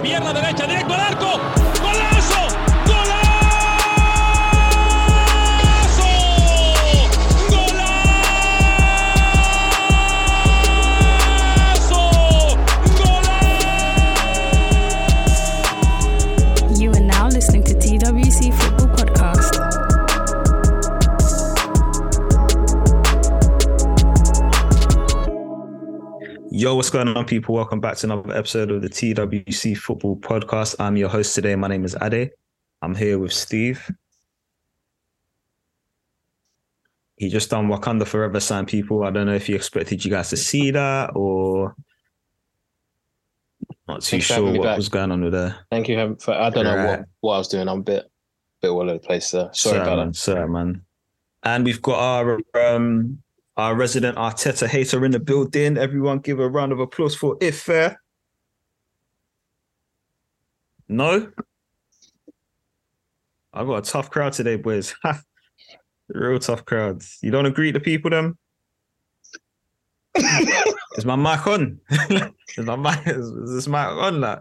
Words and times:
Pierna 0.00 0.32
derecha, 0.32 0.64
directo 0.64 0.94
al 0.94 1.00
arco. 1.00 1.40
What's 26.86 26.94
going 26.94 27.08
on, 27.16 27.24
people? 27.24 27.52
Welcome 27.52 27.80
back 27.80 27.96
to 27.96 28.06
another 28.06 28.32
episode 28.32 28.70
of 28.70 28.80
the 28.80 28.88
TWC 28.88 29.76
Football 29.76 30.18
Podcast. 30.18 30.76
I'm 30.78 30.96
your 30.96 31.08
host 31.08 31.34
today. 31.34 31.56
My 31.56 31.66
name 31.66 31.84
is 31.84 31.96
Ade. 32.00 32.30
I'm 32.80 32.94
here 32.94 33.18
with 33.18 33.32
Steve. 33.32 33.90
He 37.16 37.28
just 37.28 37.50
done 37.50 37.66
Wakanda 37.66 38.06
Forever 38.06 38.38
sign, 38.38 38.66
people. 38.66 39.02
I 39.02 39.10
don't 39.10 39.26
know 39.26 39.34
if 39.34 39.48
he 39.48 39.54
expected 39.56 40.04
you 40.04 40.12
guys 40.12 40.30
to 40.30 40.36
see 40.36 40.70
that 40.70 41.10
or 41.16 41.74
not 43.88 44.02
too 44.02 44.10
Thanks 44.18 44.26
sure 44.26 44.52
what 44.52 44.62
back. 44.62 44.76
was 44.76 44.88
going 44.88 45.10
on 45.10 45.24
with 45.24 45.32
there. 45.32 45.56
Thank 45.72 45.88
you 45.88 46.16
for 46.20 46.34
I 46.34 46.50
don't 46.50 46.62
know 46.62 46.76
Right. 46.76 46.98
what, 47.00 47.08
what 47.20 47.34
I 47.34 47.38
was 47.38 47.48
doing. 47.48 47.68
I'm 47.68 47.80
a 47.80 47.82
bit 47.82 48.04
bit 48.62 48.68
all 48.70 48.82
over 48.82 48.92
the 48.92 49.00
place 49.00 49.32
there. 49.32 49.50
Sorry 49.52 49.78
Sir, 49.78 49.82
about 49.82 49.98
man, 49.98 50.14
sir, 50.14 50.46
man. 50.46 50.82
And 51.42 51.64
we've 51.64 51.82
got 51.82 51.98
our 51.98 52.38
um 52.54 53.24
our 53.56 53.74
resident 53.74 54.18
Arteta 54.18 54.66
hater 54.66 55.04
in 55.04 55.12
the 55.12 55.18
building. 55.18 55.78
Everyone 55.78 56.18
give 56.18 56.40
a 56.40 56.48
round 56.48 56.72
of 56.72 56.80
applause 56.80 57.14
for 57.14 57.36
Ife. 57.42 57.94
No? 60.88 61.30
I've 63.52 63.66
got 63.66 63.88
a 63.88 63.90
tough 63.90 64.10
crowd 64.10 64.34
today, 64.34 64.56
boys. 64.56 64.94
Real 66.08 66.38
tough 66.38 66.64
crowd. 66.64 67.02
You 67.22 67.30
don't 67.30 67.46
agree 67.46 67.68
with 67.68 67.74
the 67.74 67.80
people 67.80 68.10
then? 68.10 68.36
is 70.96 71.04
my 71.04 71.16
mic 71.16 71.46
on? 71.46 71.80
is 72.56 72.64
my 72.64 72.76
mic 72.76 73.06
is, 73.06 73.26
is 73.26 73.54
this 73.54 73.66
mic 73.68 73.86
on 73.86 74.20
like? 74.20 74.40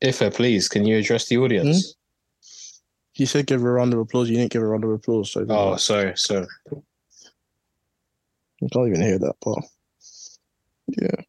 that. 0.00 0.08
Ife, 0.08 0.34
please, 0.34 0.68
can 0.68 0.84
you 0.84 0.98
address 0.98 1.28
the 1.28 1.38
audience? 1.38 1.94
Hmm? 1.94 1.98
You 3.14 3.26
said 3.26 3.46
give 3.46 3.60
her 3.60 3.68
a 3.68 3.72
round 3.74 3.92
of 3.92 4.00
applause. 4.00 4.30
You 4.30 4.36
didn't 4.36 4.52
give 4.52 4.62
her 4.62 4.68
a 4.68 4.70
round 4.70 4.84
of 4.84 4.90
applause. 4.90 5.30
So 5.30 5.46
Oh, 5.48 5.76
sorry, 5.76 6.14
sorry. 6.16 6.46
I 8.62 8.68
can't 8.72 8.88
even 8.88 9.02
hear 9.02 9.18
that 9.18 9.34
part. 9.42 9.64
Yeah. 10.86 11.22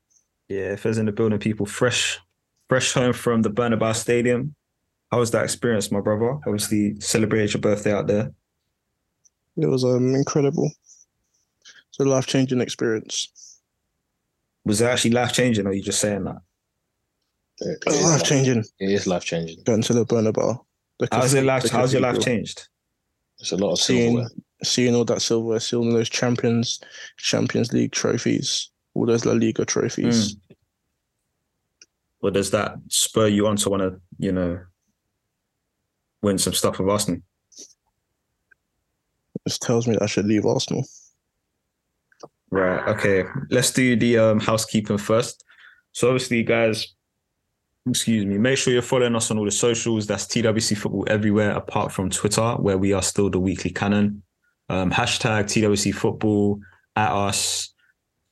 Yeah, 0.50 0.74
if 0.74 0.84
there's 0.84 0.98
in 0.98 1.06
the 1.06 1.12
building, 1.12 1.40
people 1.40 1.66
fresh, 1.66 2.20
fresh 2.70 2.94
home 2.94 3.14
from 3.14 3.42
the 3.42 3.50
Bernabeu 3.50 3.96
Stadium. 3.96 4.56
How 5.12 5.20
was 5.20 5.32
that 5.32 5.44
experience, 5.44 5.92
my 5.92 6.02
brother? 6.02 6.40
Obviously, 6.46 7.00
celebrated 7.00 7.54
your 7.54 7.62
birthday 7.62 7.94
out 7.94 8.08
there. 8.08 8.32
It 9.58 9.68
was 9.68 9.84
um 9.84 10.16
incredible. 10.16 10.72
It's 11.90 12.00
a 12.00 12.04
life 12.04 12.26
changing 12.26 12.62
experience. 12.62 13.60
Was 14.66 14.82
it 14.82 14.86
actually 14.86 15.12
life 15.12 15.34
changing, 15.34 15.66
or 15.66 15.70
are 15.70 15.74
you 15.74 15.84
just 15.84 16.00
saying 16.00 16.24
that? 16.24 16.38
It 17.60 17.78
is 17.88 18.02
life 18.04 18.04
life- 18.20 18.24
changing. 18.24 18.64
It 18.80 18.90
is 18.90 19.06
life 19.08 19.24
changing. 19.24 19.64
Going 19.64 19.84
to 19.84 19.94
the 19.94 20.06
Bernabeu. 20.06 20.60
The 21.00 21.08
How's 21.12 21.34
your 21.34 21.44
life? 21.44 21.70
How's 21.70 21.94
your 21.94 22.02
life 22.02 22.20
changed? 22.20 22.68
It's 23.40 23.52
a 23.52 23.58
lot 23.58 23.74
of 23.74 23.80
Seeing 23.80 24.12
silverware. 24.18 24.30
Seeing 24.64 24.96
all 24.96 25.06
that 25.06 25.22
silverware, 25.22 25.60
seeing 25.60 25.94
those 25.94 26.10
champions, 26.10 26.80
Champions 27.18 27.74
League 27.74 27.92
trophies, 27.92 28.72
all 28.94 29.06
those 29.06 29.26
La 29.26 29.34
Liga 29.34 29.66
trophies. 29.66 30.38
Or 32.22 32.32
does 32.32 32.52
that 32.52 32.76
spur 32.88 33.28
you 33.28 33.48
on 33.48 33.58
to 33.58 33.70
want 33.70 33.82
to, 33.82 34.00
you 34.18 34.32
know, 34.32 34.60
win 36.22 36.38
some 36.38 36.54
stuff 36.54 36.80
with 36.80 36.90
Arsenal? 36.90 37.22
This 39.46 39.60
tells 39.60 39.88
me 39.88 39.94
that 39.94 40.04
I 40.04 40.06
should 40.06 40.26
leave 40.26 40.46
Arsenal. 40.46 40.86
Right. 42.50 42.88
Okay. 42.88 43.26
Let's 43.50 43.72
do 43.72 43.96
the 43.96 44.18
um, 44.18 44.40
housekeeping 44.40 44.98
first. 44.98 45.44
So 45.92 46.08
obviously, 46.08 46.44
guys, 46.44 46.94
excuse 47.90 48.26
me. 48.26 48.38
Make 48.38 48.58
sure 48.58 48.72
you're 48.72 48.82
following 48.82 49.16
us 49.16 49.32
on 49.32 49.38
all 49.38 49.46
the 49.46 49.52
socials. 49.52 50.08
That's 50.08 50.26
TWC 50.26 50.78
Football 50.78 51.06
everywhere, 51.08 51.52
apart 51.52 51.92
from 51.92 52.10
Twitter, 52.10 52.52
where 52.54 52.78
we 52.78 52.94
are 52.94 53.02
still 53.02 53.30
the 53.30 53.40
weekly 53.40 53.72
cannon. 53.72 54.24
Um, 54.70 54.92
hashtag 54.92 55.46
TWC 55.46 55.94
Football 55.94 56.60
at 56.96 57.12
us 57.12 57.74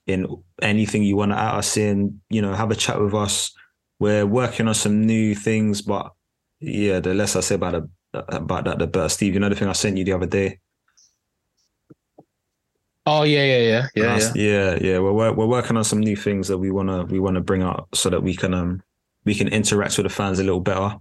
in 0.08 0.28
anything 0.62 1.04
you 1.04 1.16
want 1.16 1.32
to 1.32 1.38
at 1.38 1.56
us 1.56 1.78
in. 1.78 2.22
You 2.30 2.42
know, 2.42 2.54
have 2.54 2.72
a 2.72 2.76
chat 2.76 3.00
with 3.00 3.14
us. 3.14 3.54
We're 4.00 4.26
working 4.26 4.68
on 4.68 4.74
some 4.74 5.06
new 5.06 5.36
things, 5.36 5.82
but 5.82 6.12
yeah, 6.60 7.00
the 7.00 7.14
less 7.14 7.36
I 7.36 7.42
say 7.42 7.56
about 7.56 7.76
it, 7.76 7.84
about 8.14 8.66
that, 8.66 8.80
the 8.80 8.88
better. 8.88 9.10
Steve, 9.10 9.34
you 9.34 9.40
know 9.40 9.50
the 9.50 9.56
thing 9.56 9.68
I 9.68 9.74
sent 9.74 9.98
you 9.98 10.04
the 10.04 10.14
other 10.14 10.26
day. 10.26 10.60
Oh 13.06 13.24
yeah, 13.24 13.44
yeah, 13.44 13.58
yeah, 13.58 13.88
yeah, 13.96 14.18
yeah. 14.18 14.32
Yeah, 14.36 14.78
yeah. 14.82 15.00
We're 15.00 15.34
we're 15.34 15.46
working 15.48 15.78
on 15.78 15.84
some 15.84 16.00
new 16.00 16.16
things 16.16 16.48
that 16.48 16.58
we 16.58 16.72
wanna 16.72 17.06
we 17.06 17.20
wanna 17.20 17.42
bring 17.42 17.64
out 17.64 17.88
so 17.94 18.10
that 18.10 18.22
we 18.22 18.36
can 18.36 18.54
um 18.54 18.84
we 19.26 19.36
can 19.36 19.48
interact 19.48 19.98
with 19.98 20.06
the 20.06 20.10
fans 20.10 20.40
a 20.40 20.44
little 20.44 20.60
better. 20.60 20.96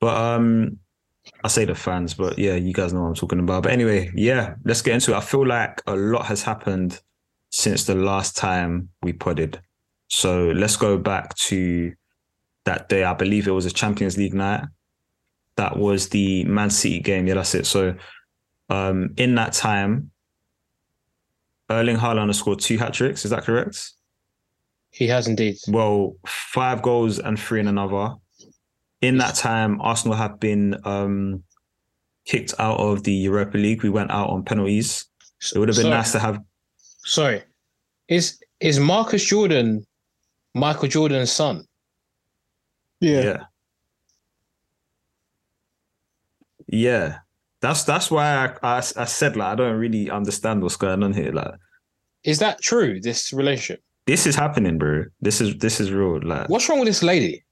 But 0.00 0.16
um, 0.16 0.78
I 1.44 1.48
say 1.48 1.64
the 1.64 1.74
fans, 1.74 2.14
but 2.14 2.38
yeah, 2.38 2.54
you 2.54 2.72
guys 2.72 2.92
know 2.92 3.02
what 3.02 3.08
I'm 3.08 3.14
talking 3.14 3.38
about. 3.38 3.64
But 3.64 3.72
anyway, 3.72 4.10
yeah, 4.14 4.54
let's 4.64 4.82
get 4.82 4.94
into 4.94 5.12
it. 5.12 5.16
I 5.16 5.20
feel 5.20 5.46
like 5.46 5.82
a 5.86 5.96
lot 5.96 6.26
has 6.26 6.42
happened 6.42 7.00
since 7.50 7.84
the 7.84 7.94
last 7.94 8.36
time 8.36 8.88
we 9.02 9.12
podded. 9.12 9.60
So 10.08 10.50
let's 10.50 10.76
go 10.76 10.98
back 10.98 11.34
to 11.36 11.92
that 12.64 12.88
day. 12.88 13.04
I 13.04 13.14
believe 13.14 13.46
it 13.46 13.52
was 13.52 13.66
a 13.66 13.70
Champions 13.70 14.16
League 14.16 14.34
night. 14.34 14.64
That 15.56 15.76
was 15.76 16.08
the 16.08 16.44
Man 16.44 16.70
City 16.70 17.00
game. 17.00 17.26
Yeah, 17.26 17.34
that's 17.34 17.54
it. 17.54 17.66
So 17.66 17.94
um, 18.68 19.14
in 19.16 19.34
that 19.36 19.52
time, 19.52 20.10
Erling 21.70 21.96
Haaland 21.96 22.28
has 22.28 22.38
scored 22.38 22.60
two 22.60 22.78
hat 22.78 22.94
tricks. 22.94 23.24
Is 23.24 23.30
that 23.30 23.44
correct? 23.44 23.92
He 24.90 25.08
has 25.08 25.26
indeed. 25.26 25.56
Well, 25.68 26.16
five 26.26 26.82
goals 26.82 27.18
and 27.18 27.38
three 27.38 27.60
in 27.60 27.68
another. 27.68 28.14
In 29.02 29.18
that 29.18 29.34
time, 29.34 29.80
Arsenal 29.80 30.16
have 30.16 30.40
been 30.40 30.76
um, 30.84 31.42
kicked 32.24 32.54
out 32.58 32.78
of 32.78 33.02
the 33.02 33.12
Europa 33.12 33.58
League. 33.58 33.82
We 33.82 33.90
went 33.90 34.10
out 34.10 34.30
on 34.30 34.44
penalties. 34.44 35.06
It 35.54 35.58
would 35.58 35.68
have 35.68 35.76
been 35.76 35.84
Sorry. 35.84 35.94
nice 35.96 36.12
to 36.12 36.18
have. 36.20 36.38
Sorry, 37.04 37.42
is 38.08 38.40
is 38.60 38.78
Marcus 38.78 39.24
Jordan 39.24 39.84
Michael 40.54 40.88
Jordan's 40.88 41.32
son? 41.32 41.64
Yeah. 43.00 43.22
Yeah. 43.22 43.44
Yeah. 46.68 47.18
That's 47.60 47.84
that's 47.84 48.10
why 48.10 48.56
I, 48.62 48.76
I, 48.76 48.76
I 48.78 49.04
said 49.04 49.36
like 49.36 49.52
I 49.52 49.54
don't 49.54 49.78
really 49.78 50.10
understand 50.10 50.62
what's 50.62 50.76
going 50.76 51.02
on 51.02 51.12
here. 51.12 51.32
Like 51.32 51.54
Is 52.24 52.38
that 52.38 52.60
true? 52.60 53.00
This 53.00 53.32
relationship? 53.32 53.82
this 54.06 54.26
is 54.26 54.34
happening, 54.34 54.78
bro. 54.78 55.04
This 55.20 55.40
is 55.40 55.56
this 55.58 55.80
is 55.80 55.90
real. 55.92 56.20
Like 56.22 56.48
What's 56.48 56.68
wrong 56.68 56.80
with 56.80 56.88
this 56.88 57.02
lady? 57.02 57.44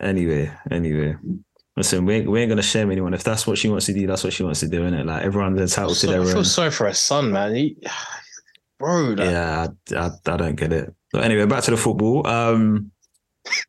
Anyway, 0.00 0.50
anyway. 0.70 1.16
Listen, 1.76 2.04
we 2.04 2.14
ain't, 2.16 2.30
we 2.30 2.40
ain't 2.40 2.48
gonna 2.48 2.62
shame 2.62 2.90
anyone. 2.90 3.14
If 3.14 3.22
that's 3.24 3.46
what 3.46 3.58
she 3.58 3.68
wants 3.68 3.86
to 3.86 3.94
do, 3.94 4.06
that's 4.06 4.24
what 4.24 4.32
she 4.32 4.42
wants 4.42 4.60
to 4.60 4.68
do, 4.68 4.82
innit? 4.82 5.04
Like 5.06 5.24
everyone's 5.24 5.60
entitled 5.60 5.94
to 5.94 6.00
So- 6.00 6.06
their 6.10 6.22
I 6.22 6.24
feel 6.24 6.38
own. 6.38 6.44
sorry 6.44 6.70
for 6.70 6.86
her 6.86 6.92
son, 6.94 7.32
man. 7.32 7.54
He, 7.54 7.76
bro, 8.78 9.14
Yeah, 9.18 9.68
I, 9.92 9.94
I, 9.96 10.10
I 10.26 10.36
don't 10.36 10.56
get 10.56 10.72
it. 10.72 10.94
But 11.12 11.24
anyway, 11.24 11.46
back 11.46 11.62
to 11.64 11.70
the 11.70 11.76
football. 11.76 12.26
Um, 12.26 12.90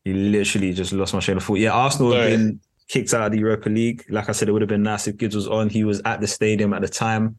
you 0.04 0.14
literally 0.14 0.74
just 0.74 0.92
lost 0.94 1.14
my 1.14 1.20
train 1.20 1.38
of 1.38 1.44
thought. 1.44 1.56
Yeah, 1.60 1.72
Arsenal 1.72 2.14
have 2.14 2.30
been 2.30 2.60
kicked 2.88 3.14
out 3.14 3.24
of 3.28 3.32
the 3.32 3.40
Europa 3.40 3.70
League. 3.70 4.04
Like 4.10 4.30
I 4.30 4.32
said, 4.34 4.50
it 4.50 4.52
would 4.52 4.62
have 4.62 4.70
been 4.70 4.84
nice 4.84 5.08
if 5.08 5.18
Gibbs 5.18 5.36
was 5.36 5.48
on. 5.48 5.70
He 5.70 5.84
was 5.84 6.02
at 6.06 6.22
the 6.22 6.28
stadium 6.28 6.74
at 6.74 6.82
the 6.82 6.90
time. 6.90 7.38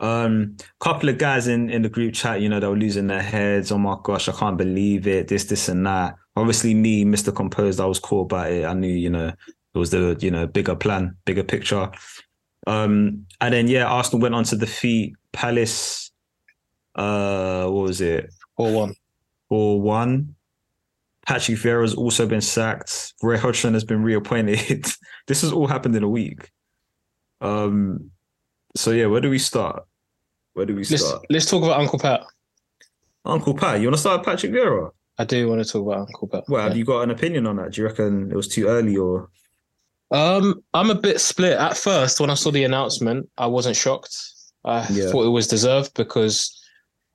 Um, 0.00 0.56
couple 0.80 1.08
of 1.10 1.18
guys 1.18 1.46
in 1.46 1.68
in 1.70 1.82
the 1.82 1.88
group 1.90 2.14
chat, 2.14 2.40
you 2.40 2.48
know, 2.48 2.58
they 2.58 2.66
were 2.66 2.76
losing 2.76 3.06
their 3.06 3.22
heads. 3.22 3.70
Oh 3.70 3.78
my 3.78 3.96
gosh, 4.02 4.28
I 4.28 4.32
can't 4.32 4.56
believe 4.56 5.06
it. 5.06 5.28
This, 5.28 5.44
this, 5.44 5.68
and 5.68 5.86
that. 5.86 6.16
Obviously, 6.40 6.74
me, 6.74 7.04
Mr. 7.04 7.34
Composed, 7.34 7.80
I 7.80 7.86
was 7.86 7.98
caught 7.98 8.28
by 8.28 8.48
it. 8.48 8.64
I 8.64 8.72
knew, 8.74 8.88
you 8.88 9.10
know, 9.10 9.28
it 9.28 9.78
was 9.78 9.90
the 9.90 10.16
you 10.20 10.30
know 10.30 10.46
bigger 10.46 10.74
plan, 10.74 11.16
bigger 11.24 11.44
picture. 11.44 11.90
Um, 12.66 13.26
and 13.40 13.54
then 13.54 13.68
yeah, 13.68 13.86
Arsenal 13.86 14.20
went 14.20 14.34
on 14.34 14.44
to 14.44 14.56
defeat 14.56 15.14
Palace. 15.32 16.10
Uh, 16.94 17.66
what 17.66 17.84
was 17.84 18.00
it? 18.00 18.32
four 18.56 18.72
one. 18.72 18.94
Four 19.48 19.80
one. 19.80 20.34
Patrick 21.26 21.58
Vieira's 21.58 21.94
also 21.94 22.26
been 22.26 22.40
sacked. 22.40 23.14
Ray 23.22 23.38
Hodgson 23.38 23.74
has 23.74 23.84
been 23.84 24.02
reappointed. 24.02 24.86
this 25.26 25.42
has 25.42 25.52
all 25.52 25.66
happened 25.66 25.94
in 25.94 26.02
a 26.02 26.08
week. 26.08 26.50
Um, 27.40 28.10
so 28.74 28.90
yeah, 28.90 29.06
where 29.06 29.20
do 29.20 29.30
we 29.30 29.38
start? 29.38 29.84
Where 30.54 30.66
do 30.66 30.74
we 30.74 30.80
Let's 30.80 31.06
start? 31.06 31.24
let's 31.30 31.46
talk 31.46 31.62
about 31.62 31.78
Uncle 31.78 31.98
Pat. 31.98 32.22
Uncle 33.24 33.54
Pat, 33.54 33.80
you 33.80 33.86
want 33.86 33.94
to 33.94 34.00
start 34.00 34.20
with 34.20 34.26
Patrick 34.26 34.52
Vieira? 34.52 34.90
I 35.20 35.24
do 35.24 35.48
want 35.48 35.62
to 35.62 35.70
talk 35.70 35.82
about 35.86 35.98
Uncle. 36.08 36.30
Well, 36.48 36.62
Yeah. 36.62 36.68
have 36.68 36.76
you 36.78 36.84
got 36.86 37.02
an 37.02 37.10
opinion 37.10 37.46
on 37.46 37.56
that? 37.56 37.72
Do 37.72 37.82
you 37.82 37.86
reckon 37.86 38.32
it 38.32 38.34
was 38.34 38.48
too 38.48 38.68
early 38.68 38.96
or? 38.96 39.28
Um, 40.10 40.64
I'm 40.72 40.88
a 40.88 40.94
bit 40.94 41.20
split. 41.20 41.58
At 41.58 41.76
first, 41.76 42.20
when 42.20 42.30
I 42.30 42.34
saw 42.34 42.50
the 42.50 42.64
announcement, 42.64 43.28
I 43.36 43.46
wasn't 43.46 43.76
shocked. 43.76 44.16
I 44.64 44.78
Yeah. 44.90 45.10
thought 45.10 45.26
it 45.26 45.28
was 45.28 45.46
deserved 45.46 45.92
because 45.92 46.58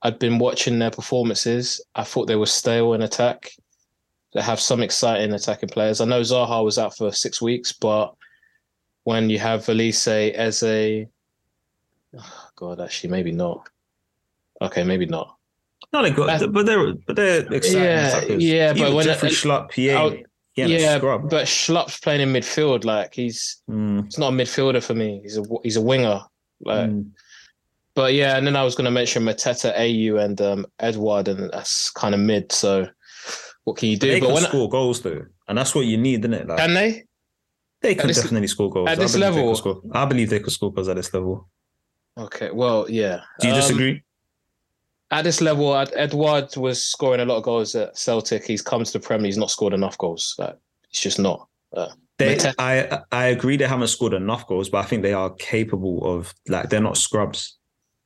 I'd 0.02 0.20
been 0.20 0.38
watching 0.38 0.78
their 0.78 0.92
performances. 0.92 1.80
I 1.96 2.04
thought 2.04 2.26
they 2.28 2.36
were 2.36 2.46
stale 2.46 2.92
in 2.94 3.02
attack. 3.02 3.50
They 4.34 4.40
have 4.42 4.60
some 4.60 4.82
exciting 4.82 5.32
attacking 5.34 5.70
players. 5.70 6.00
I 6.00 6.04
know 6.04 6.20
Zaha 6.20 6.64
was 6.64 6.78
out 6.78 6.96
for 6.96 7.10
six 7.10 7.42
weeks, 7.42 7.72
but 7.72 8.14
when 9.02 9.30
you 9.30 9.40
have 9.40 9.62
Olise, 9.66 10.32
Eze, 10.32 11.08
oh 12.16 12.48
God, 12.54 12.80
actually, 12.80 13.10
maybe 13.10 13.32
not. 13.32 13.68
Okay, 14.62 14.84
maybe 14.84 15.06
not. 15.06 15.35
No, 15.96 16.02
they 16.02 16.10
got, 16.10 16.26
That's- 16.26 16.50
but 16.52 16.66
they're 16.66 16.92
but 17.06 17.16
they're 17.16 17.52
exciting. 17.52 18.40
Yeah, 18.40 18.48
yeah, 18.48 18.72
but 18.74 18.92
when 18.92 19.04
Jeffrey 19.04 19.30
it- 19.30 19.32
Schlupp, 19.34 19.72
he 19.72 19.90
I'll- 19.90 20.12
ain't, 20.12 20.26
he 20.52 20.62
ain't 20.62 20.72
a 20.72 20.74
yeah, 20.78 20.96
scrub. 20.98 21.30
but 21.30 21.46
Schlupp's 21.46 21.98
playing 22.00 22.20
in 22.20 22.32
midfield. 22.32 22.84
Like 22.84 23.14
he's 23.14 23.62
Mm, 23.70 24.04
he's 24.04 24.18
not 24.18 24.32
a 24.32 24.36
midfielder 24.36 24.82
for 24.82 24.94
me. 24.94 25.20
He's 25.22 25.38
a 25.38 25.42
he's 25.62 25.76
a 25.76 25.80
winger. 25.80 26.20
Like, 26.60 26.90
mm. 26.90 27.06
but 27.94 28.12
yeah, 28.14 28.36
and 28.36 28.46
then 28.46 28.56
I 28.56 28.62
was 28.64 28.74
going 28.74 28.84
to 28.86 28.90
mention 28.90 29.22
Mateta, 29.24 29.74
Ayew, 29.78 30.22
and 30.22 30.38
um, 30.40 30.66
Edouard, 30.80 31.28
and 31.28 31.50
that's 31.50 31.90
kind 31.90 32.14
of 32.14 32.20
mid. 32.20 32.52
So 32.52 32.88
what 33.64 33.76
can 33.78 33.88
you 33.88 33.96
do? 33.96 34.08
They 34.10 34.20
but 34.20 34.26
can 34.26 34.34
when 34.34 34.44
score 34.44 34.68
goals 34.68 35.00
though, 35.02 35.22
and 35.48 35.56
that's 35.56 35.74
what 35.74 35.86
you 35.86 35.96
need, 35.96 36.20
isn't 36.20 36.34
it? 36.34 36.46
Like, 36.46 36.58
can 36.58 36.74
they? 36.74 37.04
they 37.82 37.94
can 37.94 38.06
this- 38.08 38.20
definitely 38.22 38.48
score 38.48 38.70
goals. 38.70 38.88
at 38.88 38.98
I 38.98 39.02
this 39.02 39.12
they 39.14 39.18
level- 39.20 39.54
score. 39.56 39.80
I 39.92 40.04
believe 40.04 40.28
they 40.30 40.40
could 40.40 40.52
score 40.52 40.72
goals 40.72 40.88
at 40.88 40.96
this 40.96 41.12
level. 41.14 41.48
Okay, 42.18 42.50
well, 42.50 42.86
yeah. 42.88 43.20
Do 43.40 43.48
you 43.48 43.52
Um, 43.54 43.60
disagree? 43.60 44.02
At 45.10 45.22
this 45.22 45.40
level, 45.40 45.74
Ed- 45.76 45.92
Edouard 45.94 46.56
was 46.56 46.82
scoring 46.84 47.20
a 47.20 47.24
lot 47.24 47.36
of 47.36 47.42
goals 47.44 47.74
at 47.74 47.96
Celtic. 47.96 48.44
He's 48.44 48.62
come 48.62 48.82
to 48.82 48.92
the 48.92 49.00
Premier. 49.00 49.26
He's 49.26 49.38
not 49.38 49.50
scored 49.50 49.72
enough 49.72 49.96
goals. 49.98 50.34
Like 50.38 50.56
it's 50.90 51.00
just 51.00 51.18
not. 51.18 51.48
They, 52.18 52.34
Mateta- 52.36 52.54
I 52.58 53.00
I 53.12 53.26
agree 53.26 53.56
they 53.58 53.66
haven't 53.66 53.88
scored 53.88 54.14
enough 54.14 54.46
goals, 54.46 54.70
but 54.70 54.78
I 54.78 54.84
think 54.84 55.02
they 55.02 55.12
are 55.12 55.30
capable 55.34 56.02
of 56.04 56.34
like 56.48 56.70
they're 56.70 56.80
not 56.80 56.96
scrubs. 56.96 57.56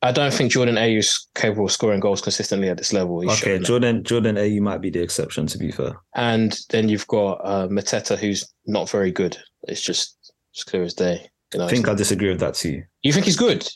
I 0.02 0.12
don't 0.12 0.32
think 0.32 0.50
Jordan 0.50 0.76
Ayew 0.76 0.98
is 0.98 1.26
capable 1.34 1.66
of 1.66 1.72
scoring 1.72 2.00
goals 2.00 2.22
consistently 2.22 2.70
at 2.70 2.78
this 2.78 2.92
level. 2.92 3.20
He's 3.20 3.30
okay, 3.32 3.40
shown 3.40 3.60
that. 3.60 3.66
Jordan 3.66 4.02
Jordan 4.04 4.36
Ayew 4.36 4.60
might 4.60 4.80
be 4.80 4.90
the 4.90 5.00
exception 5.02 5.46
to 5.46 5.58
be 5.58 5.70
fair. 5.70 5.94
and 6.16 6.58
then 6.70 6.88
you've 6.88 7.06
got 7.06 7.34
uh, 7.44 7.68
Mateta, 7.68 8.18
who's 8.18 8.52
not 8.66 8.90
very 8.90 9.12
good. 9.12 9.36
It's 9.68 9.82
just 9.82 10.32
as 10.56 10.64
clear 10.64 10.82
as 10.82 10.94
day. 10.94 11.30
You 11.52 11.60
know, 11.60 11.66
I 11.66 11.68
think 11.68 11.86
I 11.86 11.94
disagree 11.94 12.30
with 12.30 12.40
that 12.40 12.54
too. 12.54 12.82
you 13.02 13.12
think 13.12 13.26
he's 13.26 13.36
good? 13.36 13.68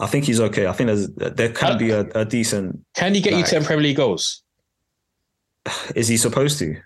I 0.00 0.06
think 0.06 0.24
he's 0.24 0.40
okay. 0.40 0.66
I 0.66 0.72
think 0.72 0.86
there's 0.88 1.08
there 1.08 1.50
can 1.50 1.72
Uh, 1.72 1.78
be 1.78 1.90
a, 1.90 2.00
a 2.14 2.24
decent. 2.24 2.78
Can 2.94 3.14
he 3.14 3.20
get 3.20 3.34
you 3.34 3.42
ten 3.42 3.64
Premier 3.64 3.82
League 3.82 3.96
goals? 3.96 4.42
Is 5.94 6.08
he 6.08 6.16
supposed 6.16 6.58
to? 6.60 6.76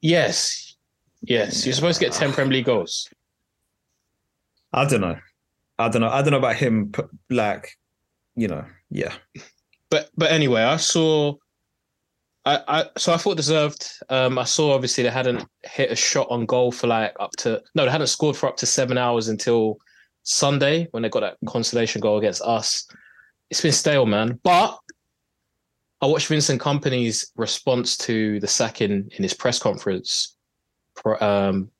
Yes, 0.00 0.76
yes. 1.22 1.66
You're 1.66 1.74
supposed 1.74 1.98
to 1.98 2.06
get 2.06 2.14
ten 2.14 2.32
Premier 2.32 2.54
League 2.54 2.66
goals. 2.66 3.08
I 4.72 4.84
don't 4.86 5.00
know. 5.00 5.18
I 5.78 5.88
don't 5.88 6.00
know. 6.00 6.08
I 6.10 6.22
don't 6.22 6.30
know 6.30 6.38
about 6.38 6.56
him. 6.56 6.92
Like, 7.28 7.76
you 8.36 8.46
know, 8.48 8.64
yeah. 8.90 9.14
But 9.90 10.10
but 10.16 10.30
anyway, 10.30 10.62
I 10.62 10.76
saw. 10.76 11.34
I, 12.46 12.62
I 12.68 12.84
so 12.96 13.12
I 13.12 13.16
thought 13.18 13.36
deserved. 13.36 13.86
Um, 14.08 14.38
I 14.38 14.44
saw 14.44 14.72
obviously 14.72 15.02
they 15.04 15.10
hadn't 15.10 15.44
hit 15.64 15.90
a 15.90 15.96
shot 15.96 16.28
on 16.30 16.46
goal 16.46 16.72
for 16.72 16.86
like 16.86 17.14
up 17.20 17.32
to 17.38 17.60
no, 17.74 17.84
they 17.84 17.90
hadn't 17.90 18.06
scored 18.06 18.36
for 18.36 18.48
up 18.48 18.56
to 18.58 18.66
seven 18.66 18.96
hours 18.96 19.28
until 19.28 19.78
Sunday 20.30 20.86
when 20.92 21.02
they 21.02 21.08
got 21.08 21.20
that 21.20 21.36
consolation 21.46 22.00
goal 22.00 22.18
against 22.18 22.42
us. 22.42 22.86
It's 23.50 23.60
been 23.60 23.72
stale, 23.72 24.06
man. 24.06 24.38
But 24.44 24.78
I 26.00 26.06
watched 26.06 26.28
Vincent 26.28 26.60
Kompany's 26.60 27.32
response 27.36 27.96
to 27.98 28.38
the 28.40 28.46
sacking 28.46 29.10
in 29.16 29.22
his 29.22 29.34
press 29.34 29.58
conference 29.58 30.36
pro- 30.94 31.18
um, 31.20 31.70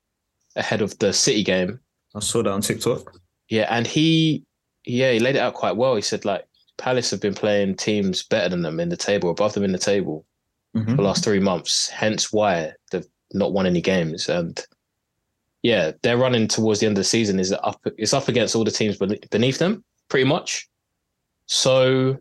ahead 0.57 0.83
of 0.83 0.99
the 0.99 1.13
City 1.13 1.45
game. 1.45 1.79
I 2.15 2.21
saw 2.21 2.43
that 2.43 2.51
on 2.51 2.61
TikTok. 2.61 3.13
Yeah, 3.49 3.67
and 3.71 3.87
he, 3.87 4.45
yeah, 4.85 5.13
he 5.13 5.21
laid 5.21 5.37
it 5.37 5.41
out 5.41 5.55
quite 5.55 5.77
well. 5.77 5.95
He 5.95 6.03
said 6.03 6.25
like 6.25 6.45
Palace 6.77 7.11
have 7.13 7.21
been 7.21 7.35
playing 7.35 7.77
teams 7.77 8.25
better 8.25 8.49
than 8.49 8.63
them 8.63 8.81
in 8.81 8.89
the 8.89 8.97
table, 8.97 9.31
above 9.31 9.53
them 9.55 9.65
in 9.65 9.73
the 9.73 9.79
table 9.79 10.27
Mhm. 10.77 10.91
for 10.91 10.97
the 10.97 11.03
last 11.03 11.23
three 11.25 11.41
months. 11.41 11.89
Hence 11.89 12.33
why 12.33 12.73
they've 12.91 13.07
not 13.33 13.53
won 13.53 13.67
any 13.67 13.81
games. 13.81 14.29
And 14.29 14.61
yeah, 15.63 15.93
they're 16.03 16.17
running 16.17 16.49
towards 16.49 16.81
the 16.81 16.87
end 16.87 16.97
of 16.97 17.01
the 17.01 17.05
season. 17.05 17.39
Is 17.39 17.53
up? 17.53 17.81
It's 17.99 18.15
up 18.15 18.29
against 18.29 18.55
all 18.55 18.65
the 18.65 18.71
teams 18.71 18.97
beneath 18.97 19.59
them, 19.59 19.85
pretty 20.09 20.25
much. 20.25 20.69
So 21.47 22.19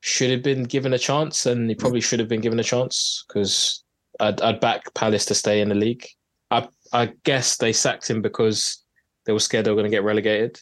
should 0.00 0.30
have 0.30 0.42
been 0.42 0.64
given 0.64 0.92
a 0.92 0.98
chance, 0.98 1.46
and 1.46 1.68
he 1.68 1.74
probably 1.74 2.00
should 2.00 2.18
have 2.18 2.28
been 2.28 2.42
given 2.42 2.60
a 2.60 2.64
chance 2.64 3.24
because 3.26 3.84
I'd, 4.20 4.40
I'd 4.42 4.60
back 4.60 4.92
Palace 4.94 5.24
to 5.26 5.34
stay 5.34 5.60
in 5.60 5.70
the 5.70 5.74
league. 5.74 6.06
I 6.50 6.68
I 6.92 7.12
guess 7.24 7.56
they 7.56 7.72
sacked 7.72 8.08
him 8.08 8.20
because 8.20 8.82
they 9.24 9.32
were 9.32 9.40
scared 9.40 9.64
they 9.64 9.70
were 9.70 9.76
going 9.76 9.90
to 9.90 9.96
get 9.96 10.04
relegated. 10.04 10.60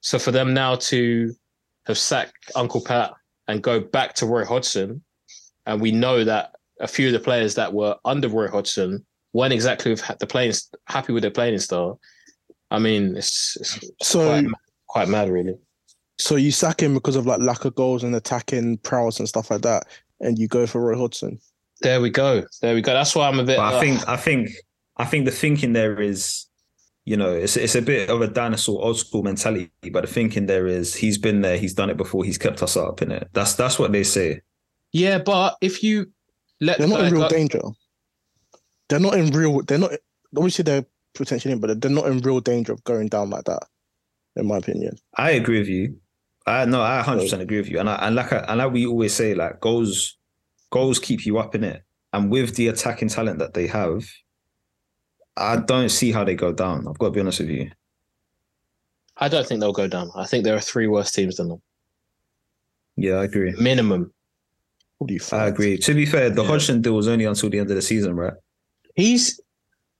So 0.00 0.18
for 0.18 0.32
them 0.32 0.52
now 0.52 0.74
to 0.76 1.32
have 1.86 1.98
sacked 1.98 2.50
Uncle 2.56 2.80
Pat 2.80 3.12
and 3.46 3.62
go 3.62 3.78
back 3.78 4.14
to 4.14 4.26
Roy 4.26 4.44
Hodgson, 4.44 5.02
and 5.66 5.80
we 5.80 5.92
know 5.92 6.24
that 6.24 6.56
a 6.80 6.88
few 6.88 7.06
of 7.06 7.12
the 7.12 7.20
players 7.20 7.54
that 7.54 7.72
were 7.72 7.96
under 8.04 8.28
Roy 8.28 8.48
Hodgson 8.48 9.04
weren't 9.32 9.52
exactly 9.52 9.90
with 9.92 10.02
the 10.18 10.26
playing 10.26 10.52
happy 10.86 11.12
with 11.12 11.22
their 11.22 11.30
playing 11.30 11.58
style. 11.58 12.00
I 12.70 12.78
mean, 12.78 13.16
it's, 13.16 13.56
it's 13.60 13.90
So 14.02 14.26
quite, 14.28 14.46
quite 14.86 15.08
mad, 15.08 15.28
really. 15.28 15.54
so 16.18 16.36
you 16.36 16.52
sack 16.52 16.82
him 16.82 16.94
because 16.94 17.16
of 17.16 17.26
like 17.26 17.40
lack 17.40 17.64
of 17.64 17.74
goals 17.74 18.04
and 18.04 18.14
attacking 18.14 18.78
prowess 18.78 19.18
and 19.18 19.28
stuff 19.28 19.50
like 19.50 19.62
that, 19.62 19.86
and 20.20 20.38
you 20.38 20.46
go 20.48 20.66
for 20.66 20.80
Roy 20.80 20.96
Hodgson. 20.96 21.38
There 21.82 22.00
we 22.00 22.10
go. 22.10 22.44
There 22.60 22.74
we 22.74 22.82
go. 22.82 22.92
That's 22.92 23.14
why 23.16 23.26
I'm 23.28 23.38
a 23.40 23.44
bit. 23.44 23.56
But 23.56 23.74
I 23.74 23.76
uh, 23.76 23.80
think 23.80 24.08
I 24.08 24.16
think 24.16 24.50
I 24.98 25.04
think 25.06 25.24
the 25.24 25.30
thinking 25.30 25.72
there 25.72 25.98
is, 26.00 26.46
you 27.06 27.16
know, 27.16 27.32
it's 27.32 27.56
it's 27.56 27.74
a 27.74 27.80
bit 27.82 28.10
of 28.10 28.20
a 28.20 28.28
dinosaur 28.28 28.84
old 28.84 28.98
school 28.98 29.22
mentality. 29.22 29.70
But 29.90 30.02
the 30.02 30.06
thinking 30.06 30.46
there 30.46 30.66
is 30.66 30.94
he's 30.94 31.16
been 31.18 31.40
there, 31.40 31.56
he's 31.56 31.72
done 31.74 31.88
it 31.90 31.96
before, 31.96 32.22
he's 32.22 32.36
kept 32.38 32.62
us 32.62 32.76
up 32.76 33.00
in 33.02 33.10
it. 33.10 33.28
That's 33.32 33.54
that's 33.54 33.78
what 33.78 33.92
they 33.92 34.04
say. 34.04 34.42
yeah, 34.92 35.18
but 35.18 35.56
if 35.62 35.82
you 35.82 36.12
let 36.60 36.78
They're 36.78 36.86
not 36.86 37.04
in 37.04 37.12
real 37.14 37.22
go- 37.22 37.28
danger. 37.30 37.62
They're 38.90 39.00
not 39.00 39.14
in 39.14 39.30
real. 39.30 39.62
They're 39.62 39.78
not. 39.78 39.92
Obviously, 40.36 40.64
they're 40.64 40.84
potentially 41.14 41.52
in, 41.52 41.60
but 41.60 41.80
they're 41.80 41.90
not 41.90 42.06
in 42.06 42.18
real 42.18 42.40
danger 42.40 42.72
of 42.72 42.84
going 42.84 43.08
down 43.08 43.30
like 43.30 43.44
that. 43.44 43.62
In 44.36 44.46
my 44.46 44.58
opinion. 44.58 44.96
I 45.16 45.30
agree 45.32 45.58
with 45.58 45.68
you. 45.68 45.96
I 46.46 46.64
no, 46.66 46.80
I 46.82 46.96
100 46.96 47.22
percent 47.22 47.42
agree 47.42 47.58
with 47.58 47.68
you. 47.68 47.78
And 47.80 47.88
I, 47.88 47.94
and 48.06 48.14
like 48.16 48.32
I, 48.32 48.38
and 48.48 48.58
like 48.58 48.72
we 48.72 48.86
always 48.86 49.14
say, 49.14 49.34
like 49.34 49.60
goals, 49.60 50.16
goals 50.70 50.98
keep 50.98 51.24
you 51.24 51.38
up 51.38 51.54
in 51.54 51.64
it. 51.64 51.82
And 52.12 52.30
with 52.30 52.56
the 52.56 52.68
attacking 52.68 53.08
talent 53.08 53.38
that 53.38 53.54
they 53.54 53.66
have, 53.68 54.04
I 55.36 55.56
don't 55.56 55.88
see 55.88 56.10
how 56.12 56.24
they 56.24 56.34
go 56.34 56.52
down. 56.52 56.86
I've 56.88 56.98
got 56.98 57.06
to 57.06 57.12
be 57.12 57.20
honest 57.20 57.40
with 57.40 57.50
you. 57.50 57.70
I 59.16 59.28
don't 59.28 59.46
think 59.46 59.60
they'll 59.60 59.72
go 59.72 59.86
down. 59.86 60.10
I 60.16 60.26
think 60.26 60.44
there 60.44 60.56
are 60.56 60.60
three 60.60 60.86
worse 60.86 61.12
teams 61.12 61.36
than 61.36 61.48
them, 61.48 61.62
Yeah, 62.96 63.14
I 63.16 63.24
agree. 63.24 63.52
minimum. 63.60 64.12
What 64.98 65.08
do 65.08 65.14
you? 65.14 65.20
I 65.32 65.46
agree. 65.46 65.76
To 65.78 65.94
be 65.94 66.06
fair, 66.06 66.30
the 66.30 66.42
Yeah. 66.42 66.48
Hodgson 66.48 66.82
deal 66.82 66.94
was 66.94 67.06
only 67.08 67.24
until 67.26 67.50
the 67.50 67.58
end 67.58 67.70
of 67.70 67.76
the 67.76 67.82
season, 67.82 68.16
right? 68.16 68.34
He's, 69.00 69.40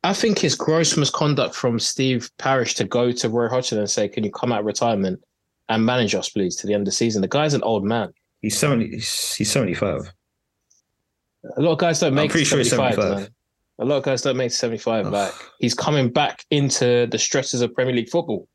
I 0.04 0.12
think, 0.12 0.38
his 0.38 0.54
gross 0.54 0.96
misconduct 0.96 1.54
from 1.54 1.78
Steve 1.78 2.30
Parish 2.38 2.74
to 2.74 2.84
go 2.84 3.10
to 3.12 3.28
Roy 3.28 3.48
Hodgson 3.48 3.78
and 3.78 3.88
say, 3.90 4.08
"Can 4.08 4.24
you 4.24 4.30
come 4.30 4.52
out 4.52 4.60
of 4.60 4.66
retirement 4.66 5.22
and 5.68 5.84
manage 5.86 6.14
us, 6.14 6.28
please, 6.28 6.56
to 6.56 6.66
the 6.66 6.74
end 6.74 6.82
of 6.82 6.86
the 6.86 6.92
season?" 6.92 7.22
The 7.22 7.28
guy's 7.28 7.54
an 7.54 7.62
old 7.62 7.84
man. 7.84 8.12
He's 8.42 8.58
seventy. 8.58 8.88
He's, 8.90 9.34
he's 9.34 9.50
seventy-five. 9.50 10.12
A 11.56 11.60
lot 11.62 11.72
of 11.72 11.78
guys 11.78 12.00
don't 12.00 12.14
make. 12.14 12.24
I'm 12.24 12.30
pretty 12.30 12.44
sure 12.44 12.58
he's 12.58 12.70
75. 12.70 12.94
75. 12.94 13.20
man. 13.22 13.34
A 13.78 13.84
lot 13.86 13.96
of 13.96 14.02
guys 14.02 14.20
don't 14.20 14.36
make 14.36 14.52
75. 14.52 15.06
Ugh. 15.06 15.12
Like 15.12 15.32
he's 15.58 15.72
coming 15.74 16.10
back 16.12 16.44
into 16.50 17.06
the 17.10 17.18
stresses 17.18 17.62
of 17.62 17.74
Premier 17.74 17.94
League 17.94 18.10
football. 18.10 18.46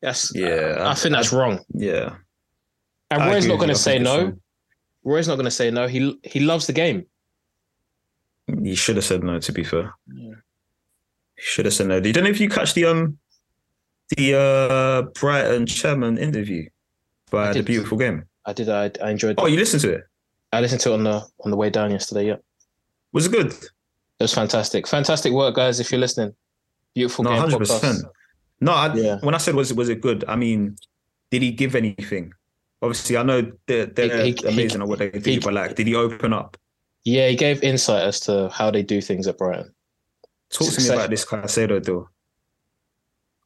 That's 0.00 0.34
Yeah, 0.34 0.76
I, 0.80 0.92
I- 0.92 0.94
think 0.94 1.14
that's 1.14 1.32
wrong. 1.32 1.60
Yeah, 1.74 2.14
And 3.10 3.30
Roy's 3.30 3.46
not 3.46 3.56
going 3.58 3.68
to 3.68 3.74
say 3.74 3.98
no. 3.98 4.32
Roy's 5.04 5.28
not 5.28 5.34
going 5.34 5.44
to 5.44 5.50
say 5.50 5.70
no. 5.70 5.86
He 5.88 6.18
he 6.24 6.40
loves 6.40 6.66
the 6.66 6.72
game. 6.72 7.04
He 8.62 8.74
should 8.74 8.96
have 8.96 9.04
said 9.04 9.22
no. 9.22 9.38
To 9.38 9.52
be 9.52 9.64
fair, 9.64 9.94
Yeah. 10.12 10.34
he 11.36 11.42
should 11.42 11.64
have 11.66 11.74
said 11.74 11.86
no. 11.88 12.00
Did 12.00 12.16
know 12.22 12.30
if 12.30 12.40
you 12.40 12.48
catch 12.48 12.74
the 12.74 12.84
um 12.86 13.18
the 14.16 14.36
uh 14.36 15.02
Brighton 15.20 15.66
chairman 15.66 16.18
interview 16.18 16.68
by 17.30 17.50
I 17.50 17.52
the 17.52 17.62
beautiful 17.62 17.96
game? 17.98 18.24
I 18.46 18.52
did. 18.52 18.68
I, 18.68 18.90
I 19.02 19.10
enjoyed. 19.10 19.36
Oh, 19.38 19.46
you 19.46 19.56
listened 19.58 19.82
to 19.82 19.92
it? 19.92 20.04
I 20.52 20.60
listened 20.60 20.80
to 20.82 20.90
it 20.90 20.94
on 20.94 21.04
the 21.04 21.22
on 21.44 21.50
the 21.50 21.56
way 21.56 21.70
down 21.70 21.90
yesterday. 21.92 22.26
Yeah, 22.26 22.36
Was 23.12 23.26
it 23.26 23.32
good? 23.32 23.52
It 23.52 24.24
was 24.24 24.34
fantastic. 24.34 24.86
Fantastic 24.88 25.32
work, 25.32 25.54
guys. 25.54 25.78
If 25.80 25.90
you're 25.92 26.00
listening, 26.00 26.34
beautiful 26.94 27.24
No, 27.24 27.30
game 27.30 27.38
hundred 27.38 27.60
podcast. 27.60 27.80
percent. 27.80 28.04
No, 28.60 28.72
I, 28.72 28.92
Yeah. 28.94 29.18
when 29.20 29.34
I 29.34 29.38
said 29.38 29.54
was 29.54 29.70
it 29.70 29.76
was 29.76 29.88
it 29.88 30.00
good? 30.00 30.24
I 30.26 30.36
mean, 30.36 30.76
did 31.30 31.42
he 31.42 31.52
give 31.52 31.74
anything? 31.76 32.32
Obviously, 32.82 33.16
I 33.16 33.22
know 33.22 33.52
they're, 33.66 33.86
they're 33.86 34.24
He- 34.24 34.32
he- 34.32 34.46
amazing 34.48 34.80
he- 34.80 34.84
at 34.84 34.88
what 34.88 34.98
they 34.98 35.10
do, 35.10 35.40
but 35.40 35.52
like, 35.54 35.76
did 35.76 35.86
he 35.86 35.94
open 35.94 36.32
up? 36.32 36.56
Yeah, 37.04 37.28
he 37.28 37.36
gave 37.36 37.62
insight 37.62 38.02
as 38.04 38.20
to 38.20 38.48
how 38.52 38.70
they 38.70 38.82
do 38.82 39.00
things 39.00 39.26
at 39.26 39.38
Brighton. 39.38 39.74
Talk 40.50 40.72
to 40.72 40.80
me 40.80 40.88
about 40.88 41.10
this 41.10 41.24
Caicedo 41.24 41.82
deal. 41.82 42.10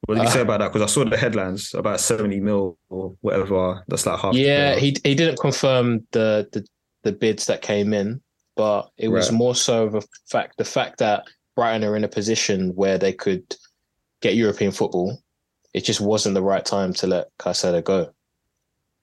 What 0.05 0.15
did 0.15 0.21
he 0.21 0.27
Uh, 0.27 0.31
say 0.31 0.41
about 0.41 0.59
that? 0.59 0.73
Because 0.73 0.89
I 0.89 0.93
saw 0.93 1.03
the 1.09 1.17
headlines 1.17 1.73
about 1.73 1.99
seventy 1.99 2.39
mil 2.39 2.77
or 2.89 3.15
whatever. 3.21 3.83
That's 3.87 4.05
like 4.05 4.19
half. 4.19 4.33
Yeah, 4.35 4.75
he 4.75 4.97
he 5.03 5.15
didn't 5.15 5.39
confirm 5.39 6.05
the 6.11 6.47
the, 6.51 6.65
the 7.03 7.11
bids 7.11 7.45
that 7.45 7.61
came 7.61 7.93
in, 7.93 8.21
but 8.55 8.89
it 8.97 9.07
was 9.07 9.29
Right. 9.29 9.37
more 9.37 9.55
so 9.55 9.85
of 9.85 9.95
a 9.95 10.01
fact 10.29 10.57
the 10.57 10.65
fact 10.65 10.99
that 10.99 11.23
Brighton 11.55 11.83
are 11.83 11.95
in 11.95 12.03
a 12.03 12.07
position 12.09 12.69
where 12.75 12.97
they 12.97 13.13
could 13.13 13.55
get 14.21 14.35
European 14.35 14.71
football. 14.71 15.17
It 15.73 15.83
just 15.85 16.01
wasn't 16.01 16.35
the 16.35 16.41
right 16.43 16.63
time 16.65 16.93
to 16.95 17.07
let 17.07 17.27
Caicedo 17.39 17.83
go. 17.83 18.11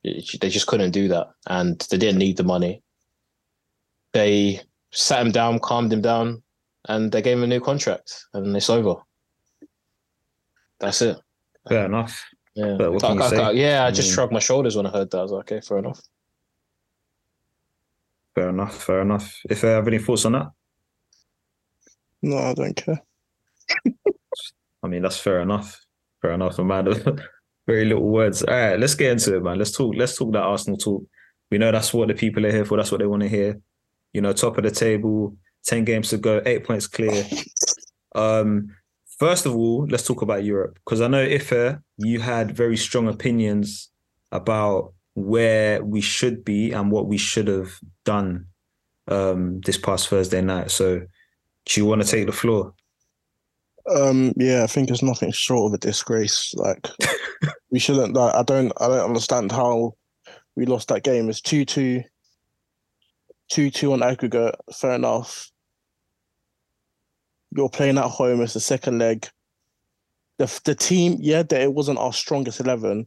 It- 0.04 0.40
they 0.40 0.48
just 0.50 0.66
couldn't 0.66 0.90
do 0.92 1.08
that, 1.08 1.28
and 1.46 1.78
they 1.90 1.98
didn't 1.98 2.18
need 2.18 2.36
the 2.36 2.44
money. 2.44 2.82
They 4.12 4.60
sat 4.90 5.24
him 5.24 5.32
down, 5.32 5.58
calmed 5.58 5.92
him 5.92 6.00
down, 6.02 6.42
and 6.88 7.10
they 7.10 7.22
gave 7.22 7.38
him 7.38 7.44
a 7.44 7.46
new 7.46 7.60
contract, 7.60 8.26
and 8.34 8.54
it's 8.56 8.68
over. 8.70 8.96
That's 10.80 11.00
it. 11.02 11.16
Fair 11.68 11.86
enough. 11.86 12.22
Yeah, 12.54 12.76
But 12.78 12.92
what 12.92 13.04
I- 13.04 13.12
you 13.14 13.22
I- 13.22 13.30
say? 13.30 13.36
I- 13.42 13.50
yeah. 13.52 13.84
I 13.84 13.90
just 13.90 14.10
Mm. 14.10 14.14
shrugged 14.14 14.32
my 14.32 14.38
shoulders 14.40 14.76
when 14.76 14.86
I 14.86 14.90
heard 14.90 15.10
that. 15.10 15.18
I 15.18 15.22
was 15.22 15.32
like, 15.32 15.50
okay, 15.50 15.60
fair 15.60 15.78
enough. 15.78 16.00
Fair 18.34 18.48
enough. 18.50 18.82
Fair 18.84 19.00
enough. 19.02 19.38
If 19.48 19.64
I 19.64 19.68
have 19.68 19.86
any 19.88 19.98
thoughts 19.98 20.24
on 20.24 20.32
that, 20.32 20.48
No, 22.24 22.36
I 22.38 22.54
don't 22.54 22.74
care. 22.76 23.02
I 24.84 24.86
mean 24.88 25.02
that's 25.02 25.16
fair 25.18 25.40
enough. 25.40 25.84
Fair 26.20 26.32
enough. 26.32 26.56
A 26.58 26.64
man 26.64 26.86
of 26.86 27.02
very 27.66 27.84
little 27.84 28.08
words. 28.08 28.42
All 28.44 28.54
right, 28.54 28.78
let's 28.78 28.94
get 28.94 29.10
into 29.10 29.36
it, 29.36 29.42
man. 29.42 29.58
Let's 29.58 29.72
talk. 29.72 29.94
Let's 29.96 30.16
talk 30.16 30.32
that 30.32 30.42
Arsenal 30.42 30.76
talk. 30.76 31.02
We 31.50 31.58
know 31.58 31.72
that's 31.72 31.92
what 31.92 32.06
the 32.08 32.14
people 32.14 32.46
are 32.46 32.52
here 32.52 32.64
for. 32.64 32.76
That's 32.76 32.92
what 32.92 33.00
they 33.00 33.06
want 33.06 33.22
to 33.22 33.28
hear. 33.28 33.60
You 34.12 34.20
know, 34.20 34.32
top 34.32 34.58
of 34.58 34.64
the 34.64 34.70
table, 34.70 35.36
ten 35.64 35.84
games 35.84 36.10
to 36.10 36.18
go, 36.18 36.42
eight 36.44 36.64
points 36.64 36.86
clear. 36.86 37.24
Um, 38.14 38.74
first 39.18 39.46
of 39.46 39.54
all, 39.54 39.86
let's 39.88 40.06
talk 40.06 40.22
about 40.22 40.44
Europe 40.44 40.78
because 40.84 41.00
I 41.00 41.08
know 41.08 41.22
Ife, 41.22 41.78
you 41.96 42.20
had 42.20 42.56
very 42.56 42.76
strong 42.76 43.08
opinions 43.08 43.90
about 44.30 44.92
where 45.14 45.82
we 45.84 46.00
should 46.00 46.44
be 46.44 46.72
and 46.72 46.90
what 46.90 47.06
we 47.06 47.18
should 47.18 47.46
have 47.48 47.72
done 48.04 48.46
um, 49.08 49.60
this 49.60 49.76
past 49.76 50.08
Thursday 50.08 50.40
night. 50.40 50.70
So, 50.70 51.00
do 51.66 51.80
you 51.80 51.86
want 51.86 52.02
to 52.02 52.08
take 52.08 52.26
the 52.26 52.32
floor? 52.32 52.74
Um, 53.94 54.32
yeah, 54.36 54.62
I 54.62 54.66
think 54.66 54.90
it's 54.90 55.02
nothing 55.02 55.32
short 55.32 55.70
of 55.70 55.74
a 55.74 55.78
disgrace. 55.78 56.54
Like 56.54 56.88
we 57.70 57.78
shouldn't. 57.78 58.14
Like, 58.14 58.34
I 58.34 58.42
don't. 58.42 58.72
I 58.80 58.88
don't 58.88 59.08
understand 59.08 59.52
how 59.52 59.94
we 60.56 60.66
lost 60.66 60.88
that 60.88 61.02
game. 61.02 61.28
It's 61.28 61.40
two 61.40 61.64
two. 61.64 62.02
Two 63.52 63.70
two 63.70 63.92
on 63.92 64.02
aggregate. 64.02 64.54
Fair 64.72 64.92
enough. 64.92 65.50
You're 67.54 67.68
playing 67.68 67.98
at 67.98 68.06
home. 68.06 68.40
It's 68.40 68.54
the 68.54 68.60
second 68.60 68.98
leg. 68.98 69.28
The 70.38 70.60
the 70.64 70.74
team, 70.74 71.18
yeah, 71.20 71.42
that 71.42 71.60
it 71.60 71.74
wasn't 71.74 71.98
our 71.98 72.14
strongest 72.14 72.60
eleven, 72.60 73.06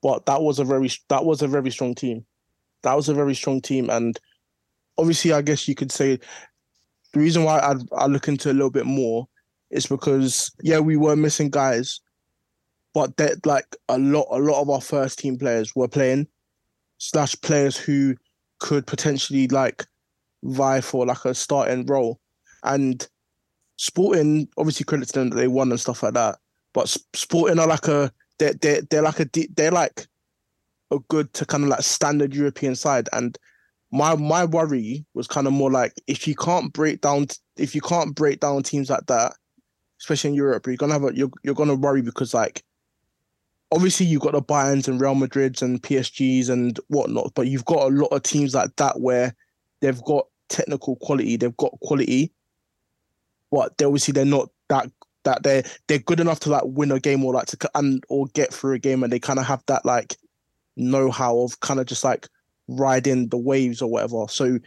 but 0.00 0.24
that 0.26 0.40
was 0.40 0.60
a 0.60 0.64
very 0.64 0.88
that 1.08 1.24
was 1.24 1.42
a 1.42 1.48
very 1.48 1.72
strong 1.72 1.96
team. 1.96 2.24
That 2.84 2.94
was 2.94 3.08
a 3.08 3.14
very 3.14 3.34
strong 3.34 3.60
team, 3.60 3.90
and 3.90 4.16
obviously, 4.98 5.32
I 5.32 5.42
guess 5.42 5.66
you 5.66 5.74
could 5.74 5.90
say 5.90 6.20
the 7.12 7.18
reason 7.18 7.42
why 7.42 7.58
I 7.58 7.74
I 7.96 8.06
look 8.06 8.28
into 8.28 8.52
a 8.52 8.54
little 8.54 8.70
bit 8.70 8.86
more 8.86 9.26
is 9.72 9.86
because 9.86 10.52
yeah, 10.62 10.78
we 10.78 10.96
were 10.96 11.16
missing 11.16 11.50
guys, 11.50 12.00
but 12.94 13.16
that 13.16 13.44
like 13.46 13.74
a 13.88 13.98
lot 13.98 14.28
a 14.30 14.38
lot 14.38 14.62
of 14.62 14.70
our 14.70 14.80
first 14.80 15.18
team 15.18 15.36
players 15.36 15.74
were 15.74 15.88
playing, 15.88 16.28
slash 16.98 17.34
players 17.40 17.76
who 17.76 18.14
could 18.62 18.86
potentially 18.86 19.46
like 19.48 19.84
vie 20.44 20.80
for 20.80 21.04
like 21.04 21.24
a 21.26 21.34
starting 21.34 21.84
role, 21.86 22.18
and 22.62 23.06
Sporting 23.76 24.48
obviously 24.56 24.84
credit 24.84 25.08
to 25.08 25.18
them 25.18 25.30
that 25.30 25.36
they 25.36 25.48
won 25.48 25.70
and 25.70 25.80
stuff 25.80 26.02
like 26.02 26.14
that, 26.14 26.38
but 26.72 26.96
Sporting 27.14 27.58
are 27.58 27.66
like 27.66 27.88
a 27.88 28.10
they're 28.38 28.54
they're, 28.54 28.82
they're 28.88 29.02
like 29.02 29.20
a 29.20 29.28
they're 29.56 29.70
like 29.70 30.06
a 30.90 30.98
good 31.08 31.32
to 31.34 31.44
kind 31.44 31.64
of 31.64 31.70
like 31.70 31.82
standard 31.82 32.34
European 32.34 32.74
side 32.74 33.08
and. 33.12 33.36
My 33.94 34.16
my 34.16 34.46
worry 34.46 35.04
was 35.12 35.26
kind 35.26 35.46
of 35.46 35.52
more 35.52 35.70
like 35.70 35.92
if 36.06 36.26
you 36.26 36.34
can't 36.34 36.72
break 36.72 37.02
down 37.02 37.26
if 37.58 37.74
you 37.74 37.82
can't 37.82 38.14
break 38.14 38.40
down 38.40 38.62
teams 38.62 38.88
like 38.88 39.04
that, 39.08 39.34
especially 40.00 40.30
in 40.30 40.34
Europe, 40.34 40.66
you're 40.66 40.76
gonna 40.76 40.94
have 40.94 41.04
a 41.04 41.14
you're 41.14 41.28
you're 41.44 41.54
gonna 41.54 41.74
worry 41.74 42.00
because 42.00 42.32
like 42.32 42.62
obviously 43.72 44.06
you've 44.06 44.22
got 44.22 44.32
the 44.32 44.42
Bayerns 44.42 44.86
and 44.86 45.00
Real 45.00 45.14
Madrids 45.14 45.62
and 45.62 45.82
PSGs 45.82 46.50
and 46.50 46.78
whatnot, 46.88 47.32
but 47.34 47.48
you've 47.48 47.64
got 47.64 47.86
a 47.86 47.94
lot 47.94 48.08
of 48.08 48.22
teams 48.22 48.54
like 48.54 48.76
that 48.76 49.00
where 49.00 49.34
they've 49.80 50.02
got 50.02 50.26
technical 50.48 50.96
quality, 50.96 51.36
they've 51.36 51.56
got 51.56 51.72
quality, 51.80 52.32
but 53.50 53.76
they 53.78 53.86
obviously 53.86 54.12
they're 54.12 54.24
not 54.24 54.50
that 54.68 54.90
that 55.24 55.42
they're 55.42 55.62
they're 55.86 55.98
good 55.98 56.20
enough 56.20 56.40
to 56.40 56.50
like 56.50 56.64
win 56.64 56.92
a 56.92 57.00
game 57.00 57.24
or 57.24 57.32
like 57.32 57.46
to 57.46 57.70
and 57.74 58.04
or 58.08 58.26
get 58.34 58.52
through 58.52 58.74
a 58.74 58.78
game 58.78 59.02
and 59.02 59.12
they 59.12 59.18
kind 59.18 59.38
of 59.38 59.46
have 59.46 59.62
that 59.66 59.84
like 59.84 60.16
know-how 60.76 61.38
of 61.38 61.60
kind 61.60 61.80
of 61.80 61.86
just 61.86 62.04
like 62.04 62.28
riding 62.68 63.28
the 63.28 63.38
waves 63.38 63.80
or 63.80 63.90
whatever. 63.90 64.26
So 64.28 64.58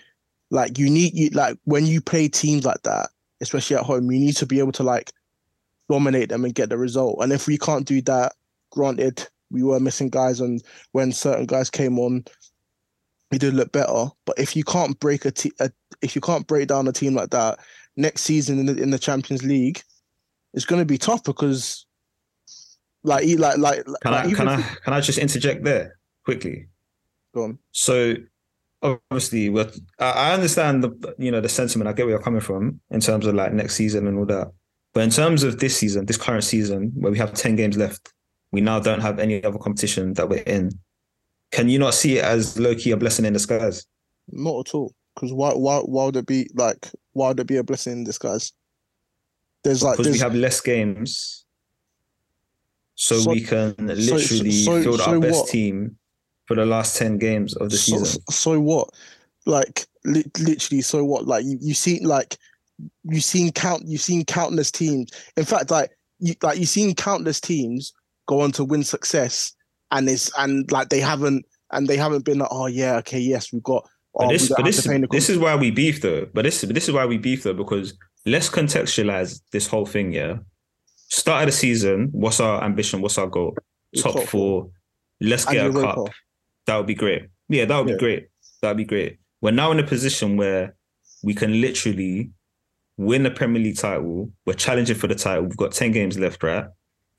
like 0.50 0.80
you 0.80 0.90
need 0.90 1.14
you 1.14 1.30
like 1.30 1.58
when 1.66 1.86
you 1.86 2.02
play 2.02 2.28
teams 2.28 2.66
like 2.66 2.82
that, 2.84 3.10
especially 3.42 3.76
at 3.76 3.84
home, 3.84 4.12
you 4.12 4.20
need 4.20 4.38
to 4.38 4.46
be 4.46 4.60
able 4.60 4.72
to 4.74 4.84
like 4.84 5.12
dominate 5.90 6.30
them 6.30 6.44
and 6.44 6.56
get 6.56 6.70
the 6.70 6.78
result. 6.78 7.18
And 7.22 7.32
if 7.32 7.48
we 7.48 7.58
can't 7.58 7.86
do 7.86 8.02
that, 8.04 8.34
granted, 8.76 9.28
we 9.50 9.64
were 9.64 9.80
missing 9.80 10.10
guys, 10.10 10.40
and 10.40 10.62
when 10.92 11.12
certain 11.12 11.46
guys 11.46 11.70
came 11.70 11.98
on, 11.98 12.26
we 13.32 13.38
did 13.38 13.54
look 13.54 13.72
better. 13.72 14.08
But 14.26 14.38
if 14.38 14.56
you 14.56 14.64
can't 14.64 15.00
break 15.00 15.26
a, 15.26 15.32
te- 15.32 15.54
a 15.60 15.72
if 16.02 16.16
you 16.16 16.22
can't 16.22 16.46
break 16.46 16.68
down 16.68 16.88
a 16.88 16.92
team 16.92 17.16
like 17.16 17.32
that 17.32 17.60
next 17.96 18.22
season 18.22 18.60
in 18.60 18.66
the, 18.68 18.82
in 18.82 18.92
the 18.92 19.00
Champions 19.00 19.44
League, 19.44 19.82
it's 20.54 20.66
going 20.66 20.82
to 20.82 20.86
be 20.86 20.98
tough 20.98 21.24
because, 21.24 21.86
like, 23.04 23.26
like, 23.38 23.58
like, 23.58 23.84
Can 24.02 24.12
like 24.12 24.26
I 24.28 24.34
can 24.34 24.48
I 24.48 24.62
can 24.62 24.94
I 24.94 25.02
just 25.02 25.18
interject 25.18 25.64
there 25.64 25.98
quickly? 26.24 26.68
go 27.36 27.44
on. 27.44 27.60
So 27.72 28.16
obviously, 28.82 29.50
we're, 29.50 29.70
I 30.00 30.12
I 30.12 30.34
understand 30.34 30.84
the 30.84 31.16
you 31.20 31.32
know 31.32 31.42
the 31.42 31.50
sentiment. 31.50 31.88
I 31.88 31.94
get 31.94 32.06
where 32.06 32.16
you're 32.16 32.24
coming 32.24 32.42
from 32.42 32.80
in 32.90 33.02
terms 33.02 33.28
of 33.28 33.36
like 33.36 33.54
next 33.54 33.76
season 33.76 34.08
and 34.08 34.18
all 34.18 34.26
that. 34.28 34.52
But 34.94 35.04
in 35.04 35.10
terms 35.10 35.44
of 35.44 35.60
this 35.60 35.78
season, 35.78 36.06
this 36.06 36.18
current 36.18 36.46
season, 36.46 36.92
where 36.96 37.12
we 37.12 37.18
have 37.18 37.34
ten 37.34 37.56
games 37.56 37.78
left, 37.78 38.14
we 38.56 38.62
now 38.62 38.80
don't 38.80 39.02
have 39.02 39.20
any 39.20 39.44
other 39.44 39.60
competition 39.60 40.14
that 40.14 40.30
we're 40.30 40.42
in. 40.44 40.72
Can 41.52 41.68
you 41.68 41.78
not 41.78 41.94
see 41.94 42.20
it 42.20 42.24
as 42.24 42.58
low 42.58 42.74
key 42.74 42.92
a 42.92 42.98
blessing 42.98 43.26
in 43.26 43.34
disguise? 43.34 43.86
Not 44.32 44.70
at 44.70 44.74
all. 44.74 44.94
Because 45.14 45.34
why, 45.34 45.52
why, 45.52 45.80
why 45.80 46.06
would 46.06 46.16
it 46.16 46.26
be 46.26 46.50
like? 46.56 46.88
Why 47.12 47.28
would 47.28 47.40
it 47.42 47.48
be 47.48 47.58
a 47.58 47.64
blessing 47.64 47.92
in 47.94 48.04
disguise? 48.06 48.54
There's 49.66 49.84
like, 49.84 49.94
Because 49.98 50.06
we 50.08 50.12
there's, 50.12 50.22
have 50.22 50.36
less 50.36 50.62
games, 50.62 51.46
so, 52.96 53.20
So- 53.20 53.32
we 53.32 53.42
can 53.42 53.76
literally 53.78 54.52
so- 54.52 54.82
so 54.82 55.04
our 55.04 55.20
best 55.20 55.42
what? 55.42 55.50
team 55.50 55.98
for 56.46 56.56
the 56.56 56.66
last 56.66 56.96
ten 56.98 57.18
games 57.18 57.56
of 57.58 57.70
the 57.72 57.78
so, 57.78 57.98
season. 57.98 58.22
so 58.30 58.60
what? 58.62 58.90
Like, 59.46 59.86
li- 60.06 60.32
literally, 60.40 60.82
so 60.82 61.04
what? 61.04 61.28
Like, 61.28 61.44
you 61.44 61.58
you 61.62 61.74
see, 61.74 62.00
like, 62.00 62.38
you've 63.04 63.24
seen 63.24 63.52
count, 63.52 63.84
you've 63.86 64.02
seen 64.02 64.24
countless 64.24 64.72
teams. 64.72 65.12
In 65.36 65.44
fact, 65.44 65.72
like, 65.72 65.92
you 66.20 66.36
like 66.42 66.58
you've 66.58 66.70
seen 66.70 66.96
countless 66.96 67.42
teams 67.42 67.94
go 68.28 68.42
on 68.42 68.52
to 68.54 68.64
win 68.64 68.84
success, 68.84 69.54
and 69.92 70.10
it's 70.10 70.32
and 70.38 70.70
like 70.72 70.90
they 70.90 71.00
haven't 71.00 71.46
and 71.72 71.88
they 71.88 71.98
haven't 71.98 72.26
been 72.26 72.40
like, 72.40 72.50
oh 72.52 72.68
yeah, 72.68 72.98
okay, 72.98 73.20
yes, 73.20 73.52
we've 73.52 73.64
got. 73.64 73.88
But 74.14 74.28
oh, 74.28 74.30
this, 74.30 74.50
but 74.50 74.64
this, 74.64 74.88
pay 74.88 74.98
the 75.00 75.08
this 75.08 75.30
is 75.30 75.38
why 75.38 75.56
we 75.56 75.72
beef 75.72 76.02
though. 76.02 76.28
But 76.34 76.44
this, 76.44 76.62
this 76.62 76.88
is 76.88 76.94
why 76.94 77.06
we 77.06 77.18
beef 77.18 77.44
though 77.44 77.54
because 77.54 77.98
let's 78.26 78.50
contextualize 78.50 79.42
this 79.52 79.68
whole 79.68 79.86
thing. 79.86 80.14
Yeah, 80.14 80.38
start 80.96 81.44
of 81.44 81.48
the 81.48 81.52
season. 81.52 82.10
What's 82.12 82.40
our 82.40 82.64
ambition? 82.64 83.02
What's 83.02 83.18
our 83.18 83.28
goal? 83.28 83.58
Top, 83.98 84.16
Top 84.16 84.24
four. 84.24 84.70
Let's 85.22 85.46
get 85.46 85.68
a 85.68 85.72
cup. 85.72 86.10
That 86.66 86.78
would 86.78 86.88
be 86.88 86.96
great. 86.96 87.28
Yeah, 87.50 87.66
that 87.66 87.78
would 87.78 87.90
Yeah. 87.90 87.96
be 87.96 88.00
great. 88.00 88.28
That 88.62 88.70
would 88.70 88.78
be 88.78 88.86
great. 88.86 89.20
We're 89.42 89.52
now 89.52 89.72
in 89.72 89.80
a 89.80 89.84
position 89.86 90.38
where 90.38 90.76
we 91.24 91.34
can 91.34 91.62
literally 91.62 92.32
win 92.98 93.24
the 93.24 93.32
Premier 93.32 93.62
League 93.62 93.78
title. 93.78 94.32
We're 94.46 94.54
challenging 94.54 94.96
for 94.96 95.08
the 95.08 95.16
title. 95.16 95.44
We've 95.44 95.58
got 95.58 95.72
10 95.72 95.92
games 95.92 96.18
left, 96.18 96.44
right? 96.44 96.66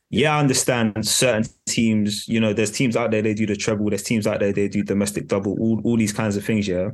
Yeah, 0.08 0.36
I 0.36 0.40
understand 0.40 1.06
certain 1.06 1.44
teams, 1.66 2.28
you 2.28 2.38
know, 2.38 2.52
there's 2.52 2.70
teams 2.70 2.96
out 2.96 3.10
there, 3.10 3.22
they 3.22 3.34
do 3.34 3.46
the 3.46 3.56
treble. 3.56 3.88
There's 3.90 4.04
teams 4.04 4.26
out 4.26 4.40
there, 4.40 4.52
they 4.52 4.68
do 4.68 4.82
domestic 4.84 5.26
double, 5.26 5.58
all, 5.58 5.80
all 5.84 5.96
these 5.96 6.12
kinds 6.12 6.36
of 6.36 6.44
things, 6.44 6.68
yeah? 6.68 6.90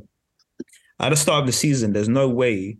At 0.99 1.09
the 1.09 1.15
start 1.15 1.41
of 1.41 1.45
the 1.45 1.53
season, 1.53 1.93
there's 1.93 2.09
no 2.09 2.27
way, 2.27 2.77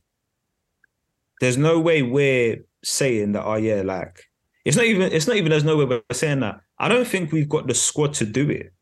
there's 1.40 1.58
no 1.58 1.80
way 1.80 2.02
we're 2.02 2.66
saying 2.84 3.34
that, 3.34 3.46
oh 3.46 3.56
yeah, 3.56 3.84
like, 3.84 4.24
it's 4.66 4.76
not 4.76 4.86
even, 4.86 5.12
it's 5.12 5.28
not 5.28 5.38
even, 5.38 5.52
there's 5.52 5.64
no 5.64 5.78
way 5.78 5.86
we're 5.86 6.02
saying 6.12 6.40
that. 6.40 6.62
I 6.80 6.88
don't 6.88 7.08
think 7.08 7.32
we've 7.32 7.50
got 7.50 7.68
the 7.68 7.76
squad 7.76 8.14
to 8.16 8.26
do 8.26 8.50
it. 8.50 8.73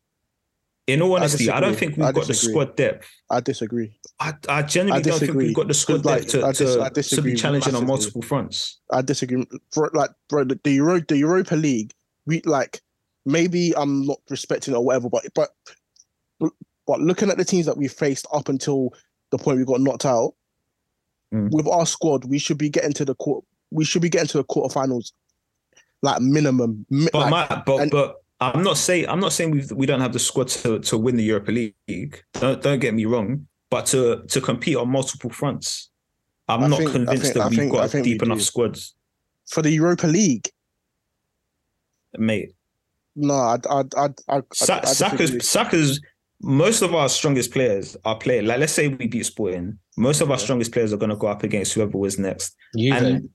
In 0.88 1.00
all 1.00 1.14
honesty, 1.14 1.48
I, 1.48 1.60
don't 1.60 1.76
think 1.76 1.96
we've 1.96 2.06
I 2.06 2.12
got 2.12 2.26
the 2.26 2.34
squad 2.34 2.76
depth. 2.76 3.08
I 3.30 3.40
disagree. 3.40 3.98
I, 4.18 4.32
I 4.48 4.62
genuinely 4.62 4.98
I 4.98 5.02
don't 5.02 5.20
think 5.20 5.34
we've 5.34 5.54
got 5.54 5.68
the 5.68 5.74
squad 5.74 6.04
like, 6.04 6.22
depth 6.22 6.32
to, 6.32 6.44
I 6.44 6.52
dis- 6.52 6.74
to, 6.74 6.82
I 6.82 6.88
to 7.16 7.22
be 7.22 7.34
challenging 7.34 7.76
on 7.76 7.86
multiple 7.86 8.20
fronts. 8.22 8.80
I 8.92 9.00
disagree. 9.02 9.46
For, 9.72 9.90
like, 9.94 10.10
bro, 10.28 10.44
the, 10.44 10.58
the 10.64 10.72
Euro, 10.72 11.00
the 11.00 11.16
Europa 11.16 11.54
League, 11.54 11.92
we 12.26 12.42
like 12.44 12.80
maybe 13.24 13.72
I'm 13.76 14.04
not 14.06 14.18
respecting 14.28 14.74
it 14.74 14.76
or 14.76 14.84
whatever, 14.84 15.08
but 15.08 15.24
but 15.34 15.50
but 16.86 17.00
looking 17.00 17.30
at 17.30 17.36
the 17.36 17.44
teams 17.44 17.66
that 17.66 17.76
we 17.76 17.86
faced 17.86 18.26
up 18.32 18.48
until 18.48 18.92
the 19.30 19.38
point 19.38 19.58
we 19.58 19.64
got 19.64 19.80
knocked 19.80 20.04
out, 20.04 20.34
Mm. 21.32 21.50
with 21.50 21.66
our 21.66 21.86
squad, 21.86 22.26
we 22.26 22.38
should 22.38 22.58
be 22.58 22.68
getting 22.68 22.92
to 22.92 23.06
the 23.06 23.14
court. 23.14 23.42
We 23.70 23.86
should 23.86 24.02
be 24.02 24.10
getting 24.10 24.28
to 24.28 24.38
the 24.38 24.44
quarterfinals, 24.44 25.12
like 26.02 26.20
minimum. 26.20 26.84
But 26.90 27.14
like, 27.14 27.30
my, 27.30 27.62
but 27.64 27.76
and- 27.80 27.90
but 27.90 28.16
I'm 28.42 28.62
not 28.62 28.76
saying 28.76 29.08
I'm 29.08 29.20
not 29.20 29.32
saying 29.32 29.50
we 29.50 29.62
we 29.74 29.86
don't 29.86 30.00
have 30.00 30.12
the 30.12 30.18
squad 30.18 30.48
to, 30.48 30.78
to 30.80 30.98
win 30.98 31.16
the 31.16 31.24
Europa 31.24 31.52
League. 31.52 32.22
Don't 32.34 32.60
don't 32.62 32.78
get 32.80 32.94
me 32.94 33.04
wrong. 33.04 33.46
But 33.70 33.86
to 33.86 34.22
to 34.28 34.40
compete 34.40 34.76
on 34.76 34.88
multiple 34.90 35.30
fronts, 35.30 35.90
I'm 36.48 36.64
I 36.64 36.68
not 36.68 36.78
think- 36.78 36.92
convinced 36.92 37.22
think- 37.22 37.34
that 37.34 37.42
I 37.42 37.48
we've 37.48 37.58
think- 37.58 37.72
got 37.72 37.90
think 37.90 38.04
deep 38.04 38.22
enough 38.22 38.38
do. 38.38 38.44
squads, 38.44 38.94
for 39.48 39.62
the 39.62 39.70
Europa 39.70 40.06
League, 40.06 40.48
mate. 42.18 42.52
no, 43.16 43.34
I 43.34 43.56
I 43.70 43.82
I 43.96 44.08
I, 44.28 44.36
I, 44.36 44.40
I 44.80 44.84
Saka's 44.84 45.48
Saka's 45.48 46.00
most 46.40 46.82
of 46.82 46.94
our 46.94 47.08
strongest 47.08 47.52
players 47.52 47.96
are 48.04 48.18
playing. 48.18 48.46
Like, 48.46 48.58
let's 48.58 48.72
say 48.72 48.88
we 48.88 49.06
beat 49.06 49.24
Sporting. 49.24 49.78
Most 49.96 50.20
of 50.20 50.30
our 50.30 50.38
strongest 50.38 50.72
players 50.72 50.92
are 50.92 50.96
going 50.96 51.10
to 51.10 51.16
go 51.16 51.28
up 51.28 51.44
against 51.44 51.74
whoever 51.74 51.96
was 51.96 52.18
next. 52.18 52.56
Juve. 52.76 52.94
And 52.94 53.28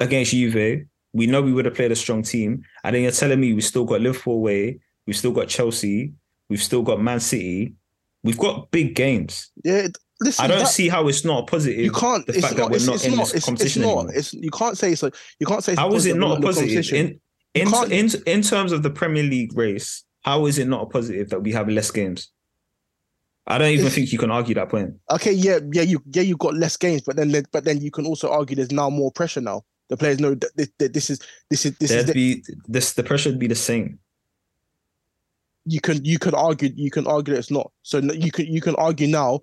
against 0.00 0.30
Juve, 0.30 0.86
we 1.14 1.26
know 1.26 1.40
we 1.40 1.52
would 1.52 1.64
have 1.64 1.74
played 1.74 1.92
a 1.92 1.96
strong 1.96 2.22
team. 2.22 2.64
And 2.82 2.94
then 2.94 3.02
you're 3.02 3.12
telling 3.12 3.40
me 3.40 3.54
we 3.54 3.62
still 3.62 3.84
got 3.84 4.00
Liverpool 4.00 4.34
away, 4.34 4.80
we've 5.06 5.16
still 5.16 5.32
got 5.32 5.48
Chelsea, 5.48 6.12
we've 6.50 6.62
still 6.62 6.82
got 6.82 7.00
Man 7.00 7.20
City. 7.20 7.74
We've 8.24 8.38
got 8.38 8.70
big 8.70 8.94
games. 8.94 9.50
Yeah, 9.64 9.88
listen. 10.20 10.44
I 10.44 10.48
don't 10.48 10.60
that- 10.60 10.68
see 10.68 10.88
how 10.88 11.08
it's 11.08 11.24
not 11.24 11.42
a 11.42 11.46
positive. 11.46 11.78
You 11.78 11.92
can't. 11.92 12.26
The 12.26 12.32
it's 12.32 12.42
fact 12.42 12.56
not, 12.58 12.70
that 12.70 12.80
we're 12.80 12.86
not 12.86 12.94
it's 12.96 13.04
in 13.04 13.10
not, 13.12 13.18
this 13.18 13.28
it's, 13.28 13.34
it's 13.34 13.44
competition 13.44 13.82
not. 13.82 13.88
anymore. 13.88 14.14
It's 14.14 14.34
you 14.34 14.50
can't 14.50 14.78
say 14.78 14.94
so. 14.94 15.10
You 15.38 15.46
can't 15.46 15.62
say. 15.62 15.72
it's 15.72 15.78
How 15.78 15.92
is 15.92 16.06
it 16.06 16.16
not 16.16 16.42
positive 16.42 16.90
in 16.92 17.20
in, 17.54 17.68
in 17.92 18.10
in 18.26 18.42
terms 18.42 18.72
of 18.72 18.82
the 18.82 18.90
Premier 18.90 19.22
League 19.22 19.56
race? 19.56 20.04
How 20.22 20.46
is 20.46 20.58
it 20.58 20.66
not 20.68 20.82
a 20.82 20.86
positive 20.86 21.28
that 21.28 21.40
we 21.40 21.52
have 21.52 21.68
less 21.68 21.90
games? 21.90 22.30
I 23.46 23.58
don't 23.58 23.72
even 23.72 23.90
think 23.90 24.10
you 24.10 24.18
can 24.18 24.30
argue 24.30 24.54
that 24.54 24.70
point. 24.70 24.94
Okay, 25.10 25.32
yeah, 25.32 25.58
yeah, 25.70 25.82
you 25.82 26.02
yeah 26.06 26.22
you 26.22 26.38
got 26.38 26.54
less 26.54 26.78
games, 26.78 27.02
but 27.02 27.16
then 27.16 27.30
but 27.52 27.64
then 27.64 27.82
you 27.82 27.90
can 27.90 28.06
also 28.06 28.30
argue 28.30 28.56
there's 28.56 28.72
now 28.72 28.88
more 28.88 29.12
pressure 29.12 29.42
now. 29.42 29.64
The 29.88 29.96
players 29.96 30.18
know 30.18 30.34
that 30.34 30.56
this, 30.56 30.70
that 30.78 30.92
this 30.92 31.10
is 31.10 31.20
this 31.50 31.66
is 31.66 31.76
this 31.78 31.90
is 31.90 31.96
There'd 31.96 32.06
the, 32.08 32.12
be 32.12 32.44
this. 32.66 32.94
The 32.94 33.02
pressure 33.02 33.30
would 33.30 33.38
be 33.38 33.46
the 33.46 33.54
same. 33.54 33.98
you 35.66 35.80
can 35.80 36.04
you 36.04 36.18
can 36.18 36.34
argue 36.34 36.70
you 36.74 36.90
can 36.90 37.06
argue 37.06 37.34
it's 37.34 37.50
not. 37.50 37.70
So 37.82 37.98
you 37.98 38.30
can 38.30 38.46
you 38.46 38.60
can 38.60 38.74
argue 38.76 39.06
now. 39.06 39.40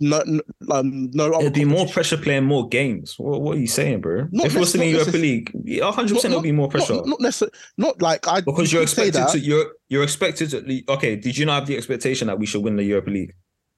No, 0.00 0.22
no, 0.26 0.42
um, 0.72 1.10
no. 1.12 1.26
other 1.32 1.40
It'd 1.40 1.52
be 1.52 1.64
more 1.64 1.86
pressure 1.86 2.16
playing 2.16 2.44
more 2.44 2.68
games. 2.68 3.16
What, 3.18 3.40
what 3.40 3.56
are 3.56 3.60
you 3.60 3.66
saying, 3.66 4.00
bro? 4.00 4.28
Not 4.32 4.46
if 4.46 4.56
it 4.56 4.58
was 4.58 4.74
in 4.74 4.80
the 4.80 4.88
Europa 4.88 5.16
League, 5.16 5.50
100 5.54 6.14
percent 6.14 6.32
it'll 6.32 6.42
be 6.42 6.52
more 6.52 6.68
pressure. 6.68 6.94
Not, 6.94 7.06
not 7.06 7.20
necessarily. 7.20 7.56
Not 7.76 8.02
like 8.02 8.26
I 8.26 8.40
because 8.40 8.72
you 8.72 8.78
you're 8.78 8.82
expected 8.82 9.28
to 9.28 9.38
you're 9.38 9.72
you're 9.88 10.02
expected 10.02 10.50
to 10.50 10.92
okay 10.92 11.16
did 11.16 11.38
you 11.38 11.46
not 11.46 11.54
have 11.60 11.66
the 11.66 11.76
expectation 11.76 12.26
that 12.26 12.38
we 12.38 12.46
should 12.46 12.62
win 12.62 12.76
the 12.76 12.82
europa 12.82 13.10
league 13.10 13.34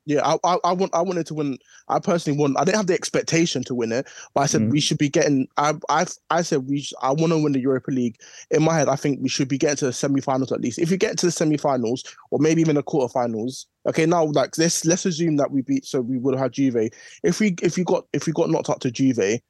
Yeah, 0.08 0.20
I, 0.24 0.36
I, 0.44 0.56
I 0.62 0.72
want, 0.72 0.94
I 0.94 1.02
wanted 1.02 1.26
to 1.26 1.34
win. 1.34 1.58
I 1.88 1.98
personally 1.98 2.38
want. 2.38 2.56
I 2.58 2.64
didn't 2.64 2.76
have 2.76 2.86
the 2.86 2.94
expectation 2.94 3.64
to 3.64 3.74
win 3.74 3.90
it, 3.90 4.06
but 4.34 4.42
I 4.42 4.46
said 4.46 4.62
Mhm. 4.62 4.70
we 4.70 4.80
should 4.80 4.98
be 4.98 5.08
getting. 5.08 5.48
I, 5.56 5.74
I, 5.88 6.06
I 6.30 6.42
said 6.42 6.68
we. 6.68 6.86
I 7.02 7.10
want 7.10 7.32
to 7.32 7.42
win 7.42 7.52
the 7.52 7.60
Europa 7.60 7.90
League. 7.90 8.16
In 8.52 8.62
my 8.62 8.74
head, 8.78 8.88
I 8.88 8.94
think 8.94 9.18
we 9.20 9.28
should 9.28 9.48
be 9.48 9.58
getting 9.58 9.76
to 9.78 9.86
the 9.86 9.92
semi-finals 9.92 10.52
at 10.52 10.60
least. 10.60 10.78
If 10.78 10.92
you 10.92 10.96
get 10.96 11.18
to 11.18 11.26
the 11.26 11.32
semi-finals 11.32 12.04
or 12.30 12.38
maybe 12.38 12.60
even 12.60 12.76
the 12.76 12.84
quarter-finals, 12.84 13.66
okay. 13.88 14.06
Now, 14.06 14.26
like 14.26 14.56
let's 14.58 14.84
let's 14.84 15.06
assume 15.06 15.36
that 15.38 15.50
we 15.50 15.62
beat. 15.62 15.84
So 15.84 16.00
we 16.00 16.18
would 16.18 16.34
have 16.34 16.42
had 16.44 16.52
Juve. 16.52 16.90
If 17.24 17.40
we 17.40 17.56
if 17.60 17.76
you 17.76 17.82
got 17.84 18.06
if 18.12 18.26
we 18.26 18.32
got 18.32 18.48
knocked 18.48 18.70
out 18.70 18.80
to 18.82 18.92
Juve, 18.92 19.40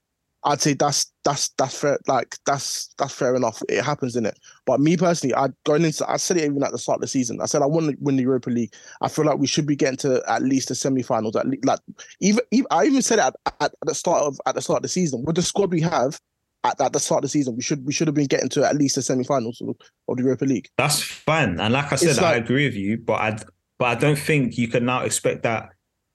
I'd 0.46 0.60
say 0.60 0.74
that's 0.74 1.12
that's 1.24 1.48
that's 1.58 1.76
fair. 1.78 1.98
Like 2.06 2.36
that's 2.46 2.94
that's 2.98 3.12
fair 3.12 3.34
enough. 3.34 3.60
It 3.68 3.82
happens 3.82 4.14
in 4.14 4.24
it. 4.24 4.38
But 4.64 4.80
me 4.80 4.96
personally, 4.96 5.34
I 5.34 5.48
going 5.64 5.84
into. 5.84 6.08
I 6.08 6.18
said 6.18 6.36
it 6.36 6.44
even 6.44 6.62
at 6.62 6.70
the 6.70 6.78
start 6.78 6.98
of 6.98 7.00
the 7.00 7.08
season. 7.08 7.40
I 7.42 7.46
said 7.46 7.62
I 7.62 7.66
want 7.66 7.90
to 7.90 7.96
win 7.98 8.14
the 8.14 8.22
Europa 8.22 8.50
League. 8.50 8.72
I 9.00 9.08
feel 9.08 9.24
like 9.24 9.38
we 9.38 9.48
should 9.48 9.66
be 9.66 9.74
getting 9.74 9.96
to 9.98 10.22
at 10.28 10.42
least 10.42 10.68
the 10.68 10.76
semi-finals. 10.76 11.34
At 11.34 11.48
least, 11.48 11.64
like 11.64 11.80
even, 12.20 12.40
even 12.52 12.66
I 12.70 12.84
even 12.84 13.02
said 13.02 13.18
it 13.18 13.22
at, 13.24 13.54
at, 13.60 13.72
the 13.84 13.94
start 13.94 14.22
of 14.22 14.38
at 14.46 14.54
the 14.54 14.62
start 14.62 14.78
of 14.78 14.82
the 14.82 14.88
season 14.88 15.24
with 15.24 15.34
the 15.34 15.42
squad 15.42 15.72
we 15.72 15.80
have. 15.80 16.20
At, 16.62 16.80
at 16.80 16.92
the 16.92 17.00
start 17.00 17.18
of 17.18 17.22
the 17.22 17.28
season, 17.28 17.54
we 17.56 17.62
should 17.62 17.84
we 17.84 17.92
should 17.92 18.06
have 18.06 18.14
been 18.14 18.26
getting 18.26 18.48
to 18.50 18.64
at 18.64 18.76
least 18.76 18.94
the 18.94 19.02
semi-finals 19.02 19.60
of, 19.60 19.76
of 20.08 20.16
the 20.16 20.22
Europa 20.22 20.44
League. 20.44 20.68
that's 20.78 21.00
fine 21.00 21.60
and 21.60 21.72
like 21.72 21.92
i 21.92 21.96
said 21.96 22.10
It's 22.10 22.18
i 22.18 22.34
agree 22.34 22.64
with 22.64 22.74
you 22.74 22.98
but 22.98 23.20
i 23.20 23.38
but 23.78 23.84
i 23.84 23.94
don't 23.94 24.18
think 24.18 24.58
you 24.58 24.66
can 24.66 24.84
now 24.84 25.02
expect 25.02 25.44
that 25.44 25.70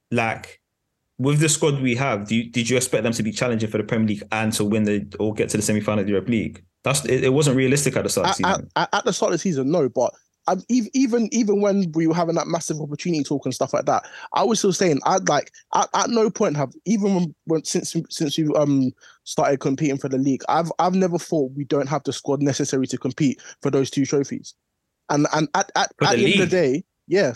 like 0.10 0.61
with 1.22 1.40
the 1.40 1.48
squad 1.48 1.80
we 1.82 1.96
have 1.96 2.28
do 2.28 2.36
you, 2.36 2.50
did 2.50 2.70
you 2.70 2.76
expect 2.76 3.04
them 3.04 3.14
to 3.14 3.24
be 3.24 3.32
challenging 3.32 3.70
for 3.70 3.78
the 3.78 3.84
premier 3.84 4.08
league 4.08 4.24
and 4.32 4.52
to 4.54 4.66
win 4.66 4.84
the 4.84 5.06
or 5.20 5.34
get 5.34 5.50
to 5.50 5.58
the 5.58 5.64
semi-final 5.64 6.00
of 6.00 6.06
the 6.06 6.12
europa 6.14 6.32
league? 6.32 6.64
That's 6.84 7.06
it, 7.06 7.24
it 7.24 7.34
wasn't 7.34 7.58
realistic 7.58 7.96
at 7.96 8.04
the 8.04 8.10
start 8.10 8.30
of 8.30 8.38
the 8.38 8.50
season. 8.50 8.70
at, 8.76 8.90
at 8.92 9.06
the 9.06 9.14
start 9.14 9.32
of 9.32 9.34
the 9.34 9.40
season, 9.40 9.72
no, 9.72 9.88
but 9.88 10.14
I, 10.48 10.56
even 10.68 11.30
even 11.32 11.62
when 11.62 11.92
we 11.94 12.08
were 12.08 12.16
having 12.16 12.36
that 12.36 12.48
massive 12.48 12.82
opportunity 12.82 13.24
talk 13.24 13.46
and 13.46 13.54
stuff 13.54 13.74
like 13.74 13.86
that, 13.86 14.04
I 14.34 14.44
was 14.44 14.58
still 14.58 14.74
saying 14.74 15.00
I'd 15.06 15.30
like 15.30 15.52
at, 15.76 15.88
at 15.94 16.10
no 16.10 16.32
point 16.32 16.58
have 16.58 16.74
even 16.86 17.14
when, 17.14 17.36
when 17.46 17.64
since 17.64 17.96
since 18.10 18.38
we 18.38 18.48
um 18.56 18.92
started 19.24 19.60
competing 19.60 20.00
for 20.00 20.10
the 20.10 20.18
league, 20.18 20.42
I've 20.50 20.72
I've 20.80 20.96
never 20.96 21.20
thought 21.20 21.52
we 21.56 21.66
don't 21.66 21.88
have 21.88 22.04
the 22.04 22.14
squad 22.14 22.42
necessary 22.42 22.88
to 22.88 22.98
compete 22.98 23.40
for 23.62 23.70
those 23.70 23.92
two 23.92 24.06
trophies, 24.06 24.56
and 25.10 25.28
and 25.34 25.48
at 25.54 25.72
at, 25.76 25.92
at 26.02 26.10
the 26.10 26.18
the, 26.18 26.34
end 26.34 26.42
of 26.42 26.50
the 26.50 26.56
day, 26.56 26.84
yeah, 27.08 27.36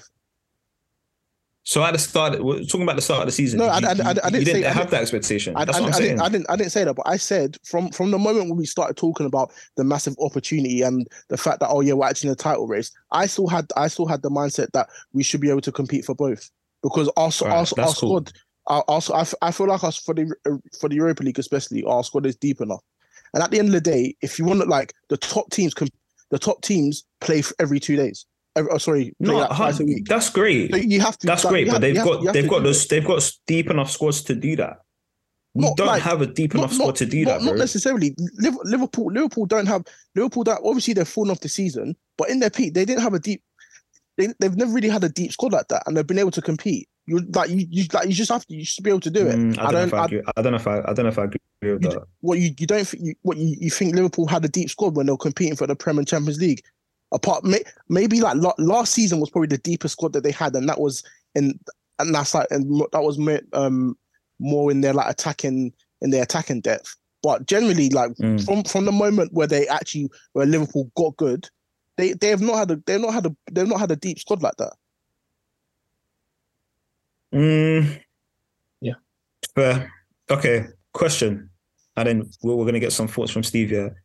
so 1.67 1.83
at 1.83 1.91
the 1.93 1.97
start 1.99 2.41
we're 2.43 2.63
talking 2.63 2.83
about 2.83 2.95
the 2.95 3.01
start 3.01 3.21
of 3.21 3.25
the 3.25 3.31
season 3.31 3.57
No, 3.59 3.65
did 3.65 3.85
I- 3.85 3.89
I- 3.89 3.91
I- 3.91 4.09
I 4.09 4.13
didn't 4.13 4.33
you 4.39 4.45
didn't 4.45 4.61
say- 4.61 4.67
have 4.67 4.75
didn't- 4.77 4.91
that 4.91 5.01
expectation 5.01 5.55
I, 5.55 5.65
that's 5.65 5.77
I, 5.77 5.81
what 5.81 5.87
i'm 5.87 5.93
saying 5.93 6.09
didn't, 6.11 6.21
I 6.21 6.29
didn't 6.29 6.49
I 6.49 6.55
didn't 6.55 6.71
say 6.71 6.83
that, 6.85 6.93
but 6.93 7.07
I 7.07 7.17
said 7.17 7.57
from 7.63 7.89
from 7.89 8.11
the 8.11 8.19
moment 8.19 8.49
when 8.49 8.57
we 8.57 8.65
started 8.65 8.95
talking 8.97 9.25
about 9.25 9.51
the 9.75 9.83
massive 9.83 10.15
opportunity 10.19 10.81
and 10.83 11.07
the 11.29 11.37
fact 11.37 11.59
that 11.61 11.69
oh 11.69 11.81
yeah 11.81 11.93
we're 11.93 12.07
actually 12.07 12.29
in 12.29 12.33
a 12.33 12.35
title 12.35 12.67
race, 12.67 12.91
I 13.11 13.25
still 13.27 13.47
had 13.47 13.65
I 13.75 13.87
still 13.87 14.05
had 14.07 14.21
the 14.21 14.29
mindset 14.29 14.71
that 14.71 14.87
we 15.13 15.23
should 15.23 15.41
be 15.41 15.49
able 15.49 15.61
to 15.61 15.71
compete 15.71 16.05
for 16.05 16.15
both 16.15 16.49
because 16.83 17.09
our 17.17 17.31
Right, 17.41 17.51
our, 17.51 17.57
our 17.57 17.65
cool. 17.65 17.93
squad. 17.93 18.31
Our, 18.67 18.83
our, 18.87 19.01
I 19.13 19.21
f- 19.21 19.33
I 19.41 19.51
feel 19.51 19.67
like 19.67 19.83
us 19.83 19.97
for 19.97 20.13
the 20.15 20.25
for 20.79 20.87
the 20.89 20.95
Europa 20.95 21.23
League 21.23 21.37
especially 21.39 21.83
our 21.83 22.03
squad 22.03 22.25
is 22.25 22.35
deep 22.35 22.61
enough, 22.61 22.81
and 23.33 23.43
at 23.43 23.51
the 23.51 23.59
end 23.59 23.67
of 23.69 23.73
the 23.73 23.81
day, 23.81 24.15
if 24.21 24.37
you 24.39 24.45
want 24.45 24.59
to 24.61 24.65
like 24.67 24.93
the 25.09 25.17
top 25.17 25.49
teams 25.51 25.73
can 25.73 25.87
the 26.31 26.39
top 26.39 26.61
teams 26.63 27.05
play 27.21 27.43
every 27.59 27.79
two 27.79 27.95
days. 27.95 28.25
Every, 28.57 28.71
oh, 28.71 28.77
sorry, 28.77 29.13
no 29.19 29.37
like 29.37 29.55
twice 29.55 29.79
a 29.81 29.85
week. 29.85 30.05
that's 30.05 30.29
great 30.29 30.71
So 30.71 30.77
you 30.77 31.01
have 31.01 31.17
to. 31.19 31.27
That's 31.27 31.43
great, 31.43 31.65
but 31.67 31.73
have- 31.73 31.81
they've 31.81 31.95
got 31.95 32.23
have 32.23 32.33
they've 32.33 32.49
got 32.49 32.63
those 32.63 32.87
they've 32.87 33.05
got 33.05 33.29
deep 33.47 33.69
enough 33.69 33.91
squads 33.91 34.23
to 34.23 34.35
do 34.35 34.55
that. 34.57 34.77
We 35.53 35.63
Not 35.65 35.77
don't 35.77 35.87
like- 35.87 36.01
have 36.03 36.21
a 36.21 36.25
deep 36.27 36.55
enough 36.55 36.73
squad 36.73 36.95
to 36.97 37.05
do 37.05 37.23
not, 37.25 37.31
that, 37.31 37.37
bro. 37.39 37.51
Not 37.53 37.59
necessarily. 37.59 38.15
Liverpool, 38.63 39.07
Liverpool 39.11 39.45
don't 39.45 39.65
have 39.67 39.83
Liverpool. 40.15 40.43
Don't 40.43 40.59
obviously 40.65 40.93
they're 40.93 41.05
falling 41.05 41.31
off 41.31 41.39
the 41.41 41.49
season, 41.49 41.95
but 42.17 42.29
in 42.29 42.39
their 42.39 42.49
peak, 42.49 42.73
they 42.73 42.85
didn't 42.85 43.03
have 43.03 43.13
a 43.13 43.19
deep. 43.19 43.41
They 44.17 44.27
they've 44.39 44.55
never 44.55 44.71
really 44.71 44.89
had 44.89 45.03
a 45.03 45.09
deep 45.09 45.33
squad 45.33 45.51
like 45.51 45.67
that, 45.69 45.83
and 45.85 45.95
they've 45.97 46.07
been 46.07 46.19
able 46.19 46.31
to 46.31 46.41
compete. 46.41 46.87
You 47.07 47.19
like 47.35 47.49
you, 47.49 47.67
you 47.69 47.85
like 47.93 48.07
you 48.07 48.13
just 48.13 48.31
have 48.31 48.45
to 48.47 48.53
you 48.55 48.63
should 48.65 48.83
be 48.83 48.89
able 48.89 49.01
to 49.01 49.11
do 49.11 49.27
it. 49.27 49.35
Mm, 49.35 49.59
I, 49.59 49.63
don't 49.63 49.65
I 49.65 49.71
know 49.71 49.71
don't- 49.71 49.87
if 49.87 49.93
I, 49.93 49.97
I- 49.97 50.05
agree. 50.05 50.21
Don't 50.37 50.51
know 50.51 50.55
if 50.55 50.67
I, 50.67 50.79
I 50.79 50.93
don't 50.93 51.03
know 51.03 51.09
if 51.09 51.19
I 51.19 51.23
agree 51.25 51.39
with 51.61 51.83
You 51.83 51.89
that. 51.89 52.03
What 52.21 52.39
you 52.39 52.51
you 52.57 52.67
don't 52.67 52.87
think 52.87 53.03
you 53.03 53.15
what 53.21 53.37
you, 53.37 53.55
you 53.59 53.69
think 53.69 53.95
Liverpool 53.95 54.27
had 54.27 54.43
a 54.45 54.49
deep 54.49 54.69
squad 54.69 54.95
when 54.95 55.05
they 55.05 55.11
were 55.11 55.17
competing 55.17 55.55
for 55.57 55.67
the 55.67 55.75
Premier 55.75 55.99
and 55.99 56.07
Champions 56.07 56.39
League? 56.39 56.63
Apart 57.11 57.43
may, 57.43 57.61
maybe 57.87 58.19
like 58.19 58.35
la- 58.37 58.53
last 58.57 58.93
season 58.93 59.19
was 59.19 59.29
probably 59.29 59.47
the 59.47 59.57
deepest 59.59 59.93
squad 59.93 60.13
that 60.13 60.23
they 60.23 60.31
had, 60.31 60.55
and 60.55 60.67
that 60.67 60.79
was 60.79 61.03
in 61.35 61.57
and 61.99 62.13
that's 62.13 62.33
like 62.33 62.47
and 62.51 62.81
that 62.91 63.03
was 63.03 63.17
mo- 63.17 63.39
um 63.53 63.97
more 64.39 64.69
in 64.71 64.81
their 64.81 64.93
like 64.93 65.09
attacking 65.09 65.71
in 66.01 66.09
their 66.09 66.23
attacking 66.23 66.61
depth. 66.61 66.95
But 67.23 67.45
generally, 67.47 67.89
like 67.89 68.11
Mm. 68.15 68.43
from 68.43 68.63
from 68.63 68.85
the 68.85 68.91
moment 68.91 69.33
where 69.33 69.47
they 69.47 69.67
actually 69.67 70.09
where 70.33 70.45
Liverpool 70.45 70.91
got 70.95 71.15
good, 71.17 71.47
they 71.97 72.13
they 72.13 72.29
have 72.29 72.41
not 72.41 72.57
had 72.57 72.71
a 72.71 72.81
they've 72.85 72.99
not 72.99 73.13
had 73.13 73.25
a 73.27 73.35
they've 73.51 73.67
not 73.67 73.79
had 73.79 73.91
a 73.91 73.95
deep 73.95 74.19
squad 74.19 74.41
like 74.41 74.57
that. 74.57 74.73
Mm, 77.33 78.01
Yeah. 78.81 78.93
Fair. 79.53 79.91
Okay. 80.29 80.67
Question. 80.93 81.49
And 81.97 82.07
then 82.07 82.29
we're, 82.43 82.55
we're 82.55 82.63
going 82.63 82.73
to 82.73 82.79
get 82.79 82.93
some 82.93 83.07
thoughts 83.07 83.31
from 83.31 83.43
Steve 83.43 83.69
here. 83.69 84.01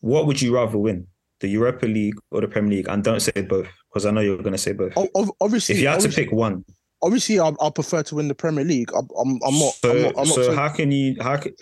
What 0.00 0.26
would 0.26 0.40
you 0.40 0.54
rather 0.54 0.78
win, 0.78 1.06
the 1.40 1.48
Europa 1.48 1.86
League 1.86 2.14
or 2.30 2.40
the 2.40 2.48
Premier 2.48 2.70
League? 2.78 2.88
And 2.88 3.02
don't 3.04 3.20
say 3.20 3.32
both, 3.42 3.66
because 3.90 4.06
I 4.06 4.10
know 4.10 4.20
you're 4.20 4.38
going 4.38 4.52
to 4.52 4.58
say 4.58 4.72
both. 4.72 4.92
O- 4.96 5.36
obviously, 5.40 5.76
if 5.76 5.80
you 5.80 5.88
had 5.88 6.00
to 6.00 6.08
pick 6.08 6.32
one, 6.32 6.64
obviously, 7.02 7.38
I 7.40 7.52
I 7.60 7.70
prefer 7.70 8.02
to 8.04 8.14
win 8.16 8.28
the 8.28 8.34
Premier 8.34 8.64
League. 8.64 8.90
I'm 8.94 9.08
I'm, 9.18 9.38
I'm 9.46 9.58
not. 9.58 9.74
so 9.74 9.90
I'm 9.90 10.02
not, 10.02 10.08
I'm 10.18 10.28
not 10.28 10.34
so 10.34 10.42
saying- 10.44 10.56
how 10.56 10.68
can 10.68 10.92
you 10.92 11.16
how 11.20 11.36
can, 11.36 11.54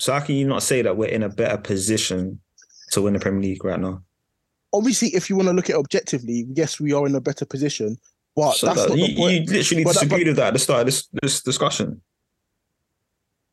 so 0.00 0.12
how 0.12 0.20
can 0.20 0.34
you 0.36 0.46
not 0.46 0.62
say 0.62 0.82
that 0.82 0.96
we're 0.96 1.08
in 1.08 1.22
a 1.22 1.28
better 1.28 1.58
position 1.58 2.40
to 2.92 3.02
win 3.02 3.12
the 3.14 3.20
Premier 3.20 3.40
League 3.42 3.64
right 3.64 3.80
now? 3.80 4.02
obviously, 4.72 5.08
if 5.14 5.30
you 5.30 5.36
want 5.36 5.46
to 5.48 5.52
look 5.54 5.70
at 5.70 5.76
it 5.76 5.78
objectively, 5.78 6.46
yes, 6.52 6.80
we 6.80 6.92
are 6.92 7.06
in 7.06 7.14
a 7.14 7.20
better 7.20 7.44
position. 7.46 7.96
But 8.34 8.54
So 8.56 8.66
that's 8.66 8.82
that- 8.82 8.88
not 8.88 8.98
you, 8.98 9.06
the 9.06 9.14
point. 9.16 9.32
you 9.48 9.52
literally 9.58 9.84
But 9.84 9.94
that- 9.94 10.00
disagreed 10.00 10.26
with 10.26 10.36
that 10.36 10.48
at 10.48 10.52
the 10.54 10.58
start 10.58 10.80
of 10.80 10.86
this 10.86 11.06
this 11.22 11.42
discussion. 11.42 12.02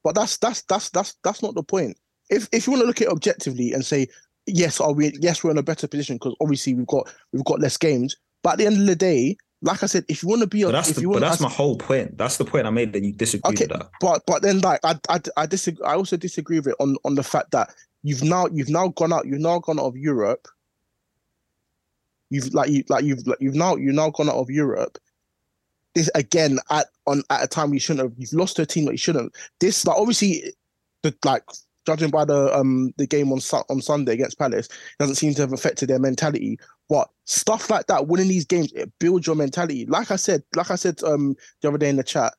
But 0.03 0.15
that's 0.15 0.37
that's 0.39 0.63
that's 0.63 0.89
that's 0.89 1.15
that's 1.23 1.43
not 1.43 1.53
the 1.53 1.61
point. 1.61 1.95
If 2.31 2.49
if 2.51 2.65
you 2.65 2.71
want 2.71 2.81
to 2.81 2.87
look 2.87 3.01
at 3.01 3.07
it 3.07 3.11
objectively 3.11 3.71
and 3.73 3.85
say 3.85 4.07
yes, 4.47 4.79
are 4.79 4.93
we? 4.93 5.13
Yes, 5.19 5.43
we're 5.43 5.51
in 5.51 5.57
a 5.57 5.63
better 5.63 5.87
position 5.87 6.15
because 6.15 6.35
obviously 6.41 6.73
we've 6.73 6.87
got 6.87 7.13
we've 7.31 7.45
got 7.45 7.59
less 7.59 7.77
games. 7.77 8.15
But 8.43 8.53
at 8.53 8.57
the 8.59 8.65
end 8.65 8.81
of 8.81 8.87
the 8.87 8.95
day, 8.95 9.37
like 9.61 9.83
I 9.83 9.85
said, 9.85 10.05
if 10.07 10.23
you 10.23 10.29
want 10.29 10.41
to 10.41 10.47
be, 10.47 10.63
But 10.63 10.71
that's 10.71 10.89
if 10.89 10.97
the, 10.97 11.05
want, 11.05 11.21
that's 11.21 11.39
my 11.39 11.49
whole 11.49 11.77
point. 11.77 12.17
That's 12.17 12.37
the 12.37 12.45
point 12.45 12.65
I 12.65 12.71
made 12.71 12.93
that 12.93 13.03
you 13.03 13.13
disagree 13.13 13.53
Okay, 13.53 13.65
with 13.65 13.77
that. 13.79 13.89
but 13.99 14.23
but 14.25 14.41
then 14.41 14.59
like 14.59 14.79
I 14.83 14.95
I 15.09 15.19
I 15.37 15.45
disagree. 15.45 15.85
I 15.85 15.93
also 15.95 16.17
disagree 16.17 16.57
with 16.57 16.69
it 16.69 16.75
on 16.79 16.97
on 17.05 17.15
the 17.15 17.23
fact 17.23 17.51
that 17.51 17.73
you've 18.03 18.23
now 18.23 18.47
you've 18.51 18.69
now 18.69 18.87
gone 18.89 19.13
out 19.13 19.27
you've 19.27 19.39
now 19.39 19.59
gone 19.59 19.79
out 19.79 19.85
of 19.85 19.97
Europe. 19.97 20.47
You've 22.29 22.53
like 22.53 22.69
you 22.69 22.83
like 22.89 23.03
you've 23.03 23.25
like, 23.27 23.37
you've 23.39 23.55
now 23.55 23.75
you've 23.75 23.95
now 23.95 24.09
gone 24.09 24.29
out 24.29 24.35
of 24.35 24.49
Europe. 24.49 24.97
This 25.93 26.09
again 26.15 26.57
at 26.69 26.87
on 27.05 27.21
at 27.29 27.43
a 27.43 27.47
time 27.47 27.73
you 27.73 27.79
shouldn't 27.79 28.09
have. 28.09 28.13
You've 28.17 28.33
lost 28.33 28.55
to 28.55 28.63
a 28.63 28.65
team 28.65 28.85
that 28.85 28.93
you 28.93 28.97
shouldn't. 28.97 29.35
This 29.59 29.85
like 29.85 29.97
obviously, 29.97 30.53
the 31.03 31.13
like 31.23 31.43
judging 31.85 32.09
by 32.09 32.23
the 32.25 32.55
um 32.57 32.93
the 32.97 33.07
game 33.07 33.31
on 33.31 33.39
on 33.69 33.81
Sunday 33.81 34.13
against 34.13 34.37
Palace 34.37 34.67
it 34.67 34.97
doesn't 34.99 35.15
seem 35.15 35.33
to 35.33 35.41
have 35.41 35.53
affected 35.53 35.89
their 35.89 35.99
mentality. 35.99 36.59
But 36.89 37.09
stuff 37.25 37.69
like 37.69 37.87
that, 37.87 38.07
winning 38.07 38.27
these 38.27 38.45
games, 38.45 38.71
it 38.73 38.91
builds 38.99 39.25
your 39.25 39.35
mentality. 39.35 39.85
Like 39.85 40.11
I 40.11 40.17
said, 40.17 40.43
like 40.55 40.69
I 40.71 40.75
said 40.75 41.01
um 41.03 41.35
the 41.61 41.69
other 41.69 41.77
day 41.77 41.89
in 41.89 41.95
the 41.95 42.03
chat, 42.03 42.33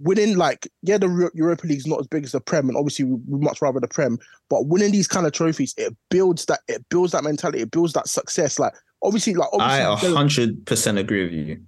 winning 0.00 0.36
like 0.36 0.66
yeah 0.82 0.98
the 0.98 1.06
Euro- 1.06 1.30
Europa 1.34 1.66
League's 1.66 1.86
not 1.86 2.00
as 2.00 2.06
big 2.08 2.24
as 2.24 2.32
the 2.32 2.40
Prem, 2.40 2.68
and 2.68 2.76
obviously 2.76 3.04
we 3.06 3.18
much 3.38 3.62
rather 3.62 3.80
the 3.80 3.88
Prem. 3.88 4.18
But 4.48 4.66
winning 4.66 4.90
these 4.92 5.08
kind 5.08 5.26
of 5.26 5.32
trophies, 5.32 5.74
it 5.78 5.96
builds 6.10 6.46
that 6.46 6.60
it 6.68 6.84
builds 6.88 7.12
that 7.12 7.24
mentality, 7.24 7.60
it 7.60 7.70
builds 7.70 7.92
that 7.94 8.08
success. 8.08 8.58
Like 8.58 8.74
obviously, 9.02 9.34
like 9.34 9.48
I 9.58 9.84
obviously, 9.84 10.12
a 10.12 10.16
hundred 10.16 10.66
percent 10.66 10.98
agree 10.98 11.24
with 11.24 11.32
you. 11.32 11.60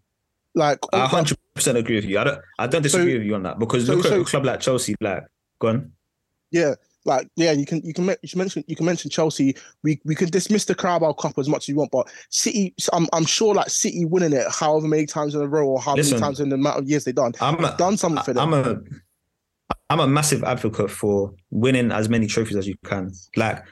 Like 0.57 0.79
I 0.93 1.07
hundred 1.07 1.39
percent 1.55 1.79
agree 1.79 1.97
with 1.97 2.05
you. 2.05 2.19
I 2.19 2.25
don't 2.25 2.41
I 2.59 2.67
don't 2.67 2.83
disagree 2.83 3.13
So- 3.13 3.19
with 3.19 3.27
you 3.27 3.35
on 3.37 3.45
that 3.45 3.59
because 3.59 3.87
so- 3.87 3.95
look 3.95 4.05
at 4.07 4.11
so- 4.11 4.21
a 4.21 4.25
club 4.25 4.45
like 4.45 4.61
Chelsea, 4.61 4.95
like 5.01 5.25
go 5.61 5.69
on. 5.69 5.93
Yeah, 6.51 6.75
like 7.05 7.29
yeah, 7.37 7.53
you 7.53 7.67
can 7.67 7.83
you 7.85 7.93
can 7.93 8.07
you 8.23 8.29
can 8.29 8.39
mention 8.39 8.65
you 8.67 8.77
can 8.77 8.87
mention 8.87 9.11
Chelsea. 9.11 9.57
We 9.83 10.01
we 10.05 10.15
can 10.15 10.29
dismiss 10.29 10.65
the 10.65 10.75
Carabao 10.75 11.13
Cup 11.15 11.39
as 11.39 11.49
much 11.49 11.65
as 11.65 11.69
you 11.69 11.77
want, 11.77 11.91
but 11.91 12.09
City, 12.31 12.75
I'm 12.93 13.07
I'm 13.13 13.27
sure 13.27 13.55
like 13.55 13.71
City 13.71 14.05
winning 14.05 14.33
it 14.33 14.47
however 14.51 14.87
many 14.87 15.07
times 15.07 15.35
in 15.35 15.43
a 15.43 15.47
row 15.47 15.67
or 15.67 15.81
how 15.81 15.95
Listen, 15.95 16.15
many 16.15 16.23
times 16.23 16.41
in 16.41 16.49
the 16.49 16.55
amount 16.55 16.79
of 16.79 16.89
years 16.89 17.05
they've 17.05 17.15
done, 17.15 17.33
I'm 17.41 17.63
a, 17.65 17.77
done 17.77 17.97
something 17.97 18.23
for 18.23 18.33
them. 18.33 18.55
I'm 18.55 18.67
a 18.67 18.81
I'm 19.91 20.01
a 20.01 20.07
massive 20.07 20.45
advocate 20.45 20.91
for 20.91 21.35
winning 21.51 21.93
as 21.93 22.09
many 22.09 22.27
trophies 22.27 22.57
as 22.57 22.67
you 22.67 22.75
can. 22.85 23.13
Like, 23.37 23.63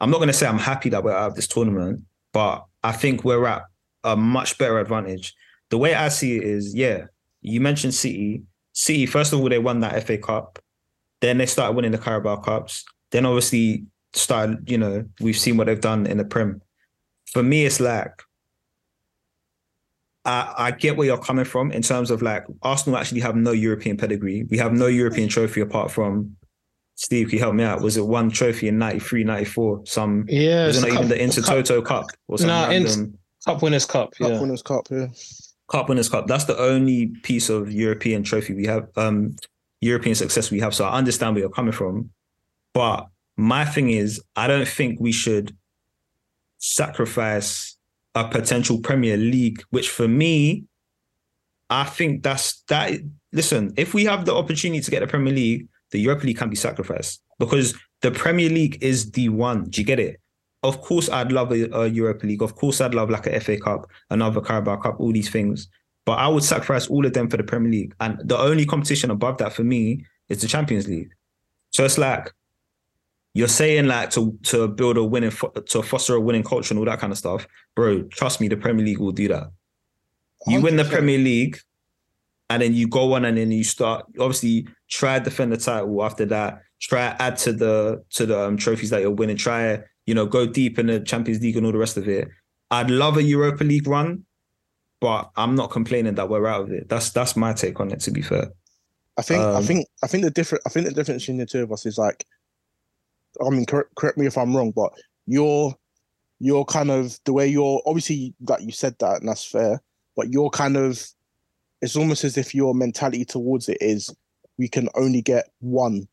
I'm 0.00 0.10
not 0.10 0.18
gonna 0.18 0.32
say 0.32 0.46
I'm 0.46 0.58
happy 0.58 0.90
that 0.90 1.02
we're 1.02 1.12
out 1.12 1.30
of 1.30 1.34
this 1.34 1.46
tournament, 1.46 2.02
but 2.32 2.64
I 2.82 2.92
think 2.92 3.24
we're 3.24 3.46
at 3.46 3.62
a 4.04 4.16
much 4.16 4.58
better 4.58 4.78
advantage. 4.78 5.34
The 5.70 5.78
way 5.78 5.94
I 5.94 6.08
see 6.08 6.36
it 6.36 6.44
is, 6.44 6.74
yeah, 6.74 7.06
you 7.40 7.60
mentioned 7.60 7.94
City. 7.94 8.42
City, 8.72 9.06
first 9.06 9.32
of 9.32 9.40
all, 9.40 9.48
they 9.48 9.58
won 9.58 9.80
that 9.80 10.06
FA 10.06 10.18
Cup. 10.18 10.58
Then 11.22 11.38
they 11.38 11.46
started 11.46 11.74
winning 11.76 11.92
the 11.92 11.98
Carabao 11.98 12.36
Cups. 12.36 12.84
Then 13.12 13.24
obviously 13.24 13.86
started, 14.12 14.68
you 14.68 14.76
know, 14.76 15.04
we've 15.20 15.38
seen 15.38 15.56
what 15.56 15.68
they've 15.68 15.80
done 15.80 16.06
in 16.06 16.18
the 16.18 16.24
Prem. 16.24 16.60
For 17.32 17.42
me, 17.42 17.64
it's 17.64 17.80
like 17.80 18.10
I, 20.24 20.52
I 20.58 20.70
get 20.72 20.96
where 20.96 21.06
you're 21.06 21.18
coming 21.18 21.44
from 21.44 21.72
in 21.72 21.82
terms 21.82 22.10
of 22.10 22.22
like 22.22 22.44
Arsenal 22.62 22.98
actually 22.98 23.20
have 23.20 23.36
no 23.36 23.52
European 23.52 23.96
pedigree. 23.96 24.44
We 24.50 24.58
have 24.58 24.72
no 24.72 24.86
European 24.86 25.28
trophy 25.28 25.60
apart 25.60 25.90
from 25.90 26.36
Steve, 26.94 27.28
can 27.28 27.38
you 27.38 27.42
help 27.42 27.54
me 27.54 27.64
out? 27.64 27.80
Was 27.80 27.96
it 27.96 28.06
one 28.06 28.30
trophy 28.30 28.68
in 28.68 28.78
93, 28.78 29.24
94? 29.24 29.82
Some 29.86 30.24
Yeah, 30.28 30.66
was 30.66 30.76
it 30.76 30.80
not 30.82 30.88
even 30.90 31.08
cup- 31.08 31.08
the 31.08 31.24
Intertoto 31.24 31.84
Cup 31.84 32.06
or 32.28 32.38
some 32.38 32.48
Nah, 32.48 32.68
Inter- 32.70 33.10
Cup 33.46 33.62
Winners' 33.62 33.86
Cup. 33.86 34.12
Cup 34.12 34.30
Yeah. 34.30 34.40
Winners' 34.40 34.62
Cup, 34.62 34.86
yeah. 34.90 35.06
Cup 35.68 35.88
Winners' 35.88 36.08
Cup. 36.10 36.26
That's 36.26 36.44
the 36.44 36.56
only 36.58 37.06
piece 37.22 37.48
of 37.48 37.72
European 37.72 38.22
trophy 38.22 38.54
we 38.54 38.66
have, 38.66 38.86
um, 38.96 39.34
European 39.82 40.14
success 40.14 40.50
we 40.50 40.60
have. 40.60 40.74
So 40.74 40.84
I 40.84 40.96
understand 40.96 41.34
where 41.34 41.42
you're 41.42 41.50
coming 41.50 41.72
from. 41.72 42.10
But 42.72 43.08
my 43.36 43.64
thing 43.64 43.90
is, 43.90 44.22
I 44.36 44.46
don't 44.46 44.66
think 44.66 45.00
we 45.00 45.12
should 45.12 45.54
sacrifice 46.58 47.76
a 48.14 48.28
potential 48.28 48.78
Premier 48.78 49.16
League, 49.16 49.62
which 49.70 49.90
for 49.90 50.06
me, 50.08 50.64
I 51.68 51.84
think 51.84 52.22
that's 52.22 52.62
that. 52.68 52.92
Listen, 53.32 53.72
if 53.76 53.92
we 53.92 54.04
have 54.04 54.24
the 54.24 54.34
opportunity 54.34 54.80
to 54.80 54.90
get 54.90 55.00
the 55.00 55.06
Premier 55.06 55.32
League, 55.32 55.68
the 55.90 55.98
Europa 55.98 56.26
League 56.26 56.38
can 56.38 56.50
be 56.50 56.56
sacrificed 56.56 57.20
because 57.38 57.74
the 58.02 58.10
Premier 58.10 58.48
League 58.48 58.78
is 58.82 59.10
the 59.10 59.30
one. 59.30 59.64
Do 59.64 59.80
you 59.80 59.86
get 59.86 59.98
it? 59.98 60.20
Of 60.62 60.80
course, 60.80 61.08
I'd 61.08 61.32
love 61.32 61.50
a, 61.50 61.68
a 61.76 61.86
Europa 61.88 62.26
League. 62.26 62.42
Of 62.42 62.54
course, 62.54 62.80
I'd 62.80 62.94
love 62.94 63.10
like 63.10 63.26
a 63.26 63.40
FA 63.40 63.58
Cup, 63.58 63.90
another 64.10 64.40
Carabao 64.40 64.76
Cup, 64.76 65.00
all 65.00 65.12
these 65.12 65.30
things. 65.30 65.68
But 66.04 66.18
I 66.18 66.28
would 66.28 66.42
sacrifice 66.42 66.88
all 66.88 67.06
of 67.06 67.12
them 67.12 67.28
for 67.30 67.36
the 67.36 67.44
Premier 67.44 67.70
League. 67.70 67.94
And 68.00 68.18
the 68.24 68.36
only 68.36 68.66
competition 68.66 69.10
above 69.10 69.38
that 69.38 69.52
for 69.52 69.62
me 69.62 70.04
is 70.28 70.40
the 70.40 70.48
Champions 70.48 70.88
League. 70.88 71.10
So 71.70 71.84
it's 71.84 71.98
like 71.98 72.32
you're 73.34 73.48
saying 73.48 73.86
like 73.86 74.10
to 74.10 74.36
to 74.44 74.68
build 74.68 74.96
a 74.96 75.04
winning 75.04 75.32
to 75.66 75.82
foster 75.82 76.14
a 76.14 76.20
winning 76.20 76.42
culture 76.42 76.72
and 76.72 76.78
all 76.78 76.84
that 76.84 76.98
kind 76.98 77.12
of 77.12 77.18
stuff, 77.18 77.46
bro. 77.74 78.02
Trust 78.04 78.40
me, 78.40 78.48
the 78.48 78.56
Premier 78.56 78.84
League 78.84 78.98
will 78.98 79.12
do 79.12 79.28
that. 79.28 79.50
You 80.46 80.60
win 80.60 80.76
the 80.76 80.84
Premier 80.84 81.18
League, 81.18 81.58
and 82.50 82.60
then 82.60 82.74
you 82.74 82.88
go 82.88 83.14
on 83.14 83.24
and 83.24 83.38
then 83.38 83.50
you 83.50 83.64
start 83.64 84.04
obviously 84.18 84.66
try 84.90 85.18
defend 85.18 85.52
the 85.52 85.56
title. 85.56 86.04
After 86.04 86.26
that, 86.26 86.62
try 86.80 87.16
add 87.18 87.36
to 87.38 87.52
the 87.52 88.04
to 88.10 88.26
the 88.26 88.38
um, 88.38 88.56
trophies 88.56 88.90
that 88.90 89.00
you're 89.00 89.10
winning. 89.10 89.36
Try 89.36 89.80
you 90.04 90.14
know 90.14 90.26
go 90.26 90.46
deep 90.46 90.78
in 90.78 90.86
the 90.86 91.00
Champions 91.00 91.40
League 91.42 91.56
and 91.56 91.64
all 91.64 91.72
the 91.72 91.78
rest 91.78 91.96
of 91.96 92.08
it. 92.08 92.28
I'd 92.70 92.90
love 92.90 93.16
a 93.16 93.22
Europa 93.22 93.64
League 93.64 93.86
run, 93.86 94.24
but 95.02 95.30
I'm 95.36 95.54
not 95.54 95.70
complaining 95.70 96.14
that 96.14 96.28
we're 96.30 96.46
out 96.46 96.62
of 96.62 96.72
it. 96.72 96.88
That's 96.88 97.10
that's 97.10 97.36
my 97.36 97.52
take 97.52 97.80
on 97.80 97.90
it. 97.90 98.00
To 98.00 98.10
be 98.10 98.22
fair, 98.22 98.52
I 99.18 99.22
think 99.22 99.40
I 99.42 99.56
Um, 99.56 99.64
think 99.64 99.86
I 100.02 100.06
think 100.06 100.24
the 100.24 100.30
different 100.30 100.62
I 100.64 100.70
think 100.70 100.86
the 100.86 100.94
difference 100.94 101.22
between 101.24 101.38
the 101.38 101.46
two 101.46 101.62
of 101.62 101.72
us 101.72 101.84
is 101.84 101.98
like 101.98 102.24
I 103.44 103.50
mean 103.50 103.66
correct, 103.66 103.94
correct 103.96 104.16
me 104.16 104.26
if 104.26 104.38
I'm 104.38 104.56
wrong, 104.56 104.70
but 104.70 104.92
you're 105.26 105.74
you're 106.38 106.64
kind 106.64 106.90
of 106.90 107.18
the 107.24 107.32
way 107.32 107.46
you're 107.48 107.82
obviously 107.84 108.34
that 108.40 108.62
you 108.62 108.72
said 108.72 108.96
that 109.00 109.20
and 109.20 109.28
that's 109.28 109.44
fair, 109.44 109.82
but 110.16 110.30
you're 110.30 110.50
kind 110.50 110.76
of 110.76 111.04
it's 111.82 111.96
almost 111.96 112.24
as 112.24 112.38
if 112.38 112.54
your 112.54 112.74
mentality 112.74 113.24
towards 113.24 113.68
it 113.68 113.78
is 113.80 114.14
we 114.56 114.68
can 114.68 114.88
only 114.94 115.20
get 115.22 115.50
one 115.60 116.06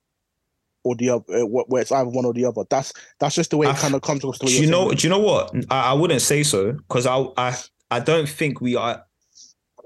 or 0.83 0.95
the 0.95 1.09
other 1.09 1.23
uh, 1.33 1.45
where 1.45 1.81
it's 1.81 1.91
either 1.91 2.09
one 2.09 2.25
or 2.25 2.33
the 2.33 2.45
other. 2.45 2.63
That's 2.69 2.91
that's 3.19 3.35
just 3.35 3.51
the 3.51 3.57
way 3.57 3.67
it 3.69 3.75
kind 3.75 3.93
of 3.93 4.01
comes 4.01 4.19
across 4.19 4.39
the 4.39 4.45
way 4.45 4.51
do 4.51 4.61
you're 4.61 4.71
know? 4.71 4.85
saying. 4.87 4.97
Do 4.97 5.07
you 5.07 5.09
know 5.09 5.19
what? 5.19 5.53
I, 5.69 5.91
I 5.91 5.93
wouldn't 5.93 6.21
say 6.21 6.41
so 6.43 6.71
because 6.73 7.05
I 7.05 7.25
I 7.37 7.55
I 7.91 7.99
don't 7.99 8.29
think 8.29 8.61
we 8.61 8.75
are. 8.75 9.03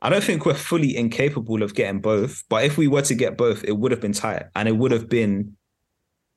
I 0.02 0.10
don't 0.10 0.24
think 0.24 0.46
we're 0.46 0.54
fully 0.54 0.98
incapable 0.98 1.64
of 1.64 1.76
getting 1.76 2.02
both. 2.02 2.44
But 2.50 2.66
if 2.66 2.78
we 2.78 2.88
were 2.88 3.04
to 3.04 3.16
get 3.16 3.38
both, 3.38 3.64
it 3.64 3.78
would 3.78 3.92
have 3.92 4.02
been 4.02 4.14
tight, 4.14 4.44
and 4.56 4.68
it 4.68 4.76
would 4.78 4.92
have 4.92 5.08
been 5.08 5.56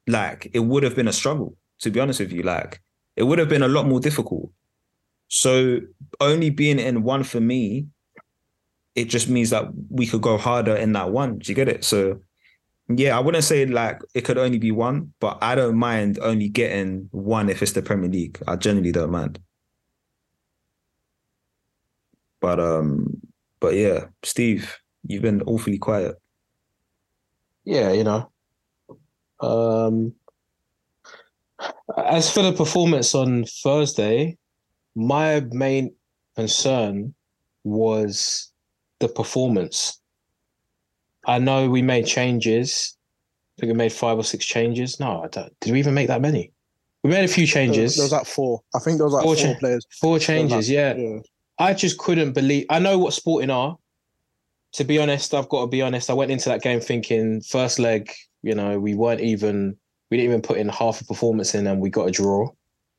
like 0.07 0.51
it 0.55 0.61
would 0.61 0.83
have 0.83 0.95
been 0.95 1.09
a 1.09 1.13
struggle. 1.13 1.57
To 1.81 1.91
be 1.91 2.01
honest 2.01 2.21
with 2.21 2.33
you, 2.33 2.43
like 2.43 2.81
it 3.17 3.25
would 3.25 3.39
have 3.39 3.49
been 3.49 3.63
a 3.63 3.69
lot 3.69 3.87
more 3.87 4.01
difficult. 4.01 4.51
So 5.29 5.81
only 6.21 6.51
being 6.51 6.79
in 6.79 7.03
one 7.03 7.25
for 7.25 7.41
me, 7.41 7.87
it 8.95 9.07
just 9.07 9.29
means 9.29 9.51
that 9.51 9.67
we 9.91 10.07
could 10.07 10.23
go 10.23 10.39
harder 10.39 10.77
in 10.77 10.93
that 10.93 11.11
one. 11.11 11.39
Do 11.39 11.51
you 11.51 11.55
get 11.55 11.69
it? 11.69 11.85
So 11.85 12.21
yeah, 12.89 13.17
I 13.17 13.21
wouldn't 13.21 13.45
say 13.45 13.67
like 13.67 14.01
it 14.15 14.23
could 14.23 14.39
only 14.39 14.59
be 14.59 14.71
one, 14.71 15.13
but 15.21 15.39
I 15.43 15.55
don't 15.55 15.77
mind 15.77 16.19
only 16.21 16.49
getting 16.49 17.09
one 17.11 17.49
if 17.49 17.63
it's 17.63 17.73
the 17.73 17.83
Premier 17.83 18.09
League. 18.09 18.41
I 18.47 18.57
generally 18.57 18.93
don't 18.93 19.11
mind. 19.11 19.41
But 22.47 22.61
um, 22.61 23.21
but 23.59 23.75
yeah, 23.75 24.05
Steve, 24.23 24.79
you've 25.09 25.23
been 25.23 25.43
awfully 25.49 25.79
quiet. 25.79 26.15
Yeah, 27.65 27.91
you 27.91 28.05
know. 28.05 28.31
Um, 29.41 30.13
as 31.99 32.31
for 32.31 32.45
the 32.45 32.53
performance 32.53 33.17
on 33.17 33.47
Thursday, 33.65 34.39
my 34.95 35.41
main 35.51 35.93
concern 36.37 37.17
was 37.65 38.53
the 39.01 39.09
performance. 39.09 40.01
I 41.27 41.41
know 41.41 41.69
we 41.69 41.83
made 41.83 42.07
changes. 42.07 42.97
I 43.59 43.63
think 43.63 43.73
we 43.73 43.77
made 43.77 43.93
five 43.93 44.19
or 44.19 44.23
six 44.23 44.47
changes. 44.47 45.01
No, 45.01 45.25
I 45.25 45.27
don't, 45.27 45.53
did 45.61 45.73
we 45.73 45.81
even 45.81 45.95
make 45.95 46.07
that 46.07 46.21
many? 46.23 46.53
We 47.03 47.11
made 47.11 47.25
a 47.25 47.27
few 47.29 47.45
There 47.45 47.67
was- 47.67 47.75
changes. 47.75 47.97
There 47.97 48.05
was 48.05 48.13
like 48.13 48.27
four. 48.27 48.61
I 48.73 48.79
think 48.79 48.99
there 48.99 49.07
was 49.07 49.15
like 49.15 49.25
Four 49.25 49.35
four 49.35 49.53
cha- 49.55 49.59
players. 49.59 49.87
Four 50.01 50.19
changes, 50.21 50.69
like- 50.69 50.75
yeah. 50.77 50.95
yeah. 50.95 51.19
I 51.59 51.75
just 51.75 51.99
couldn't 51.99 52.33
believe. 52.33 52.67
I 52.69 52.79
know 52.79 52.99
what 52.99 53.15
Sporting 53.15 53.51
are. 53.51 53.79
To 54.75 54.85
be 54.85 54.99
honest, 54.99 55.33
I've 55.33 55.49
got 55.49 55.63
to 55.63 55.67
be 55.69 55.81
honest. 55.81 56.11
I 56.11 56.15
went 56.15 56.31
into 56.31 56.51
that 56.51 56.61
game 56.63 56.81
thinking 56.81 57.41
first 57.41 57.79
leg, 57.79 58.13
you 58.43 58.55
know, 58.55 58.79
we 58.79 58.95
weren't 58.95 59.23
even, 59.23 59.77
we 60.11 60.19
didn't 60.19 60.31
even 60.31 60.43
put 60.43 60.59
in 60.59 60.69
half 60.69 61.01
a 61.01 61.05
performance 61.05 61.55
in, 61.55 61.67
and 61.67 61.81
we 61.81 61.89
got 61.89 62.09
a 62.09 62.11
draw. 62.11 62.51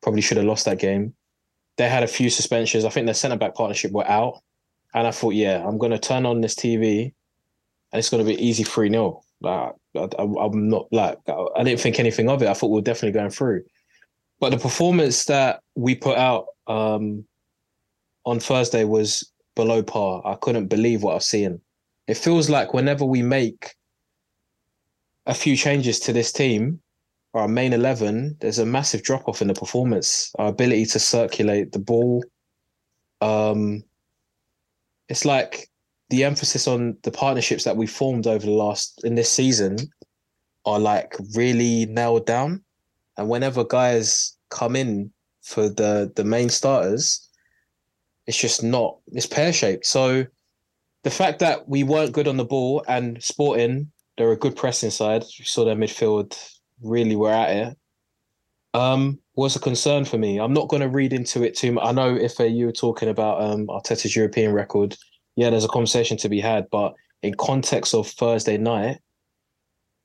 Probably 0.02 0.22
should 0.22 0.38
have 0.38 0.46
lost 0.46 0.66
that 0.66 0.80
game. 0.80 1.14
They 1.78 1.88
had 1.88 2.04
a 2.04 2.08
few 2.08 2.32
suspensions. 2.32 2.84
I 2.84 2.90
think 2.90 3.06
their 3.06 3.14
centre 3.14 3.38
back 3.38 3.54
partnership 3.54 3.92
were 3.92 4.08
out, 4.08 4.42
and 4.96 5.06
I 5.06 5.12
thought, 5.12 5.36
yeah, 5.36 5.64
I'm 5.68 5.78
going 5.78 5.92
to 5.92 6.00
turn 6.00 6.26
on 6.26 6.42
this 6.42 6.56
TV, 6.56 7.14
and 7.92 8.00
it's 8.00 8.10
going 8.10 8.26
to 8.26 8.30
be 8.30 8.44
easy 8.44 8.64
three 8.64 8.90
0 8.90 9.22
Like 9.42 9.74
I, 9.96 10.08
I'm 10.18 10.70
not 10.70 10.88
like 10.92 11.20
I 11.28 11.64
didn't 11.64 11.82
think 11.82 12.00
anything 12.00 12.28
of 12.28 12.42
it. 12.42 12.48
I 12.48 12.54
thought 12.54 12.72
we 12.72 12.76
were 12.76 12.82
definitely 12.82 13.20
going 13.20 13.30
through, 13.30 13.64
but 14.40 14.50
the 14.50 14.58
performance 14.58 15.26
that 15.26 15.62
we 15.76 15.94
put 15.94 16.18
out. 16.18 16.48
um 16.66 17.26
on 18.28 18.42
Thursday 18.42 18.84
was 18.84 19.32
below 19.56 19.82
par. 19.82 20.22
I 20.26 20.36
couldn't 20.36 20.68
believe 20.68 21.02
what 21.02 21.12
I 21.14 21.16
was 21.16 21.26
seeing. 21.26 21.62
It 22.08 22.18
feels 22.18 22.50
like 22.50 22.74
whenever 22.74 23.06
we 23.06 23.22
make 23.22 23.74
a 25.26 25.34
few 25.34 25.56
changes 25.56 25.98
to 26.02 26.14
this 26.14 26.34
team, 26.34 26.82
our 27.34 27.48
main 27.48 27.72
11, 27.72 28.38
there's 28.42 28.60
a 28.60 28.66
massive 28.66 29.02
drop 29.02 29.28
off 29.30 29.42
in 29.42 29.48
the 29.48 29.54
performance, 29.54 30.32
our 30.38 30.50
ability 30.50 30.86
to 30.88 31.00
circulate 31.00 31.72
the 31.72 31.80
ball. 31.80 32.24
Um, 33.22 33.84
it's 35.08 35.24
like 35.24 35.70
the 36.10 36.26
emphasis 36.26 36.68
on 36.68 36.98
the 37.04 37.12
partnerships 37.12 37.64
that 37.64 37.78
we 37.78 37.88
formed 37.88 38.28
over 38.28 38.46
the 38.46 38.52
last 38.52 39.04
in 39.06 39.16
this 39.16 39.32
season 39.32 39.78
are 40.66 40.80
like 40.80 41.16
really 41.34 41.86
nailed 41.86 42.26
down. 42.26 42.62
And 43.18 43.30
whenever 43.30 43.64
guys 43.64 44.36
come 44.50 44.76
in 44.76 45.12
for 45.44 45.70
the 45.70 46.12
the 46.16 46.24
main 46.24 46.50
starters, 46.50 47.27
it's 48.28 48.38
just 48.38 48.64
not 48.64 48.98
it's 49.08 49.26
pear 49.26 49.52
shaped. 49.54 49.86
So 49.86 50.26
the 51.04 51.10
fact 51.10 51.40
that 51.40 51.68
we 51.68 51.84
weren't 51.84 52.12
good 52.12 52.28
on 52.28 52.38
the 52.38 52.46
ball 52.46 52.84
and 52.88 53.22
Sporting, 53.24 53.92
they're 54.18 54.32
a 54.32 54.38
good 54.38 54.56
pressing 54.56 54.92
side. 54.92 55.24
You 55.38 55.46
saw 55.46 55.66
their 55.66 55.76
midfield 55.76 56.38
really 56.82 57.16
were 57.16 57.32
at 57.32 57.50
it. 57.50 57.78
Um, 58.74 59.20
was 59.36 59.56
a 59.56 59.60
concern 59.60 60.06
for 60.06 60.18
me. 60.18 60.40
I'm 60.40 60.54
not 60.54 60.68
going 60.68 60.82
to 60.82 60.90
read 60.90 61.14
into 61.14 61.44
it 61.44 61.56
too 61.56 61.72
much. 61.72 61.86
I 61.86 61.92
know 61.92 62.16
if 62.16 62.40
uh, 62.40 62.44
you 62.44 62.66
were 62.66 62.72
talking 62.72 63.10
about 63.10 63.42
um, 63.42 63.68
Arteta's 63.68 64.16
European 64.16 64.52
record, 64.52 64.96
yeah, 65.36 65.50
there's 65.50 65.64
a 65.64 65.70
conversation 65.70 66.18
to 66.18 66.30
be 66.30 66.40
had. 66.40 66.68
But 66.70 66.94
in 67.24 67.36
context 67.36 67.94
of 67.94 68.08
Thursday 68.08 68.58
night, 68.58 69.00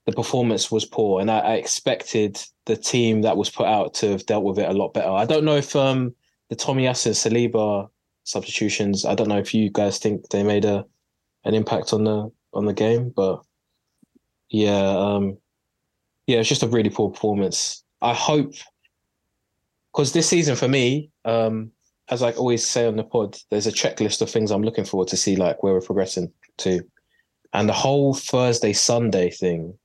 the 0.05 0.11
performance 0.11 0.71
was 0.71 0.85
poor, 0.85 1.21
and 1.21 1.31
I, 1.31 1.39
I 1.39 1.53
expected 1.53 2.41
the 2.65 2.75
team 2.75 3.21
that 3.21 3.37
was 3.37 3.49
put 3.49 3.67
out 3.67 3.93
to 3.95 4.11
have 4.11 4.25
dealt 4.25 4.43
with 4.43 4.59
it 4.59 4.69
a 4.69 4.73
lot 4.73 4.93
better. 4.93 5.09
I 5.09 5.25
don't 5.25 5.45
know 5.45 5.55
if 5.55 5.75
um, 5.75 6.13
the 6.49 6.55
Tomiyasu 6.55 7.11
Saliba 7.11 7.89
substitutions. 8.23 9.05
I 9.05 9.15
don't 9.15 9.29
know 9.29 9.37
if 9.37 9.53
you 9.53 9.69
guys 9.69 9.99
think 9.99 10.29
they 10.29 10.43
made 10.43 10.65
a 10.65 10.85
an 11.43 11.53
impact 11.53 11.93
on 11.93 12.03
the 12.03 12.31
on 12.53 12.65
the 12.65 12.73
game. 12.73 13.11
But 13.15 13.41
yeah, 14.49 14.87
um, 14.87 15.37
yeah, 16.27 16.39
it's 16.39 16.49
just 16.49 16.63
a 16.63 16.67
really 16.67 16.89
poor 16.89 17.11
performance. 17.11 17.83
I 18.01 18.13
hope 18.13 18.53
because 19.91 20.13
this 20.13 20.27
season 20.27 20.55
for 20.55 20.67
me, 20.67 21.09
um, 21.25 21.71
as 22.09 22.21
I 22.23 22.31
always 22.31 22.67
say 22.67 22.85
on 22.87 22.95
the 22.95 23.03
pod, 23.03 23.37
there's 23.49 23.67
a 23.67 23.71
checklist 23.71 24.21
of 24.21 24.29
things 24.29 24.51
I'm 24.51 24.63
looking 24.63 24.85
forward 24.85 25.07
to 25.09 25.17
see, 25.17 25.35
like 25.35 25.63
where 25.63 25.73
we're 25.73 25.81
progressing 25.81 26.31
to, 26.57 26.81
and 27.53 27.69
the 27.69 27.73
whole 27.73 28.13
Thursday 28.13 28.73
Sunday 28.73 29.29
thing. 29.29 29.77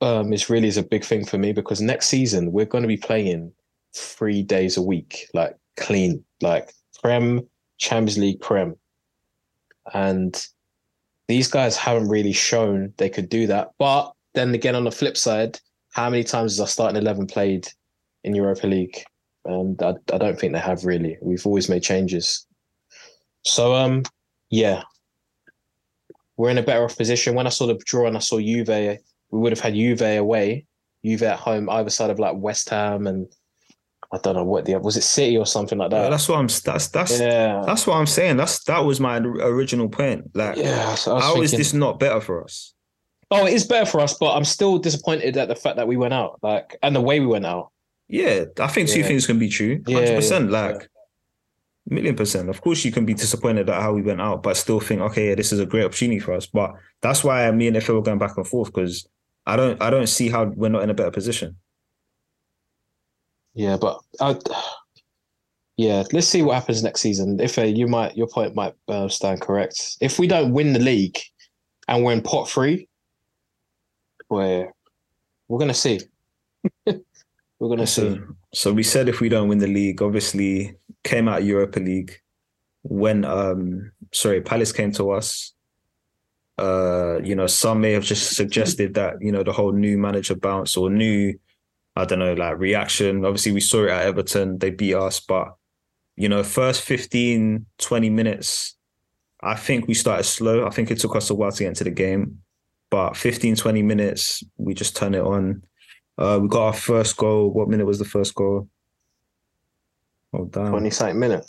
Um, 0.00 0.34
is 0.34 0.50
really 0.50 0.68
is 0.68 0.76
a 0.76 0.82
big 0.82 1.02
thing 1.02 1.24
for 1.24 1.38
me 1.38 1.52
because 1.52 1.80
next 1.80 2.08
season 2.08 2.52
we're 2.52 2.66
going 2.66 2.82
to 2.82 2.88
be 2.88 2.96
playing 2.96 3.52
three 3.94 4.42
days 4.42 4.76
a 4.76 4.82
week, 4.82 5.28
like 5.32 5.56
clean, 5.76 6.24
like 6.40 6.72
Prem, 7.02 7.46
Champions 7.78 8.18
League, 8.18 8.40
Prem, 8.40 8.76
and 9.92 10.46
these 11.28 11.48
guys 11.48 11.76
haven't 11.76 12.08
really 12.08 12.32
shown 12.32 12.92
they 12.96 13.08
could 13.08 13.28
do 13.28 13.46
that. 13.46 13.72
But 13.78 14.12
then 14.34 14.54
again, 14.54 14.74
on 14.74 14.84
the 14.84 14.90
flip 14.90 15.16
side, 15.16 15.58
how 15.92 16.10
many 16.10 16.24
times 16.24 16.52
has 16.52 16.60
our 16.60 16.66
starting 16.66 17.00
eleven 17.00 17.26
played 17.26 17.68
in 18.24 18.34
Europa 18.34 18.66
League? 18.66 19.04
And 19.44 19.80
I, 19.82 19.94
I 20.12 20.18
don't 20.18 20.38
think 20.38 20.52
they 20.52 20.58
have 20.58 20.84
really. 20.84 21.18
We've 21.20 21.46
always 21.46 21.68
made 21.68 21.82
changes. 21.82 22.46
So 23.42 23.74
um, 23.74 24.02
yeah, 24.50 24.82
we're 26.36 26.50
in 26.50 26.58
a 26.58 26.62
better 26.62 26.84
off 26.84 26.96
position. 26.96 27.34
When 27.34 27.46
I 27.46 27.50
saw 27.50 27.66
the 27.66 27.80
draw 27.84 28.06
and 28.06 28.16
I 28.16 28.20
saw 28.20 28.38
Juve, 28.40 28.68
we 28.68 28.98
would 29.30 29.52
have 29.52 29.60
had 29.60 29.74
Juve 29.74 30.00
away, 30.02 30.66
Juve 31.04 31.22
at 31.24 31.38
home, 31.38 31.68
either 31.68 31.90
side 31.90 32.10
of 32.10 32.18
like 32.18 32.36
West 32.36 32.70
Ham 32.70 33.06
and 33.06 33.28
I 34.14 34.18
don't 34.18 34.36
know 34.36 34.44
what 34.44 34.64
the 34.64 34.76
was 34.76 34.96
it 34.96 35.02
City 35.02 35.36
or 35.36 35.44
something 35.44 35.76
like 35.76 35.90
that. 35.90 36.04
Yeah, 36.04 36.08
that's 36.08 36.28
what 36.28 36.38
I'm. 36.38 36.46
That's 36.46 36.86
that's 36.88 37.18
yeah, 37.18 37.62
that's 37.66 37.84
what 37.84 37.96
I'm 37.96 38.06
saying. 38.06 38.36
That's 38.36 38.62
that 38.64 38.78
was 38.84 39.00
my 39.00 39.16
original 39.18 39.88
point. 39.88 40.30
Like, 40.34 40.56
yeah. 40.56 40.94
So 40.94 41.18
how 41.18 41.42
is 41.42 41.50
thinking- 41.50 41.58
this 41.58 41.72
not 41.72 41.98
better 41.98 42.20
for 42.20 42.44
us? 42.44 42.74
Oh, 43.32 43.46
it 43.46 43.54
is 43.54 43.66
better 43.66 43.86
for 43.86 44.00
us, 44.00 44.14
but 44.16 44.36
I'm 44.36 44.44
still 44.44 44.78
disappointed 44.78 45.36
at 45.36 45.48
the 45.48 45.56
fact 45.56 45.76
that 45.76 45.88
we 45.88 45.96
went 45.96 46.14
out, 46.14 46.38
like, 46.42 46.76
and 46.82 46.94
the 46.94 47.00
way 47.00 47.18
we 47.18 47.26
went 47.26 47.44
out. 47.46 47.72
Yeah, 48.06 48.44
I 48.60 48.68
think 48.68 48.88
two 48.88 49.00
Yeah. 49.00 49.06
things 49.08 49.26
can 49.26 49.38
be 49.40 49.48
true. 49.48 49.82
Yeah, 49.88 49.96
Hundred 49.96 50.14
percent. 50.14 50.50
Like, 50.52 50.88
million 51.86 52.14
percent. 52.14 52.48
Of 52.50 52.60
course, 52.60 52.84
you 52.84 52.92
can 52.92 53.04
be 53.04 53.14
disappointed 53.14 53.68
at 53.68 53.82
how 53.82 53.94
we 53.94 54.02
went 54.02 54.20
out, 54.20 54.44
but 54.44 54.56
still 54.56 54.78
think, 54.78 55.00
okay, 55.00 55.30
yeah, 55.30 55.34
this 55.34 55.52
is 55.52 55.58
a 55.58 55.66
great 55.66 55.84
opportunity 55.84 56.20
for 56.20 56.34
us. 56.34 56.46
But 56.46 56.72
that's 57.02 57.24
why 57.24 57.50
me 57.50 57.66
and 57.66 57.82
Phil 57.82 57.96
were 57.96 58.02
going 58.02 58.18
back 58.18 58.36
and 58.36 58.46
forth 58.46 58.72
because 58.72 59.08
I 59.44 59.56
don't, 59.56 59.82
I 59.82 59.90
don't 59.90 60.06
see 60.06 60.28
how 60.28 60.44
we're 60.44 60.68
not 60.68 60.82
in 60.84 60.90
a 60.90 60.94
better 60.94 61.10
position. 61.10 61.56
Yeah, 63.54 63.76
but 63.76 64.00
I, 64.20 64.36
yeah, 65.76 66.04
let's 66.12 66.26
see 66.26 66.42
what 66.42 66.54
happens 66.54 66.82
next 66.82 67.00
season. 67.00 67.40
If 67.40 67.58
uh, 67.58 67.62
you 67.62 67.86
might, 67.86 68.16
your 68.16 68.28
point 68.28 68.54
might 68.54 68.74
uh, 68.88 69.08
stand 69.08 69.40
correct. 69.40 69.96
If 70.00 70.18
we 70.18 70.26
don't 70.26 70.52
win 70.52 70.72
the 70.72 70.78
league 70.78 71.18
and 71.88 72.04
we're 72.04 72.12
in 72.12 72.22
pot 72.22 72.48
three, 72.48 72.88
we're 74.28 74.70
we're 75.48 75.58
gonna 75.58 75.74
see. 75.74 76.00
we're 76.86 77.68
gonna 77.68 77.86
see. 77.86 78.16
So, 78.16 78.26
so 78.52 78.72
we 78.72 78.82
said 78.82 79.08
if 79.08 79.20
we 79.20 79.28
don't 79.28 79.48
win 79.48 79.58
the 79.58 79.66
league, 79.66 80.02
obviously 80.02 80.76
came 81.02 81.28
out 81.28 81.40
of 81.40 81.46
Europa 81.46 81.80
League 81.80 82.18
when 82.82 83.24
um 83.24 83.92
sorry, 84.12 84.40
Palace 84.40 84.72
came 84.72 84.92
to 84.92 85.10
us. 85.10 85.52
Uh, 86.56 87.18
you 87.24 87.34
know, 87.34 87.48
some 87.48 87.80
may 87.80 87.92
have 87.92 88.04
just 88.04 88.36
suggested 88.36 88.94
that, 88.94 89.14
you 89.20 89.32
know, 89.32 89.42
the 89.42 89.52
whole 89.52 89.72
new 89.72 89.98
manager 89.98 90.36
bounce 90.36 90.76
or 90.76 90.88
new, 90.88 91.34
I 91.96 92.04
don't 92.04 92.18
know, 92.18 92.34
like 92.34 92.58
reaction. 92.58 93.24
Obviously, 93.24 93.52
we 93.52 93.60
saw 93.60 93.84
it 93.84 93.90
at 93.90 94.06
Everton, 94.06 94.58
they 94.58 94.70
beat 94.70 94.94
us, 94.94 95.20
but 95.20 95.54
you 96.16 96.28
know, 96.28 96.42
first 96.42 96.82
15, 96.82 97.66
20 97.78 98.10
minutes, 98.10 98.76
I 99.42 99.56
think 99.56 99.88
we 99.88 99.94
started 99.94 100.24
slow. 100.24 100.66
I 100.66 100.70
think 100.70 100.90
it 100.90 100.98
took 101.00 101.16
us 101.16 101.30
a 101.30 101.34
while 101.34 101.52
to 101.52 101.58
get 101.64 101.68
into 101.68 101.84
the 101.84 101.90
game. 101.90 102.38
But 102.90 103.16
15, 103.16 103.56
20 103.56 103.82
minutes, 103.82 104.44
we 104.56 104.74
just 104.74 104.96
turned 104.96 105.16
it 105.16 105.22
on. 105.22 105.64
Uh, 106.16 106.38
we 106.40 106.48
got 106.48 106.66
our 106.66 106.72
first 106.72 107.16
goal. 107.16 107.50
What 107.52 107.68
minute 107.68 107.86
was 107.86 107.98
the 107.98 108.04
first 108.04 108.34
goal? 108.34 108.68
Oh, 110.32 110.44
damn. 110.44 110.70
Twenty 110.70 110.90
second 110.90 111.18
minute. 111.18 111.44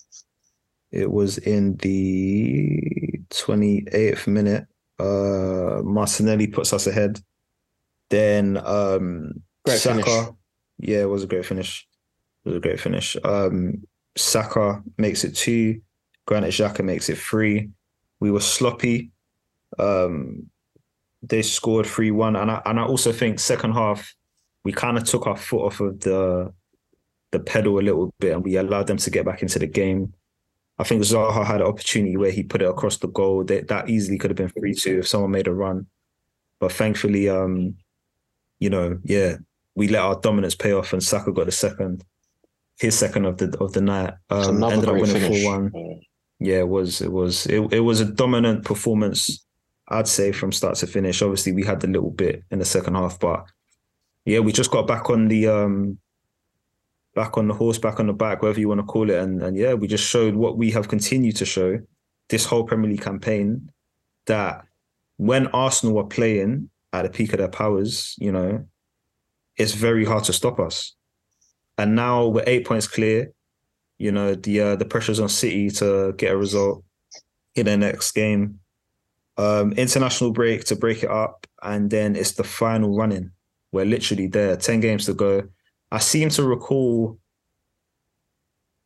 It 0.92 1.12
was 1.12 1.38
in 1.38 1.76
the 1.78 3.22
28th 3.30 4.28
minute. 4.28 4.66
Uh, 4.98 5.82
Martinelli 5.84 6.48
puts 6.48 6.74
us 6.74 6.88
ahead. 6.88 7.20
Then 8.10 8.58
um, 8.66 9.44
Great 9.66 9.80
Saka. 9.80 10.04
finish. 10.04 10.30
Yeah, 10.78 11.02
it 11.02 11.10
was 11.10 11.24
a 11.24 11.28
great 11.28 11.46
finish. 11.46 11.88
It 12.44 12.50
was 12.50 12.58
a 12.58 12.62
great 12.62 12.80
finish. 12.80 13.18
Um, 13.24 13.84
Saka 14.16 14.84
makes 14.98 15.24
it 15.24 15.36
two. 15.36 15.82
Granit 16.26 16.52
Xhaka 16.52 16.84
makes 16.84 17.10
it 17.10 17.18
three. 17.18 17.70
We 18.20 18.32
were 18.32 18.40
sloppy. 18.40 19.12
Um, 19.78 20.50
they 21.22 21.42
scored 21.42 21.86
three 21.86 22.12
one, 22.12 22.36
and 22.36 22.52
I 22.52 22.62
and 22.66 22.80
I 22.80 22.84
also 22.84 23.12
think 23.12 23.40
second 23.40 23.74
half 23.74 24.14
we 24.64 24.72
kind 24.72 24.98
of 24.98 25.04
took 25.04 25.28
our 25.28 25.38
foot 25.38 25.66
off 25.66 25.80
of 25.80 26.00
the 26.02 26.54
the 27.32 27.40
pedal 27.40 27.80
a 27.80 27.82
little 27.82 28.14
bit, 28.20 28.34
and 28.34 28.44
we 28.44 28.56
allowed 28.58 28.88
them 28.88 28.98
to 28.98 29.10
get 29.10 29.26
back 29.26 29.42
into 29.42 29.60
the 29.60 29.68
game. 29.68 30.14
I 30.78 30.84
think 30.84 31.02
Zaha 31.04 31.46
had 31.46 31.62
an 31.62 31.68
opportunity 31.68 32.18
where 32.18 32.32
he 32.32 32.44
put 32.44 32.62
it 32.62 32.70
across 32.70 32.98
the 32.98 33.08
goal. 33.08 33.44
That 33.44 33.68
that 33.70 33.90
easily 33.90 34.18
could 34.18 34.32
have 34.32 34.38
been 34.38 34.50
three 34.50 34.74
two 34.74 35.00
if 35.00 35.08
someone 35.08 35.32
made 35.32 35.48
a 35.48 35.54
run, 35.54 35.88
but 36.60 36.72
thankfully, 36.72 37.30
um, 37.30 37.76
you 38.60 38.70
know, 38.70 39.00
yeah, 39.04 39.38
we 39.76 39.88
let 39.88 40.02
our 40.02 40.20
dominance 40.20 40.56
pay 40.56 40.72
off, 40.72 40.94
and 40.94 41.04
Saka 41.04 41.32
got 41.32 41.46
the 41.46 41.52
second, 41.52 42.04
his 42.80 42.98
second 42.98 43.26
of 43.26 43.38
the 43.38 43.58
of 43.60 43.74
the 43.74 43.82
night. 43.82 44.14
Um, 44.30 44.64
ended 44.64 44.90
up 44.90 44.96
winning 44.96 45.22
four 45.22 45.52
one. 45.52 45.72
Yeah, 46.40 46.60
it 46.60 46.70
was. 46.70 47.02
It 47.02 47.12
was. 47.12 47.46
It, 47.48 47.74
it 47.74 47.82
was 47.82 48.02
a 48.02 48.06
dominant 48.06 48.66
performance. 48.66 49.46
I'd 49.88 50.08
say 50.08 50.32
from 50.32 50.52
start 50.52 50.76
to 50.78 50.88
finish. 50.88 51.22
Obviously, 51.22 51.52
we 51.52 51.64
had 51.64 51.80
the 51.80 51.88
little 51.88 52.12
bit 52.12 52.44
in 52.50 52.60
the 52.60 52.66
second 52.66 52.96
half, 52.96 53.20
but 53.20 53.46
yeah, 54.26 54.40
we 54.40 54.52
just 54.52 54.72
got 54.72 54.88
back 54.88 55.10
on 55.10 55.28
the 55.28 55.48
um, 55.48 55.98
back 57.14 57.38
on 57.38 57.48
the 57.48 57.54
horse, 57.54 57.78
back 57.78 58.00
on 58.00 58.08
the 58.08 58.14
back, 58.14 58.42
whatever 58.42 58.60
you 58.60 58.68
want 58.68 58.80
to 58.80 58.86
call 58.86 59.10
it, 59.10 59.18
and 59.18 59.42
and 59.44 59.58
yeah, 59.58 59.74
we 59.74 59.88
just 59.88 60.08
showed 60.08 60.36
what 60.36 60.58
we 60.58 60.72
have 60.72 60.88
continued 60.88 61.36
to 61.38 61.46
show 61.46 61.80
this 62.30 62.46
whole 62.46 62.64
Premier 62.64 62.90
League 62.90 63.02
campaign 63.02 63.70
that 64.26 64.66
when 65.18 65.48
Arsenal 65.48 66.00
are 66.00 66.08
playing 66.08 66.70
at 66.92 67.04
the 67.04 67.10
peak 67.10 67.34
of 67.34 67.40
their 67.40 67.48
powers, 67.48 68.16
you 68.18 68.32
know, 68.32 68.66
it's 69.58 69.74
very 69.74 70.06
hard 70.06 70.24
to 70.26 70.34
stop 70.34 70.60
us. 70.60 70.94
And 71.78 71.96
now 71.96 72.28
we're 72.28 72.44
eight 72.48 72.66
points 72.66 72.88
clear. 72.88 73.32
You 73.98 74.12
know, 74.12 74.36
the 74.36 74.62
uh, 74.62 74.76
the 74.76 74.86
pressure's 74.86 75.20
on 75.20 75.30
City 75.30 75.70
to 75.72 76.14
get 76.18 76.34
a 76.34 76.38
result 76.38 76.84
in 77.56 77.66
their 77.66 77.78
next 77.78 78.12
game. 78.12 78.60
Um, 79.38 79.74
international 79.74 80.32
break 80.32 80.66
to 80.66 80.76
break 80.76 81.04
it 81.04 81.10
up, 81.10 81.48
and 81.62 81.90
then 81.90 82.16
it's 82.16 82.34
the 82.34 82.44
final 82.44 82.96
running. 82.96 83.32
We're 83.72 83.86
literally 83.86 84.28
there, 84.28 84.56
ten 84.58 84.80
games 84.80 85.06
to 85.06 85.14
go. 85.14 85.44
I 85.92 86.00
seem 86.00 86.30
to 86.30 86.44
recall 86.44 87.20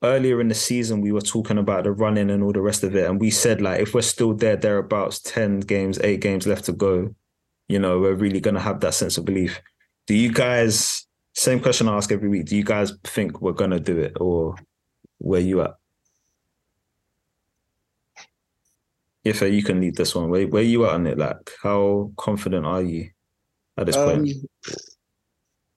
earlier 0.03 0.39
in 0.39 0.47
the 0.47 0.55
season 0.55 1.01
we 1.01 1.11
were 1.11 1.21
talking 1.21 1.57
about 1.57 1.83
the 1.83 1.91
running 1.91 2.29
and 2.29 2.41
all 2.41 2.53
the 2.53 2.61
rest 2.61 2.83
of 2.83 2.95
it, 2.95 3.09
and 3.09 3.19
we 3.19 3.31
said 3.31 3.61
like 3.61 3.81
if 3.81 3.93
we're 3.93 4.01
still 4.01 4.33
there, 4.33 4.55
thereabouts, 4.55 5.19
ten 5.19 5.59
games, 5.59 5.99
eight 6.03 6.21
games 6.21 6.45
left 6.45 6.65
to 6.65 6.71
go, 6.71 7.13
you 7.67 7.79
know, 7.79 7.99
we're 7.99 8.13
really 8.13 8.39
gonna 8.39 8.59
have 8.59 8.79
that 8.81 8.93
sense 8.93 9.17
of 9.17 9.25
belief. 9.25 9.61
Do 10.09 10.15
you 10.15 10.31
guys? 10.31 11.05
Same 11.35 11.59
question 11.59 11.87
I 11.87 11.95
ask 11.95 12.11
every 12.11 12.29
week. 12.29 12.47
Do 12.47 12.57
you 12.57 12.63
guys 12.63 12.93
think 13.03 13.41
we're 13.41 13.51
gonna 13.51 13.79
do 13.79 13.99
it, 13.99 14.13
or 14.19 14.55
where 15.19 15.39
you 15.39 15.61
at? 15.61 15.75
If 19.23 19.43
you 19.43 19.61
can 19.61 19.79
lead 19.79 19.97
this 19.97 20.15
one, 20.15 20.31
where 20.31 20.47
where 20.47 20.63
you 20.63 20.83
at 20.87 20.93
on 20.93 21.05
it? 21.05 21.19
Like, 21.19 21.51
how 21.61 22.11
confident 22.17 22.65
are 22.65 22.81
you 22.81 23.11
at 23.77 23.85
this 23.85 23.95
Um, 23.97 24.09
point? 24.09 24.31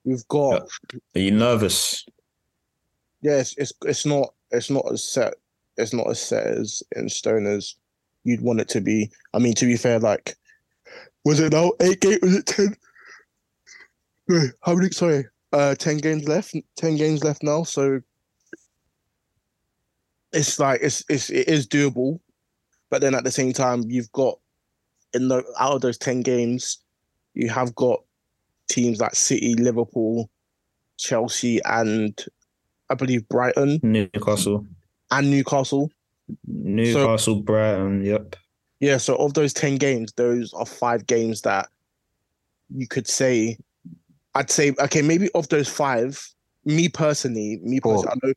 we've 0.04 0.26
got 0.28 0.62
Are 1.14 1.20
you 1.20 1.32
nervous? 1.32 2.06
yeah, 3.20 3.36
it's, 3.36 3.54
it's 3.58 3.74
it's 3.84 4.06
not 4.06 4.32
it's 4.50 4.70
not 4.70 4.90
as 4.90 5.04
set 5.04 5.34
it's 5.76 5.92
not 5.92 6.08
as 6.08 6.18
set 6.18 6.46
as 6.46 6.82
in 6.96 7.10
stone 7.10 7.46
as 7.46 7.74
you'd 8.24 8.40
want 8.40 8.60
it 8.60 8.70
to 8.70 8.80
be. 8.80 9.10
I 9.34 9.40
mean, 9.40 9.52
to 9.56 9.66
be 9.66 9.76
fair, 9.76 9.98
like 9.98 10.36
was 11.22 11.38
it 11.38 11.52
now 11.52 11.72
eight 11.80 12.00
games? 12.00 12.20
Was 12.22 12.36
it 12.36 12.46
ten? 12.46 12.76
How 14.60 14.74
many? 14.74 14.90
Sorry, 14.90 15.26
uh, 15.52 15.74
ten 15.74 15.98
games 15.98 16.28
left. 16.28 16.54
Ten 16.76 16.96
games 16.96 17.24
left 17.24 17.42
now. 17.42 17.62
So 17.62 18.00
it's 20.32 20.58
like 20.58 20.80
it's 20.82 21.04
it's 21.08 21.30
it 21.30 21.48
is 21.48 21.66
doable, 21.66 22.20
but 22.90 23.00
then 23.00 23.14
at 23.14 23.24
the 23.24 23.30
same 23.30 23.52
time, 23.52 23.84
you've 23.88 24.12
got 24.12 24.38
in 25.14 25.28
the 25.28 25.44
out 25.58 25.74
of 25.74 25.80
those 25.80 25.98
ten 25.98 26.22
games, 26.22 26.78
you 27.34 27.48
have 27.48 27.74
got 27.74 28.02
teams 28.68 29.00
like 29.00 29.14
City, 29.14 29.54
Liverpool, 29.54 30.30
Chelsea, 30.96 31.60
and 31.64 32.24
I 32.90 32.94
believe 32.94 33.28
Brighton 33.28 33.80
Newcastle, 33.82 34.66
and 35.10 35.30
Newcastle. 35.30 35.90
Newcastle, 36.46 37.36
Brighton. 37.36 38.04
Yep. 38.04 38.36
Yeah, 38.80 38.96
so 38.96 39.14
of 39.16 39.34
those 39.34 39.52
10 39.52 39.76
games, 39.76 40.12
those 40.14 40.52
are 40.54 40.66
five 40.66 41.06
games 41.06 41.42
that 41.42 41.68
you 42.74 42.88
could 42.88 43.06
say, 43.06 43.56
I'd 44.34 44.50
say, 44.50 44.74
okay, 44.78 45.02
maybe 45.02 45.28
of 45.34 45.48
those 45.48 45.68
five, 45.68 46.22
me 46.64 46.88
personally, 46.88 47.58
me 47.62 47.80
Four. 47.80 48.02
personally, 48.04 48.34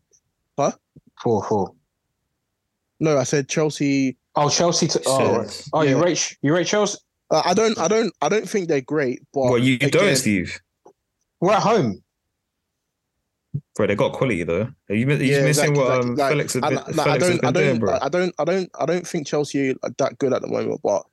I 0.57 0.61
know, 0.67 0.71
Four, 1.21 1.43
four. 1.45 1.73
no, 2.99 3.17
I 3.17 3.23
said 3.23 3.47
Chelsea, 3.47 4.17
Oh, 4.37 4.49
Chelsea. 4.49 4.87
To, 4.87 5.01
oh, 5.05 5.17
Said- 5.17 5.37
right. 5.37 5.69
oh, 5.73 5.81
you 5.83 5.97
Yeah. 5.97 6.03
rate 6.03 6.37
you 6.41 6.53
rate 6.53 6.67
Chelsea? 6.67 6.97
Uh, 7.31 7.41
I 7.45 7.53
don't, 7.53 7.77
I 7.79 7.87
don't, 7.87 8.13
I 8.21 8.27
don't 8.27 8.47
think 8.49 8.67
they're 8.67 8.81
great. 8.81 9.21
But 9.33 9.39
Well, 9.43 9.57
you 9.57 9.75
again, 9.75 9.89
don't, 9.91 10.15
Steve. 10.17 10.59
We're 11.39 11.53
at 11.53 11.61
home. 11.61 12.03
Bro, 13.75 13.87
they 13.87 13.95
got 13.95 14.11
quality 14.13 14.43
though. 14.43 14.67
Are 14.89 14.95
you, 14.95 15.07
are 15.07 15.13
you 15.13 15.31
Yeah, 15.31 15.43
missing 15.45 15.73
exactly, 15.73 15.77
what 15.79 15.87
exactly. 15.87 16.09
um, 16.11 16.15
Like, 16.17 16.31
Felix, 16.31 16.53
has 16.53 16.63
and, 16.63 16.69
been, 16.69 16.75
like, 16.75 16.87
I 16.87 16.91
Felix 16.91 17.07
has 17.07 17.19
don't, 17.39 17.45
I 17.45 17.51
been 17.51 17.53
doing, 17.63 17.69
don't, 17.69 17.79
bro? 17.79 17.99
I 18.01 18.09
don't, 18.09 18.35
I 18.39 18.43
don't, 18.43 18.69
I 18.81 18.85
don't 18.85 19.07
think 19.07 19.27
Chelsea 19.27 19.69
are 19.71 19.89
that 19.97 20.17
good 20.17 20.33
at 20.33 20.41
the 20.41 20.47
moment. 20.49 20.81
But 20.83 21.03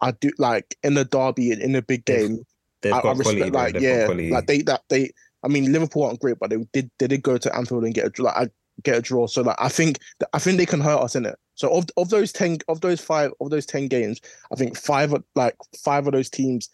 I 0.00 0.12
do 0.12 0.30
like 0.38 0.76
in 0.84 0.94
the 0.94 1.04
derby 1.04 1.50
in 1.50 1.74
a 1.74 1.82
big 1.82 2.04
They've- 2.04 2.28
game. 2.28 2.46
They've 2.82 2.92
I, 2.92 3.02
got 3.02 3.16
I 3.16 3.18
respect, 3.18 3.38
quality, 3.38 3.50
like 3.50 3.72
They've 3.74 3.82
yeah, 3.82 4.04
quality. 4.06 4.30
like 4.30 4.46
they 4.46 4.62
that 4.62 4.82
they. 4.88 5.10
I 5.44 5.48
mean, 5.48 5.72
Liverpool 5.72 6.04
aren't 6.04 6.20
great, 6.20 6.38
but 6.40 6.50
they 6.50 6.56
did 6.72 6.90
they 6.98 7.06
did 7.06 7.22
go 7.22 7.38
to 7.38 7.54
Anfield 7.54 7.84
and 7.84 7.94
get 7.94 8.18
a 8.18 8.22
like 8.22 8.36
I- 8.36 8.50
get 8.84 8.98
a 8.98 9.02
draw. 9.02 9.26
So 9.26 9.42
like 9.42 9.56
I 9.58 9.68
think 9.68 9.98
I 10.32 10.38
think 10.38 10.58
they 10.58 10.66
can 10.66 10.80
hurt 10.80 11.00
us 11.00 11.16
in 11.16 11.26
it. 11.26 11.36
So 11.54 11.72
of 11.74 11.86
of 11.96 12.10
those 12.10 12.32
ten 12.32 12.58
of 12.68 12.80
those 12.80 13.00
five 13.00 13.32
of 13.40 13.50
those 13.50 13.66
ten 13.66 13.88
games, 13.88 14.20
I 14.52 14.56
think 14.56 14.76
five 14.76 15.12
of- 15.12 15.24
like 15.34 15.56
five 15.84 16.06
of 16.06 16.12
those 16.12 16.30
teams, 16.30 16.68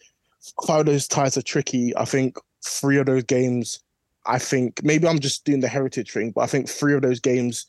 five 0.67 0.81
of 0.81 0.85
those 0.87 1.07
ties 1.07 1.37
are 1.37 1.41
tricky. 1.41 1.95
I 1.97 2.05
think 2.05 2.37
three 2.65 2.97
of 2.97 3.07
those 3.07 3.23
games, 3.23 3.79
I 4.25 4.39
think 4.39 4.83
maybe 4.83 5.07
I'm 5.07 5.19
just 5.19 5.45
doing 5.45 5.61
the 5.61 5.67
heritage 5.67 6.11
thing, 6.11 6.31
but 6.31 6.41
I 6.41 6.47
think 6.47 6.69
three 6.69 6.93
of 6.93 7.01
those 7.01 7.19
games, 7.19 7.65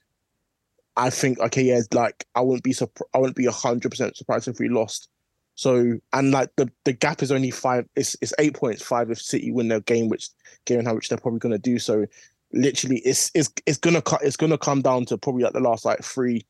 I 0.97 1.11
think 1.11 1.39
okay, 1.41 1.63
yeah, 1.63 1.81
like 1.93 2.25
I 2.35 2.41
wouldn't 2.43 2.65
be 2.65 2.73
surprised. 2.73 3.11
I 3.15 3.19
wouldn't 3.19 3.37
be 3.37 3.47
hundred 3.47 3.91
percent 3.91 4.17
surprised 4.17 4.49
if 4.49 4.59
we 4.59 4.69
lost. 4.69 5.09
So 5.57 5.99
and 6.13 6.31
like 6.31 6.51
the 6.57 6.71
the 6.85 6.93
gap 6.93 7.23
is 7.23 7.33
only 7.33 7.51
five. 7.51 7.89
It's 7.97 8.15
it's 8.21 8.35
eight 8.39 8.55
points 8.55 8.83
five 8.83 9.11
if 9.11 9.21
City 9.21 9.51
win 9.51 9.69
their 9.69 9.81
game, 9.81 10.09
which 10.09 10.29
game 10.67 10.85
how 10.85 10.95
which 10.95 11.09
they're 11.09 11.19
probably 11.19 11.41
gonna 11.41 11.59
do. 11.59 11.79
So 11.79 12.07
literally, 12.53 12.99
it's 12.99 13.31
it's 13.35 13.51
it's 13.65 13.79
gonna 13.79 14.03
cut. 14.03 14.23
It's 14.23 14.37
gonna 14.37 14.59
come 14.59 14.83
down 14.83 15.07
to 15.07 15.17
probably 15.17 15.45
like 15.45 15.55
the 15.55 15.61
last 15.61 15.87
like 15.87 16.05
three, 16.05 16.45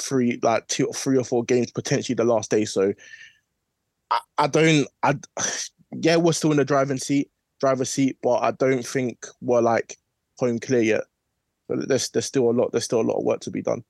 three 0.00 0.40
like 0.42 0.66
two 0.66 0.86
or 0.86 0.92
three 0.92 1.16
or 1.16 1.22
four 1.22 1.44
games 1.44 1.70
potentially 1.70 2.16
the 2.16 2.24
last 2.24 2.50
day. 2.50 2.64
So 2.64 2.92
I, 4.10 4.20
I 4.38 4.46
don't. 4.48 4.88
I 5.04 5.14
yeah, 5.92 6.16
we're 6.16 6.32
still 6.32 6.50
in 6.50 6.56
the 6.56 6.64
driving 6.64 6.98
seat, 6.98 7.30
driver's 7.60 7.90
seat, 7.90 8.18
but 8.20 8.38
I 8.38 8.50
don't 8.50 8.84
think 8.84 9.26
we're 9.40 9.60
like 9.60 9.96
home 10.40 10.58
clear 10.58 10.82
yet. 10.82 11.04
So 11.68 11.76
there's 11.76 12.10
there's 12.10 12.26
still 12.26 12.50
a 12.50 12.52
lot. 12.52 12.72
There's 12.72 12.84
still 12.84 13.00
a 13.00 13.02
lot 13.02 13.18
of 13.18 13.24
work 13.24 13.42
to 13.42 13.50
be 13.52 13.62
done. 13.62 13.84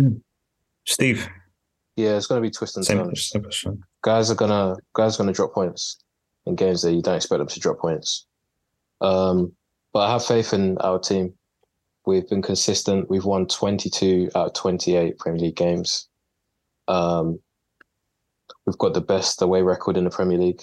Hmm. 0.00 0.16
Steve, 0.86 1.28
Yeah, 1.96 2.16
it's 2.16 2.26
gonna 2.26 2.40
be 2.40 2.50
twist 2.50 2.76
and 2.76 2.84
same, 2.84 2.98
turns. 2.98 3.30
same 3.30 3.84
guys 4.02 4.30
are 4.30 4.34
gonna 4.34 4.76
guys 4.94 5.14
are 5.14 5.18
gonna 5.18 5.32
drop 5.32 5.54
points 5.54 5.98
in 6.46 6.56
games 6.56 6.82
that 6.82 6.92
you 6.92 7.02
don't 7.02 7.16
expect 7.16 7.38
them 7.38 7.48
to 7.48 7.60
drop 7.60 7.78
points. 7.78 8.26
Um, 9.00 9.52
but 9.92 10.00
I 10.00 10.12
have 10.12 10.24
faith 10.24 10.52
in 10.52 10.76
our 10.78 10.98
team. 10.98 11.34
We've 12.06 12.28
been 12.28 12.42
consistent. 12.42 13.08
We've 13.08 13.24
won 13.24 13.46
22 13.46 14.30
out 14.34 14.48
of 14.48 14.54
28 14.54 15.18
Premier 15.18 15.40
League 15.40 15.56
games. 15.56 16.08
Um, 16.88 17.38
we've 18.66 18.78
got 18.78 18.92
the 18.92 19.00
best 19.00 19.40
away 19.40 19.62
record 19.62 19.96
in 19.96 20.04
the 20.04 20.10
Premier 20.10 20.38
League. 20.38 20.62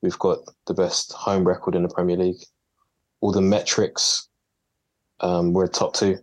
We've 0.00 0.18
got 0.18 0.38
the 0.66 0.74
best 0.74 1.12
home 1.12 1.46
record 1.46 1.76
in 1.76 1.82
the 1.82 1.88
Premier 1.88 2.16
League. 2.16 2.42
All 3.20 3.30
the 3.30 3.40
metrics, 3.40 4.28
um, 5.20 5.52
we're 5.52 5.68
top 5.68 5.94
two 5.94 6.18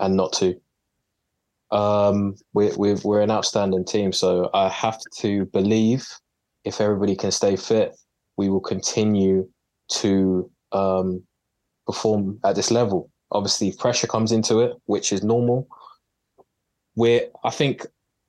and 0.00 0.16
not 0.16 0.32
two. 0.32 0.60
Um, 1.70 2.36
we're, 2.52 2.74
we're, 2.76 2.96
we're 3.04 3.20
an 3.20 3.30
outstanding 3.30 3.84
team. 3.84 4.12
So 4.12 4.50
I 4.54 4.68
have 4.68 5.00
to 5.18 5.46
believe 5.46 6.06
if 6.64 6.80
everybody 6.80 7.16
can 7.16 7.30
stay 7.30 7.56
fit, 7.56 7.96
we 8.36 8.48
will 8.48 8.60
continue 8.60 9.48
to 9.88 10.50
um, 10.72 11.22
perform 11.86 12.38
at 12.44 12.56
this 12.56 12.70
level. 12.70 13.10
Obviously, 13.32 13.72
pressure 13.72 14.06
comes 14.06 14.32
into 14.32 14.60
it, 14.60 14.72
which 14.86 15.12
is 15.12 15.22
normal. 15.22 15.68
We're, 16.94 17.22
I 17.44 17.50
think 17.50 17.86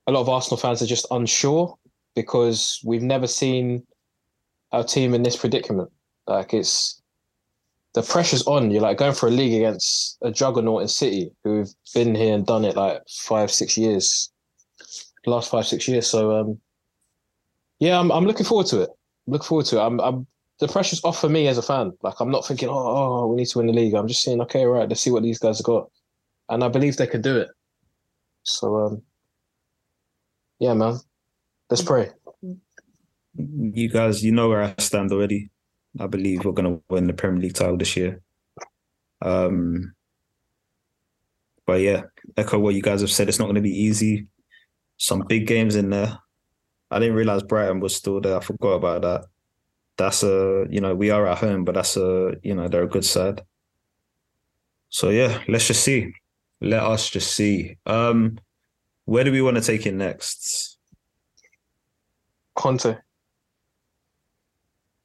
a 0.07 0.11
lot 0.11 0.21
of 0.21 0.29
Arsenal 0.29 0.57
fans 0.57 0.81
are 0.81 0.87
just 0.87 1.05
unsure 1.11 1.75
because 2.15 2.81
we've 2.83 3.03
never 3.03 3.27
seen 3.27 3.85
our 4.71 4.83
team 4.83 5.13
in 5.13 5.23
this 5.23 5.37
predicament. 5.37 5.89
Like 6.25 6.53
it's 6.53 7.01
the 7.97 8.03
pressure's 8.03 8.45
on. 8.45 8.69
You're 8.69 8.83
like 8.83 8.99
going 8.99 9.15
for 9.15 9.27
a 9.27 9.31
league 9.31 9.55
against 9.55 10.19
a 10.21 10.31
juggernaut 10.31 10.83
in 10.83 10.87
City 10.87 11.31
who've 11.43 11.73
been 11.95 12.13
here 12.13 12.35
and 12.35 12.45
done 12.45 12.63
it 12.63 12.75
like 12.75 13.01
five, 13.09 13.49
six 13.49 13.75
years, 13.75 14.31
last 15.25 15.49
five, 15.49 15.65
six 15.65 15.87
years. 15.87 16.05
So 16.05 16.39
um, 16.39 16.59
yeah, 17.79 17.99
I'm 17.99 18.11
I'm 18.11 18.25
looking 18.25 18.45
forward 18.45 18.67
to 18.67 18.81
it. 18.81 18.89
Look 19.25 19.43
forward 19.43 19.65
to 19.67 19.77
it. 19.77 19.81
I'm 19.81 19.99
I'm 19.99 20.27
the 20.59 20.67
pressure's 20.67 21.03
off 21.03 21.19
for 21.19 21.27
me 21.27 21.47
as 21.47 21.57
a 21.57 21.63
fan. 21.63 21.91
Like 22.03 22.19
I'm 22.19 22.29
not 22.29 22.45
thinking, 22.45 22.69
oh, 22.69 22.73
oh, 22.73 23.27
we 23.27 23.37
need 23.37 23.47
to 23.47 23.57
win 23.57 23.65
the 23.65 23.73
league. 23.73 23.95
I'm 23.95 24.07
just 24.07 24.21
saying, 24.21 24.41
okay, 24.41 24.65
right, 24.65 24.87
let's 24.87 25.01
see 25.01 25.09
what 25.09 25.23
these 25.23 25.39
guys 25.39 25.57
have 25.57 25.65
got, 25.65 25.89
and 26.49 26.63
I 26.63 26.67
believe 26.67 26.97
they 26.97 27.07
can 27.07 27.23
do 27.23 27.35
it. 27.39 27.49
So 28.43 28.75
um, 28.75 29.01
yeah, 30.59 30.75
man, 30.75 30.99
let's 31.71 31.81
pray. 31.81 32.11
You 33.35 33.89
guys, 33.89 34.23
you 34.23 34.31
know 34.31 34.49
where 34.49 34.61
I 34.61 34.75
stand 34.77 35.11
already. 35.11 35.49
I 35.99 36.07
believe 36.07 36.45
we're 36.45 36.51
going 36.51 36.75
to 36.75 36.83
win 36.89 37.07
the 37.07 37.13
Premier 37.13 37.41
League 37.41 37.53
title 37.53 37.77
this 37.77 37.95
year. 37.95 38.21
Um, 39.21 39.93
but 41.65 41.81
yeah, 41.81 42.03
echo 42.35 42.59
what 42.59 42.75
you 42.75 42.81
guys 42.81 43.01
have 43.01 43.11
said. 43.11 43.27
It's 43.29 43.39
not 43.39 43.45
going 43.45 43.55
to 43.55 43.61
be 43.61 43.83
easy. 43.83 44.27
Some 44.97 45.23
big 45.27 45.47
games 45.47 45.75
in 45.75 45.89
there. 45.89 46.17
I 46.89 46.99
didn't 46.99 47.15
realize 47.15 47.43
Brighton 47.43 47.79
was 47.79 47.95
still 47.95 48.21
there. 48.21 48.37
I 48.37 48.39
forgot 48.39 48.73
about 48.73 49.01
that. 49.01 49.25
That's 49.97 50.23
a, 50.23 50.65
you 50.69 50.79
know, 50.79 50.95
we 50.95 51.09
are 51.09 51.27
at 51.27 51.39
home, 51.39 51.65
but 51.65 51.75
that's 51.75 51.97
a, 51.97 52.35
you 52.43 52.55
know, 52.55 52.67
they're 52.67 52.83
a 52.83 52.87
good 52.87 53.05
side. 53.05 53.41
So 54.89 55.09
yeah, 55.09 55.41
let's 55.47 55.67
just 55.67 55.83
see. 55.83 56.13
Let 56.61 56.83
us 56.83 57.09
just 57.09 57.33
see. 57.33 57.77
Um, 57.85 58.39
where 59.05 59.23
do 59.23 59.31
we 59.31 59.41
want 59.41 59.57
to 59.57 59.63
take 59.63 59.85
it 59.85 59.93
next? 59.93 60.77
Conte. 62.55 62.97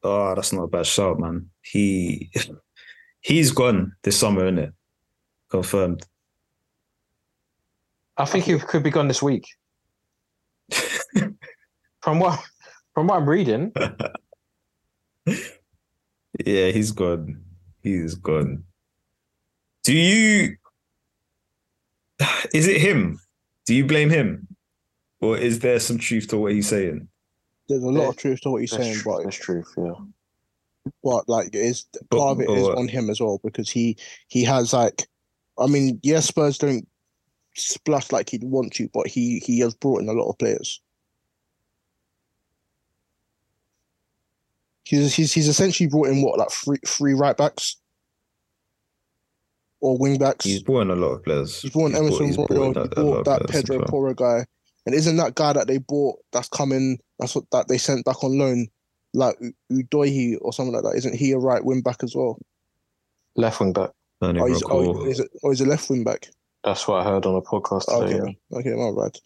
Oh, 0.02 0.34
that's 0.34 0.52
not 0.52 0.64
a 0.64 0.68
bad 0.68 0.86
shout, 0.86 1.18
man. 1.18 1.48
He 1.62 2.30
he's 3.20 3.52
gone 3.52 3.92
this 4.02 4.18
summer, 4.18 4.44
isn't 4.44 4.58
it? 4.58 4.72
Confirmed. 5.50 6.06
I 8.16 8.24
think 8.24 8.44
he 8.44 8.58
could 8.58 8.82
be 8.82 8.90
gone 8.90 9.08
this 9.08 9.22
week. 9.22 9.46
from 12.00 12.18
what 12.18 12.40
from 12.94 13.06
what 13.06 13.16
I'm 13.16 13.28
reading, 13.28 13.72
yeah, 15.26 16.70
he's 16.70 16.92
gone. 16.92 17.42
He's 17.80 18.14
gone. 18.14 18.64
Do 19.84 19.92
you 19.92 20.56
is 22.52 22.68
it 22.68 22.80
him? 22.80 23.20
Do 23.66 23.74
you 23.74 23.84
blame 23.86 24.10
him? 24.10 24.48
Or 25.20 25.38
is 25.38 25.60
there 25.60 25.78
some 25.78 25.98
truth 25.98 26.28
to 26.28 26.38
what 26.38 26.52
he's 26.52 26.68
saying? 26.68 27.08
There's 27.72 27.84
a 27.84 27.88
lot 27.88 28.02
Yeah, 28.02 28.08
of 28.10 28.16
truth 28.16 28.40
to 28.42 28.50
what 28.50 28.60
he's 28.60 28.70
saying, 28.70 28.92
that's, 28.92 29.02
but 29.04 29.22
that's 29.24 29.36
truth. 29.36 29.72
Yeah. 29.78 29.94
but 31.02 31.28
like 31.28 31.48
it 31.48 31.54
is 31.54 31.86
But- 32.10 32.18
part 32.18 32.32
of 32.32 32.40
it 32.40 32.50
is 32.50 32.68
on 32.68 32.88
him 32.88 33.08
as 33.08 33.20
well 33.20 33.40
because 33.42 33.70
he 33.70 33.96
he 34.28 34.44
has 34.44 34.72
like 34.72 35.06
I 35.58 35.66
mean 35.66 35.98
yes 36.02 36.26
Spurs 36.26 36.58
don't 36.58 36.86
splash 37.54 38.10
like 38.12 38.28
he'd 38.30 38.44
want 38.44 38.72
to 38.74 38.88
but 38.92 39.06
he 39.06 39.38
he 39.40 39.60
has 39.60 39.74
brought 39.74 40.00
in 40.02 40.08
a 40.08 40.12
lot 40.12 40.28
of 40.30 40.38
players. 40.38 40.80
He's 44.84 45.14
he's 45.14 45.32
he's 45.32 45.48
essentially 45.48 45.88
brought 45.88 46.08
in 46.08 46.22
what 46.22 46.38
like 46.38 46.50
three 46.50 46.78
three 46.86 47.14
right 47.14 47.36
backs 47.36 47.76
or 49.80 49.96
wing 49.96 50.18
backs. 50.18 50.44
He's 50.44 50.62
brought 50.62 50.82
in 50.82 50.90
a 50.90 50.96
lot 50.96 51.12
of 51.14 51.22
players. 51.24 51.62
He's 51.62 51.70
brought 51.70 51.86
in 51.86 51.92
He's 51.92 52.00
Emerson 52.00 52.26
he's 52.26 52.36
Royal, 52.36 52.46
brought 52.48 52.58
he 52.58 52.66
in 52.70 52.76
a- 52.76 52.80
a 52.80 52.82
lot 52.82 52.94
brought 52.94 53.18
of 53.18 53.24
that 53.24 53.48
Pedro 53.48 53.78
well. 53.78 53.86
Porro 53.86 54.14
guy. 54.14 54.44
And 54.84 54.94
isn't 54.96 55.16
that 55.16 55.36
guy 55.36 55.52
that 55.52 55.68
they 55.68 55.78
bought 55.78 56.18
that's 56.32 56.48
coming 56.48 56.98
that's 57.22 57.34
what 57.34 57.44
that 57.52 57.68
they 57.68 57.78
sent 57.78 58.04
back 58.04 58.22
on 58.22 58.38
loan, 58.38 58.66
like 59.14 59.36
U- 59.40 59.52
Udogie 59.84 60.36
or 60.40 60.52
something 60.52 60.74
like 60.74 60.84
that? 60.84 60.96
Isn't 60.96 61.14
he 61.14 61.32
a 61.32 61.38
right 61.38 61.64
wing 61.64 61.80
back 61.82 62.02
as 62.02 62.14
well? 62.14 62.38
Left 63.36 63.60
wing 63.60 63.72
back. 63.72 63.90
Don't 64.20 64.38
Oh, 64.38 64.46
he's, 64.46 64.62
oh, 64.64 64.80
recall. 64.80 65.06
is 65.08 65.20
it 65.20 65.30
or 65.42 65.52
is 65.52 65.60
it 65.60 65.68
left 65.68 65.88
wing 65.90 66.04
back? 66.04 66.28
That's 66.64 66.86
what 66.86 67.00
I 67.00 67.04
heard 67.10 67.26
on 67.26 67.34
a 67.34 67.42
podcast 67.42 67.88
Okay, 67.88 68.12
today. 68.18 68.38
okay, 68.52 68.70
my 68.74 68.92
bad. 69.02 69.18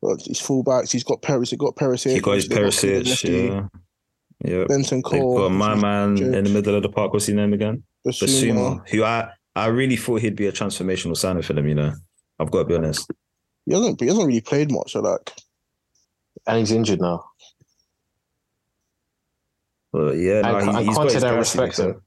But 0.00 0.22
he's 0.22 0.40
fullbacks. 0.40 0.92
He's 0.92 1.04
got 1.04 1.20
Paris. 1.20 1.50
He 1.50 1.56
got 1.58 1.76
Perisic. 1.76 2.12
He 2.12 2.20
got 2.20 2.36
his 2.36 2.48
They 2.48 2.54
got 2.56 2.64
Perisic, 2.72 3.50
yeah. 3.52 3.66
Yeah. 4.42 4.64
Benson 4.66 5.02
They've 5.10 5.20
Cole. 5.20 5.36
got 5.36 5.50
my 5.50 5.74
man 5.74 6.16
Judge. 6.16 6.34
in 6.34 6.44
the 6.44 6.50
middle 6.50 6.74
of 6.74 6.82
the 6.82 6.88
park. 6.88 7.12
What's 7.12 7.26
his 7.26 7.34
name 7.34 7.52
again? 7.52 7.82
Bissouma. 8.06 8.22
Bissouma, 8.80 8.88
who 8.88 9.04
I, 9.04 9.28
I 9.54 9.66
really 9.66 9.96
thought 9.96 10.22
he'd 10.22 10.36
be 10.36 10.46
a 10.46 10.52
transformational 10.52 11.14
signing 11.18 11.42
for 11.42 11.52
them, 11.52 11.68
you 11.68 11.74
know. 11.74 11.92
I've 12.38 12.50
got 12.50 12.60
to 12.60 12.64
be 12.64 12.74
honest. 12.76 13.10
He 13.66 13.74
hasn't. 13.74 14.00
He 14.00 14.06
hasn't 14.06 14.26
really 14.26 14.40
played 14.40 14.72
much. 14.72 14.92
So 14.92 15.00
like, 15.00 15.30
And 16.46 16.58
he's 16.60 16.72
injured 16.72 17.02
now. 17.02 17.26
But 19.92 20.16
yeah, 20.16 20.40
And- 20.40 20.42
no, 20.46 20.56
and 20.58 20.78
he, 20.78 20.84
he's 20.86 20.94
got 20.96 20.96
Conte 20.96 21.12
his 21.14 21.22
don't 21.22 21.34
guys, 21.34 21.52
to 21.52 21.58
respect 21.60 21.76
fair. 21.76 21.88
him. 21.90 22.02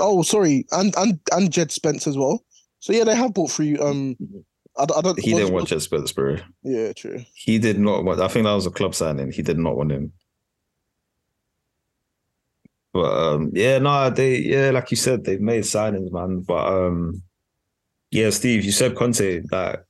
oh, 0.00 0.22
sorry, 0.22 0.66
and 0.72 0.94
and 0.96 1.18
and 1.32 1.52
Jed 1.52 1.72
Spence 1.72 2.06
as 2.06 2.16
well. 2.16 2.44
So 2.80 2.92
yeah, 2.92 3.04
they 3.04 3.14
have 3.16 3.34
bought 3.34 3.50
three. 3.50 3.76
Um, 3.78 4.16
I, 4.78 4.84
don't- 4.86 4.98
I 4.98 5.00
don't. 5.00 5.18
He 5.20 5.32
was- 5.32 5.40
didn't 5.42 5.54
want 5.54 5.68
Jet 5.68 5.82
Spurs, 5.82 6.12
Yeah, 6.62 6.92
true. 6.92 7.24
He 7.34 7.58
did 7.58 7.78
not 7.78 8.04
want. 8.04 8.20
I 8.20 8.28
think 8.28 8.44
that 8.44 8.52
was 8.54 8.66
a 8.66 8.70
club 8.70 8.94
signing. 8.94 9.32
He 9.32 9.42
did 9.42 9.58
not 9.58 9.76
want 9.76 9.92
him. 9.92 10.12
But 12.92 13.12
um, 13.12 13.50
yeah, 13.54 13.78
no, 13.78 14.08
they 14.10 14.36
yeah, 14.38 14.70
like 14.70 14.90
you 14.92 14.96
said, 14.96 15.24
they've 15.24 15.40
made 15.40 15.64
signings, 15.64 16.12
man. 16.12 16.40
But 16.42 16.66
um, 16.66 17.22
Yeah, 18.12 18.30
Steve, 18.30 18.64
you 18.64 18.70
said 18.70 18.94
Conte. 18.94 19.42
Like, 19.50 19.82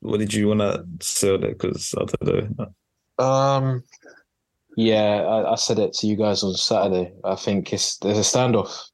what 0.00 0.18
did 0.18 0.34
you 0.34 0.48
want 0.48 0.60
to 0.60 0.84
say 1.00 1.34
on 1.34 1.44
it? 1.44 1.50
Because 1.58 1.94
I 1.96 2.04
don't 2.24 2.58
know. 2.58 3.24
Um, 3.24 3.84
yeah, 4.78 5.22
I, 5.22 5.52
I 5.52 5.54
said 5.56 5.80
it 5.80 5.92
to 5.94 6.06
you 6.06 6.14
guys 6.14 6.44
on 6.44 6.54
Saturday. 6.54 7.12
I 7.24 7.34
think 7.34 7.72
it's 7.72 7.98
there's 7.98 8.16
a 8.16 8.20
standoff. 8.20 8.90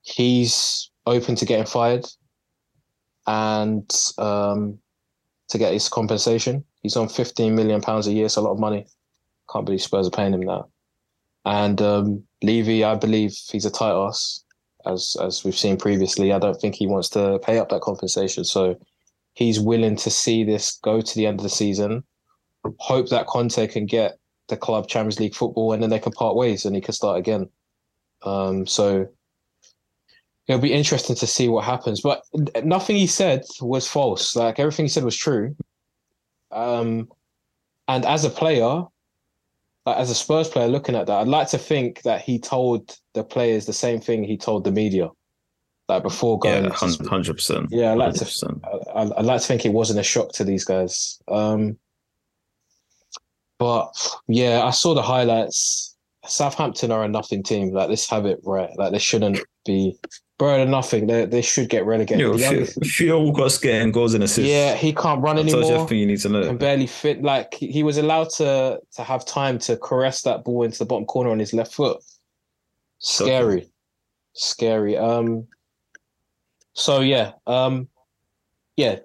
He's 0.00 0.90
open 1.04 1.34
to 1.36 1.44
getting 1.44 1.66
fired, 1.66 2.06
and 3.26 3.84
um, 4.16 4.78
to 5.48 5.58
get 5.58 5.74
his 5.74 5.90
compensation. 5.90 6.64
He's 6.82 6.96
on 6.96 7.10
15 7.10 7.54
million 7.54 7.82
pounds 7.82 8.06
a 8.06 8.14
year. 8.14 8.24
It's 8.24 8.36
a 8.36 8.40
lot 8.40 8.52
of 8.52 8.58
money. 8.58 8.86
Can't 9.52 9.66
believe 9.66 9.82
Spurs 9.82 10.06
are 10.06 10.10
paying 10.10 10.32
him 10.32 10.46
that. 10.46 10.64
And 11.44 11.82
um, 11.82 12.24
Levy, 12.42 12.82
I 12.82 12.94
believe 12.94 13.36
he's 13.50 13.66
a 13.66 13.70
tight 13.70 13.92
ass, 13.92 14.42
as 14.86 15.18
as 15.20 15.44
we've 15.44 15.54
seen 15.54 15.76
previously. 15.76 16.32
I 16.32 16.38
don't 16.38 16.58
think 16.58 16.76
he 16.76 16.86
wants 16.86 17.10
to 17.10 17.38
pay 17.40 17.58
up 17.58 17.68
that 17.68 17.82
compensation. 17.82 18.42
So 18.42 18.80
he's 19.34 19.60
willing 19.60 19.96
to 19.96 20.08
see 20.08 20.44
this 20.44 20.78
go 20.82 21.02
to 21.02 21.14
the 21.14 21.26
end 21.26 21.40
of 21.40 21.44
the 21.44 21.50
season. 21.50 22.04
Hope 22.78 23.10
that 23.10 23.26
Conte 23.26 23.66
can 23.66 23.84
get 23.84 24.16
the 24.48 24.56
club 24.56 24.88
Champions 24.88 25.20
League 25.20 25.34
football, 25.34 25.72
and 25.72 25.82
then 25.82 25.90
they 25.90 25.98
can 25.98 26.12
part 26.12 26.36
ways, 26.36 26.64
and 26.64 26.74
he 26.74 26.82
can 26.82 26.94
start 26.94 27.18
again. 27.18 27.48
Um, 28.22 28.66
so 28.66 29.08
it'll 30.46 30.60
be 30.60 30.72
interesting 30.72 31.16
to 31.16 31.26
see 31.26 31.48
what 31.48 31.64
happens. 31.64 32.00
But 32.00 32.22
nothing 32.62 32.96
he 32.96 33.06
said 33.06 33.44
was 33.60 33.88
false. 33.88 34.36
Like 34.36 34.58
everything 34.58 34.84
he 34.84 34.90
said 34.90 35.04
was 35.04 35.16
true. 35.16 35.56
Um, 36.50 37.08
and 37.88 38.04
as 38.06 38.24
a 38.24 38.30
player, 38.30 38.84
like 39.86 39.96
as 39.96 40.10
a 40.10 40.14
Spurs 40.14 40.48
player, 40.48 40.68
looking 40.68 40.94
at 40.94 41.06
that, 41.06 41.20
I'd 41.20 41.28
like 41.28 41.48
to 41.50 41.58
think 41.58 42.02
that 42.02 42.22
he 42.22 42.38
told 42.38 42.96
the 43.14 43.24
players 43.24 43.66
the 43.66 43.72
same 43.72 44.00
thing 44.00 44.24
he 44.24 44.36
told 44.36 44.64
the 44.64 44.72
media, 44.72 45.10
like 45.88 46.02
before 46.02 46.38
going. 46.38 46.64
Yeah, 46.64 46.70
hundred 46.70 47.34
percent. 47.34 47.68
Yeah, 47.70 47.90
I 47.90 47.94
like 47.94 48.14
to. 48.14 48.60
I, 48.94 49.02
I'd 49.18 49.24
like 49.24 49.40
to 49.40 49.46
think 49.46 49.66
it 49.66 49.72
wasn't 49.72 50.00
a 50.00 50.04
shock 50.04 50.32
to 50.32 50.44
these 50.44 50.64
guys. 50.64 51.20
Um, 51.28 51.76
but 53.64 53.96
yeah, 54.28 54.62
I 54.62 54.72
saw 54.72 54.92
the 54.92 55.00
highlights. 55.00 55.96
Southampton 56.26 56.92
are 56.92 57.02
a 57.02 57.08
nothing 57.08 57.42
team. 57.42 57.72
Like 57.72 57.88
this 57.88 58.06
have 58.10 58.26
it 58.26 58.38
right. 58.44 58.68
Like 58.76 58.92
they 58.92 58.98
shouldn't 58.98 59.40
be. 59.64 59.96
They're 60.38 60.66
nothing. 60.66 61.06
They 61.06 61.24
they 61.24 61.40
should 61.40 61.70
get 61.70 61.86
relegated. 61.86 62.20
You 62.20 62.36
know, 62.36 62.66
Theo 62.66 63.22
Walcott's 63.22 63.56
getting 63.56 63.90
goals 63.90 64.12
and 64.12 64.22
assists. 64.22 64.50
Yeah, 64.50 64.74
he 64.74 64.92
can't 64.92 65.22
run 65.22 65.36
That's 65.36 65.54
anymore. 65.54 65.72
everything 65.72 65.98
you 65.98 66.06
need 66.06 66.20
to 66.20 66.28
know. 66.28 66.44
Can 66.44 66.58
barely 66.58 66.86
fit. 66.86 67.22
Like 67.22 67.54
he 67.54 67.68
he 67.68 67.82
was 67.82 67.96
allowed 67.96 68.28
to 68.30 68.80
to 68.96 69.02
have 69.02 69.24
time 69.24 69.58
to 69.60 69.78
caress 69.78 70.20
that 70.22 70.44
ball 70.44 70.64
into 70.64 70.78
the 70.80 70.84
bottom 70.84 71.06
corner 71.06 71.30
on 71.30 71.38
his 71.38 71.54
left 71.54 71.72
foot. 71.72 72.04
Scary, 72.98 73.70
scary. 74.34 74.98
Um. 74.98 75.46
So 76.74 77.00
yeah, 77.00 77.32
um, 77.46 77.88
yeah, 78.76 78.96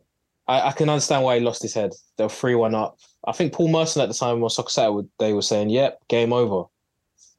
I, 0.49 0.69
I 0.69 0.71
can 0.71 0.89
understand 0.89 1.23
why 1.23 1.37
he 1.37 1.45
lost 1.45 1.61
his 1.61 1.75
head. 1.75 1.93
They 2.17 2.23
were 2.23 2.29
three 2.29 2.55
one 2.55 2.73
up. 2.73 2.97
I 3.25 3.33
think 3.33 3.53
Paul 3.53 3.69
Merson 3.69 4.01
at 4.01 4.07
the 4.07 4.15
time 4.15 4.43
on 4.43 4.49
Soccer 4.49 4.69
Saturday 4.69 5.07
they 5.19 5.31
were 5.31 5.43
saying, 5.43 5.69
"Yep, 5.69 6.07
game 6.07 6.33
over," 6.33 6.63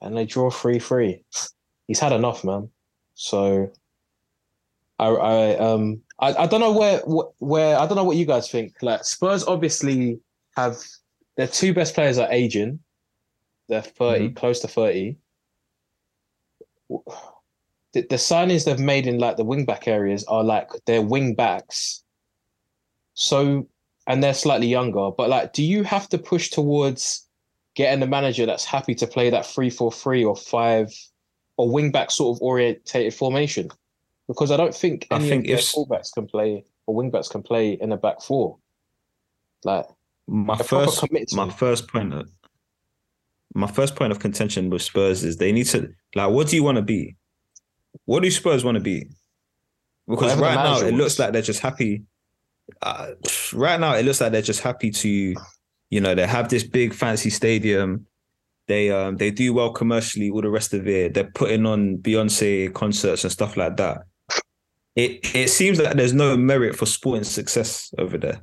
and 0.00 0.16
they 0.16 0.24
draw 0.24 0.48
three 0.48 0.78
three. 0.78 1.24
He's 1.88 1.98
had 1.98 2.12
enough, 2.12 2.44
man. 2.44 2.70
So, 3.14 3.72
I 5.00 5.08
I 5.08 5.56
um 5.58 6.02
I, 6.20 6.34
I 6.34 6.46
don't 6.46 6.60
know 6.60 6.72
where 6.72 7.00
where 7.40 7.76
I 7.76 7.86
don't 7.86 7.96
know 7.96 8.04
what 8.04 8.16
you 8.16 8.26
guys 8.26 8.48
think. 8.48 8.74
Like 8.80 9.04
Spurs 9.04 9.44
obviously 9.44 10.20
have 10.56 10.78
their 11.36 11.48
two 11.48 11.74
best 11.74 11.94
players 11.94 12.18
are 12.18 12.30
aging. 12.30 12.78
They're 13.68 13.82
30, 13.82 14.30
close 14.30 14.60
to 14.60 14.68
30. 14.68 15.16
The, 16.88 18.02
the 18.02 18.16
signings 18.16 18.64
they've 18.64 18.78
made 18.78 19.06
in 19.06 19.18
like 19.18 19.36
the 19.36 19.44
wing 19.44 19.64
back 19.64 19.86
areas 19.86 20.24
are 20.24 20.42
like 20.42 20.68
they're 20.86 21.02
wing 21.02 21.34
backs. 21.34 22.02
So 23.20 23.68
and 24.06 24.24
they're 24.24 24.34
slightly 24.34 24.66
younger, 24.66 25.10
but 25.10 25.28
like 25.28 25.52
do 25.52 25.62
you 25.62 25.82
have 25.84 26.08
to 26.08 26.18
push 26.18 26.48
towards 26.48 27.28
getting 27.76 28.02
a 28.02 28.06
manager 28.06 28.46
that's 28.46 28.64
happy 28.64 28.94
to 28.94 29.06
play 29.06 29.28
that 29.28 29.44
3-4-3 29.44 30.26
or 30.26 30.34
5 30.34 30.92
or 31.58 31.70
wing 31.70 31.92
back 31.92 32.10
sort 32.10 32.36
of 32.36 32.42
orientated 32.42 33.12
formation? 33.12 33.68
Because 34.26 34.50
I 34.50 34.56
don't 34.56 34.74
think 34.74 35.06
any 35.10 35.28
think 35.28 35.44
of 35.44 35.48
their 35.48 35.58
if- 35.58 35.64
fullbacks 35.66 36.12
can 36.14 36.26
play 36.26 36.64
or 36.86 36.94
wing 36.94 37.10
backs 37.10 37.28
can 37.28 37.42
play 37.42 37.72
in 37.72 37.92
a 37.92 37.98
back 37.98 38.22
four. 38.22 38.56
Like 39.64 39.84
My 40.26 40.56
first, 40.56 41.04
my 41.34 41.50
first 41.50 41.88
point, 41.88 42.14
of, 42.14 42.26
my 43.54 43.66
first 43.66 43.96
point 43.96 44.12
of 44.12 44.18
contention 44.18 44.70
with 44.70 44.80
Spurs 44.80 45.24
is 45.24 45.36
they 45.36 45.52
need 45.52 45.66
to 45.66 45.92
like. 46.14 46.30
What 46.30 46.48
do 46.48 46.56
you 46.56 46.64
want 46.64 46.76
to 46.76 46.82
be? 46.82 47.16
What 48.06 48.22
do 48.22 48.30
Spurs 48.30 48.64
want 48.64 48.76
to 48.76 48.80
be? 48.80 49.10
Because 50.08 50.34
Whatever 50.36 50.42
right 50.42 50.54
now 50.54 50.80
it 50.80 50.94
looks 50.94 51.18
like 51.18 51.32
they're 51.34 51.42
just 51.42 51.60
happy. 51.60 52.04
Uh, 52.82 53.12
right 53.52 53.78
now 53.80 53.94
it 53.94 54.04
looks 54.04 54.20
like 54.20 54.32
they're 54.32 54.42
just 54.42 54.60
happy 54.60 54.90
to, 54.90 55.34
you 55.90 56.00
know, 56.00 56.14
they 56.14 56.26
have 56.26 56.48
this 56.48 56.64
big 56.64 56.94
fancy 56.94 57.30
stadium. 57.30 58.06
They 58.68 58.90
um 58.90 59.16
they 59.16 59.30
do 59.30 59.52
well 59.52 59.72
commercially. 59.72 60.30
All 60.30 60.42
the 60.42 60.50
rest 60.50 60.74
of 60.74 60.86
it, 60.86 61.14
they're 61.14 61.30
putting 61.34 61.66
on 61.66 61.98
Beyonce 61.98 62.72
concerts 62.72 63.24
and 63.24 63.32
stuff 63.32 63.56
like 63.56 63.76
that. 63.78 64.02
It 64.94 65.34
it 65.34 65.50
seems 65.50 65.80
like 65.80 65.96
there's 65.96 66.12
no 66.12 66.36
merit 66.36 66.76
for 66.76 66.86
sporting 66.86 67.24
success 67.24 67.92
over 67.98 68.16
there. 68.18 68.42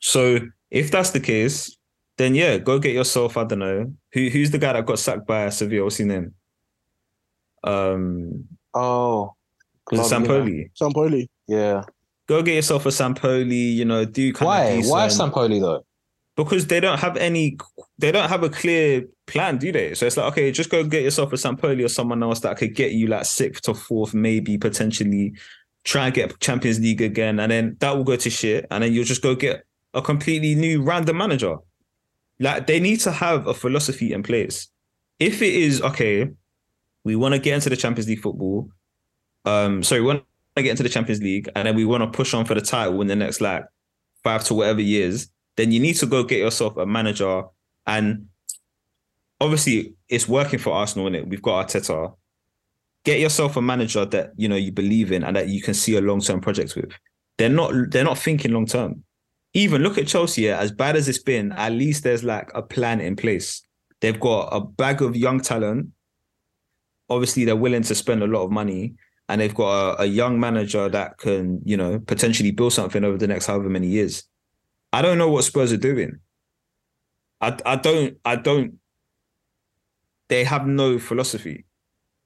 So 0.00 0.40
if 0.70 0.90
that's 0.90 1.10
the 1.10 1.20
case, 1.20 1.76
then 2.18 2.34
yeah, 2.34 2.58
go 2.58 2.78
get 2.78 2.94
yourself. 2.94 3.36
I 3.36 3.44
don't 3.44 3.58
know 3.58 3.92
who 4.12 4.28
who's 4.28 4.50
the 4.50 4.58
guy 4.58 4.74
that 4.74 4.86
got 4.86 4.98
sacked 4.98 5.26
by 5.26 5.48
Sevilla. 5.48 5.84
What's 5.84 5.96
his 5.96 6.06
name? 6.06 6.34
Um, 7.64 8.44
oh, 8.74 9.34
was 9.90 10.12
it 10.12 10.24
Club, 10.24 10.48
you 10.48 10.54
know. 10.54 10.68
Sampaoli. 10.70 10.70
Sampaoli. 10.80 11.28
Yeah. 11.48 11.82
Go 12.30 12.42
get 12.42 12.54
yourself 12.54 12.86
a 12.86 12.90
Sampaoli. 12.90 13.74
You 13.74 13.84
know, 13.84 14.04
do 14.04 14.32
kind 14.32 14.46
Why? 14.46 14.64
of 14.64 14.86
Why 14.86 15.08
decent. 15.08 15.34
Sampaoli 15.34 15.60
though? 15.60 15.84
because 16.36 16.68
they 16.68 16.78
don't 16.80 17.00
have 17.00 17.16
any. 17.16 17.58
They 17.98 18.12
don't 18.12 18.28
have 18.28 18.44
a 18.44 18.48
clear 18.48 19.04
plan, 19.26 19.58
do 19.58 19.72
they? 19.72 19.94
So 19.94 20.06
it's 20.06 20.16
like, 20.16 20.32
okay, 20.32 20.52
just 20.52 20.70
go 20.70 20.84
get 20.84 21.02
yourself 21.02 21.32
a 21.32 21.36
Sampaoli 21.36 21.84
or 21.84 21.88
someone 21.88 22.22
else 22.22 22.40
that 22.40 22.56
could 22.56 22.74
get 22.74 22.92
you 22.92 23.08
like 23.08 23.24
sixth 23.24 23.68
or 23.68 23.74
fourth, 23.74 24.14
maybe 24.14 24.56
potentially 24.56 25.34
try 25.84 26.06
and 26.06 26.14
get 26.14 26.38
Champions 26.40 26.78
League 26.78 27.02
again, 27.02 27.40
and 27.40 27.50
then 27.50 27.76
that 27.80 27.96
will 27.96 28.04
go 28.04 28.16
to 28.16 28.30
shit, 28.30 28.66
and 28.70 28.84
then 28.84 28.92
you'll 28.92 29.04
just 29.04 29.22
go 29.22 29.34
get 29.34 29.64
a 29.92 30.00
completely 30.00 30.54
new 30.54 30.82
random 30.82 31.16
manager. 31.16 31.56
Like 32.38 32.68
they 32.68 32.78
need 32.78 33.00
to 33.00 33.10
have 33.10 33.48
a 33.48 33.54
philosophy 33.54 34.12
in 34.12 34.22
place. 34.22 34.68
If 35.18 35.42
it 35.42 35.52
is 35.52 35.82
okay, 35.82 36.30
we 37.04 37.16
want 37.16 37.34
to 37.34 37.40
get 37.40 37.56
into 37.56 37.70
the 37.70 37.76
Champions 37.76 38.08
League 38.08 38.20
football. 38.20 38.70
Um, 39.44 39.82
sorry, 39.82 40.00
we 40.00 40.06
want 40.06 40.24
to 40.60 40.64
get 40.64 40.70
into 40.70 40.82
the 40.82 40.88
Champions 40.88 41.22
League, 41.22 41.48
and 41.54 41.66
then 41.66 41.74
we 41.74 41.84
want 41.84 42.02
to 42.02 42.16
push 42.16 42.34
on 42.34 42.44
for 42.44 42.54
the 42.54 42.60
title 42.60 43.00
in 43.00 43.06
the 43.06 43.16
next 43.16 43.40
like 43.40 43.64
five 44.22 44.44
to 44.44 44.54
whatever 44.54 44.80
years. 44.80 45.28
Then 45.56 45.72
you 45.72 45.80
need 45.80 45.94
to 45.94 46.06
go 46.06 46.22
get 46.22 46.38
yourself 46.38 46.76
a 46.76 46.86
manager, 46.86 47.44
and 47.86 48.26
obviously 49.40 49.94
it's 50.08 50.28
working 50.28 50.58
for 50.58 50.72
Arsenal, 50.72 51.08
is 51.08 51.14
it? 51.14 51.28
We've 51.28 51.42
got 51.42 51.68
Arteta. 51.68 52.14
Get 53.04 53.18
yourself 53.18 53.56
a 53.56 53.62
manager 53.62 54.04
that 54.04 54.32
you 54.36 54.48
know 54.48 54.56
you 54.56 54.72
believe 54.72 55.10
in 55.10 55.24
and 55.24 55.34
that 55.36 55.48
you 55.48 55.62
can 55.62 55.74
see 55.74 55.96
a 55.96 56.00
long 56.00 56.20
term 56.20 56.40
project 56.40 56.76
with. 56.76 56.92
They're 57.38 57.48
not. 57.48 57.72
They're 57.90 58.04
not 58.04 58.18
thinking 58.18 58.52
long 58.52 58.66
term. 58.66 59.04
Even 59.54 59.82
look 59.82 59.98
at 59.98 60.06
Chelsea. 60.06 60.48
As 60.48 60.70
bad 60.70 60.96
as 60.96 61.08
it's 61.08 61.18
been, 61.18 61.52
at 61.52 61.72
least 61.72 62.04
there's 62.04 62.22
like 62.22 62.50
a 62.54 62.62
plan 62.62 63.00
in 63.00 63.16
place. 63.16 63.62
They've 64.00 64.20
got 64.20 64.48
a 64.52 64.60
bag 64.60 65.02
of 65.02 65.16
young 65.16 65.40
talent. 65.40 65.88
Obviously, 67.08 67.44
they're 67.44 67.56
willing 67.56 67.82
to 67.82 67.94
spend 67.94 68.22
a 68.22 68.26
lot 68.26 68.44
of 68.44 68.50
money, 68.50 68.94
and 69.30 69.40
they've 69.40 69.54
got 69.54 69.92
a, 69.94 70.02
a 70.02 70.04
young 70.06 70.40
manager 70.40 70.88
that 70.88 71.18
can, 71.18 71.62
you 71.64 71.76
know, 71.76 72.00
potentially 72.00 72.50
build 72.50 72.72
something 72.72 73.04
over 73.04 73.16
the 73.16 73.28
next 73.28 73.46
however 73.46 73.68
many 73.68 73.86
years. 73.86 74.24
I 74.92 75.02
don't 75.02 75.18
know 75.18 75.30
what 75.30 75.44
Spurs 75.44 75.72
are 75.72 75.76
doing. 75.76 76.18
I 77.40 77.56
I 77.64 77.76
don't 77.76 78.18
I 78.24 78.34
don't. 78.34 78.78
They 80.28 80.42
have 80.42 80.66
no 80.66 80.98
philosophy, 80.98 81.64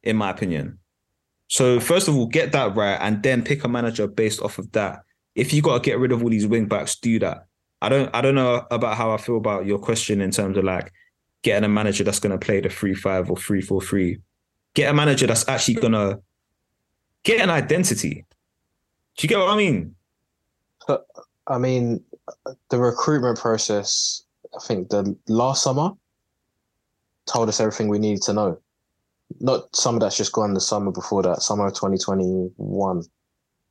in 0.02 0.16
my 0.16 0.30
opinion. 0.30 0.78
So 1.48 1.78
first 1.78 2.08
of 2.08 2.16
all, 2.16 2.26
get 2.26 2.52
that 2.52 2.74
right, 2.74 2.96
and 3.00 3.22
then 3.22 3.42
pick 3.42 3.64
a 3.64 3.68
manager 3.68 4.06
based 4.06 4.40
off 4.40 4.58
of 4.58 4.72
that. 4.72 5.02
If 5.34 5.52
you 5.52 5.60
got 5.60 5.74
to 5.74 5.90
get 5.90 5.98
rid 5.98 6.10
of 6.10 6.22
all 6.22 6.30
these 6.30 6.46
wing 6.46 6.66
backs, 6.66 6.96
do 6.96 7.18
that. 7.18 7.46
I 7.82 7.90
don't 7.90 8.08
I 8.14 8.22
don't 8.22 8.34
know 8.34 8.66
about 8.70 8.96
how 8.96 9.10
I 9.10 9.18
feel 9.18 9.36
about 9.36 9.66
your 9.66 9.78
question 9.78 10.22
in 10.22 10.30
terms 10.30 10.56
of 10.56 10.64
like 10.64 10.90
getting 11.42 11.64
a 11.64 11.68
manager 11.68 12.02
that's 12.02 12.20
going 12.20 12.38
to 12.38 12.44
play 12.44 12.62
the 12.62 12.70
three 12.70 12.94
five 12.94 13.30
or 13.30 13.36
three 13.36 13.60
four 13.60 13.82
three. 13.82 14.20
Get 14.74 14.90
a 14.90 14.94
manager 14.94 15.26
that's 15.26 15.46
actually 15.46 15.74
gonna 15.74 16.20
get 17.24 17.40
an 17.40 17.50
identity. 17.50 18.24
Do 19.16 19.24
you 19.24 19.28
get 19.28 19.38
what 19.38 19.50
I 19.50 19.56
mean? 19.56 19.94
I 21.46 21.58
mean, 21.58 22.02
the 22.70 22.78
recruitment 22.78 23.38
process, 23.38 24.22
I 24.54 24.64
think 24.64 24.88
the 24.88 25.16
last 25.28 25.62
summer 25.62 25.90
told 27.26 27.48
us 27.48 27.60
everything 27.60 27.88
we 27.88 27.98
needed 27.98 28.22
to 28.22 28.32
know. 28.32 28.58
Not 29.40 29.74
summer 29.74 29.98
that's 29.98 30.16
just 30.16 30.32
gone, 30.32 30.54
the 30.54 30.60
summer 30.60 30.90
before 30.92 31.22
that, 31.22 31.42
summer 31.42 31.66
of 31.66 31.74
2021, 31.74 33.02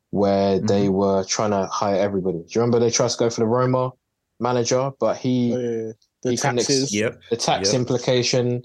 where 0.10 0.58
mm-hmm. 0.58 0.66
they 0.66 0.90
were 0.90 1.24
trying 1.24 1.52
to 1.52 1.66
hire 1.68 1.96
everybody. 1.96 2.40
Do 2.40 2.46
you 2.50 2.62
remember 2.62 2.80
they 2.80 2.92
tried 2.92 3.10
to 3.10 3.18
go 3.18 3.30
for 3.30 3.42
the 3.42 3.48
Roma 3.48 3.92
manager, 4.40 4.92
but 5.00 5.18
he, 5.18 5.54
Oh, 5.54 5.60
yeah. 5.60 5.92
The 6.24 6.32
He 6.32 6.38
can 6.38 6.58
ex- 6.58 6.68
taxes. 6.68 6.94
Yep. 6.94 7.22
the 7.30 7.38
tax 7.38 7.74
Yep. 7.74 7.80
implication, 7.80 8.64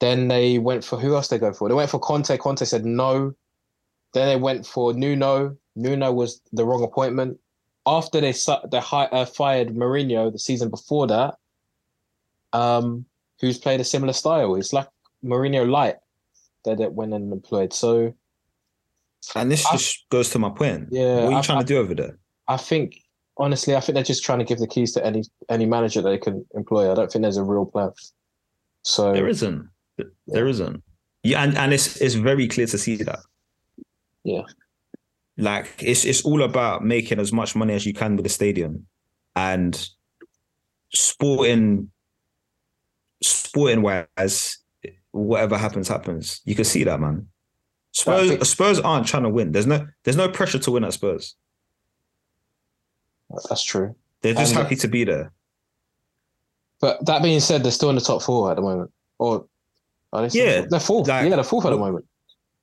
then 0.00 0.28
they 0.28 0.58
went 0.58 0.84
for 0.84 0.98
who 0.98 1.14
else 1.14 1.28
they 1.28 1.38
go 1.38 1.52
for? 1.52 1.68
They 1.68 1.74
went 1.74 1.90
for 1.90 2.00
Conte. 2.00 2.36
Conte 2.38 2.64
said 2.64 2.84
no. 2.84 3.34
Then 4.12 4.28
they 4.28 4.36
went 4.36 4.66
for 4.66 4.92
Nuno. 4.92 5.56
Nuno 5.74 6.12
was 6.12 6.40
the 6.52 6.64
wrong 6.64 6.82
appointment. 6.84 7.38
After 7.86 8.20
they 8.20 8.32
they 8.70 8.78
uh, 8.78 9.24
fired 9.24 9.68
Mourinho 9.74 10.30
the 10.30 10.38
season 10.38 10.70
before 10.70 11.06
that, 11.08 11.34
um, 12.52 13.04
who's 13.40 13.58
played 13.58 13.80
a 13.80 13.84
similar 13.84 14.12
style. 14.12 14.54
It's 14.54 14.72
like 14.72 14.88
Mourinho 15.24 15.68
light 15.68 15.96
that 16.64 16.80
it 16.80 16.92
went 16.92 17.12
and 17.12 17.32
employed. 17.32 17.72
So 17.72 18.14
And 19.34 19.50
this 19.50 19.66
I- 19.66 19.72
just 19.72 20.08
goes 20.10 20.30
to 20.30 20.38
my 20.38 20.50
point. 20.50 20.88
Yeah, 20.92 21.16
What 21.16 21.24
are 21.24 21.30
you 21.30 21.36
I- 21.38 21.42
trying 21.42 21.58
I- 21.58 21.62
to 21.62 21.66
do 21.66 21.78
over 21.78 21.94
there? 21.94 22.18
I 22.48 22.56
think 22.56 22.96
honestly, 23.38 23.74
I 23.74 23.80
think 23.80 23.94
they're 23.94 24.04
just 24.04 24.22
trying 24.24 24.38
to 24.40 24.44
give 24.44 24.58
the 24.58 24.66
keys 24.68 24.92
to 24.92 25.04
any 25.04 25.22
any 25.48 25.64
manager 25.66 26.02
that 26.02 26.08
they 26.10 26.18
can 26.18 26.44
employ. 26.54 26.90
I 26.90 26.94
don't 26.94 27.10
think 27.10 27.22
there's 27.22 27.36
a 27.36 27.42
real 27.44 27.64
plan. 27.66 27.90
So 28.82 29.12
There 29.12 29.28
isn't. 29.28 29.68
There 30.26 30.46
isn't. 30.48 30.82
Yeah, 31.24 31.42
and, 31.42 31.56
and 31.56 31.72
it's 31.72 32.00
it's 32.00 32.14
very 32.14 32.46
clear 32.46 32.66
to 32.66 32.78
see 32.78 32.96
that. 32.96 33.20
Yeah. 34.24 34.42
Like 35.36 35.68
it's 35.82 36.04
it's 36.04 36.22
all 36.24 36.42
about 36.42 36.84
making 36.84 37.18
as 37.18 37.32
much 37.32 37.56
money 37.56 37.74
as 37.74 37.86
you 37.86 37.94
can 37.94 38.16
with 38.16 38.24
the 38.24 38.28
stadium 38.28 38.86
and 39.34 39.88
sporting 40.92 41.90
sporting 43.22 43.82
wise, 43.82 44.58
whatever 45.12 45.56
happens, 45.56 45.88
happens. 45.88 46.40
You 46.44 46.54
can 46.54 46.64
see 46.64 46.84
that, 46.84 47.00
man. 47.00 47.28
Spurs 47.92 48.28
think- 48.30 48.44
Spurs 48.44 48.80
aren't 48.80 49.06
trying 49.06 49.22
to 49.24 49.28
win. 49.30 49.52
There's 49.52 49.66
no 49.66 49.86
there's 50.04 50.16
no 50.16 50.28
pressure 50.28 50.58
to 50.58 50.70
win 50.70 50.84
at 50.84 50.92
Spurs. 50.92 51.34
that's 53.48 53.64
true. 53.64 53.94
They're 54.20 54.34
just 54.34 54.52
And- 54.54 54.62
happy 54.62 54.76
to 54.76 54.88
be 54.88 55.04
there. 55.04 55.32
But 56.80 57.04
that 57.06 57.22
being 57.22 57.40
said, 57.40 57.62
they're 57.62 57.70
still 57.72 57.88
in 57.90 57.94
the 57.94 58.00
top 58.02 58.22
four 58.22 58.50
at 58.50 58.56
the 58.56 58.62
moment. 58.62 58.90
Or 59.18 59.46
are 60.12 60.28
they 60.28 60.38
Yeah, 60.38 60.66
they're 60.68 60.80
fourth. 60.80 61.08
like- 61.08 61.28
yeah, 61.28 61.36
they're 61.36 61.44
fourth 61.44 61.64
at 61.64 61.70
the 61.70 61.78
moment. 61.78 62.04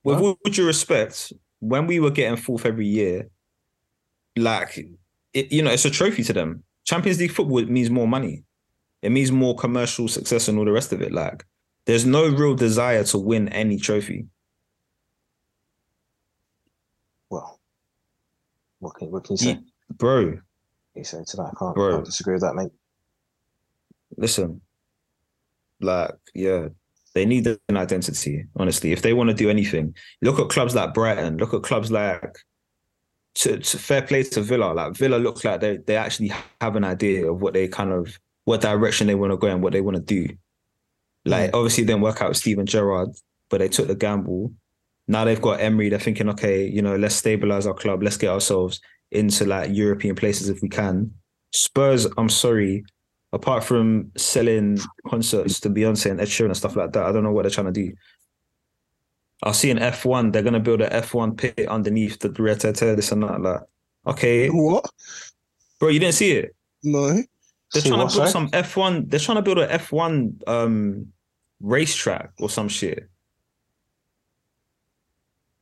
With 0.04 0.20
all 0.20 0.38
due 0.44 0.66
respect, 0.66 1.32
when 1.60 1.86
we 1.86 2.00
were 2.00 2.10
getting 2.10 2.36
fourth 2.36 2.66
every 2.66 2.86
year, 2.86 3.28
like 4.36 4.78
it, 5.32 5.52
you 5.52 5.62
know, 5.62 5.70
it's 5.70 5.84
a 5.84 5.90
trophy 5.90 6.24
to 6.24 6.32
them. 6.32 6.64
Champions 6.84 7.20
League 7.20 7.30
football 7.32 7.62
means 7.64 7.90
more 7.90 8.08
money. 8.08 8.42
It 9.02 9.10
means 9.10 9.30
more 9.32 9.54
commercial 9.56 10.08
success 10.08 10.48
and 10.48 10.58
all 10.58 10.64
the 10.64 10.72
rest 10.72 10.92
of 10.92 11.00
it. 11.00 11.12
Like, 11.12 11.44
there's 11.86 12.04
no 12.04 12.28
real 12.28 12.54
desire 12.54 13.04
to 13.04 13.18
win 13.18 13.48
any 13.48 13.78
trophy. 13.78 14.26
Well, 17.30 17.60
what 18.80 18.96
can, 18.96 19.10
what 19.10 19.24
can 19.24 19.34
you 19.34 19.36
say? 19.38 19.50
You- 19.52 19.64
bro, 19.96 20.38
you 20.94 21.04
say 21.04 21.22
to 21.26 21.36
that? 21.36 21.42
I 21.42 21.58
can't, 21.58 21.74
Bro. 21.74 21.92
can't 21.92 22.04
disagree 22.04 22.34
with 22.34 22.42
that, 22.42 22.54
mate. 22.54 22.70
listen, 24.16 24.60
like, 25.80 26.14
yeah, 26.34 26.68
they 27.14 27.24
need 27.24 27.46
an 27.46 27.76
identity, 27.76 28.44
honestly. 28.56 28.92
If 28.92 29.02
they 29.02 29.12
want 29.12 29.30
to 29.30 29.34
do 29.34 29.50
anything, 29.50 29.94
look 30.22 30.38
at 30.38 30.48
clubs 30.48 30.74
like 30.74 30.94
Brighton, 30.94 31.38
look 31.38 31.54
at 31.54 31.62
clubs 31.62 31.90
like 31.90 32.36
to, 33.36 33.58
to 33.58 33.78
fair 33.78 34.02
play 34.02 34.22
to 34.22 34.40
Villa. 34.40 34.72
Like 34.72 34.94
Villa 34.94 35.16
look 35.16 35.44
like 35.44 35.60
they 35.60 35.78
they 35.78 35.96
actually 35.96 36.32
have 36.60 36.76
an 36.76 36.84
idea 36.84 37.30
of 37.30 37.40
what 37.40 37.54
they 37.54 37.68
kind 37.68 37.92
of 37.92 38.18
what 38.44 38.60
direction 38.60 39.06
they 39.06 39.14
want 39.14 39.32
to 39.32 39.36
go 39.36 39.48
and 39.48 39.62
what 39.62 39.72
they 39.72 39.80
want 39.80 39.96
to 39.96 40.02
do. 40.02 40.34
Like 41.24 41.50
hmm. 41.50 41.56
obviously 41.56 41.84
it 41.84 41.86
didn't 41.86 42.02
work 42.02 42.22
out 42.22 42.28
with 42.28 42.38
Steven 42.38 42.66
Gerrard, 42.66 43.10
but 43.48 43.58
they 43.58 43.68
took 43.68 43.88
the 43.88 43.94
gamble. 43.94 44.52
Now 45.08 45.24
they've 45.24 45.40
got 45.40 45.60
Emery, 45.60 45.88
they're 45.88 45.98
thinking, 45.98 46.28
okay, 46.30 46.66
you 46.66 46.82
know, 46.82 46.96
let's 46.96 47.16
stabilize 47.16 47.66
our 47.66 47.74
club, 47.74 48.02
let's 48.02 48.16
get 48.16 48.30
ourselves 48.30 48.80
into 49.10 49.44
like 49.44 49.74
European 49.74 50.14
places 50.14 50.48
if 50.48 50.62
we 50.62 50.68
can. 50.68 51.12
Spurs, 51.52 52.06
I'm 52.16 52.28
sorry, 52.28 52.84
apart 53.32 53.64
from 53.64 54.10
selling 54.16 54.78
concerts 55.06 55.60
to 55.60 55.70
Beyonce 55.70 56.10
and 56.10 56.20
Ed 56.20 56.28
Sheeran 56.28 56.46
and 56.46 56.56
stuff 56.56 56.76
like 56.76 56.92
that, 56.92 57.04
I 57.04 57.12
don't 57.12 57.22
know 57.22 57.32
what 57.32 57.42
they're 57.42 57.50
trying 57.50 57.72
to 57.72 57.86
do. 57.86 57.92
I 59.42 59.52
see 59.52 59.70
an 59.70 59.78
F1, 59.78 60.32
they're 60.32 60.42
gonna 60.42 60.60
build 60.60 60.82
an 60.82 60.90
F1 60.90 61.36
pit 61.38 61.66
underneath 61.68 62.18
the 62.18 62.30
Red 62.30 62.60
this 62.60 63.12
and 63.12 63.22
that. 63.22 63.40
Like, 63.40 63.60
okay, 64.06 64.48
What? 64.48 64.90
bro, 65.78 65.88
you 65.88 65.98
didn't 66.00 66.14
see 66.14 66.32
it. 66.32 66.54
No. 66.82 67.22
They're 67.72 67.82
See 67.82 67.88
trying 67.88 68.00
to 68.00 68.14
build 68.14 68.28
sorry? 68.28 68.30
some 68.30 68.50
F1. 68.50 69.10
They're 69.10 69.20
trying 69.20 69.36
to 69.36 69.42
build 69.42 69.58
an 69.58 69.70
F1 69.70 70.48
um 70.48 71.06
racetrack 71.60 72.32
or 72.40 72.50
some 72.50 72.68
shit. 72.68 73.08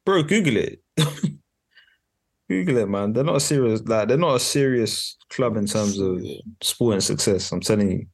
Bro, 0.04 0.22
Google 0.24 0.56
it. 0.56 0.80
Google 2.48 2.78
it, 2.78 2.88
man. 2.88 3.12
They're 3.12 3.24
not 3.24 3.36
a 3.36 3.40
serious 3.40 3.82
like 3.82 4.08
they're 4.08 4.16
not 4.16 4.36
a 4.36 4.40
serious 4.40 5.16
club 5.28 5.56
in 5.56 5.66
terms 5.66 5.98
of 5.98 6.22
sporting 6.62 7.00
success. 7.00 7.52
I'm 7.52 7.60
telling 7.60 7.90
you. 7.90 8.06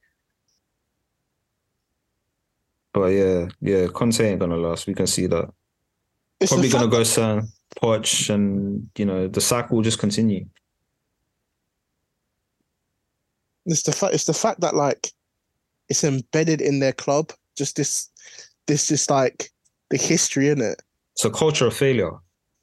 But 2.93 3.07
yeah, 3.07 3.49
yeah, 3.61 3.87
Conte 3.89 4.21
ain't 4.21 4.41
gonna 4.41 4.57
last. 4.57 4.87
We 4.87 4.95
can 4.95 5.07
see 5.07 5.27
that. 5.27 5.51
It's 6.41 6.53
Probably 6.53 6.69
gonna 6.69 6.89
go 6.89 7.05
San 7.05 7.49
Poch, 7.81 8.29
and 8.33 8.89
you 8.97 9.05
know 9.05 9.29
the 9.29 9.41
cycle 9.41 9.77
will 9.77 9.85
just 9.85 9.99
continue. 9.99 10.47
It's 13.67 13.83
the 13.83 13.93
fact. 13.93 14.15
It's 14.15 14.25
the 14.25 14.35
fact 14.35 14.61
that 14.61 14.75
like 14.75 15.13
it's 15.89 16.05
embedded 16.05 16.61
in 16.61 16.81
their 16.81 16.93
club. 16.93 17.33
Just 17.57 17.77
this, 17.77 18.11
this 18.67 18.91
is 18.91 19.09
like 19.09 19.51
the 19.91 19.97
history 19.97 20.49
in 20.49 20.61
it. 20.61 20.83
It's 21.13 21.25
a 21.25 21.31
culture 21.31 21.67
of 21.67 21.75
failure. 21.75 22.13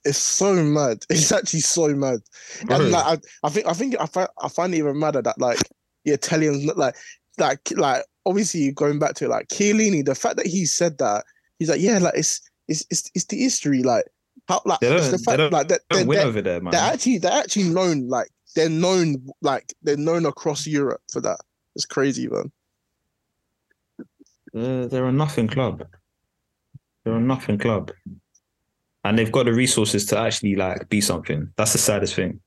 It's 0.03 0.17
so 0.17 0.53
mad. 0.55 1.05
It's 1.09 1.31
actually 1.31 1.59
so 1.61 1.89
mad. 1.89 2.19
Bro. 2.65 2.75
And 2.75 2.91
like, 2.91 3.05
I, 3.05 3.47
I 3.47 3.49
think, 3.49 3.67
I 3.67 3.73
think, 3.73 3.95
I 3.99 4.05
find, 4.05 4.29
I 4.41 4.49
find 4.49 4.73
it 4.73 4.77
even 4.77 4.99
madder 4.99 5.21
that 5.21 5.39
like 5.39 5.59
the 6.05 6.13
Italians, 6.13 6.65
look 6.65 6.77
like, 6.77 6.95
like, 7.37 7.71
like, 7.75 8.03
obviously 8.25 8.71
going 8.71 8.99
back 8.99 9.15
to 9.15 9.25
it, 9.25 9.29
like 9.29 9.47
Chiellini, 9.47 10.03
the 10.03 10.15
fact 10.15 10.37
that 10.37 10.47
he 10.47 10.65
said 10.65 10.97
that, 10.97 11.25
he's 11.59 11.69
like, 11.69 11.81
yeah, 11.81 11.99
like 11.99 12.15
it's, 12.15 12.41
it's, 12.67 12.85
it's, 12.89 13.09
it's 13.13 13.25
the 13.25 13.37
history, 13.37 13.83
like 13.83 14.05
how, 14.47 14.61
like, 14.65 14.79
They 14.79 14.89
the 14.89 15.17
they 15.17 15.17
fact, 15.17 15.53
like 15.53 15.67
that, 15.67 15.81
they're, 15.89 16.03
they're, 16.03 16.25
over 16.25 16.41
there, 16.41 16.61
man. 16.61 16.71
they're 16.71 16.93
actually, 16.93 17.19
they're 17.19 17.31
actually 17.31 17.69
known, 17.69 18.07
like 18.07 18.29
they're 18.55 18.69
known, 18.69 19.27
like 19.41 19.73
they're 19.83 19.97
known 19.97 20.25
across 20.25 20.65
Europe 20.65 21.01
for 21.11 21.21
that. 21.21 21.39
It's 21.75 21.85
crazy, 21.85 22.27
man. 22.27 22.51
They're, 24.53 24.87
they're 24.87 25.05
a 25.05 25.11
nothing 25.11 25.47
club. 25.47 25.85
They're 27.03 27.15
a 27.15 27.21
nothing 27.21 27.57
club. 27.57 27.91
And 29.03 29.17
they've 29.17 29.31
got 29.31 29.45
the 29.45 29.53
resources 29.53 30.05
to 30.07 30.17
actually 30.17 30.55
like 30.55 30.87
be 30.89 31.01
something. 31.01 31.51
That's 31.57 31.71
the 31.73 31.79
saddest 31.79 32.15
thing. 32.15 32.39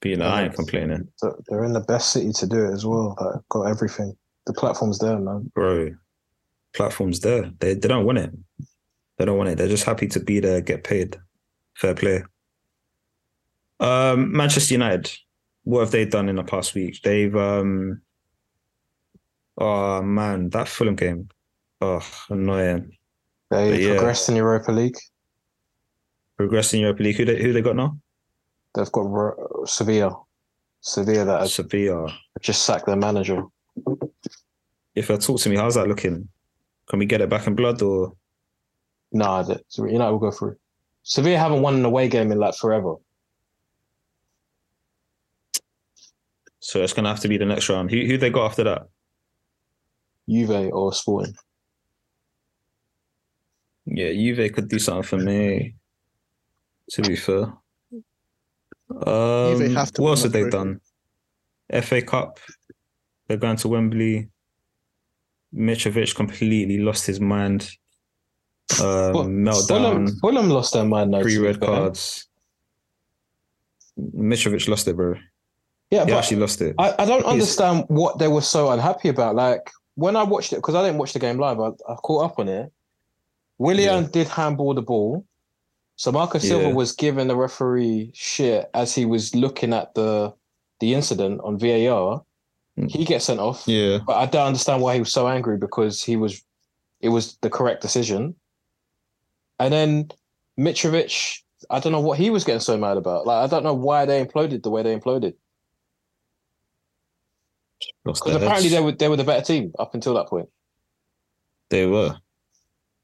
But 0.00 0.10
you 0.10 0.16
know, 0.16 0.28
I 0.28 0.44
ain't 0.44 0.54
complaining. 0.54 1.08
They're 1.48 1.64
in 1.64 1.72
the 1.72 1.80
best 1.80 2.12
city 2.12 2.32
to 2.32 2.46
do 2.46 2.64
it 2.64 2.72
as 2.72 2.86
well. 2.86 3.16
Like, 3.20 3.40
got 3.48 3.62
everything. 3.62 4.16
The 4.46 4.52
platform's 4.52 4.98
there, 4.98 5.18
man. 5.18 5.50
Bro, 5.54 5.90
platform's 6.74 7.20
there. 7.20 7.50
They 7.58 7.74
they 7.74 7.88
don't 7.88 8.04
want 8.04 8.18
it. 8.18 8.30
They 9.18 9.24
don't 9.24 9.36
want 9.38 9.50
it. 9.50 9.58
They're 9.58 9.68
just 9.68 9.84
happy 9.84 10.06
to 10.08 10.20
be 10.20 10.40
there, 10.40 10.60
get 10.60 10.84
paid. 10.84 11.16
Fair 11.76 11.94
play. 11.94 12.22
Um, 13.80 14.32
Manchester 14.32 14.74
United, 14.74 15.12
what 15.64 15.80
have 15.80 15.90
they 15.90 16.04
done 16.04 16.28
in 16.28 16.36
the 16.36 16.44
past 16.44 16.74
week? 16.74 17.00
They've 17.02 17.34
um 17.34 18.00
oh 19.58 20.02
man, 20.02 20.50
that 20.50 20.68
Fulham 20.68 20.96
game. 20.96 21.28
Oh, 21.80 22.04
annoying. 22.28 22.96
They 23.50 23.70
But 23.70 23.80
yeah. 23.80 23.90
progressed 23.94 24.28
in 24.28 24.36
Europa 24.36 24.72
League. 24.72 24.96
Progressing 26.38 26.80
Europa 26.80 27.02
League. 27.02 27.16
Who 27.16 27.24
they 27.24 27.42
who 27.42 27.52
they 27.52 27.60
got 27.60 27.76
now? 27.76 27.98
They've 28.74 28.90
got 28.92 29.10
Ro- 29.10 29.64
Sevilla. 29.66 30.22
Sevilla 30.80 31.24
that 31.24 31.40
have 31.40 31.50
Sevilla. 31.50 32.16
just 32.40 32.64
sacked 32.64 32.86
their 32.86 32.96
manager. 32.96 33.42
If 34.94 35.08
you 35.08 35.16
talk 35.18 35.40
to 35.40 35.50
me, 35.50 35.56
how's 35.56 35.74
that 35.74 35.88
looking? 35.88 36.28
Can 36.88 37.00
we 37.00 37.06
get 37.06 37.20
it 37.20 37.28
back 37.28 37.46
in 37.48 37.54
blood 37.56 37.82
or 37.82 38.12
Nah, 39.10 39.42
United 39.76 40.10
will 40.12 40.18
go 40.18 40.30
through. 40.30 40.56
Sevilla 41.02 41.38
haven't 41.38 41.62
won 41.62 41.74
an 41.74 41.84
away 41.84 42.08
game 42.08 42.30
in 42.30 42.38
like 42.38 42.54
forever. 42.54 42.94
so 46.60 46.82
it's 46.82 46.92
gonna 46.92 47.08
have 47.08 47.20
to 47.20 47.28
be 47.28 47.38
the 47.38 47.46
next 47.46 47.68
round? 47.68 47.90
Who 47.90 47.98
who 48.06 48.16
they 48.18 48.30
got 48.30 48.46
after 48.46 48.64
that? 48.64 48.82
Juve 50.28 50.70
or 50.72 50.92
Sporting. 50.92 51.34
Yeah, 53.86 54.12
Juve 54.12 54.52
could 54.52 54.68
do 54.68 54.78
something 54.78 55.02
for 55.02 55.16
me. 55.16 55.74
To 56.90 57.02
be 57.02 57.16
fair. 57.16 57.52
Um, 59.06 59.74
have 59.74 59.92
to 59.92 60.02
what 60.02 60.10
else 60.10 60.22
have 60.22 60.32
they 60.32 60.48
done? 60.48 60.80
FA 61.82 62.00
Cup. 62.02 62.38
They're 63.26 63.36
going 63.36 63.56
to 63.56 63.68
Wembley. 63.68 64.28
Mitrovic 65.54 66.14
completely 66.14 66.78
lost 66.78 67.06
his 67.06 67.20
mind. 67.20 67.70
Um, 68.82 69.12
Ful- 69.12 69.24
meltdown. 69.26 69.66
Fulham, 69.68 70.06
Fulham 70.20 70.48
lost 70.50 70.72
their 70.74 70.84
mind. 70.84 71.12
though, 71.12 71.22
Three 71.22 71.38
red 71.38 71.60
cards. 71.60 72.26
Mitrovic 73.98 74.68
lost 74.68 74.88
it, 74.88 74.96
bro. 74.96 75.14
Yeah, 75.90 76.04
He 76.04 76.12
actually 76.12 76.36
lost 76.38 76.60
it. 76.60 76.74
I, 76.78 76.94
I 76.98 77.04
don't 77.06 77.20
He's- 77.22 77.32
understand 77.32 77.84
what 77.88 78.18
they 78.18 78.28
were 78.28 78.42
so 78.42 78.70
unhappy 78.70 79.08
about. 79.08 79.34
Like 79.34 79.70
when 79.94 80.16
I 80.16 80.22
watched 80.22 80.52
it, 80.52 80.56
because 80.56 80.74
I 80.74 80.82
didn't 80.82 80.98
watch 80.98 81.12
the 81.12 81.18
game 81.18 81.38
live, 81.38 81.58
I, 81.60 81.68
I 81.88 81.94
caught 81.96 82.24
up 82.30 82.38
on 82.38 82.48
it. 82.48 82.72
Willian 83.58 84.06
did 84.10 84.28
handball 84.28 84.72
the 84.74 84.82
ball. 84.82 85.24
So 85.98 86.12
Marco 86.12 86.38
Silva 86.38 86.68
Yeah. 86.68 86.74
was 86.74 86.92
giving 86.92 87.26
the 87.26 87.34
referee 87.36 88.12
shit 88.14 88.70
as 88.72 88.94
he 88.94 89.04
was 89.04 89.34
looking 89.34 89.72
at 89.74 89.94
the 89.94 90.32
the 90.80 90.94
incident 90.94 91.40
on 91.42 91.58
VAR. 91.58 92.22
Mm. 92.78 92.88
He 92.88 93.04
gets 93.04 93.24
sent 93.24 93.40
off. 93.40 93.66
yeah. 93.66 93.98
But 94.06 94.16
I 94.16 94.26
don't 94.26 94.46
understand 94.46 94.80
why 94.80 94.94
he 94.94 95.00
was 95.00 95.12
so 95.12 95.26
angry 95.26 95.56
because 95.58 96.00
he 96.02 96.14
was 96.16 96.40
it 97.00 97.08
was 97.08 97.36
the 97.42 97.50
correct 97.50 97.82
decision. 97.82 98.36
And 99.58 99.72
then 99.74 100.08
Mitrovic 100.56 101.42
I 101.68 101.80
don't 101.80 101.90
know 101.90 102.00
what 102.00 102.16
he 102.16 102.30
was 102.30 102.44
getting 102.44 102.60
so 102.60 102.76
mad 102.78 102.96
about. 102.96 103.26
Like 103.26 103.44
I 103.44 103.48
don't 103.48 103.64
know 103.64 103.74
why 103.74 104.06
they 104.06 104.24
imploded 104.24 104.62
the 104.62 104.70
way 104.70 104.84
they 104.84 104.96
imploded. 104.96 105.34
Because 108.04 108.36
apparently 108.36 108.68
they 108.68 108.80
were 108.80 108.92
they 108.92 109.08
were 109.08 109.16
the 109.16 109.24
better 109.24 109.44
team 109.44 109.72
up 109.80 109.94
until 109.94 110.14
that 110.14 110.28
point. 110.28 110.48
they 111.70 111.86
were. 111.86 112.16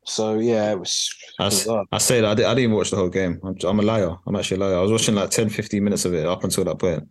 So 0.06 0.38
yeah, 0.38 0.72
it 0.72 0.78
was. 0.78 1.14
I, 1.38 1.46
s- 1.46 1.64
bizarre. 1.64 1.84
I 1.90 1.98
say 1.98 2.20
that 2.20 2.30
I, 2.30 2.34
did, 2.34 2.44
I 2.46 2.54
didn't 2.54 2.72
watch 2.72 2.90
the 2.90 2.96
whole 2.96 3.08
game. 3.08 3.40
I'm, 3.44 3.56
I'm 3.66 3.78
a 3.80 3.82
liar. 3.82 4.16
I'm 4.26 4.36
actually 4.36 4.58
a 4.58 4.60
liar. 4.66 4.78
I 4.78 4.82
was 4.82 4.92
watching 4.92 5.14
like 5.14 5.30
10, 5.30 5.48
15 5.48 5.82
minutes 5.82 6.04
of 6.04 6.14
it 6.14 6.26
up 6.26 6.44
until 6.44 6.64
that 6.64 6.78
point. 6.78 7.08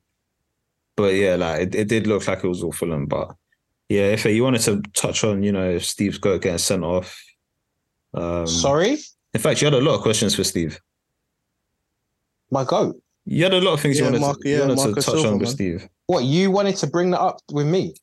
But 0.96 1.16
yeah, 1.16 1.36
like 1.36 1.62
it, 1.62 1.76
it 1.76 1.88
did 1.88 2.06
look 2.08 2.28
like 2.28 2.44
it 2.44 2.48
was 2.48 2.62
all 2.64 2.72
Fulham. 2.72 3.08
But 3.08 3.30
yeah, 3.90 4.04
if 4.12 4.26
you 4.26 4.44
wanted 4.44 4.62
to 4.62 4.82
touch 4.94 5.24
on, 5.24 5.42
you 5.44 5.52
know, 5.52 5.68
if 5.72 5.86
Steve's 5.86 6.20
got 6.20 6.42
getting 6.42 6.58
sent 6.60 6.84
off. 6.84 7.20
Um, 8.14 8.46
Sorry, 8.46 8.98
In 9.34 9.42
fact, 9.42 9.60
you 9.62 9.66
had 9.66 9.74
a 9.74 9.82
lot 9.82 9.96
of 9.96 10.02
questions 10.02 10.36
for 10.36 10.44
Steve. 10.44 10.80
my 12.52 12.64
goat. 12.64 12.96
You 13.26 13.44
had 13.46 13.54
a 13.54 13.62
lot 13.62 13.74
of 13.74 13.80
things 13.80 13.98
Yeah, 13.98 14.06
you 14.06 14.12
wanted, 14.12 14.22
Mark- 14.22 14.40
to, 14.42 14.50
you 14.50 14.56
yeah, 14.58 14.68
wanted 14.68 14.84
to 14.90 14.94
touch 15.02 15.06
Silva, 15.06 15.28
on 15.30 15.34
with 15.40 15.48
man. 15.48 15.52
Steve. 15.56 15.88
What 16.08 16.24
you 16.26 16.52
wanted 16.52 16.76
to 16.76 16.88
bring 16.88 17.10
that 17.12 17.22
up 17.22 17.40
with 17.52 17.66
me? 17.66 17.96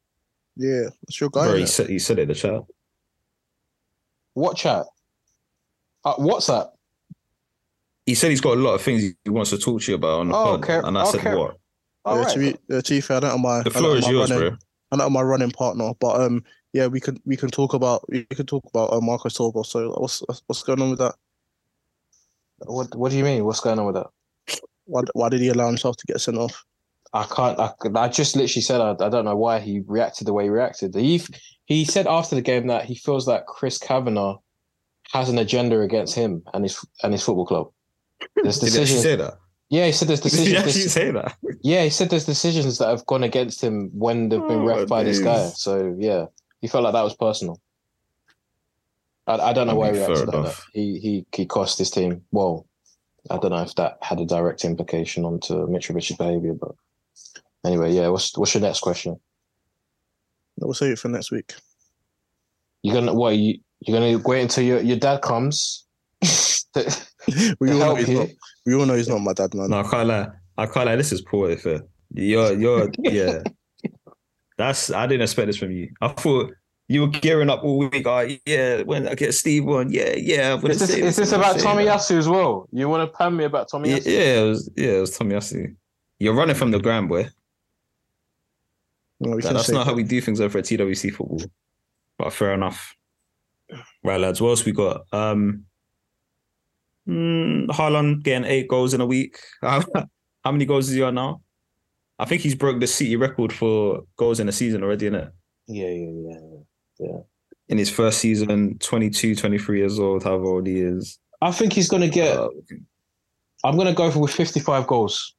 Yeah, 0.56 0.88
it's 1.04 1.20
your 1.20 1.30
guy. 1.30 1.46
Bro, 1.46 1.56
he 1.58 1.66
said, 1.66 1.88
he 1.90 1.98
said 2.00 2.18
it 2.18 2.22
in 2.22 2.28
the 2.28 2.34
chat. 2.34 2.60
What 4.34 4.56
chat? 4.56 4.86
Uh, 6.04 6.16
WhatsApp. 6.16 6.70
He 8.06 8.14
said 8.14 8.30
he's 8.30 8.40
got 8.40 8.56
a 8.56 8.60
lot 8.60 8.74
of 8.74 8.82
things 8.82 9.02
he 9.24 9.30
wants 9.30 9.50
to 9.50 9.58
talk 9.58 9.82
to 9.82 9.92
you 9.92 9.96
about 9.96 10.20
on 10.20 10.28
the 10.28 10.34
Oh, 10.34 10.44
pod. 10.44 10.64
okay, 10.64 10.80
And 10.82 10.98
I 10.98 11.04
said, 11.04 11.24
what? 11.36 11.56
All 12.04 12.16
yeah, 12.16 12.22
right. 12.22 12.32
to, 12.32 12.38
be, 12.38 12.74
uh, 12.74 12.80
to 12.80 12.94
be 12.94 13.00
fair, 13.00 13.18
I 13.18 13.20
don't 13.20 13.30
have 13.32 13.40
my, 13.40 13.62
The 13.62 13.70
floor 13.70 13.96
is 13.96 14.08
yours, 14.08 14.30
running, 14.30 14.48
bro. 14.48 14.58
I 14.90 14.96
don't 14.96 15.00
have 15.06 15.12
my 15.12 15.22
running 15.22 15.50
partner, 15.50 15.92
but 16.00 16.20
um, 16.20 16.42
yeah, 16.72 16.86
we 16.86 16.98
can 16.98 17.20
we 17.26 17.36
can 17.36 17.50
talk 17.50 17.74
about 17.74 18.08
we 18.10 18.24
can 18.24 18.46
talk 18.46 18.64
about 18.66 18.92
uh, 18.92 19.00
Marco 19.00 19.28
Silva. 19.28 19.62
So 19.64 19.90
what's 19.98 20.22
what's 20.46 20.62
going 20.62 20.80
on 20.80 20.90
with 20.90 20.98
that? 21.00 21.14
What 22.60 22.94
What 22.96 23.10
do 23.10 23.18
you 23.18 23.24
mean? 23.24 23.44
What's 23.44 23.60
going 23.60 23.78
on 23.78 23.86
with 23.86 23.96
that? 23.96 24.06
Why 24.86 25.02
why 25.12 25.28
did 25.28 25.40
he 25.40 25.48
allow 25.48 25.66
himself 25.66 25.96
to 25.98 26.06
get 26.06 26.20
sent 26.20 26.38
off? 26.38 26.64
I 27.12 27.24
can't. 27.24 27.58
I, 27.58 27.72
I 27.96 28.08
just 28.08 28.34
literally 28.34 28.62
said 28.62 28.80
I, 28.80 28.92
I 29.04 29.08
don't 29.08 29.24
know 29.24 29.36
why 29.36 29.60
he 29.60 29.80
reacted 29.86 30.26
the 30.26 30.32
way 30.32 30.44
he 30.44 30.50
reacted. 30.50 30.94
He 30.94 31.22
he 31.70 31.84
said 31.84 32.08
after 32.08 32.34
the 32.34 32.42
game 32.42 32.66
that 32.66 32.84
he 32.84 32.96
feels 32.96 33.26
that 33.26 33.46
Chris 33.46 33.78
Kavanagh 33.78 34.38
has 35.12 35.28
an 35.28 35.38
agenda 35.38 35.80
against 35.80 36.16
him 36.16 36.42
and 36.52 36.64
his 36.64 36.84
and 37.04 37.12
his 37.12 37.22
football 37.22 37.46
club. 37.46 37.70
There's 38.42 38.58
Did 38.58 38.72
he 38.72 38.80
actually 38.80 38.98
say 38.98 39.16
that? 39.16 39.34
Yeah, 39.68 39.86
he 39.86 39.92
said 39.92 40.08
there's 40.08 40.20
decisions. 40.20 40.48
Did 40.48 40.56
he 40.56 40.56
actually 40.56 40.88
say 40.88 41.10
that? 41.12 41.36
yeah, 41.62 41.84
he 41.84 41.90
said 41.90 42.10
there's 42.10 42.26
decisions 42.26 42.78
that 42.78 42.88
have 42.88 43.06
gone 43.06 43.22
against 43.22 43.60
him 43.60 43.88
when 43.92 44.28
they've 44.28 44.40
been 44.48 44.62
Oh, 44.62 44.66
ref 44.66 44.88
by 44.88 45.04
this 45.04 45.20
guy. 45.20 45.46
So 45.46 45.94
yeah, 45.96 46.26
he 46.60 46.66
felt 46.66 46.82
like 46.82 46.92
that 46.92 47.04
was 47.04 47.14
personal. 47.14 47.60
I, 49.28 49.34
I 49.34 49.52
don't 49.52 49.68
know 49.68 49.74
I 49.74 49.76
why 49.76 49.92
he 49.92 49.98
reacted 49.98 50.26
like 50.26 50.46
that. 50.46 50.60
He 50.72 50.98
he 50.98 51.26
he 51.32 51.46
cost 51.46 51.78
his 51.78 51.92
team. 51.92 52.22
Well, 52.32 52.66
I 53.30 53.38
don't 53.38 53.52
know 53.52 53.62
if 53.62 53.76
that 53.76 53.98
had 54.02 54.18
a 54.18 54.26
direct 54.26 54.64
implication 54.64 55.24
onto 55.24 55.68
Mitrovic's 55.68 56.16
behaviour, 56.16 56.54
but 56.54 56.72
anyway, 57.64 57.92
yeah. 57.92 58.08
What's 58.08 58.36
what's 58.36 58.54
your 58.54 58.62
next 58.62 58.80
question? 58.80 59.20
We'll 60.66 60.74
save 60.74 60.92
it 60.92 60.98
for 60.98 61.08
next 61.08 61.30
week. 61.30 61.54
You're 62.82 62.94
gonna 62.94 63.14
what? 63.14 63.36
You 63.36 63.58
you're 63.80 63.98
gonna 63.98 64.18
wait 64.24 64.42
until 64.42 64.64
your 64.64 64.80
your 64.80 64.96
dad 64.98 65.22
comes 65.22 65.86
to, 66.22 67.06
We 67.58 67.70
all 67.72 67.78
know 67.78 67.84
help 67.94 67.98
he's 67.98 68.08
not. 68.10 68.28
We 68.66 68.74
all 68.74 68.86
know 68.86 68.94
he's 68.94 69.08
not 69.08 69.18
my 69.20 69.32
dad, 69.32 69.54
man. 69.54 69.70
No, 69.70 69.80
I 69.80 69.90
can't 69.90 70.08
lie. 70.08 70.28
I 70.58 70.66
can't 70.66 70.86
lie. 70.86 70.96
This 70.96 71.12
is 71.12 71.22
poor, 71.22 71.50
if. 71.50 71.66
Uh, 71.66 71.80
you're, 72.12 72.52
you're, 72.58 72.90
yeah. 72.98 73.42
That's, 74.58 74.90
I 74.90 75.06
didn't 75.06 75.22
expect 75.22 75.46
this 75.46 75.56
from 75.56 75.70
you. 75.70 75.90
I 76.00 76.08
thought 76.08 76.52
you 76.88 77.02
were 77.02 77.06
gearing 77.08 77.48
up 77.48 77.62
all 77.64 77.78
week. 77.78 78.06
Oh, 78.06 78.28
yeah, 78.44 78.82
when 78.82 79.08
I 79.08 79.14
get 79.14 79.32
Steve 79.32 79.66
on, 79.68 79.90
yeah, 79.90 80.14
yeah. 80.16 80.54
I'm 80.54 80.66
Is 80.70 80.80
this, 80.80 80.92
say 80.92 81.00
is 81.00 81.16
this 81.16 81.32
about 81.32 81.58
Tommy 81.58 81.84
that. 81.84 82.00
Yasu 82.00 82.18
as 82.18 82.28
well? 82.28 82.68
You 82.72 82.88
want 82.88 83.10
to 83.10 83.16
pan 83.16 83.36
me 83.36 83.44
about 83.44 83.68
Tommy 83.70 83.90
Yeah, 83.90 83.98
Yasu? 83.98 84.06
yeah, 84.12 84.40
it 84.40 84.48
was, 84.48 84.70
yeah, 84.76 84.88
it 84.90 85.00
was 85.00 85.16
Tomiyasu. 85.16 85.74
You're 86.18 86.34
running 86.34 86.56
from 86.56 86.72
the 86.72 86.80
ground, 86.80 87.08
boy. 87.08 87.28
No, 89.20 89.36
we 89.36 89.42
Like, 89.42 89.54
that's 89.54 89.66
save 89.66 89.74
not 89.74 89.86
how 89.86 89.94
we 89.94 90.02
do 90.02 90.20
things 90.20 90.40
over 90.40 90.58
at 90.58 90.64
TWC 90.64 91.12
football. 91.12 91.42
But 92.18 92.32
fair 92.32 92.54
enough. 92.54 92.94
Right, 94.02 94.20
lads. 94.20 94.40
What 94.40 94.50
else 94.50 94.64
we 94.64 94.72
got? 94.72 95.02
Um, 95.12 95.66
mm, 97.06 97.66
Haaland 97.68 98.22
getting 98.22 98.50
eight 98.50 98.68
goals 98.68 98.94
in 98.94 99.00
a 99.00 99.06
week. 99.06 99.38
How, 99.60 99.82
how 100.42 100.52
many 100.52 100.64
goals 100.64 100.88
is 100.88 100.94
he 100.94 101.02
on 101.02 101.14
now? 101.14 101.42
I 102.18 102.24
think 102.24 102.42
he's 102.42 102.54
broke 102.54 102.80
the 102.80 102.86
City 102.86 103.16
record 103.16 103.52
for 103.52 104.02
goals 104.16 104.40
in 104.40 104.48
a 104.48 104.52
season 104.52 104.82
already, 104.82 105.06
isn't 105.06 105.20
it? 105.20 105.32
Yeah, 105.68 105.88
yeah, 105.88 106.58
yeah. 106.98 107.18
In 107.68 107.78
his 107.78 107.90
first 107.90 108.18
season, 108.18 108.78
22, 108.78 109.36
23 109.36 109.78
years 109.78 109.98
old, 109.98 110.24
however 110.24 110.46
old 110.46 110.66
he 110.66 110.80
is. 110.80 111.18
I 111.40 111.52
think 111.52 111.72
he's 111.72 111.88
gonna 111.88 112.08
get. 112.08 112.36
Uh, 112.36 112.48
I'm 113.64 113.76
gonna 113.76 113.94
go 113.94 114.10
for 114.10 114.18
with 114.18 114.32
55 114.32 114.86
goals. 114.86 115.34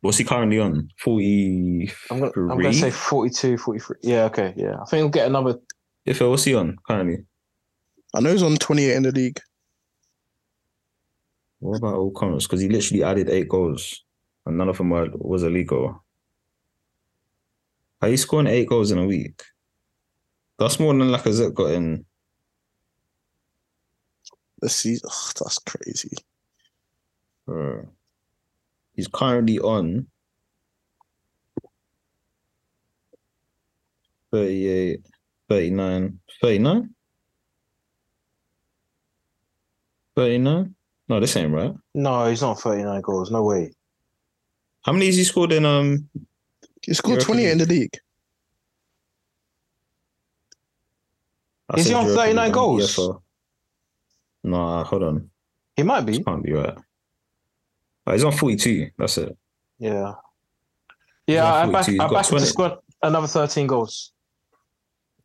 What's 0.00 0.18
he 0.18 0.24
currently 0.24 0.58
on? 0.58 0.88
43? 0.98 1.92
I'm 2.10 2.20
gonna, 2.20 2.32
I'm 2.52 2.60
gonna 2.60 2.72
say 2.72 2.90
42, 2.90 3.58
43. 3.58 3.96
Yeah, 4.02 4.24
okay, 4.24 4.54
yeah. 4.56 4.76
I 4.80 4.84
think 4.86 5.00
he'll 5.00 5.08
get 5.08 5.26
another. 5.26 5.58
If 6.04 6.20
what's 6.20 6.44
he 6.44 6.54
on 6.54 6.76
currently? 6.86 7.24
I 8.14 8.20
know 8.20 8.32
he's 8.32 8.42
on 8.42 8.56
28 8.56 8.96
in 8.96 9.02
the 9.04 9.12
league. 9.12 9.40
What 11.60 11.76
about 11.76 11.94
all 11.94 12.10
comers? 12.10 12.46
Because 12.46 12.60
he 12.60 12.68
literally 12.68 13.04
added 13.04 13.28
eight 13.28 13.48
goals, 13.48 14.04
and 14.46 14.56
none 14.56 14.68
of 14.68 14.78
them 14.78 14.90
were 14.90 15.08
was 15.12 15.42
illegal. 15.42 16.02
Are 18.02 18.08
you 18.08 18.16
scoring 18.16 18.46
eight 18.46 18.68
goals 18.68 18.90
in 18.90 18.98
a 18.98 19.04
week? 19.04 19.42
That's 20.58 20.80
more 20.80 20.94
than 20.94 21.10
like 21.10 21.26
a 21.26 21.28
Lacazette 21.28 21.54
got 21.54 21.72
in. 21.72 22.04
This 24.60 24.76
season, 24.76 25.08
Ugh, 25.10 25.32
that's 25.38 25.58
crazy. 25.58 26.16
uh, 27.48 27.82
he's 29.00 29.08
currently 29.08 29.58
on 29.60 30.06
38, 34.30 35.00
39, 35.48 36.18
39? 36.42 36.90
39? 40.16 40.74
No, 41.08 41.18
this 41.18 41.34
ain't 41.36 41.50
right. 41.52 41.72
No, 41.94 42.26
he's 42.28 42.42
not 42.42 42.60
39 42.60 43.00
goals. 43.00 43.30
No 43.30 43.42
way. 43.42 43.72
How 44.84 44.92
many 44.92 45.06
has 45.06 45.16
he 45.16 45.24
scored 45.24 45.52
in 45.52 45.64
um 45.64 46.08
He 46.82 46.92
scored 46.92 47.14
Europa 47.14 47.24
28 47.24 47.50
in 47.52 47.58
the 47.58 47.64
League. 47.64 47.80
league. 47.80 47.98
I 51.70 51.78
Is 51.78 51.84
he 51.86 51.90
said 51.92 51.96
on 52.00 52.04
Europa 52.04 52.20
39 52.22 52.44
League, 52.44 52.54
goals? 52.54 52.96
EFL. 52.96 53.22
No, 54.44 54.84
hold 54.84 55.02
on. 55.04 55.30
He 55.76 55.82
might 55.84 56.02
This 56.04 56.18
be. 56.18 56.24
can't 56.24 56.42
be 56.44 56.52
right. 56.52 56.76
He's 58.12 58.24
on 58.24 58.32
42. 58.32 58.90
That's 58.98 59.18
it. 59.18 59.36
Yeah. 59.78 60.14
Yeah, 61.26 61.52
I 61.52 61.70
back, 61.70 61.84
42. 61.84 62.02
I 62.02 62.12
back 62.12 62.26
20. 62.26 62.46
to 62.46 62.78
another 63.02 63.26
13 63.26 63.66
goals. 63.66 64.12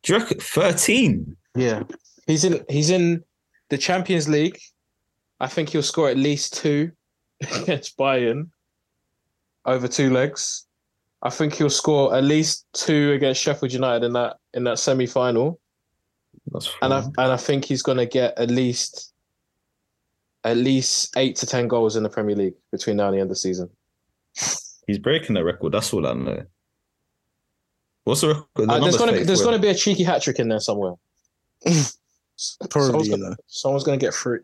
Do 0.02 0.12
you 0.12 0.18
reckon 0.18 0.38
13? 0.38 1.36
Yeah. 1.56 1.82
He's 2.26 2.44
in 2.44 2.64
he's 2.68 2.90
in 2.90 3.24
the 3.70 3.78
Champions 3.78 4.28
League. 4.28 4.58
I 5.40 5.46
think 5.46 5.70
he'll 5.70 5.82
score 5.82 6.08
at 6.08 6.16
least 6.16 6.54
two 6.54 6.92
against 7.54 7.96
Bayern 7.96 8.50
over 9.64 9.88
two 9.88 10.10
legs. 10.10 10.66
I 11.22 11.30
think 11.30 11.54
he'll 11.54 11.70
score 11.70 12.14
at 12.14 12.24
least 12.24 12.66
two 12.72 13.12
against 13.12 13.40
Sheffield 13.40 13.72
United 13.72 14.04
in 14.04 14.12
that 14.12 14.36
in 14.54 14.64
that 14.64 14.78
semi 14.78 15.06
final. 15.06 15.60
And 16.82 16.94
I 16.94 16.98
and 16.98 17.32
I 17.32 17.36
think 17.36 17.64
he's 17.64 17.82
gonna 17.82 18.06
get 18.06 18.38
at 18.38 18.50
least 18.50 19.12
at 20.46 20.56
least 20.56 21.16
eight 21.16 21.36
to 21.36 21.46
ten 21.46 21.66
goals 21.68 21.96
in 21.96 22.02
the 22.02 22.08
Premier 22.08 22.36
League 22.36 22.54
between 22.70 22.96
now 22.96 23.06
and 23.08 23.14
the 23.16 23.20
end 23.20 23.26
of 23.26 23.30
the 23.30 23.36
season. 23.36 23.68
He's 24.86 24.98
breaking 24.98 25.34
the 25.34 25.42
record. 25.44 25.72
That's 25.72 25.92
all 25.92 26.06
I 26.06 26.12
know. 26.14 26.44
What's 28.04 28.20
the 28.20 28.28
record? 28.28 28.46
The 28.54 28.72
Uh, 28.72 28.78
there's 28.80 28.96
gonna 28.96 29.12
be, 29.12 29.24
there's 29.24 29.42
gonna 29.42 29.58
be 29.58 29.68
a 29.68 29.74
cheeky 29.74 30.04
hat 30.04 30.22
trick 30.22 30.38
in 30.38 30.48
there 30.48 30.60
somewhere. 30.60 30.94
Probably, 31.64 31.88
someone's, 32.70 33.08
gonna, 33.08 33.30
know. 33.30 33.36
someone's 33.48 33.84
gonna 33.84 33.96
get 33.98 34.14
through. 34.14 34.42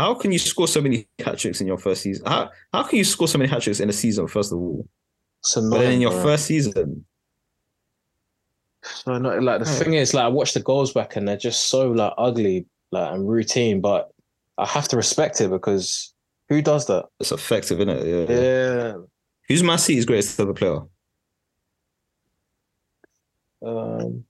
How 0.00 0.14
can 0.14 0.32
you 0.32 0.38
score 0.38 0.66
so 0.66 0.80
many 0.80 1.06
hat 1.18 1.38
tricks 1.38 1.60
in 1.60 1.66
your 1.66 1.78
first 1.78 2.02
season? 2.02 2.26
How 2.26 2.50
how 2.72 2.82
can 2.82 2.98
you 2.98 3.04
score 3.04 3.28
so 3.28 3.38
many 3.38 3.48
hat 3.50 3.62
tricks 3.62 3.78
in 3.80 3.88
a 3.88 3.92
season, 3.92 4.26
first 4.26 4.52
of 4.52 4.58
all? 4.58 4.88
It's 5.40 5.54
But 5.54 5.70
then 5.78 5.92
in 5.92 6.00
your 6.00 6.10
bro. 6.10 6.22
first 6.22 6.46
season, 6.46 7.04
So 8.82 9.18
not 9.18 9.42
like 9.42 9.60
the 9.62 9.66
Yeah. 9.70 9.78
thing 9.78 9.94
is, 9.94 10.14
like 10.14 10.24
I 10.24 10.28
watch 10.28 10.54
the 10.54 10.60
goals 10.60 10.92
back 10.92 11.14
and 11.16 11.28
they're 11.28 11.36
just 11.36 11.66
so 11.66 11.90
like 11.92 12.12
ugly, 12.18 12.66
like 12.90 13.12
and 13.12 13.28
routine. 13.28 13.80
But 13.80 14.10
I 14.56 14.66
have 14.66 14.88
to 14.88 14.96
respect 14.96 15.40
it 15.40 15.50
because 15.50 16.12
who 16.48 16.62
does 16.62 16.86
that? 16.86 17.06
it's 17.20 17.32
effective, 17.32 17.80
isn't 17.80 17.88
it? 17.88 18.30
Yeah. 18.30 18.36
Yeah. 18.36 18.92
Who's 19.48 19.62
Man 19.62 19.78
City's 19.78 20.04
greatest 20.04 20.38
ever 20.40 20.52
player? 20.52 20.80
Um, 23.64 24.24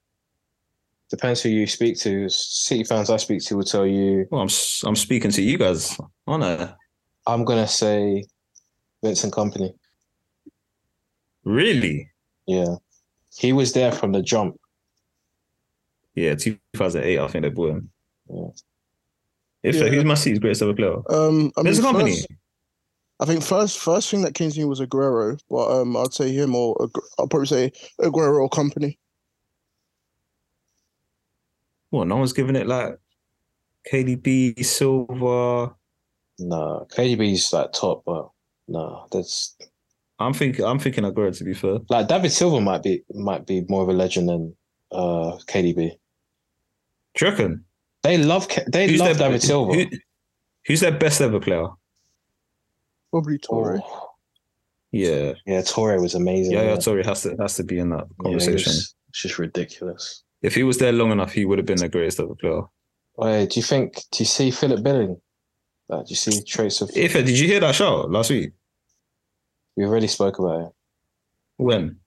depends 1.09 1.41
who 1.41 1.49
you 1.49 1.67
speak 1.67 1.97
to. 1.99 2.29
City 2.29 2.83
fans 2.83 3.09
I 3.09 3.17
speak 3.17 3.43
to 3.45 3.57
will 3.57 3.63
tell 3.63 3.85
you. 3.85 4.27
Well, 4.31 4.41
I'm 4.41 4.49
I'm 4.85 4.95
speaking 4.95 5.31
to 5.31 5.41
you 5.41 5.57
guys, 5.57 5.97
aren't 6.27 6.43
I? 6.43 6.73
I'm 7.27 7.43
gonna 7.43 7.67
say 7.67 8.23
Vincent 9.03 9.33
Kompany. 9.33 9.73
Really? 11.43 12.09
Yeah, 12.47 12.75
he 13.37 13.53
was 13.53 13.73
there 13.73 13.91
from 13.91 14.11
the 14.11 14.21
jump. 14.21 14.59
Yeah, 16.15 16.35
2008. 16.35 17.19
I 17.19 17.27
think 17.27 17.43
they 17.43 17.49
bought 17.49 17.71
him. 17.71 17.89
Yeah. 18.29 18.47
If 19.63 19.75
so, 19.75 19.85
Yeah. 19.85 19.91
who's 19.91 20.03
Massi's 20.05 20.39
greatest 20.39 20.61
ever 20.61 20.73
player? 20.73 20.95
Um, 21.09 21.51
I 21.57 21.61
mean, 21.61 21.65
There's 21.65 21.79
a 21.79 21.81
Kompany. 21.83 22.15
first, 22.15 22.27
I 23.19 23.25
think 23.25 23.43
first 23.43 23.79
first 23.79 24.09
thing 24.09 24.21
that 24.21 24.33
came 24.35 24.49
to 24.51 24.57
me 24.59 24.65
was 24.65 24.79
Aguero, 24.79 25.37
but 25.49 25.81
um, 25.81 25.97
I'd 25.97 26.13
say 26.13 26.31
him 26.31 26.55
or 26.55 26.89
I'll 27.17 27.27
probably 27.27 27.47
say 27.47 27.71
Aguero 27.99 28.39
or 28.41 28.49
Kompany. 28.49 28.97
What? 31.89 32.07
No 32.07 32.17
one's 32.17 32.33
giving 32.33 32.55
it 32.55 32.67
like 32.67 32.97
KDB, 33.91 34.63
Silva. 34.63 35.73
No, 36.39 36.87
KDB's 36.91 37.51
like 37.51 37.73
top, 37.73 38.03
but 38.05 38.29
no, 38.67 39.07
that's 39.11 39.57
I'm 40.19 40.33
thinking. 40.33 40.63
I'm 40.63 40.79
thinking 40.79 41.03
Aguero. 41.03 41.35
To 41.37 41.43
be 41.43 41.53
fair, 41.53 41.79
like 41.89 42.07
David 42.07 42.31
Silva 42.31 42.61
might 42.61 42.83
be 42.83 43.03
might 43.13 43.45
be 43.45 43.65
more 43.67 43.83
of 43.83 43.89
a 43.89 43.93
legend 43.93 44.29
than 44.29 44.55
uh 44.91 45.37
KDB. 45.47 45.75
do 47.15 47.25
you 47.25 47.31
reckon? 47.31 47.65
They 48.03 48.17
love 48.17 48.47
they 48.67 48.87
Who's 48.87 48.99
love 48.99 49.17
their- 49.17 49.27
David 49.27 49.41
Silva. 49.43 49.73
who- 49.73 49.89
who's 50.65 50.79
their 50.79 50.97
best 50.97 51.21
ever 51.21 51.39
player? 51.39 51.67
Probably 53.11 53.37
Touré. 53.39 53.81
Oh, 53.83 54.05
Yeah, 54.91 55.33
yeah, 55.45 55.61
Touré 55.61 55.99
was 56.01 56.15
amazing. 56.15 56.53
yeah, 56.53 56.61
yeah. 56.61 56.67
man. 56.73 56.81
Sorry, 56.81 57.03
has 57.03 57.23
to 57.23 57.35
has 57.39 57.55
to 57.55 57.63
be 57.63 57.79
in 57.79 57.89
that 57.89 58.05
Yeah, 58.07 58.15
he 58.17 58.23
conversation. 58.23 58.69
was- 58.71 58.95
It's 59.09 59.21
just 59.23 59.39
ridiculous. 59.39 60.23
If 60.41 60.55
he 60.55 60.63
was 60.63 60.77
there 60.77 60.91
long 60.93 61.11
enough, 61.11 61.33
he 61.33 61.43
would 61.45 61.57
have 61.57 61.65
been 61.65 61.79
the 61.79 61.89
greatest 61.89 62.19
ever 62.19 62.35
player. 62.35 62.53
Oh, 62.61 62.69
Wait, 63.17 63.49
do 63.49 63.59
you 63.59 63.63
think? 63.63 63.95
Do 64.11 64.19
you 64.19 64.25
see 64.25 64.51
Philip 64.51 64.81
Billing? 64.83 65.19
Like, 65.89 66.05
do 66.05 66.09
you 66.11 66.15
see 66.15 66.41
traits 66.43 66.79
of? 66.81 66.89
If 66.95 67.13
did 67.13 67.27
you 67.37 67.47
hear 67.47 67.59
that 67.59 67.75
shout 67.75 68.09
last 68.11 68.29
week? 68.29 68.51
We 69.75 69.85
already 69.85 70.07
spoke 70.07 70.39
about 70.39 70.67
it. 70.67 70.71
When? 71.57 71.99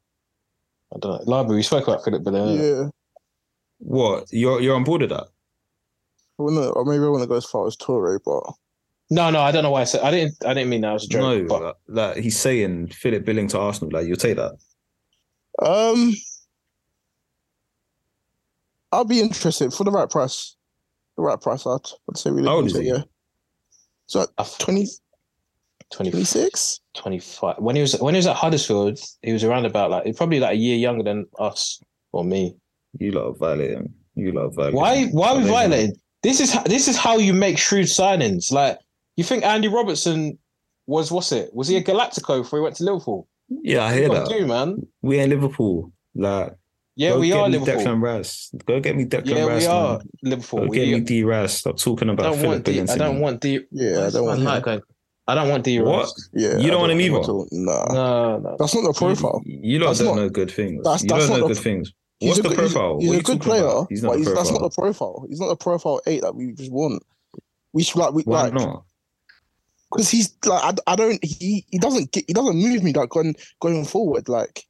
I 0.94 0.98
don't 0.98 1.26
know. 1.26 1.30
Library, 1.36 1.56
we 1.58 1.62
spoke 1.62 1.86
about 1.88 2.04
Philip 2.04 2.22
Billing. 2.22 2.60
Yeah, 2.62 2.88
What? 3.78 4.32
You're 4.32 4.60
you're 4.62 4.76
on 4.76 4.84
board 4.84 5.00
with 5.02 5.10
that? 5.10 5.26
I 6.38 6.42
wanna, 6.42 6.68
or 6.70 6.84
maybe 6.84 7.04
I 7.04 7.08
want 7.08 7.22
to 7.22 7.28
go 7.28 7.36
as 7.36 7.44
far 7.44 7.66
as 7.66 7.76
Touré, 7.76 8.18
but 8.24 8.42
No, 9.10 9.30
no, 9.30 9.40
I 9.40 9.52
don't 9.52 9.62
know 9.62 9.70
why 9.70 9.82
I 9.82 9.84
said. 9.84 10.00
I 10.02 10.10
didn't. 10.10 10.34
I 10.44 10.54
didn't 10.54 10.70
mean 10.70 10.80
that 10.82 10.94
as 10.94 11.04
a 11.04 11.08
joke. 11.08 11.20
no, 11.20 11.44
but 11.46 11.62
like, 11.62 11.74
like, 11.88 12.16
he's 12.24 12.38
saying 12.38 12.88
Philip 12.88 13.24
Billing 13.24 13.48
to 13.48 13.58
Arsenal. 13.58 13.92
Like 13.92 14.06
you'll 14.06 14.16
take 14.16 14.36
that. 14.36 14.52
um, 15.60 16.14
I'll 18.90 19.04
be 19.04 19.20
interested 19.20 19.72
for 19.72 19.84
the 19.84 19.90
right 19.90 20.08
price. 20.10 20.56
The 21.16 21.22
right 21.22 21.40
price, 21.40 21.66
I'd, 21.66 21.78
I'd 22.08 22.16
say 22.16 22.30
we 22.30 22.42
How 22.44 22.54
old 22.56 22.64
look 22.64 22.74
is 22.74 22.78
he? 22.78 22.88
it, 22.88 22.96
Yeah, 22.96 23.02
so 24.06 24.26
I 24.38 24.44
20, 24.58 24.86
20, 25.90 26.10
26? 26.10 26.80
25. 26.94 27.56
When 27.58 27.76
he 27.76 27.82
was 27.82 27.98
when 28.00 28.14
he 28.14 28.18
was 28.18 28.26
at 28.26 28.36
Huddersfield, 28.36 28.98
he 29.22 29.32
was 29.32 29.44
around 29.44 29.66
about 29.66 29.90
like 29.90 30.16
probably 30.16 30.40
like 30.40 30.52
a 30.52 30.56
year 30.56 30.76
younger 30.76 31.02
than 31.04 31.26
us 31.38 31.80
or 32.12 32.24
me. 32.24 32.56
You 32.98 33.12
lot 33.12 33.28
are 33.28 33.34
violating. 33.34 33.92
You 34.14 34.32
lot 34.32 34.46
are 34.46 34.50
violating. 34.50 34.78
Why? 34.80 35.04
Why 35.06 35.30
are 35.32 35.36
we 35.38 35.44
Violating. 35.44 35.96
Violating? 36.22 36.30
This 36.30 36.40
is 36.40 36.52
how, 36.52 36.62
this 36.64 36.88
is 36.88 36.96
how 36.96 37.18
you 37.18 37.32
make 37.34 37.58
shrewd 37.58 37.86
signings. 37.86 38.52
Like 38.52 38.78
you 39.16 39.24
think 39.24 39.44
Andy 39.44 39.68
Robertson 39.68 40.38
was 40.86 41.10
what's 41.12 41.32
it? 41.32 41.50
Was 41.54 41.68
he 41.68 41.76
a 41.76 41.82
Galactico 41.82 42.42
before 42.42 42.58
he 42.58 42.62
went 42.62 42.76
to 42.76 42.84
Liverpool? 42.84 43.28
Yeah, 43.48 43.84
I 43.84 43.94
hear 43.94 44.08
What 44.08 44.28
that. 44.28 44.38
do, 44.38 44.46
man? 44.46 44.86
We 45.02 45.18
ain't 45.18 45.30
Liverpool. 45.30 45.92
Like, 46.14 46.54
Yeah, 46.96 47.10
go 47.10 47.20
we 47.20 47.28
get 47.28 47.38
are 47.38 47.48
me 47.48 47.58
Liverpool. 47.58 47.82
Declan 47.84 48.02
Rice. 48.02 48.50
Go 48.66 48.80
get 48.80 48.96
me 48.96 49.04
Declan 49.04 49.26
Yeah, 49.36 49.44
Rice. 49.46 49.62
we 49.62 49.66
are 49.66 49.98
man. 49.98 50.08
Liverpool. 50.22 50.60
Go 50.60 50.72
get 50.72 50.86
We, 50.88 50.94
me 50.94 51.00
D 51.00 51.24
Rice. 51.24 51.52
Stop 51.54 51.76
talking 51.78 52.08
about. 52.08 52.24
I 52.26 52.28
about 52.28 52.34
don't 52.34 52.40
Philip 52.42 52.54
want 52.54 52.64
D. 52.64 52.72
Billing. 52.72 52.90
I 52.90 52.96
don't 52.96 53.20
want 53.20 53.40
D. 53.40 53.60
Yeah, 53.70 54.06
I 54.06 54.10
don't 54.10 54.26
want 54.26 54.40
Like, 54.40 54.66
him. 54.66 54.82
I 55.28 55.34
don't 55.36 55.48
want 55.50 55.64
D. 55.64 55.80
What? 55.80 55.98
Rice. 56.00 56.30
Yeah, 56.34 56.56
You 56.58 56.70
don't 56.70 56.78
I 56.78 56.80
want 56.80 56.92
him 56.92 56.98
at 56.98 57.04
either? 57.04 57.16
all. 57.32 57.48
Nah, 57.52 57.84
No, 57.92 58.38
no. 58.38 58.56
that's 58.58 58.74
not 58.74 58.82
the 58.84 58.92
profile. 58.92 59.40
You, 59.44 59.60
you 59.62 59.78
lot 59.78 59.88
That's 59.88 59.98
don't 60.00 60.16
not- 60.16 60.22
know 60.22 60.28
good 60.30 60.50
things. 60.50 60.82
that's- 60.82 61.02
you 61.02 61.08
that's 61.08 61.26
don't 61.28 61.30
not 61.30 61.40
know 61.40 61.48
the- 61.48 61.54
good 61.54 61.62
things. 61.62 61.92
He's 62.22 62.28
What's 62.28 62.38
a 62.38 62.42
the 62.42 62.48
good- 62.50 62.58
he's- 62.70 63.10
He's, 63.10 63.18
a 63.18 63.22
good 63.22 63.40
player, 63.40 63.64
about? 63.64 63.86
He's 63.90 64.02
not 64.02 64.10
but 64.10 64.18
he's, 64.18 64.26
that's 64.32 64.50
not 64.50 64.58
profile. 64.60 64.68
the 64.68 64.74
profile. 64.74 65.26
He's 65.28 65.40
not 65.40 65.48
the 65.48 65.56
profile 65.56 66.00
eight 66.06 66.22
that 66.22 66.34
we 66.34 66.52
just 66.52 66.70
want. 66.70 67.02
We 67.72 67.82
should 67.82 67.98
like 67.98 68.12
we 68.14 68.22
Why 68.22 68.42
like 68.42 68.54
not? 68.54 68.84
because 69.90 70.08
he's 70.10 70.34
like 70.46 70.62
I, 70.62 70.92
I 70.92 70.96
don't 70.96 71.22
he 71.24 71.66
he 71.70 71.78
doesn't 71.78 72.12
get 72.12 72.24
he 72.26 72.32
doesn't 72.32 72.56
move 72.56 72.82
me 72.82 72.92
like 72.92 73.08
going 73.08 73.34
going 73.60 73.84
forward 73.84 74.28
like. 74.28 74.64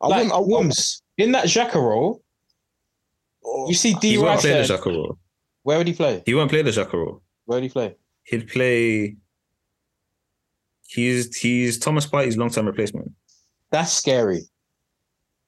I 0.00 0.08
like 0.08 0.28
want 0.30 0.32
I 0.32 0.38
want 0.38 0.78
in 1.18 1.32
that 1.32 1.46
Xhaka 1.46 1.76
role. 1.76 2.22
oh, 3.44 3.68
You 3.68 3.74
see 3.74 3.94
D. 3.94 4.10
He 4.10 4.18
won't 4.18 4.40
play 4.40 4.50
the 4.60 4.66
there. 4.66 4.78
Xhaka 4.78 4.86
role. 4.86 5.18
Where 5.62 5.78
would 5.78 5.86
he 5.86 5.94
play? 5.94 6.22
He 6.26 6.34
won't 6.34 6.50
play 6.50 6.62
the 6.62 6.70
Xhaka 6.70 6.92
role. 6.92 7.22
Where 7.46 7.56
would 7.56 7.62
he 7.64 7.68
play? 7.70 7.96
He'd 8.24 8.48
play. 8.48 9.16
He's 10.88 11.34
he's 11.36 11.78
Thomas 11.78 12.06
Partey's 12.06 12.36
long 12.36 12.50
term 12.50 12.66
replacement. 12.66 13.12
That's 13.70 13.92
scary. 13.92 14.42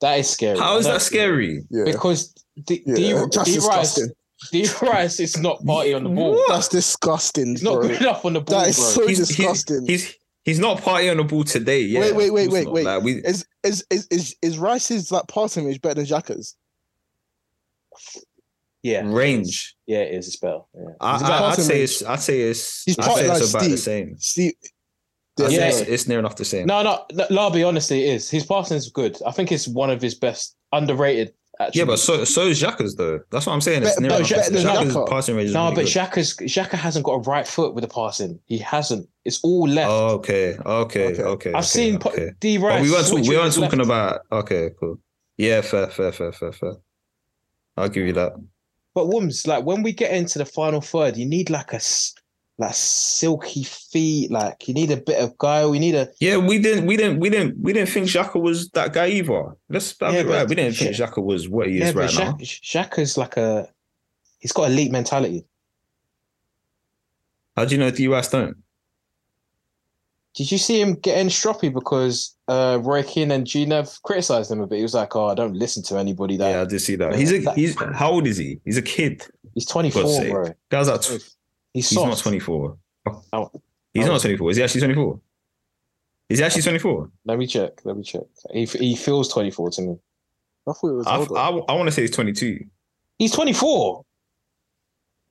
That 0.04 0.18
is 0.18 0.28
scary. 0.28 0.58
How 0.58 0.76
is 0.76 0.84
that 0.84 1.00
scary? 1.00 1.62
yeah, 1.70 1.84
Because 1.84 2.34
D, 2.62 2.82
yeah, 2.84 2.94
D, 2.94 3.12
that's 3.32 3.44
D 3.44 3.58
Rice, 3.58 3.94
disgusting. 3.94 4.08
D 4.52 4.68
Rice 4.82 5.18
is 5.18 5.38
not 5.38 5.60
Partey 5.62 5.96
on 5.96 6.04
the 6.04 6.10
ball. 6.10 6.38
That's 6.46 6.68
disgusting. 6.68 7.52
He's 7.52 7.62
not 7.62 7.76
bro. 7.80 7.88
good 7.88 8.00
enough 8.02 8.22
on 8.26 8.34
the 8.34 8.40
ball, 8.42 8.60
That 8.60 8.68
is 8.68 8.76
bro. 8.76 8.84
so 8.84 9.06
He's- 9.06 9.16
he's- 9.16 9.28
disgusting. 9.28 9.86
He's 9.86 10.14
he's 10.44 10.58
not 10.58 10.82
partying 10.82 11.12
on 11.12 11.16
the 11.16 11.24
ball 11.24 11.42
today. 11.44 11.80
Yeah. 11.80 12.00
Wait, 12.00 12.14
wait, 12.16 12.30
wait, 12.32 12.50
wait, 12.50 12.70
wait. 12.70 12.84
Like, 12.84 13.02
we, 13.02 13.12
Is 13.24 13.46
is 13.62 13.82
is 13.90 14.06
is 14.10 14.36
is 14.42 14.58
Rice's 14.58 15.10
like 15.10 15.26
passing 15.28 15.64
range 15.64 15.80
better 15.80 15.94
than 15.94 16.04
Xhaka's? 16.04 16.54
yeah, 18.82 19.00
range. 19.06 19.74
yeah, 19.86 20.00
it 20.00 20.14
is. 20.18 20.26
It's 20.28 20.36
better. 20.36 20.58
Yeah. 20.74 20.82
I, 21.00 21.16
I, 21.16 21.50
I'd 21.50 21.54
say 21.58 21.72
range. 21.78 21.84
it's. 21.90 22.02
I'd 22.04 22.20
say 22.20 22.40
it's. 22.42 22.82
He's 22.84 22.98
I'd 22.98 23.04
part 23.06 23.18
say 23.20 23.28
like 23.28 23.40
it's 23.40 23.50
about 23.54 23.62
the 23.62 23.76
same. 23.78 24.16
Steve, 24.18 24.52
Yeah. 25.38 25.66
it's, 25.68 25.80
it's 25.80 26.08
near 26.08 26.18
enough 26.18 26.36
the 26.36 26.44
same. 26.44 26.66
No, 26.66 26.82
no, 26.82 27.04
no, 27.12 27.26
Larby. 27.30 27.64
Honestly, 27.66 28.04
it 28.04 28.14
is. 28.14 28.30
His 28.30 28.46
passing 28.46 28.76
is 28.76 28.88
good. 28.90 29.18
I 29.26 29.32
think 29.32 29.50
it's 29.52 29.66
one 29.66 29.90
of 29.90 30.00
his 30.00 30.14
best, 30.14 30.56
underrated. 30.72 31.32
Actually, 31.60 31.78
Yeah, 31.80 31.84
but 31.84 31.98
so 32.00 32.24
so 32.24 32.42
is 32.48 32.60
Xhaka's 32.60 32.96
though. 32.96 33.20
That's 33.30 33.46
what 33.46 33.52
I'm 33.52 33.60
saying. 33.60 33.82
It's 33.84 33.90
Better- 34.00 34.00
near 34.00 34.10
better 34.10 34.34
enough. 34.34 34.50
Xhaka's 34.50 34.94
Xhaka. 34.94 35.08
passing 35.08 35.36
range 35.36 35.52
no, 35.52 35.64
really 35.70 35.74
but. 35.76 35.84
Xhaka's 35.84 36.36
Xhaka 36.36 36.72
hasn't 36.72 37.04
got 37.04 37.12
a 37.12 37.18
right 37.20 37.46
foot 37.46 37.74
with 37.74 37.82
the 37.82 37.88
passing. 37.88 38.40
He 38.46 38.58
hasn't. 38.58 39.08
It's 39.24 39.40
all 39.44 39.68
left. 39.68 39.88
Oh, 39.90 40.08
okay, 40.16 40.56
okay, 40.66 41.06
Okay. 41.12 41.22
okay. 41.22 41.50
I've 41.50 41.56
okay, 41.56 41.62
seen 41.62 41.96
okay. 41.96 42.30
D 42.40 42.58
But 42.58 42.66
Rice. 42.66 42.82
we 42.82 42.90
weren't 42.90 43.06
talk, 43.06 43.20
we 43.28 43.36
weren't 43.36 43.54
talking 43.54 43.78
left. 43.78 43.88
about. 43.88 44.20
Okay, 44.32 44.70
cool. 44.80 44.98
Yeah, 45.36 45.60
fair, 45.60 45.86
fair, 45.88 46.10
fair, 46.12 46.32
fair, 46.32 46.52
fair. 46.52 46.74
I'll 47.76 47.88
give 47.88 48.04
you 48.06 48.12
that. 48.14 48.32
But 48.94 49.08
Wooms, 49.08 49.46
like 49.46 49.64
when 49.64 49.82
we 49.82 49.92
get 49.92 50.12
into 50.12 50.38
the 50.38 50.44
final 50.46 50.80
third, 50.80 51.16
you 51.16 51.26
need 51.26 51.50
like 51.50 51.72
a 51.72 51.80
like 52.58 52.74
silky 52.74 53.64
feet. 53.64 54.30
Like 54.30 54.68
you 54.68 54.74
need 54.74 54.90
a 54.90 54.96
bit 54.96 55.20
of 55.20 55.36
guile. 55.38 55.74
You 55.74 55.80
need 55.80 55.94
a 55.94 56.08
Yeah, 56.20 56.36
we 56.36 56.58
didn't, 56.58 56.86
we 56.86 56.96
didn't, 56.96 57.20
we 57.20 57.30
didn't, 57.30 57.58
we 57.60 57.72
didn't 57.72 57.88
think 57.88 58.06
Xhaka 58.06 58.40
was 58.40 58.68
that 58.70 58.92
guy 58.92 59.08
either. 59.08 59.54
Let's 59.68 59.94
Yeah, 60.00 60.22
right. 60.22 60.48
We 60.48 60.54
didn't 60.54 60.76
think 60.76 60.94
Xha- 60.94 61.08
Xhaka 61.08 61.22
was 61.22 61.48
what 61.48 61.68
he 61.68 61.78
yeah. 61.78 61.88
is 61.88 61.94
right 61.94 62.12
now. 62.14 62.32
Xhaka, 62.32 62.88
Xhaka's 62.90 63.16
like 63.18 63.36
a 63.36 63.68
he's 64.38 64.52
got 64.52 64.70
elite 64.70 64.92
mentality. 64.92 65.46
How 67.56 67.64
do 67.64 67.74
you 67.74 67.80
know 67.80 67.90
D 67.90 68.08
Rice 68.08 68.28
don't? 68.30 68.56
Did 70.34 70.50
you 70.50 70.58
see 70.58 70.80
him 70.80 70.94
getting 70.94 71.28
stroppy 71.28 71.72
because 71.72 72.36
uh, 72.48 72.80
Roy 72.82 73.04
Keane 73.04 73.30
and 73.30 73.46
Gnev 73.46 74.02
criticized 74.02 74.50
him 74.50 74.60
a 74.60 74.66
bit? 74.66 74.78
He 74.78 74.82
was 74.82 74.94
like, 74.94 75.14
"Oh, 75.14 75.28
I 75.28 75.34
don't 75.36 75.54
listen 75.54 75.82
to 75.84 75.96
anybody 75.96 76.36
that." 76.38 76.50
yeah, 76.50 76.62
I 76.62 76.64
did 76.64 76.80
see 76.80 76.96
that. 76.96 77.14
He's 77.14 77.32
a, 77.32 77.38
that- 77.42 77.56
he's 77.56 77.76
how 77.94 78.10
old 78.10 78.26
is 78.26 78.36
he? 78.36 78.58
He's 78.64 78.76
a 78.76 78.82
kid. 78.82 79.24
He's 79.54 79.66
24, 79.66 80.02
God's 80.02 80.16
sake. 80.16 80.32
bro. 80.32 80.52
Guys, 80.70 80.88
like, 80.88 81.00
tw- 81.02 81.34
He's, 81.74 81.90
he's 81.90 81.98
not 81.98 82.16
24. 82.16 82.78
Oh. 83.32 83.50
He's 83.92 84.06
Oh. 84.06 84.12
not 84.12 84.20
24. 84.22 84.50
Is 84.52 84.56
he 84.56 84.62
actually 84.62 84.80
24? 84.80 85.20
Is 86.30 86.38
he 86.38 86.44
actually 86.44 86.62
24? 86.62 87.10
Let 87.26 87.38
me 87.38 87.46
check. 87.46 87.84
Let 87.84 87.96
me 87.98 88.02
check. 88.02 88.22
He 88.52 88.64
he 88.64 88.96
feels 88.96 89.28
24 89.28 89.70
to 89.72 89.82
me. 89.82 89.96
I 90.66 90.72
thought 90.72 90.88
it 90.88 90.92
was 90.94 91.06
I. 91.06 91.16
I, 91.16 91.48
I 91.50 91.72
want 91.74 91.88
to 91.88 91.92
say 91.92 92.02
he's 92.02 92.10
22. 92.12 92.64
He's 93.18 93.32
24. 93.32 94.04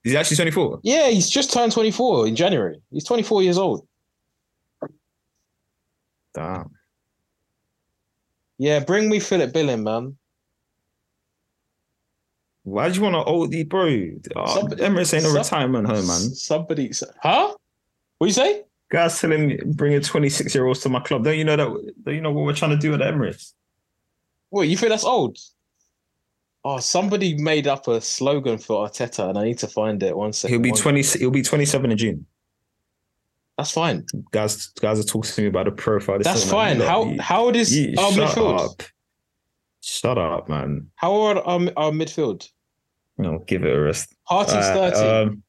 Is 0.04 0.12
he 0.12 0.18
actually 0.18 0.38
24? 0.38 0.82
Yeah, 0.84 1.10
he's 1.10 1.30
just 1.30 1.52
turned 1.52 1.72
24 1.72 2.28
in 2.28 2.36
January. 2.36 2.80
He's 2.92 3.06
24 3.06 3.42
years 3.42 3.58
old. 3.58 3.88
Damn. 6.36 6.72
Yeah, 8.58 8.80
bring 8.82 9.10
me 9.10 9.20
Philip 9.20 9.54
Billing, 9.54 9.84
man. 9.84 10.18
Why 12.64 12.90
do 12.90 12.96
you 12.96 13.02
want 13.02 13.16
to 13.16 13.20
OD, 13.60 13.68
bro? 13.70 14.10
Oh, 14.36 14.56
Somebody- 14.56 14.82
Emirates 14.84 15.14
ain't 15.14 15.26
a 15.26 15.30
retirement 15.30 15.86
home, 15.88 16.08
man. 16.08 16.20
Somebody, 16.34 16.92
huh? 17.22 17.54
What 18.18 18.28
you 18.28 18.34
say? 18.34 18.64
Guys 18.90 19.20
telling 19.20 19.48
me 19.48 19.60
bringing 19.66 20.02
26 20.02 20.54
year 20.56 20.66
olds 20.66 20.80
to 20.82 20.90
my 20.90 21.00
club. 21.02 21.24
Don't 21.24 21.38
you 21.38 21.44
know 21.44 21.56
that? 21.58 21.94
Don't 22.04 22.16
you 22.16 22.22
know 22.22 22.32
what 22.32 22.46
we're 22.46 22.54
trying 22.54 22.72
to 22.72 22.78
do 22.78 22.94
at 22.94 23.00
the 23.00 23.06
Emirates? 23.06 23.54
What 24.50 24.68
you 24.68 24.78
think 24.78 24.90
that's 24.92 25.04
old? 25.04 25.38
Oh, 26.64 26.78
somebody 26.80 27.36
made 27.36 27.68
up 27.68 27.88
a 27.90 28.00
slogan 28.00 28.58
for 28.58 28.88
Arteta, 28.88 29.28
and 29.30 29.38
I 29.38 29.44
need 29.44 29.58
to 29.60 29.68
find 29.68 30.02
it. 30.02 30.16
One 30.16 30.32
second. 30.32 30.54
He'll 30.54 30.62
be 30.62 30.72
20. 30.72 31.02
He'll 31.20 31.32
be 31.32 31.42
27 31.42 31.92
in 31.92 31.98
June. 31.98 32.26
That's 33.58 33.72
fine. 33.72 34.06
Guys, 34.32 34.68
guys 34.68 35.00
are 35.00 35.04
talking 35.04 35.30
to 35.32 35.42
me 35.42 35.48
about 35.48 35.66
the 35.66 35.72
profile. 35.72 36.18
This 36.20 36.26
That's 36.28 36.50
fine. 36.50 36.80
How 36.80 37.04
you- 37.06 37.22
how 37.22 37.46
old 37.46 37.56
is 37.56 37.76
you- 37.76 37.96
our 37.98 38.12
shut 38.14 38.30
midfield? 38.38 38.60
up. 38.60 38.84
Shut 39.82 40.18
up, 40.18 40.48
man. 40.48 40.90
How 40.96 41.12
old 41.12 41.38
are 41.38 41.44
our, 41.44 41.60
our 41.76 41.92
midfield? 41.92 42.50
No, 43.18 43.40
give 43.40 43.64
it 43.64 43.76
a 43.76 43.80
rest. 43.80 44.14
Harty's 44.24 44.56
Uh, 44.56 44.92
30. 44.92 44.98
um, 45.30 45.44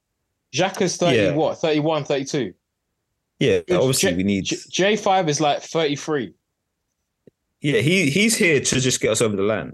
Xhaka's 0.55 0.97
30, 0.97 1.17
yeah. 1.17 1.31
what? 1.33 1.59
31, 1.59 2.05
32. 2.05 2.53
yeah, 3.41 3.61
obviously 3.73 4.11
J- 4.11 4.17
we 4.17 4.23
need. 4.23 4.45
J- 4.45 4.57
J5 4.97 5.29
is 5.29 5.41
like 5.41 5.63
33. 5.63 6.35
Yeah, 7.61 7.81
he 7.81 8.11
he's 8.11 8.37
here 8.37 8.61
to 8.61 8.81
just 8.81 9.01
get 9.01 9.11
us 9.11 9.23
over 9.23 9.35
the 9.37 9.43
line. 9.43 9.73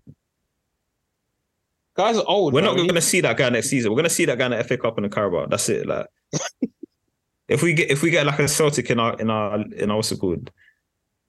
Guys 1.94 2.16
are 2.16 2.24
old. 2.26 2.54
We're 2.54 2.62
man. 2.62 2.70
not 2.70 2.76
going 2.76 2.94
to 2.94 3.00
see 3.00 3.20
that 3.20 3.36
guy 3.36 3.48
next 3.50 3.68
season. 3.68 3.90
We're 3.90 3.96
going 3.96 4.04
to 4.04 4.10
see 4.10 4.24
that 4.24 4.38
guy 4.38 4.46
in 4.46 4.52
the 4.52 4.62
FA 4.64 4.78
Cup 4.78 4.96
and 4.96 5.04
the 5.04 5.08
Carabao. 5.10 5.46
That's 5.46 5.68
it. 5.68 5.86
Like, 5.86 6.06
if 7.48 7.62
we 7.62 7.74
get 7.74 7.90
if 7.90 8.02
we 8.02 8.10
get 8.10 8.26
like 8.26 8.38
a 8.38 8.46
Celtic 8.48 8.90
in 8.90 9.00
our 9.00 9.18
in 9.20 9.28
our 9.28 9.60
in 9.60 9.90
our 9.90 9.96
what's 9.96 10.12
it 10.12 10.20
called 10.20 10.50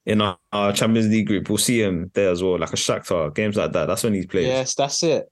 in 0.06 0.22
our, 0.22 0.38
our 0.54 0.72
Champions 0.72 1.10
League 1.10 1.28
group, 1.28 1.50
we'll 1.50 1.58
see 1.58 1.82
him 1.82 2.12
there 2.14 2.30
as 2.30 2.44
well. 2.44 2.60
Like 2.60 2.74
a 2.74 2.76
Shakhtar 2.78 3.34
games 3.34 3.58
like 3.58 3.72
that. 3.74 3.88
That's 3.88 4.04
when 4.04 4.14
he 4.14 4.26
plays. 4.28 4.46
Yes, 4.48 4.76
that's 4.76 5.02
it. 5.04 5.30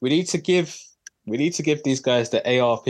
We 0.00 0.10
need 0.10 0.26
to 0.28 0.38
give. 0.38 0.78
We 1.26 1.36
need 1.36 1.54
to 1.54 1.62
give 1.62 1.82
these 1.82 2.00
guys 2.00 2.30
the 2.30 2.60
ARP, 2.60 2.86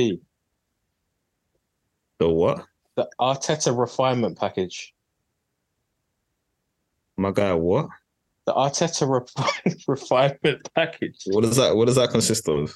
the 2.18 2.28
what? 2.28 2.64
The 2.96 3.08
Arteta 3.20 3.76
refinement 3.76 4.38
package. 4.38 4.94
My 7.16 7.30
guy, 7.30 7.52
what? 7.54 7.88
The 8.46 8.54
Arteta 8.54 9.06
refi- 9.06 9.84
refinement 9.88 10.68
package. 10.74 11.22
What 11.26 11.42
does 11.42 11.56
that? 11.56 11.76
What 11.76 11.86
does 11.86 11.96
that 11.96 12.10
consist 12.10 12.48
of? 12.48 12.74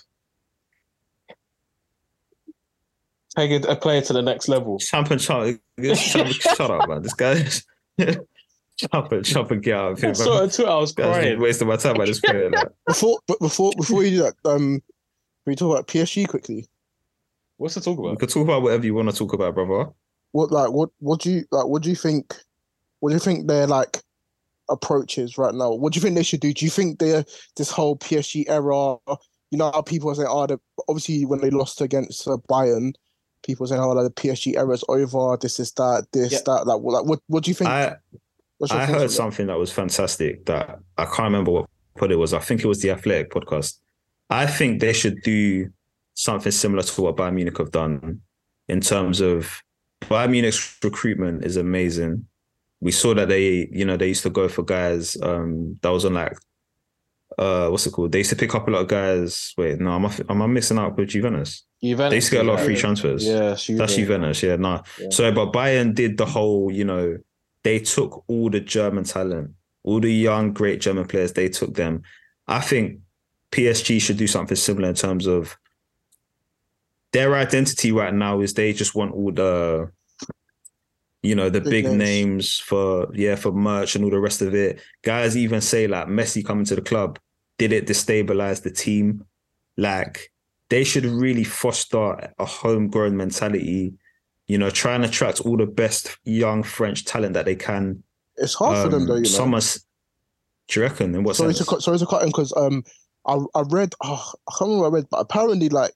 Take 3.37 3.65
a, 3.65 3.69
a 3.73 3.77
player 3.77 4.03
to 4.03 4.13
the 4.13 4.23
next 4.23 4.49
level. 4.49 4.79
Champion, 4.79 5.19
champ, 5.19 5.59
champ, 5.81 6.29
shut 6.29 6.71
up, 6.71 6.87
man. 6.87 7.03
This 7.03 7.15
guy, 7.15 7.47
chop 8.91 9.13
it, 9.13 9.25
chop 9.25 9.53
it, 9.53 9.61
get 9.63 9.75
out 9.77 9.93
of 9.93 10.01
here, 10.01 10.15
So 10.15 10.25
bro. 10.25 10.33
on 10.43 10.51
Twitter, 10.51 10.71
I 10.71 10.77
was 10.77 10.93
Guys, 10.93 11.07
crying. 11.17 11.41
wasting 11.41 11.69
my 11.69 11.77
time 11.77 11.97
by 11.97 12.07
this 12.07 12.21
player. 12.21 12.51
Like. 12.51 12.69
Before, 12.87 13.19
but 13.27 13.39
before, 13.41 13.73
before 13.77 14.03
you 14.05 14.11
do 14.11 14.23
that, 14.23 14.35
um, 14.45 14.81
can 14.81 14.83
we 15.47 15.55
talk 15.57 15.73
about 15.75 15.89
PSG 15.89 16.29
quickly? 16.29 16.67
What's 17.57 17.75
to 17.75 17.81
talk 17.81 17.95
about? 17.95 18.03
We 18.03 18.09
about? 18.11 18.21
could 18.21 18.29
talk 18.31 18.45
about 18.45 18.63
whatever 18.63 18.85
you 18.85 18.95
want 18.95 19.11
to 19.11 19.17
talk 19.17 19.33
about, 19.33 19.55
brother. 19.55 19.91
What 20.33 20.51
like 20.51 20.71
what 20.73 20.89
what 20.99 21.21
do 21.21 21.31
you 21.31 21.45
like? 21.51 21.67
What 21.67 21.83
do 21.83 21.91
you 21.91 21.97
think? 21.97 22.35
What 23.01 23.11
do 23.11 23.15
you 23.15 23.21
think 23.21 23.47
their 23.47 23.67
like 23.67 23.99
approaches 24.71 25.37
right 25.39 25.55
now? 25.55 25.73
What 25.75 25.93
do 25.93 25.99
you 25.99 26.03
think 26.03 26.15
they 26.15 26.23
should 26.23 26.41
do? 26.41 26.53
Do 26.53 26.65
you 26.65 26.71
think 26.71 26.99
they 26.99 27.25
this 27.57 27.71
whole 27.71 27.97
PSG 27.97 28.45
era? 28.49 28.97
You 29.51 29.59
know 29.59 29.71
how 29.71 29.83
people 29.83 30.11
are 30.11 30.15
saying, 30.15 30.29
"Oh, 30.31 30.47
obviously 30.89 31.27
when 31.27 31.41
they 31.41 31.51
lost 31.51 31.81
against 31.83 32.27
uh, 32.27 32.39
Bayern, 32.49 32.95
people 33.45 33.65
are 33.65 33.67
saying, 33.67 33.83
oh, 33.83 33.91
like, 33.91 34.07
the 34.15 34.23
PSG 34.23 34.57
era 34.57 34.71
is 34.73 34.85
over. 34.89 35.37
This 35.41 35.61
is 35.61 35.73
that. 35.73 36.07
This 36.13 36.33
Yeah. 36.33 36.39
that. 36.47 36.67
Like, 36.67 36.81
what, 36.81 36.93
like, 36.95 37.05
what 37.05 37.21
what 37.27 37.45
do 37.45 37.51
you 37.51 37.55
think? 37.55 37.69
I 37.69 37.85
what's 37.89 37.93
your 38.13 38.21
I 38.71 38.87
heard 38.87 39.11
something 39.11 39.47
that 39.49 39.59
was 39.59 39.73
fantastic 39.73 40.45
that 40.47 40.79
I 40.97 41.05
can't 41.05 41.33
remember 41.33 41.51
what 41.51 41.71
what 41.99 42.13
it 42.13 42.17
was. 42.17 42.33
I 42.33 42.39
think 42.39 42.63
it 42.63 42.67
was 42.69 42.81
the 42.81 42.91
Athletic 42.91 43.31
podcast. 43.31 43.79
I 44.31 44.47
think 44.47 44.81
they 44.81 44.93
should 44.93 45.23
do 45.23 45.69
something 46.15 46.53
similar 46.53 46.83
to 46.83 47.03
what 47.03 47.17
Bayern 47.17 47.35
Munich 47.35 47.59
have 47.59 47.71
done 47.71 48.21
in 48.69 48.81
terms 48.81 49.21
of 49.21 49.63
Bayern 50.03 50.31
Munich's 50.31 50.79
recruitment 50.83 51.45
is 51.45 51.57
amazing. 51.57 52.27
We 52.81 52.93
saw 52.93 53.15
that 53.15 53.29
they, 53.29 53.69
you 53.71 53.85
know, 53.85 53.97
they 53.97 54.09
used 54.09 54.23
to 54.25 54.31
go 54.31 54.49
for 54.49 54.63
guys 54.63 55.21
um, 55.23 55.79
that 55.83 55.91
was 55.91 56.05
on 56.05 56.15
like, 56.15 56.37
uh, 57.39 57.69
what's 57.69 57.87
it 57.87 57.93
called? 57.93 58.13
They 58.13 58.19
used 58.19 58.31
to 58.31 58.37
pick 58.37 58.55
up 58.55 58.67
a 58.67 58.71
lot 58.71 58.83
of 58.83 58.89
guys. 58.89 59.55
Wait, 59.57 59.81
no, 59.81 59.93
am 59.93 60.07
I, 60.07 60.15
am 60.29 60.43
I 60.43 60.47
mixing 60.47 60.79
up 60.79 60.99
with 60.99 61.11
Juventus? 61.11 61.65
Juventus. 61.83 62.11
They 62.11 62.17
used 62.17 62.29
to 62.29 62.37
get 62.37 62.45
a 62.45 62.49
lot 62.49 62.59
of 62.59 62.65
free 62.65 62.77
transfers. 62.77 63.25
Yeah, 63.25 63.51
That's 63.51 63.67
Juve. 63.67 63.89
Juventus, 63.89 64.43
yeah, 64.43 64.57
no. 64.57 64.83
Yeah. 64.99 65.09
So, 65.11 65.33
but 65.33 65.53
Bayern 65.53 65.95
did 65.95 66.19
the 66.19 66.27
whole, 66.27 66.71
you 66.73 66.85
know, 66.85 67.19
they 67.63 67.79
took 67.79 68.25
all 68.27 68.51
the 68.51 68.61
German 68.61 69.05
talent, 69.05 69.53
all 69.85 70.01
the 70.01 70.13
young, 70.13 70.53
great 70.53 70.81
German 70.81 71.07
players, 71.07 71.33
they 71.33 71.49
took 71.49 71.75
them. 71.75 72.03
I 72.47 72.61
think 72.61 73.01
PSG 73.51 74.01
should 74.01 74.17
do 74.17 74.27
something 74.27 74.57
similar 74.57 74.89
in 74.89 74.95
terms 74.95 75.27
of 75.27 75.57
their 77.13 77.35
identity 77.37 77.93
right 77.93 78.13
now 78.13 78.41
is 78.41 78.55
they 78.55 78.73
just 78.73 78.95
want 78.95 79.13
all 79.13 79.31
the, 79.31 79.91
you 81.23 81.35
know, 81.35 81.51
the 81.51 81.61
Big 81.61 81.85
big, 81.85 81.85
names. 81.85 81.99
names. 81.99 82.59
for, 82.59 83.09
yeah, 83.15 83.37
for 83.37 83.53
merch 83.53 83.95
and 83.95 84.05
all 84.05 84.11
the 84.11 84.19
rest 84.19 84.43
of 84.43 84.55
it. 84.55 84.81
Guys 85.03 85.37
even 85.37 85.61
say 85.61 85.87
like 85.87 86.09
Messi 86.09 86.45
coming 86.45 86.65
to 86.65 86.75
the 86.75 86.83
club, 86.83 87.19
did 87.59 87.73
it 87.73 87.87
destabilize 87.87 88.63
the 88.63 88.71
team? 88.71 89.25
Like, 89.77 90.33
they 90.69 90.85
should 90.85 91.05
really 91.05 91.45
foster 91.45 92.33
a 92.39 92.45
homegrown 92.45 93.17
mentality 93.17 93.95
you 94.53 94.59
know, 94.59 94.69
try 94.69 94.95
and 94.95 95.03
attract 95.03 95.41
all 95.41 95.57
the 95.57 95.65
best 95.65 96.19
young 96.25 96.63
French 96.63 97.07
talent 97.07 97.33
that 97.33 97.47
they 97.47 97.57
can. 97.57 98.03
It's 98.37 98.53
hard 98.53 98.77
for 98.85 98.91
them 98.91 99.03
Um, 99.03 99.09
though. 99.09 99.15
You 99.15 99.23
know. 99.23 99.29
Summer's, 99.29 99.83
do 100.69 100.79
you 100.81 100.83
reckon? 100.87 101.15
In 101.15 101.25
what 101.25 101.37
sorry 101.37 101.55
sense? 101.55 101.71
to 101.71 101.81
sorry 101.81 101.99
to 101.99 102.05
cut 102.05 102.21
in 102.23 102.29
because 102.29 102.53
um 102.55 102.85
I 103.27 103.39
I 103.55 103.63
read 103.71 103.95
oh, 104.05 104.33
I 104.47 104.53
can't 104.59 104.69
remember 104.69 104.83
what 104.83 104.93
I 104.93 104.95
read, 104.97 105.07
but 105.11 105.21
apparently 105.21 105.71
like 105.71 105.95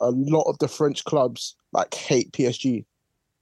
a 0.00 0.10
lot 0.12 0.42
of 0.48 0.56
the 0.60 0.68
French 0.68 1.02
clubs 1.04 1.56
like 1.72 1.92
hate 1.92 2.30
PSG. 2.30 2.84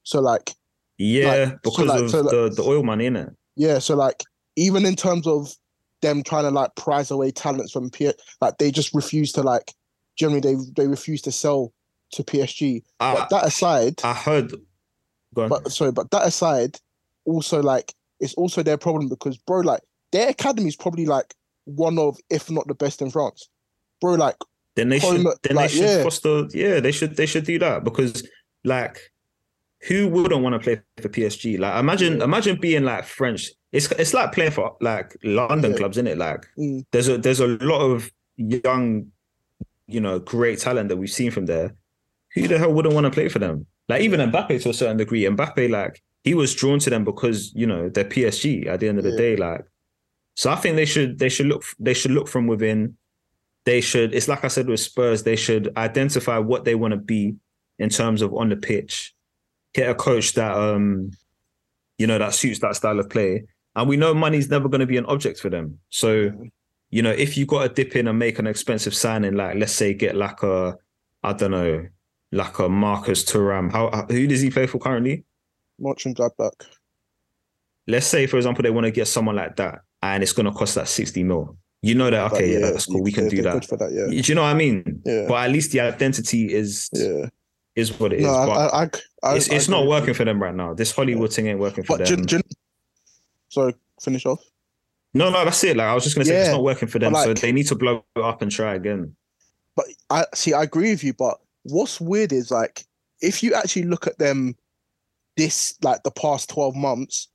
So 0.04 0.20
like 0.22 0.54
yeah, 0.96 1.26
like, 1.28 1.48
so 1.50 1.58
because 1.64 1.86
like- 1.86 2.00
of 2.04 2.10
so 2.10 2.20
like- 2.22 2.30
the, 2.30 2.48
the 2.56 2.62
oil 2.62 2.82
money 2.82 3.04
in 3.04 3.16
it. 3.16 3.28
yeah, 3.56 3.80
so 3.80 3.96
like 3.96 4.24
even 4.56 4.86
in 4.86 4.96
terms 4.96 5.26
of 5.26 5.52
them 6.00 6.22
trying 6.22 6.44
to 6.44 6.50
like 6.50 6.74
prize 6.74 7.10
away 7.10 7.32
talents 7.32 7.72
from 7.72 7.90
P 7.90 8.10
like 8.40 8.56
they 8.56 8.70
just 8.70 8.94
refuse 8.94 9.30
to 9.32 9.42
like 9.42 9.74
generally 10.16 10.40
they 10.40 10.56
they 10.74 10.86
refuse 10.86 11.20
to 11.22 11.32
sell 11.32 11.74
to 12.12 12.22
PSG. 12.22 12.82
I, 13.00 13.14
But 13.14 13.30
that 13.30 13.46
aside, 13.46 13.94
I 14.04 14.14
heard. 14.14 14.54
But 15.32 15.70
sorry, 15.70 15.92
but 15.92 16.10
that 16.10 16.26
aside, 16.26 16.78
also 17.24 17.62
like 17.62 17.92
it's 18.20 18.34
also 18.34 18.62
their 18.62 18.78
problem 18.78 19.08
because 19.08 19.36
bro, 19.36 19.60
like 19.60 19.82
their 20.12 20.30
academy 20.30 20.68
is 20.68 20.76
probably 20.76 21.06
like 21.06 21.34
one 21.64 21.98
of, 21.98 22.18
if 22.30 22.50
not 22.50 22.66
the 22.66 22.74
best 22.74 23.02
in 23.02 23.10
France. 23.10 23.48
Bro, 24.00 24.14
like 24.14 24.36
then 24.74 24.88
they 24.88 24.98
should. 25.00 25.26
Then 25.42 25.56
like, 25.56 25.70
they 25.70 25.76
should 25.76 25.84
yeah. 25.84 26.02
foster. 26.02 26.46
Yeah, 26.52 26.80
they 26.80 26.92
should. 26.92 27.16
They 27.16 27.26
should 27.26 27.44
do 27.44 27.58
that 27.58 27.82
because, 27.84 28.26
like, 28.64 29.00
who 29.88 30.08
wouldn't 30.08 30.42
want 30.42 30.54
to 30.54 30.60
play 30.60 30.80
for 31.02 31.08
PSG? 31.08 31.58
Like, 31.58 31.78
imagine, 31.80 32.18
Yeah. 32.18 32.24
imagine 32.24 32.60
being 32.60 32.84
like 32.84 33.04
French. 33.04 33.50
It's 33.72 33.90
it's 33.92 34.14
like 34.14 34.32
playing 34.32 34.52
for 34.52 34.76
like 34.80 35.16
London 35.24 35.72
Yeah. 35.72 35.76
clubs, 35.78 35.96
isn't 35.96 36.06
it? 36.06 36.16
Like, 36.18 36.46
Mm. 36.56 36.84
there's 36.92 37.08
a 37.08 37.18
there's 37.18 37.40
a 37.40 37.48
lot 37.48 37.80
of 37.80 38.10
young, 38.36 39.08
you 39.88 40.00
know, 40.00 40.20
great 40.20 40.60
talent 40.60 40.88
that 40.90 40.96
we've 40.96 41.10
seen 41.10 41.32
from 41.32 41.46
there. 41.46 41.74
Who 42.34 42.46
the 42.48 42.58
hell 42.58 42.72
wouldn't 42.72 42.94
want 42.94 43.04
to 43.04 43.10
play 43.10 43.28
for 43.28 43.38
them? 43.38 43.66
Like 43.88 44.02
even 44.02 44.20
Mbappe 44.30 44.62
to 44.62 44.70
a 44.70 44.74
certain 44.74 44.96
degree. 44.96 45.22
Mbappe, 45.22 45.70
like 45.70 46.02
he 46.24 46.34
was 46.34 46.54
drawn 46.54 46.78
to 46.80 46.90
them 46.90 47.04
because 47.04 47.52
you 47.54 47.66
know 47.66 47.88
they're 47.88 48.04
PSG. 48.04 48.66
At 48.66 48.80
the 48.80 48.88
end 48.88 48.98
of 48.98 49.04
the 49.04 49.10
Yeah. 49.10 49.16
day, 49.16 49.36
like 49.36 49.62
so, 50.34 50.50
I 50.50 50.56
think 50.56 50.76
they 50.76 50.84
should 50.84 51.18
they 51.18 51.28
should 51.28 51.46
look 51.46 51.64
they 51.78 51.94
should 51.94 52.12
look 52.12 52.28
from 52.28 52.46
within. 52.46 52.96
They 53.64 53.80
should. 53.80 54.14
It's 54.14 54.28
like 54.28 54.44
I 54.44 54.48
said 54.48 54.68
with 54.68 54.80
Spurs. 54.80 55.22
They 55.22 55.36
should 55.36 55.76
identify 55.76 56.38
what 56.38 56.64
they 56.64 56.74
want 56.74 56.92
to 56.92 56.98
be 56.98 57.34
in 57.78 57.88
terms 57.88 58.22
of 58.22 58.32
on 58.34 58.48
the 58.48 58.56
pitch. 58.56 59.14
Get 59.74 59.90
a 59.90 59.94
coach 59.94 60.34
that 60.34 60.52
um, 60.56 61.10
you 61.98 62.06
know, 62.06 62.18
that 62.18 62.34
suits 62.34 62.60
that 62.60 62.76
style 62.76 62.98
of 62.98 63.10
play. 63.10 63.44
And 63.74 63.88
we 63.88 63.96
know 63.96 64.14
money's 64.14 64.48
never 64.48 64.68
going 64.68 64.80
to 64.80 64.86
be 64.86 64.96
an 64.96 65.06
object 65.06 65.38
for 65.38 65.50
them. 65.50 65.78
So, 65.90 66.30
you 66.90 67.02
know, 67.02 67.10
if 67.10 67.36
you 67.36 67.44
got 67.46 67.62
to 67.62 67.68
dip 67.68 67.94
in 67.96 68.08
and 68.08 68.18
make 68.18 68.38
an 68.38 68.46
expensive 68.46 68.94
signing, 68.94 69.34
like 69.34 69.56
let's 69.56 69.72
say 69.72 69.92
get 69.94 70.16
like 70.16 70.42
a, 70.42 70.76
I 71.22 71.32
don't 71.32 71.50
know, 71.50 71.86
like 72.32 72.58
a 72.58 72.68
Marcus 72.68 73.24
Thuram. 73.24 73.70
How 73.72 73.90
how- 73.90 74.06
who 74.06 74.26
does 74.26 74.40
he 74.40 74.50
play 74.50 74.66
for 74.66 74.78
currently? 74.78 75.24
Mönchengladbach. 75.80 76.52
Let's 77.86 78.06
say, 78.06 78.26
for 78.26 78.36
example, 78.36 78.62
they 78.62 78.70
want 78.70 78.84
to 78.84 78.90
get 78.90 79.06
someone 79.08 79.36
like 79.36 79.56
that, 79.56 79.80
and 80.02 80.22
it's 80.22 80.32
going 80.32 80.46
to 80.46 80.52
cost 80.52 80.74
that 80.74 80.88
sixty 80.88 81.22
mil. 81.22 81.56
You 81.80 81.94
know 81.94 82.10
that 82.10 82.32
okay, 82.32 82.52
yeah, 82.54 82.70
that's 82.70 82.86
cool. 82.86 83.02
We 83.02 83.12
can 83.12 83.28
do 83.28 83.40
that. 83.42 83.62
That, 83.68 83.92
yeah. 83.92 84.06
Do 84.10 84.16
you 84.28 84.34
know 84.34 84.42
what 84.42 84.48
I 84.48 84.54
mean? 84.54 85.00
Yeah. 85.06 85.26
But 85.28 85.44
at 85.46 85.50
least 85.50 85.70
the 85.72 85.80
identity 85.80 86.52
is 86.52 86.90
Yeah. 86.92 87.28
is 87.76 87.98
what 88.00 88.12
it 88.12 88.18
is. 88.18 88.26
No, 88.26 88.46
but 88.46 88.50
I, 88.74 88.82
I, 88.82 88.90
I, 89.22 89.36
it's 89.36 89.48
it's 89.48 89.68
not 89.68 89.86
working 89.86 90.12
for 90.12 90.24
them 90.24 90.42
right 90.42 90.54
now. 90.54 90.74
This 90.74 90.90
Hollywood 90.90 91.32
thing 91.32 91.46
ain't 91.46 91.60
working 91.60 91.84
for 91.84 91.96
But 91.96 92.08
them. 92.08 92.26
gen, 92.26 92.42
sorry, 93.48 93.74
finish 94.02 94.26
off. 94.26 94.42
no, 95.14 95.30
no, 95.30 95.44
that's 95.44 95.62
it. 95.64 95.76
Like 95.76 95.86
I 95.86 95.94
was 95.94 96.02
just 96.02 96.16
gonna 96.16 96.24
say, 96.26 96.36
it's 96.40 96.50
not 96.50 96.64
working 96.64 96.88
for 96.88 96.98
them, 96.98 97.12
but 97.12 97.24
so 97.24 97.32
they 97.34 97.52
need 97.52 97.68
to 97.68 97.76
blow 97.76 98.04
it 98.16 98.22
up 98.22 98.42
and 98.42 98.50
try 98.50 98.74
again. 98.74 99.14
But 99.76 99.86
I 100.10 100.24
see, 100.34 100.52
I 100.52 100.64
agree 100.64 100.90
with 100.90 101.04
you. 101.04 101.14
But 101.14 101.38
what's 101.68 102.00
weird 102.00 102.32
is 102.32 102.50
like 102.50 102.84
if 103.20 103.42
you 103.42 103.54
actually 103.54 103.84
look 103.84 104.06
at 104.06 104.18
them, 104.18 104.54
this 105.36 105.74
like 105.82 106.02
the 106.02 106.10
past 106.10 106.48
twelve 106.50 106.74
months, 106.74 107.28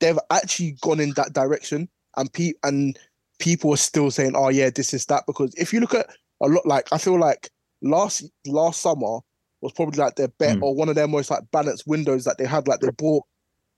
they've 0.00 0.18
actually 0.30 0.76
gone 0.82 1.00
in 1.00 1.12
that 1.16 1.32
direction, 1.32 1.88
and 2.16 2.32
pe 2.32 2.52
and 2.62 2.98
people 3.38 3.72
are 3.72 3.78
still 3.78 4.10
saying, 4.10 4.32
"Oh 4.36 4.48
yeah, 4.48 4.70
this 4.70 4.92
is 4.94 5.06
that." 5.06 5.24
Because 5.26 5.54
if 5.56 5.72
you 5.72 5.80
look 5.80 5.94
at 5.94 6.08
a 6.42 6.48
lot, 6.48 6.66
like 6.66 6.86
I 6.92 6.98
feel 6.98 7.18
like 7.18 7.50
last 7.82 8.24
last 8.46 8.80
summer 8.82 9.18
was 9.60 9.72
probably 9.72 9.98
like 9.98 10.16
their 10.16 10.28
bet 10.28 10.58
Mm. 10.58 10.62
or 10.62 10.74
one 10.74 10.88
of 10.88 10.94
their 10.94 11.08
most 11.08 11.30
like 11.30 11.42
balanced 11.50 11.86
windows 11.86 12.24
that 12.24 12.36
they 12.38 12.44
had. 12.46 12.68
Like 12.68 12.80
they 12.80 12.90
bought, 12.90 13.24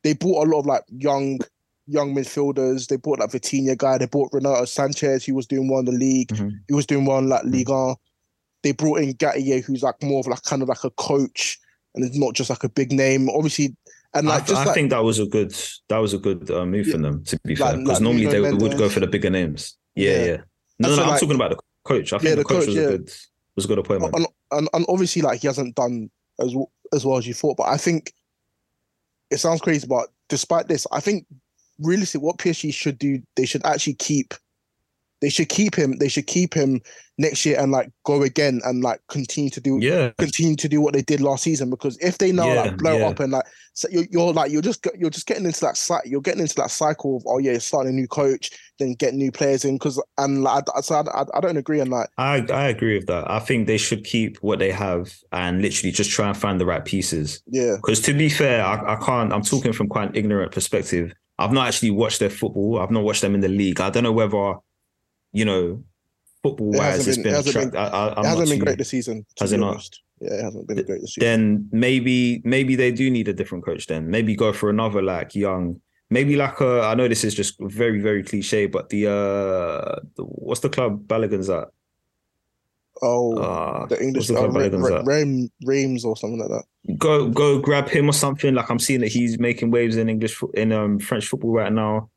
they 0.02 0.14
bought 0.14 0.46
a 0.46 0.50
lot 0.50 0.60
of 0.60 0.66
like 0.66 0.82
young 0.88 1.38
young 1.86 2.12
midfielders. 2.14 2.88
They 2.88 2.96
bought 2.96 3.20
like 3.20 3.30
Vitinha 3.30 3.76
guy. 3.78 3.96
They 3.98 4.06
bought 4.06 4.30
Renato 4.32 4.62
Sanches, 4.64 5.24
who 5.24 5.34
was 5.34 5.46
doing 5.46 5.68
well 5.68 5.78
in 5.80 5.84
the 5.86 5.92
league. 5.92 6.28
Mhm. 6.30 6.50
He 6.66 6.74
was 6.74 6.86
doing 6.86 7.04
well 7.06 7.18
in 7.18 7.28
like 7.28 7.42
Mhm. 7.44 7.52
Liga. 7.52 7.96
They 8.66 8.72
brought 8.72 8.98
in 8.98 9.14
Galtier, 9.14 9.62
who's 9.62 9.84
like 9.84 10.02
more 10.02 10.18
of 10.18 10.26
like 10.26 10.42
kind 10.42 10.60
of 10.60 10.68
like 10.68 10.82
a 10.82 10.90
coach, 10.90 11.56
and 11.94 12.04
it's 12.04 12.18
not 12.18 12.34
just 12.34 12.50
like 12.50 12.64
a 12.64 12.68
big 12.68 12.90
name. 12.90 13.30
Obviously, 13.30 13.76
and 14.12 14.26
like 14.26 14.42
I, 14.42 14.46
just 14.46 14.60
I 14.60 14.64
like 14.64 14.74
think 14.74 14.90
that 14.90 15.04
was 15.04 15.20
a 15.20 15.26
good 15.26 15.54
that 15.88 15.98
was 15.98 16.12
a 16.14 16.18
good 16.18 16.50
uh, 16.50 16.66
move 16.66 16.88
Yeah. 16.88 16.92
from 16.94 17.02
them. 17.02 17.22
To 17.26 17.38
be 17.44 17.54
Like- 17.54 17.58
fair, 17.74 17.78
because 17.78 18.00
like 18.00 18.02
normally 18.02 18.26
they 18.26 18.40
would 18.40 18.76
go 18.76 18.88
for 18.88 18.98
the 18.98 19.06
bigger 19.06 19.30
names. 19.30 19.76
Yeah, 19.94 20.10
Yeah. 20.10 20.24
yeah. 20.24 20.36
No, 20.80 20.88
And 20.88 20.96
no, 20.96 20.96
so, 20.96 21.02
I'm 21.04 21.20
talking 21.20 21.36
about 21.36 21.50
the 21.52 21.58
coach. 21.84 22.12
I 22.12 22.18
think 22.18 22.28
Yeah, 22.28 22.34
the, 22.34 22.36
the 22.38 22.44
coach, 22.44 22.58
coach, 22.66 22.66
was 22.66 22.76
a 22.76 22.80
good 22.88 23.10
was 23.54 23.64
a 23.66 23.68
good 23.68 23.78
appointment. 23.78 24.14
and, 24.16 24.26
and 24.50 24.68
and 24.72 24.84
obviously 24.88 25.22
like 25.22 25.42
he 25.42 25.46
hasn't 25.46 25.76
done 25.76 26.10
as 26.40 26.52
as 26.92 27.06
well 27.06 27.18
as 27.18 27.26
you 27.28 27.34
thought. 27.34 27.56
But 27.56 27.68
I 27.68 27.76
think 27.76 28.12
it 29.30 29.38
sounds 29.38 29.60
crazy, 29.60 29.86
but 29.86 30.08
despite 30.28 30.66
this, 30.66 30.88
I 30.90 30.98
think 30.98 31.24
realistically, 31.78 32.24
what 32.26 32.38
PSG 32.38 32.74
should 32.74 32.98
do, 32.98 33.22
they 33.36 33.46
should 33.46 33.64
actually 33.64 33.94
keep 33.94 34.34
They 35.20 35.30
should 35.30 35.48
keep 35.48 35.74
him. 35.74 35.96
They 35.98 36.08
should 36.08 36.26
keep 36.26 36.54
him 36.54 36.80
next 37.18 37.46
year 37.46 37.58
and 37.58 37.72
like 37.72 37.90
go 38.04 38.22
again 38.22 38.60
and 38.64 38.82
like 38.82 39.00
continue 39.08 39.48
to 39.50 39.60
do 39.60 39.78
Yeah, 39.80 40.10
continue 40.18 40.56
to 40.56 40.68
do 40.68 40.80
what 40.80 40.92
they 40.92 41.02
did 41.02 41.20
last 41.20 41.44
season. 41.44 41.70
Because 41.70 41.96
if 41.98 42.18
they 42.18 42.32
now 42.32 42.52
Yeah, 42.52 42.62
like 42.62 42.76
blow 42.76 42.98
yeah. 42.98 43.06
up 43.08 43.20
and 43.20 43.32
like 43.32 43.44
so 43.72 43.88
you're, 43.90 44.04
you're 44.10 44.32
like 44.32 44.50
you're 44.50 44.62
just 44.62 44.86
you're 44.98 45.10
just 45.10 45.26
getting 45.26 45.46
into 45.46 45.60
that 45.60 45.76
cycle. 45.76 46.10
You're 46.10 46.20
getting 46.20 46.42
into 46.42 46.54
that 46.56 46.70
cycle 46.70 47.16
of 47.16 47.22
oh 47.26 47.38
yeah, 47.38 47.52
you're 47.52 47.60
starting 47.60 47.92
a 47.92 47.94
new 47.94 48.08
coach, 48.08 48.50
then 48.78 48.94
get 48.94 49.14
new 49.14 49.32
players 49.32 49.64
in. 49.64 49.76
Because 49.76 50.02
and 50.18 50.42
like 50.42 50.64
I, 50.74 50.80
so 50.82 50.96
I, 50.96 51.24
I, 51.34 51.40
don't 51.40 51.56
agree 51.56 51.80
on 51.80 51.88
like 51.88 52.10
I 52.18 52.44
I 52.52 52.68
agree 52.68 52.98
with 52.98 53.06
that. 53.06 53.30
I 53.30 53.38
think 53.38 53.66
they 53.66 53.78
should 53.78 54.04
keep 54.04 54.36
what 54.38 54.58
they 54.58 54.70
have 54.70 55.14
and 55.32 55.62
literally 55.62 55.92
just 55.92 56.10
try 56.10 56.28
and 56.28 56.36
find 56.36 56.60
the 56.60 56.66
right 56.66 56.84
pieces. 56.84 57.42
yeah 57.46 57.76
Because 57.76 58.00
to 58.02 58.12
be 58.12 58.28
fair, 58.28 58.62
I, 58.62 58.94
I 58.94 58.96
can't. 58.96 59.32
I'm 59.32 59.42
talking 59.42 59.72
from 59.72 59.88
quite 59.88 60.10
an 60.10 60.16
ignorant 60.16 60.52
perspective. 60.52 61.12
I've 61.38 61.52
not 61.52 61.68
actually 61.68 61.90
watched 61.90 62.20
their 62.20 62.30
football. 62.30 62.78
I've 62.78 62.90
not 62.90 63.04
watched 63.04 63.22
them 63.22 63.34
in 63.34 63.40
the 63.40 63.48
league. 63.48 63.80
I 63.80 63.90
don't 63.90 64.04
know 64.04 64.12
whether, 64.12 64.54
you 65.36 65.44
know, 65.44 65.82
football 66.42 66.74
It 66.74 66.78
wise, 66.78 66.96
hasn't 66.96 67.08
it's 67.08 67.16
been- 67.16 67.22
been. 67.24 67.32
it 67.32 67.36
hasn't 67.36 67.54
tracked. 67.54 67.76
I, 67.76 67.86
I, 67.86 68.02
I'm 68.04 68.10
it 68.12 68.16
not 68.16 68.26
hasn't 68.26 68.48
been 68.50 68.58
great 68.64 68.78
this 68.78 68.88
season. 68.90 69.26
Has 69.40 69.52
it 69.52 69.58
not? 69.60 69.82
Yeah, 70.20 70.32
it 70.40 70.44
hasn't 70.44 70.66
been 70.68 70.76
great 70.88 71.00
this 71.02 71.14
season. 71.14 71.20
Then 71.28 71.68
maybe 71.72 72.40
maybe 72.44 72.76
they 72.76 72.90
do 72.92 73.10
need 73.10 73.28
a 73.28 73.32
different 73.34 73.64
coach. 73.64 73.86
Then 73.86 74.10
maybe 74.10 74.34
go 74.34 74.52
for 74.52 74.70
another 74.70 75.02
like 75.02 75.34
young. 75.34 75.80
Maybe 76.08 76.36
like 76.36 76.60
a. 76.60 76.82
I 76.90 76.94
know 76.94 77.08
this 77.08 77.24
is 77.24 77.34
just 77.34 77.56
very 77.60 78.00
very 78.00 78.22
cliche, 78.22 78.66
but 78.66 78.88
the 78.90 79.02
uh, 79.08 80.00
the, 80.16 80.22
what's 80.46 80.60
the 80.60 80.70
club 80.70 81.06
Balogun's 81.08 81.50
at? 81.50 81.68
oh, 83.02 83.36
Uh, 83.36 83.86
the 83.86 84.00
English 84.02 84.28
the 84.28 84.34
uh, 84.34 84.38
club 84.38 84.54
Ra- 84.54 84.60
Balogun's 84.62 84.90
Ra- 84.90 84.98
at? 85.00 85.04
Rame, 85.06 85.50
Rames 85.64 86.04
or 86.04 86.16
something 86.16 86.38
like 86.40 86.48
that. 86.48 86.64
go 86.98 87.28
go 87.28 87.58
grab 87.58 87.88
him 87.88 88.08
or 88.08 88.12
something. 88.14 88.54
Like 88.54 88.70
I'm 88.70 88.78
seeing 88.78 89.00
that 89.00 89.12
he's 89.12 89.38
making 89.38 89.70
waves 89.70 89.96
in 89.96 90.08
English 90.08 90.40
in 90.54 90.72
um 90.72 90.98
French 90.98 91.26
football 91.28 91.52
right 91.52 91.72
now. 91.72 92.08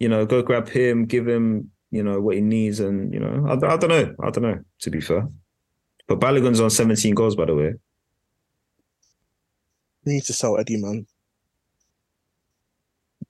You 0.00 0.08
know, 0.08 0.26
go 0.26 0.42
grab 0.42 0.68
him, 0.68 1.06
give 1.06 1.26
him 1.26 1.70
you 1.90 2.02
know 2.02 2.20
what 2.20 2.34
he 2.36 2.40
needs, 2.40 2.80
and 2.80 3.12
you 3.12 3.20
know 3.20 3.46
I, 3.48 3.52
I 3.54 3.76
don't 3.76 3.88
know, 3.88 4.14
I 4.22 4.30
don't 4.30 4.42
know. 4.42 4.58
To 4.80 4.90
be 4.90 5.00
fair, 5.00 5.26
but 6.06 6.20
Balogun's 6.20 6.60
on 6.60 6.70
17 6.70 7.14
goals 7.14 7.36
by 7.36 7.46
the 7.46 7.54
way. 7.54 7.74
We 10.04 10.14
need 10.14 10.24
to 10.24 10.32
sell 10.32 10.58
Eddie, 10.58 10.76
man. 10.80 11.06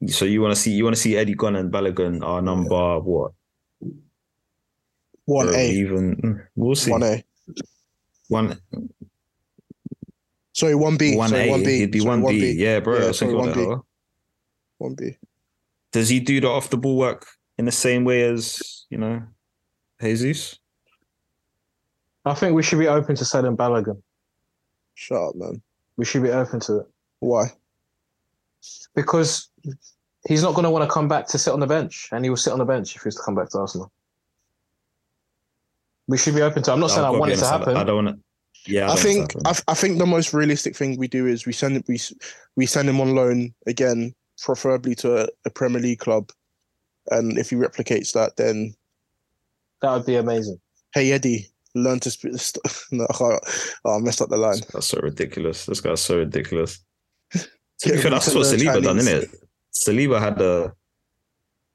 So 0.07 0.25
you 0.25 0.41
want 0.41 0.55
to 0.55 0.61
see 0.61 0.73
you 0.73 0.85
want 0.85 0.95
to 0.97 1.01
see 1.03 1.17
Eddie 1.17 1.35
Gunn 1.35 1.57
and 1.57 1.73
Balogun 1.73 2.23
are 2.25 2.41
number 2.43 3.01
what? 3.01 3.33
One 5.25 5.49
Or 5.49 5.55
A, 5.55 5.71
even 5.71 6.43
we'll 6.55 6.75
see. 6.75 6.91
one 6.91 7.03
A. 7.03 7.25
One 8.29 8.59
Sorry, 10.53 10.75
one 10.75 10.97
B. 10.97 11.17
one 11.17 11.29
Sorry, 11.29 11.49
A. 11.49 11.51
one 11.51 11.63
B. 11.63 11.79
He'd 11.79 11.91
be 11.93 12.01
Sorry, 12.01 12.21
one 12.21 12.33
B. 12.33 12.53
Yeah, 12.53 12.81
bro. 12.81 12.99
Yeah, 13.07 13.13
sorry, 13.13 13.35
one 13.35 13.53
B. 13.53 13.65
One 14.79 14.95
B. 14.95 15.17
Does 15.93 16.09
he 16.09 16.21
do 16.21 16.41
the 16.41 16.49
off 16.49 16.71
the 16.71 16.77
ball 16.77 16.97
work 16.97 17.27
in 17.59 17.65
the 17.65 17.73
same 17.73 18.05
way 18.05 18.23
as 18.23 18.87
you 18.91 18.99
know 18.99 19.23
Jesus? 20.01 20.59
I 22.25 22.35
think 22.35 22.55
we 22.55 22.63
should 22.63 22.79
be 22.79 22.89
open 22.89 23.17
to 23.17 23.25
selling 23.25 23.57
Balogun. 23.57 24.01
Shut 24.95 25.19
up, 25.23 25.37
man. 25.37 25.63
We 25.97 26.05
should 26.05 26.23
be 26.23 26.31
open 26.31 26.61
to 26.61 26.81
it 26.81 26.87
Why? 27.21 27.53
because 28.95 29.49
he's 30.27 30.43
not 30.43 30.55
going 30.55 30.65
to 30.65 30.71
want 30.71 30.89
to 30.89 30.93
come 30.93 31.09
back 31.09 31.27
to 31.29 31.39
sit 31.39 31.53
on 31.53 31.61
the 31.61 31.67
bench, 31.67 32.09
and 32.13 32.25
he 32.25 32.31
will 32.31 32.37
sit 32.37 32.53
on 32.53 32.59
the 32.59 32.65
bench 32.65 32.95
if 32.97 33.03
he 33.03 33.07
was 33.09 33.15
to 33.17 33.23
come 33.23 33.35
back 33.35 33.49
to 33.51 33.59
Arsenal. 33.59 33.93
We 36.09 36.19
should 36.19 36.35
be 36.35 36.43
open 36.43 36.63
to. 36.65 36.73
I'm 36.73 36.81
not 36.81 36.91
saying 36.91 37.05
I 37.05 37.09
I've 37.09 37.13
got 37.15 37.21
want 37.21 37.33
it 37.33 37.37
to 37.37 37.47
honest, 37.47 37.53
I- 37.53 37.59
happen. 37.59 37.77
I 37.77 37.85
don't 37.85 38.05
want 38.05 38.17
to. 38.17 38.25
Yeah, 38.67 38.85
I 38.85 38.89
don't 38.89 38.99
think 38.99 39.19
want 39.21 39.35
it 39.35 39.55
to 39.55 39.63
I. 39.69 39.73
I 39.73 39.75
think 39.75 39.99
the 39.99 40.07
most 40.07 40.35
realistic 40.35 40.77
thing 40.77 40.99
we 40.99 41.09
do 41.09 41.27
is 41.27 41.47
we 41.47 41.53
send 41.53 41.83
we 41.89 42.01
we 42.57 42.67
send 42.67 42.89
him 42.89 43.01
on 43.01 43.15
loan 43.15 43.55
again, 43.67 44.15
preferably 44.43 44.95
to 44.97 45.25
a, 45.25 45.29
a 45.45 45.51
Premier 45.51 45.81
League 45.81 46.01
club, 46.01 46.31
and 47.11 47.39
if 47.39 47.51
he 47.51 47.57
replicates 47.57 48.13
that, 48.13 48.37
then 48.37 48.75
that 49.83 49.93
would 49.95 50.07
be 50.07 50.17
amazing. 50.17 50.59
hey 50.95 51.13
Eddie, 51.13 51.47
learn 51.75 52.01
to 52.01 52.11
speak. 52.11 52.37
St- 52.39 52.63
no, 52.93 53.07
I, 53.09 53.39
oh, 53.85 53.97
I 53.97 53.99
messed 54.01 54.21
up 54.23 54.29
the 54.31 54.37
line. 54.37 54.61
That's 54.73 54.87
so 54.87 55.01
ridiculous. 55.03 55.67
This 55.67 55.81
guy's 55.81 56.01
so 56.01 56.19
ridiculous. 56.19 56.81
To 57.33 57.39
Yeah, 57.87 57.93
be 57.93 57.99
fair, 57.99 58.11
we 58.11 58.11
that's 58.17 58.35
what 58.35 58.47
learn 58.47 58.59
Saliba 58.59 58.83
done, 58.83 58.99
isn't 58.99 59.23
it? 59.25 59.31
Saliba 59.73 60.19
had 60.21 60.41
a 60.41 60.75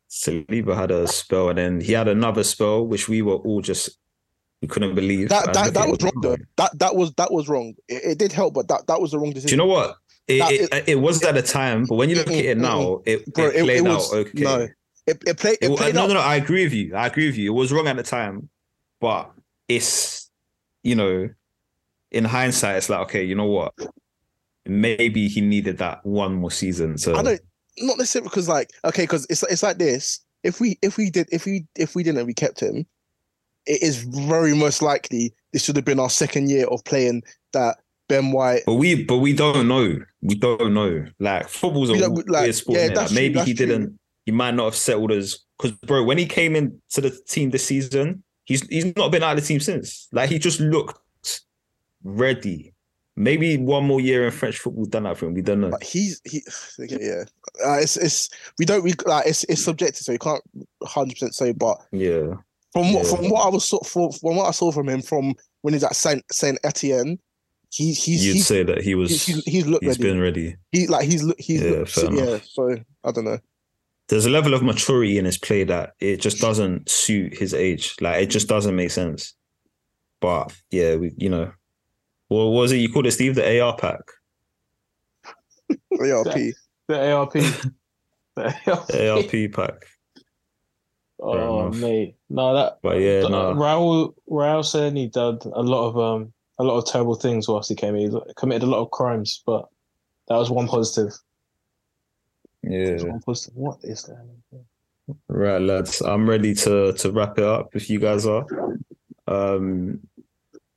Saliba 0.10 0.76
had 0.76 0.92
a 0.92 1.08
spell, 1.08 1.50
and 1.50 1.58
then 1.58 1.82
he 1.82 1.94
had 1.94 2.08
another 2.08 2.44
spell, 2.44 2.86
which 2.86 3.10
we 3.10 3.22
were 3.22 3.36
all 3.36 3.62
just 3.62 3.98
we 4.62 4.68
couldn't 4.68 4.96
believe. 4.96 5.30
That 5.30 5.54
that, 5.54 5.74
that 5.74 5.88
was 5.90 6.02
wrong 6.04 6.22
though. 6.22 6.38
That 6.58 6.78
that 6.80 6.96
was 6.96 7.14
that 7.16 7.32
was 7.32 7.48
wrong. 7.50 7.74
It, 7.88 8.04
it 8.12 8.18
did 8.20 8.32
help, 8.32 8.54
but 8.54 8.68
that, 8.68 8.86
that 8.88 9.02
was 9.02 9.12
the 9.12 9.20
wrong 9.20 9.32
decision. 9.32 9.48
Do 9.48 9.64
you 9.64 9.70
know 9.70 9.74
what? 9.74 9.96
It, 10.28 10.40
That- 10.70 10.80
it, 10.84 10.90
it 10.90 10.96
was 11.02 11.22
at 11.24 11.34
the 11.36 11.42
time, 11.42 11.86
but 11.86 11.96
when 11.96 12.10
you 12.10 12.16
look 12.16 12.28
at 12.28 12.34
it 12.34 12.58
now, 12.58 13.02
it, 13.06 13.34
Bro, 13.34 13.48
it 13.48 13.56
it- 13.56 13.64
played 13.66 13.78
it 13.78 13.82
was- 13.84 14.14
out 14.14 14.20
okay. 14.20 14.44
no, 14.44 14.68
It, 15.06 15.22
it 15.28 15.38
played 15.38 15.58
It 15.62 15.76
played 15.78 15.96
no, 15.96 16.08
no, 16.08 16.14
no. 16.14 16.20
I 16.20 16.36
agree 16.36 16.64
with 16.64 16.74
you. 16.74 16.96
I 16.96 17.08
agree 17.08 17.26
with 17.28 17.38
you. 17.38 17.52
It 17.52 17.56
was 17.56 17.72
wrong 17.72 17.88
at 17.88 17.98
the 17.98 18.04
time, 18.04 18.50
but 19.02 19.32
it's 19.68 20.30
you 20.84 20.96
know, 20.96 21.30
in 22.12 22.24
hindsight, 22.26 22.78
it's 22.78 22.90
like 22.90 23.00
okay, 23.02 23.24
you 23.24 23.36
know 23.36 23.46
what? 23.46 23.74
Maybe 24.66 25.28
he 25.28 25.42
needed 25.42 25.78
that 25.80 26.06
one 26.06 26.36
more 26.36 26.52
season. 26.52 26.98
So 26.98 27.16
I 27.16 27.24
don't 27.24 27.42
not 27.80 27.98
necessarily 27.98 28.30
because 28.30 28.48
like 28.48 28.70
okay, 28.86 29.04
because 29.04 29.26
it's 29.30 29.44
it's 29.44 29.64
like 29.64 29.78
this. 29.78 30.20
If 30.44 30.60
we 30.60 30.78
if 30.82 30.98
we 30.98 31.10
did 31.10 31.28
if 31.32 31.46
we 31.46 31.66
if 31.76 31.96
we 31.96 32.04
didn't 32.04 32.26
we 32.26 32.34
kept 32.34 32.62
him, 32.62 32.86
it 33.66 33.82
is 33.82 34.04
very 34.04 34.56
most 34.56 34.82
likely 34.82 35.34
this 35.52 35.64
should 35.64 35.76
have 35.76 35.86
been 35.86 36.00
our 36.00 36.10
second 36.10 36.50
year 36.50 36.66
of 36.68 36.84
playing 36.86 37.24
that 37.52 37.78
Ben 38.10 38.32
White. 38.32 38.64
But 38.66 38.76
we, 38.76 39.04
but 39.04 39.18
we 39.18 39.34
don't 39.34 39.68
know. 39.68 39.98
We 40.22 40.36
don't 40.36 40.74
know. 40.74 41.06
Like 41.20 41.48
football's 41.50 41.90
a 41.90 41.98
don't- 41.98 42.26
weird 42.28 42.56
sport. 42.56 42.80
yeah, 42.80 42.88
Like, 42.94 43.12
maybe 43.12 43.40
he 43.40 43.54
true. 43.54 43.66
didn't. 43.66 44.00
He 44.26 44.32
might 44.32 44.54
not 44.54 44.66
have 44.66 44.76
settled 44.76 45.12
as 45.12 45.40
because, 45.58 45.78
bro, 45.80 46.04
when 46.04 46.18
he 46.18 46.26
came 46.26 46.56
into 46.56 47.02
the 47.02 47.12
team 47.28 47.50
this 47.50 47.66
season, 47.66 48.24
he's 48.46 48.66
he's 48.68 48.96
not 48.96 49.12
been 49.12 49.24
out 49.24 49.38
of 49.38 49.42
the 49.42 49.48
team 49.48 49.60
since. 49.60 50.08
Like 50.12 50.30
he 50.30 50.40
just 50.40 50.60
looked 50.60 51.00
ready. 52.04 52.74
Maybe 53.16 53.58
one 53.58 53.86
more 53.86 54.02
year 54.02 54.26
in 54.26 54.32
French 54.32 54.58
football 54.58 54.86
done 54.86 55.04
that 55.04 55.18
for 55.18 55.28
him. 55.28 55.36
We 55.36 55.44
don't 55.44 55.62
know. 55.62 55.70
But 55.70 55.84
he's 55.84 56.20
he 56.24 56.42
yeah. 56.80 57.26
Uh, 57.64 57.78
it's 57.78 57.96
it's 57.98 58.30
we 58.58 58.66
don't 58.66 58.84
we 58.84 58.94
like 59.06 59.28
it's 59.28 59.44
it's 59.44 59.64
subjective, 59.64 60.04
so 60.04 60.12
you 60.14 60.20
can't 60.20 60.42
hundred 60.84 61.14
percent 61.14 61.36
say. 61.36 61.52
But 61.52 61.78
Yeah, 61.92 62.34
from 62.72 62.92
what 62.94 63.06
Yeah. 63.06 63.16
from 63.16 63.30
what 63.30 63.46
I 63.46 63.50
was 63.50 63.68
sort 63.68 63.86
from, 63.86 64.12
from 64.14 64.36
what 64.36 64.48
I 64.48 64.52
saw 64.52 64.72
from 64.72 64.90
him 64.90 65.02
from 65.02 65.36
when 65.62 65.74
he's 65.76 65.84
at 65.84 65.96
Saint 65.96 66.24
Saint 66.32 66.58
Etienne, 66.64 67.20
he 67.70 67.94
he's 67.94 68.26
you'd 68.26 68.34
he's, 68.34 68.48
say 68.48 68.64
that 68.64 68.82
he 68.82 68.96
was. 68.96 69.12
he's, 69.12 69.26
he's 69.26 69.44
he's 69.46 69.66
looked 69.68 69.84
he's 69.84 70.00
ready. 70.00 70.12
been 70.12 70.22
ready. 70.22 70.56
He 70.72 70.88
like 70.88 71.08
he's 71.08 71.22
look 71.22 71.40
he's 71.40 71.62
Yeah, 71.62 71.70
looked, 71.70 71.98
yeah. 71.98 72.40
So 72.44 72.76
I 73.04 73.12
don't 73.12 73.26
know. 73.26 73.38
There's 74.10 74.26
a 74.26 74.30
level 74.30 74.54
of 74.54 74.64
maturity 74.64 75.18
in 75.18 75.26
his 75.26 75.38
play 75.38 75.64
that 75.64 75.94
it 76.00 76.22
just 76.22 76.40
doesn't 76.40 76.90
suit 76.90 77.38
his 77.38 77.54
age. 77.54 77.96
Like 78.02 78.22
it 78.22 78.28
just 78.28 78.48
doesn't 78.48 78.76
make 78.76 78.92
sense. 78.92 79.34
But 80.20 80.56
yeah, 80.72 80.96
we 80.96 81.12
you 81.18 81.30
know, 81.30 81.52
what 82.28 82.46
was 82.46 82.72
it 82.72 82.78
you 82.78 82.92
called 82.92 83.08
it, 83.08 83.12
Steve? 83.12 83.36
The 83.36 83.62
AR 83.62 83.76
pack. 83.76 84.02
ARP. 85.70 86.54
The 86.88 87.14
ARP. 87.14 87.34
the 87.34 88.56
ARP. 88.68 88.94
ARP 88.94 89.54
pack. 89.54 89.86
Oh 91.20 91.68
enough. 91.68 91.80
mate, 91.80 92.16
no 92.30 92.54
that. 92.54 92.80
But 92.82 93.00
yeah, 93.00 93.22
no. 93.22 93.54
Raul 93.54 94.14
Raul 94.30 94.66
said 94.66 94.98
he 94.98 95.08
did 95.08 95.46
a 95.46 95.62
lot 95.62 95.88
of 95.88 95.98
um 95.98 96.34
a 96.60 96.64
lot 96.64 96.78
of 96.78 96.86
terrible 96.86 97.16
things 97.16 97.48
whilst 97.48 97.70
he 97.70 97.76
came. 97.76 97.96
He 97.96 98.12
committed 98.36 98.64
a 98.64 98.72
lot 98.72 98.82
of 98.82 98.92
crimes, 98.92 99.42
but 99.46 99.68
that 100.28 100.36
was 100.36 100.50
one 100.50 100.68
positive. 100.68 101.14
Yeah. 102.64 102.98
What 103.54 103.80
is 103.84 104.04
that? 104.04 104.26
Right, 105.28 105.62
lads. 105.62 106.02
I'm 106.02 106.30
ready 106.30 106.54
to 106.56 106.94
to 106.94 107.12
wrap 107.12 107.38
it 107.38 107.44
up 107.44 107.76
if 107.76 107.90
you 107.90 108.00
guys 108.00 108.26
are. 108.26 108.46
Um 109.28 110.00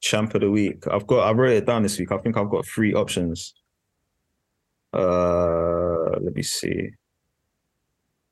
champ 0.00 0.34
of 0.34 0.40
the 0.40 0.50
week. 0.50 0.86
I've 0.88 1.06
got 1.06 1.28
I 1.28 1.32
wrote 1.32 1.52
it 1.52 1.66
down 1.66 1.82
this 1.82 1.98
week. 1.98 2.12
I 2.12 2.18
think 2.18 2.36
I've 2.36 2.50
got 2.50 2.66
three 2.66 2.92
options. 2.92 3.54
Uh 4.92 6.18
let 6.20 6.34
me 6.34 6.42
see. 6.42 6.90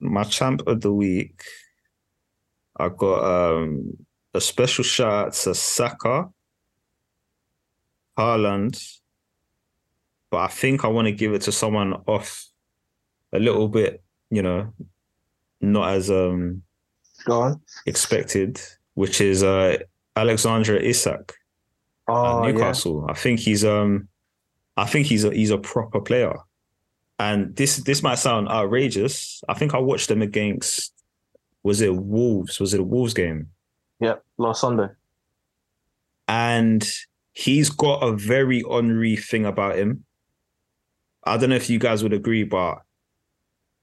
My 0.01 0.25
champ 0.25 0.63
of 0.67 0.81
the 0.81 0.93
week. 0.93 1.43
I 2.77 2.89
got 2.89 3.53
um 3.53 3.97
a 4.35 4.41
special 4.41 4.83
shout 4.83 5.27
out 5.27 5.33
to 5.33 5.55
Saka, 5.55 6.29
Haaland, 8.19 8.99
but 10.29 10.39
I 10.39 10.49
think 10.49 10.85
I 10.85 10.89
want 10.89 11.07
to 11.07 11.13
give 11.13 11.33
it 11.35 11.43
to 11.43 11.53
someone 11.53 11.93
off 12.09 12.45
a 13.35 13.39
little 13.39 13.69
bit, 13.69 14.03
you 14.31 14.43
know, 14.43 14.73
not 15.61 15.91
as 15.91 16.11
um 16.11 16.63
Go 17.25 17.41
on. 17.41 17.61
expected, 17.87 18.61
which 18.95 19.21
is 19.21 19.43
uh 19.43 19.77
Alexander 20.17 20.77
Isak 20.77 21.35
Oh 22.07 22.43
at 22.43 22.47
yeah. 22.47 22.53
Newcastle. 22.53 23.07
I 23.09 23.15
think 23.15 23.41
he's 23.41 23.65
um 23.65 24.09
I 24.77 24.87
think 24.87 25.07
he's 25.07 25.25
a 25.25 25.33
he's 25.33 25.51
a 25.51 25.59
proper 25.59 26.01
player. 26.01 26.35
And 27.19 27.55
this 27.57 27.77
this 27.79 28.03
might 28.03 28.19
sound 28.19 28.49
outrageous. 28.49 29.43
I 29.49 29.55
think 29.55 29.75
I 29.75 29.79
watched 29.79 30.09
them 30.09 30.23
against 30.23 30.93
was 31.63 31.81
it 31.81 31.95
Wolves? 31.97 32.61
Was 32.61 32.75
it 32.75 32.81
a 32.81 32.85
Wolves 32.85 33.15
game? 33.15 33.49
Yeah, 34.01 34.17
last 34.37 34.61
Sunday. 34.61 34.89
And 36.29 36.87
he's 37.33 37.71
got 37.71 38.03
a 38.03 38.13
very 38.13 38.63
Henry 38.71 39.17
thing 39.17 39.47
about 39.47 39.77
him. 39.77 40.05
I 41.25 41.37
don't 41.37 41.51
know 41.51 41.57
if 41.57 41.71
you 41.71 41.79
guys 41.79 42.03
would 42.03 42.13
agree, 42.13 42.45
but 42.45 42.83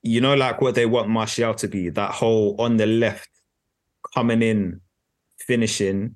you 0.04 0.22
know, 0.22 0.36
like 0.36 0.62
what 0.62 0.76
they 0.76 0.86
want 0.86 1.10
Martial 1.10 1.54
to 1.54 1.68
be, 1.68 1.90
that 1.90 2.12
whole 2.12 2.56
on 2.60 2.78
the 2.78 2.86
left, 2.86 3.30
coming 4.14 4.42
in, 4.42 4.82
finishing. 5.40 6.16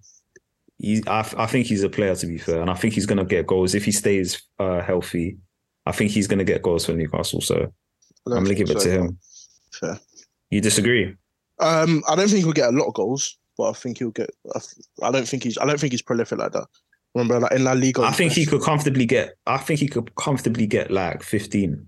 He, 0.78 1.04
I, 1.08 1.20
I 1.38 1.46
think 1.46 1.68
he's 1.68 1.84
a 1.84 1.90
player 1.90 2.16
to 2.16 2.28
be 2.28 2.38
fair, 2.38 2.62
and 2.62 2.70
I 2.70 2.74
think 2.74 2.94
he's 2.94 3.06
gonna 3.06 3.26
get 3.26 3.48
goals 3.48 3.76
if 3.76 3.86
he 3.86 3.92
stays 3.92 4.42
uh, 4.60 4.82
healthy. 4.82 5.38
I 5.86 5.92
think 5.92 6.12
he's 6.12 6.28
gonna 6.28 6.44
get 6.44 6.62
goals 6.62 6.86
for 6.86 6.94
Newcastle. 6.94 7.42
So 7.42 7.72
I'm 8.28 8.44
gonna 8.44 8.56
give 8.56 8.70
it 8.70 8.82
so, 8.82 8.90
to 8.90 8.92
him. 8.92 9.20
Fair. 9.72 10.00
You 10.50 10.62
disagree? 10.62 11.16
Um, 11.60 12.04
I 12.08 12.16
don't 12.16 12.30
think 12.30 12.44
he'll 12.44 12.54
get 12.54 12.74
a 12.74 12.78
lot 12.78 12.88
of 12.88 12.94
goals, 12.94 13.38
but 13.58 13.70
I 13.70 13.74
think 13.74 14.00
he'll 14.00 14.12
get. 14.12 14.30
I 14.54 14.60
I 15.04 15.12
don't 15.12 15.28
think 15.28 15.44
he's. 15.44 15.58
I 15.58 15.66
don't 15.66 15.80
think 15.80 15.94
he's 15.94 16.02
prolific 16.02 16.40
like 16.40 16.52
that. 16.52 16.68
Remember, 17.14 17.40
like 17.40 17.54
in 17.54 17.64
La 17.64 17.72
Liga, 17.72 18.02
I 18.02 18.12
think 18.12 18.34
he 18.34 18.46
could 18.46 18.62
comfortably 18.62 19.06
get. 19.06 19.36
I 19.46 19.58
think 19.58 19.80
he 19.80 19.88
could 19.88 20.14
comfortably 20.16 20.68
get 20.68 20.92
like 20.92 21.24
15. 21.24 21.88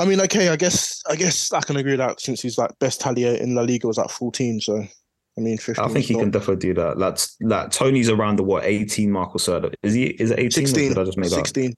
I 0.00 0.06
mean, 0.06 0.18
okay, 0.22 0.48
I 0.48 0.56
guess 0.56 1.02
I 1.10 1.14
guess 1.14 1.52
I 1.52 1.60
can 1.60 1.76
agree 1.76 1.92
with 1.92 1.98
that 1.98 2.22
since 2.22 2.40
he's 2.40 2.56
like 2.56 2.70
best 2.78 3.02
tallier 3.02 3.34
in 3.34 3.54
La 3.54 3.60
Liga 3.60 3.86
was 3.86 3.98
like 3.98 4.08
14. 4.08 4.58
So, 4.60 4.78
I 4.78 5.40
mean, 5.40 5.58
15. 5.58 5.84
I 5.84 5.88
think 5.88 6.06
he 6.06 6.14
is 6.14 6.20
can 6.20 6.30
definitely 6.30 6.56
do 6.56 6.74
that. 6.74 6.96
Like, 6.96 7.18
like 7.42 7.70
Toney's 7.70 8.08
around 8.08 8.36
the 8.36 8.42
what 8.42 8.64
18 8.64 9.12
mark 9.12 9.36
or 9.36 9.38
so. 9.38 9.70
Is 9.82 9.92
he? 9.92 10.06
Is 10.06 10.30
it 10.30 10.38
18? 10.38 10.50
16. 10.66 10.98
I 10.98 11.04
just 11.04 11.18
make 11.18 11.28
that? 11.28 11.40
up? 11.40 11.46
16. 11.46 11.74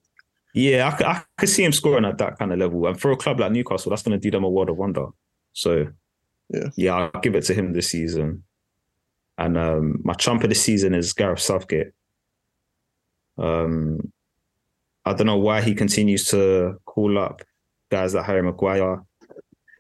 Yeah, 0.55 0.89
I, 0.89 0.97
could- 0.97 1.07
I 1.07 1.23
could 1.37 1.49
see 1.49 1.65
him 1.65 1.73
scoring 1.73 2.05
at 2.05 2.19
that 2.19 2.39
kind 2.39 2.53
of 2.53 2.61
level. 2.61 2.87
And 2.87 3.01
for 3.01 3.11
a 3.11 3.17
club 3.17 3.41
like 3.41 3.51
Newcastle, 3.51 3.91
that's 3.91 4.03
going 4.03 4.19
to 4.19 4.23
do 4.23 4.31
them 4.31 4.45
a 4.45 4.51
world 4.51 4.69
of 4.71 4.77
wonder. 4.77 5.07
So, 5.53 5.89
Yeah. 6.51 6.69
yeah, 6.77 6.95
I'll 6.95 7.21
give 7.23 7.35
it 7.35 7.45
to 7.47 7.55
him 7.55 7.73
this 7.73 7.91
season. 7.91 8.45
And 9.37 9.59
um, 9.59 10.01
my 10.05 10.13
trump 10.13 10.45
of 10.45 10.51
the 10.51 10.55
season 10.55 10.95
is 10.95 11.13
Gareth 11.13 11.41
Southgate. 11.41 11.89
Um, 13.37 14.13
I 15.05 15.15
don't 15.15 15.27
know 15.27 15.39
why 15.39 15.63
he 15.63 15.75
continues 15.75 16.27
to 16.27 16.77
call 16.85 17.19
up 17.19 17.43
guys 17.93 18.15
like 18.15 18.25
Harry 18.25 18.43
Maguire. 18.43 19.05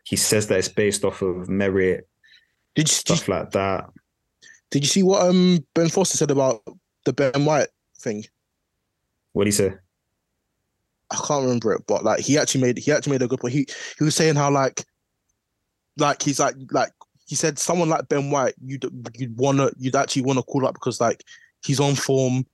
He 0.05 0.17
says 0.17 0.47
that 0.49 0.59
it's 0.59 0.69
based 0.69 1.03
off 1.05 1.23
of 1.23 1.49
merit, 1.49 2.07
Did 2.75 2.89
you, 2.89 2.95
did, 2.95 3.17
stuff 3.17 3.29
like 3.29 3.51
that. 3.53 3.89
did 4.71 4.83
you 4.83 4.89
see 4.89 5.03
what 5.03 5.27
um 5.27 5.65
Ben 5.75 5.89
Foster 5.89 6.19
said 6.19 6.31
about 6.31 6.63
the 7.05 7.13
Ben 7.13 7.45
White 7.45 7.69
thing? 7.99 8.25
What 9.33 9.45
do 9.45 9.49
you 9.49 9.53
say? 9.53 9.73
I 11.11 11.17
can't 11.27 11.45
remember 11.45 11.73
it, 11.73 11.83
but 11.87 12.05
like 12.05 12.21
he 12.21 12.37
actually 12.37 12.61
made 12.61 12.79
he 12.79 12.93
actually 12.93 13.13
made 13.13 13.23
a 13.23 13.29
good 13.29 13.41
point. 13.41 13.55
He 13.55 13.67
he 13.99 14.05
was 14.05 14.15
saying 14.15 14.37
how 14.37 14.51
like 14.51 14.85
like 15.97 16.21
he's 16.23 16.39
like 16.41 16.55
like 16.71 16.91
he 17.27 17.35
said 17.35 17.59
someone 17.59 17.89
like 17.89 18.09
Ben 18.09 18.31
White 18.31 18.55
you'd 18.63 18.85
you'd 19.15 19.39
wanna 19.39 19.71
you'd 19.79 19.97
actually 19.97 20.23
wanna 20.23 20.43
call 20.43 20.67
up 20.67 20.75
because 20.75 21.01
like 21.01 21.25
he's 21.65 21.81
on 21.81 21.95
form, 21.95 22.45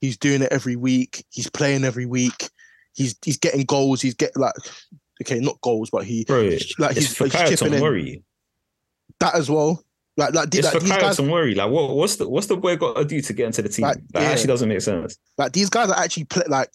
he's 0.00 0.16
doing 0.16 0.42
it 0.42 0.52
every 0.52 0.74
week, 0.74 1.24
he's 1.30 1.50
playing 1.50 1.84
every 1.84 2.06
week, 2.06 2.50
he's 2.94 3.14
he's 3.24 3.38
getting 3.38 3.64
goals, 3.64 4.00
he's 4.00 4.14
get 4.14 4.36
like 4.36 4.54
okay 5.22 5.38
not 5.40 5.60
goals 5.60 5.90
but 5.90 6.04
he 6.04 6.24
Bro, 6.24 6.56
like 6.78 6.94
he's, 6.96 7.16
for 7.16 7.24
he's 7.24 7.58
chipping 7.58 7.74
in 7.74 8.22
that 9.20 9.34
as 9.34 9.48
well. 9.50 9.82
Like 10.16 10.32
like, 10.34 10.54
It's 10.54 10.72
like 10.72 10.82
for 10.82 10.88
Kyle 10.88 11.00
guys 11.00 11.16
Tomori. 11.18 11.56
Like, 11.56 11.70
what, 11.70 11.94
what's 11.96 12.16
the 12.16 12.28
what's 12.28 12.46
the 12.46 12.56
boy 12.56 12.76
got 12.76 12.96
to 12.96 13.04
do 13.04 13.20
to 13.20 13.32
get 13.32 13.46
into 13.46 13.62
the 13.62 13.68
team? 13.68 13.84
Like, 13.84 13.98
that 14.12 14.22
yeah. 14.22 14.28
actually 14.28 14.46
doesn't 14.48 14.68
make 14.68 14.80
sense. 14.80 15.16
like 15.38 15.52
these 15.52 15.68
guys 15.70 15.88
are 15.90 15.98
actually 15.98 16.24
play 16.24 16.44
like 16.48 16.70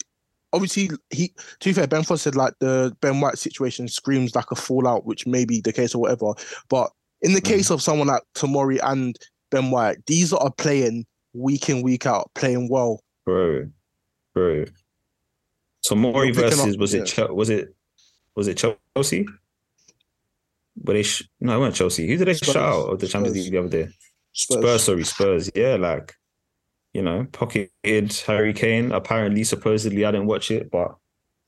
obviously 0.52 0.90
he 1.10 1.28
to 1.60 1.68
be 1.68 1.72
fair 1.72 1.86
ben 1.86 2.02
Foster 2.02 2.30
said 2.30 2.34
like 2.36 2.54
the 2.58 2.94
ben 3.00 3.20
white 3.20 3.38
situation 3.38 3.88
screams 3.88 4.34
like 4.34 4.50
a 4.50 4.56
fallout 4.56 5.06
which 5.06 5.26
may 5.26 5.44
be 5.44 5.60
the 5.60 5.72
case 5.72 5.94
or 5.94 6.00
whatever 6.02 6.32
but 6.68 6.90
in 7.22 7.32
the 7.34 7.40
Mm. 7.40 7.44
case 7.44 7.70
of 7.70 7.80
someone 7.80 8.08
like 8.08 8.22
tomori 8.34 8.80
and 8.82 9.16
ben 9.50 9.70
white 9.70 9.98
these 10.06 10.32
are 10.32 10.50
playing 10.58 11.06
week 11.34 11.68
in 11.68 11.82
week 11.82 12.04
out 12.04 12.30
playing 12.34 12.68
well 12.68 13.00
bro, 13.24 13.68
bro. 14.34 14.64
Tomori 15.86 16.34
versus 16.34 16.74
up- 16.74 16.78
was 16.80 16.94
yeah. 16.94 17.02
it 17.24 17.34
was 17.34 17.48
it 17.48 17.74
was 18.40 18.48
it 18.48 18.56
Chelsea? 18.96 19.26
But 20.74 20.94
they 20.94 21.02
sh- 21.02 21.28
no, 21.40 21.56
it 21.56 21.60
weren't 21.60 21.74
Chelsea. 21.74 22.08
Who 22.08 22.16
did 22.16 22.26
they 22.26 22.32
Spurs. 22.32 22.54
shout 22.54 22.72
out 22.72 22.92
of 22.94 22.98
the 22.98 23.06
Champions. 23.06 23.36
League 23.36 23.52
the 23.52 23.58
other 23.58 23.68
day? 23.68 23.88
Spurs. 24.32 24.58
Spurs, 24.58 24.82
sorry, 24.82 25.04
Spurs. 25.04 25.50
Yeah, 25.54 25.76
like 25.76 26.14
you 26.94 27.02
know, 27.02 27.26
pocketed 27.32 28.14
Harry 28.26 28.54
Kane. 28.54 28.92
Apparently, 28.92 29.44
supposedly, 29.44 30.06
I 30.06 30.10
didn't 30.10 30.26
watch 30.26 30.50
it, 30.50 30.70
but 30.70 30.94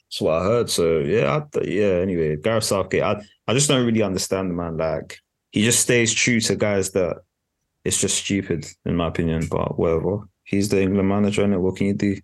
that's 0.05 0.21
what 0.21 0.35
I 0.35 0.45
heard. 0.45 0.69
So 0.69 0.99
yeah, 0.99 1.41
I, 1.55 1.61
yeah. 1.63 1.95
Anyway, 2.03 2.37
Gareth 2.37 2.65
Southgate. 2.65 3.03
I 3.03 3.23
I 3.49 3.55
just 3.55 3.71
don't 3.71 3.87
really 3.87 4.03
understand 4.03 4.51
the 4.51 4.55
man. 4.55 4.77
Like 4.77 5.17
he 5.51 5.65
just 5.65 5.81
stays 5.81 6.13
true 6.13 6.41
to 6.41 6.57
guys 6.57 6.91
that 6.91 7.23
it's 7.87 8.03
just 8.03 8.19
stupid 8.19 8.67
in 8.85 8.97
my 8.97 9.09
opinion. 9.09 9.47
But 9.51 9.79
whatever. 9.79 10.29
He's 10.45 10.69
the 10.69 10.83
England 10.83 11.09
manager, 11.09 11.43
and 11.43 11.63
what 11.63 11.77
can 11.77 11.87
you 11.87 11.95
do? 11.95 12.17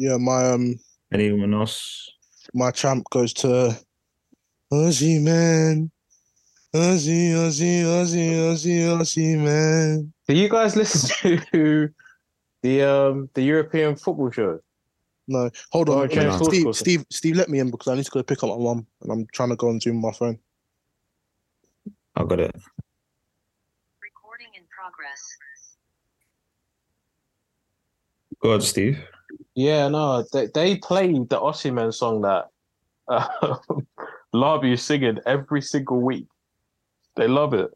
Yeah 0.00 0.16
my 0.16 0.50
um 0.52 0.76
Anyone 1.12 1.52
else? 1.52 2.08
my 2.54 2.70
champ 2.70 3.04
goes 3.10 3.32
to 3.34 3.76
Ozzy 4.72 5.20
man 5.20 5.90
Ozzy 6.74 7.32
Ozzy 7.32 7.82
Ozzy 7.82 8.30
Ozzy 8.32 8.78
Ozzy 8.96 9.36
man 9.38 10.12
Do 10.26 10.34
you 10.34 10.48
guys 10.48 10.74
listen 10.74 11.38
to 11.52 11.90
the 12.62 12.82
um 12.82 13.28
the 13.34 13.42
European 13.42 13.94
football 13.96 14.30
show? 14.30 14.60
no 15.28 15.50
hold 15.70 15.90
Oh, 15.90 15.98
on 15.98 16.04
okay, 16.04 16.26
Um, 16.26 16.38
cool, 16.38 16.48
Steve. 16.50 16.74
Steve 16.74 17.04
Steve 17.10 17.36
let 17.36 17.48
me 17.50 17.58
in 17.58 17.70
because 17.70 17.88
I 17.88 17.94
need 17.96 18.04
to 18.06 18.10
go 18.10 18.22
pick 18.22 18.42
up 18.42 18.48
my 18.50 18.56
mum 18.56 18.86
and 19.02 19.12
I'm 19.12 19.26
trying 19.32 19.50
to 19.50 19.56
go 19.56 19.68
and 19.68 19.82
Zoom 19.82 20.00
my 20.00 20.12
phone 20.12 20.38
I 22.16 22.24
got 22.24 22.40
it. 22.40 22.54
Recording 24.02 24.48
in 24.56 24.64
progress. 24.74 25.22
Go 28.42 28.54
on, 28.54 28.60
Steve. 28.62 28.98
Yeah, 29.60 29.88
no, 29.88 30.24
they 30.32 30.46
they 30.46 30.76
played 30.76 31.28
the 31.28 31.38
Osimhen 31.38 31.92
song 31.92 32.22
that 32.22 32.48
uh, 33.08 33.56
Larby 34.32 34.72
is 34.72 34.82
singing 34.82 35.18
every 35.26 35.60
single 35.60 36.00
week. 36.00 36.28
They 37.16 37.28
love 37.28 37.52
it. 37.52 37.70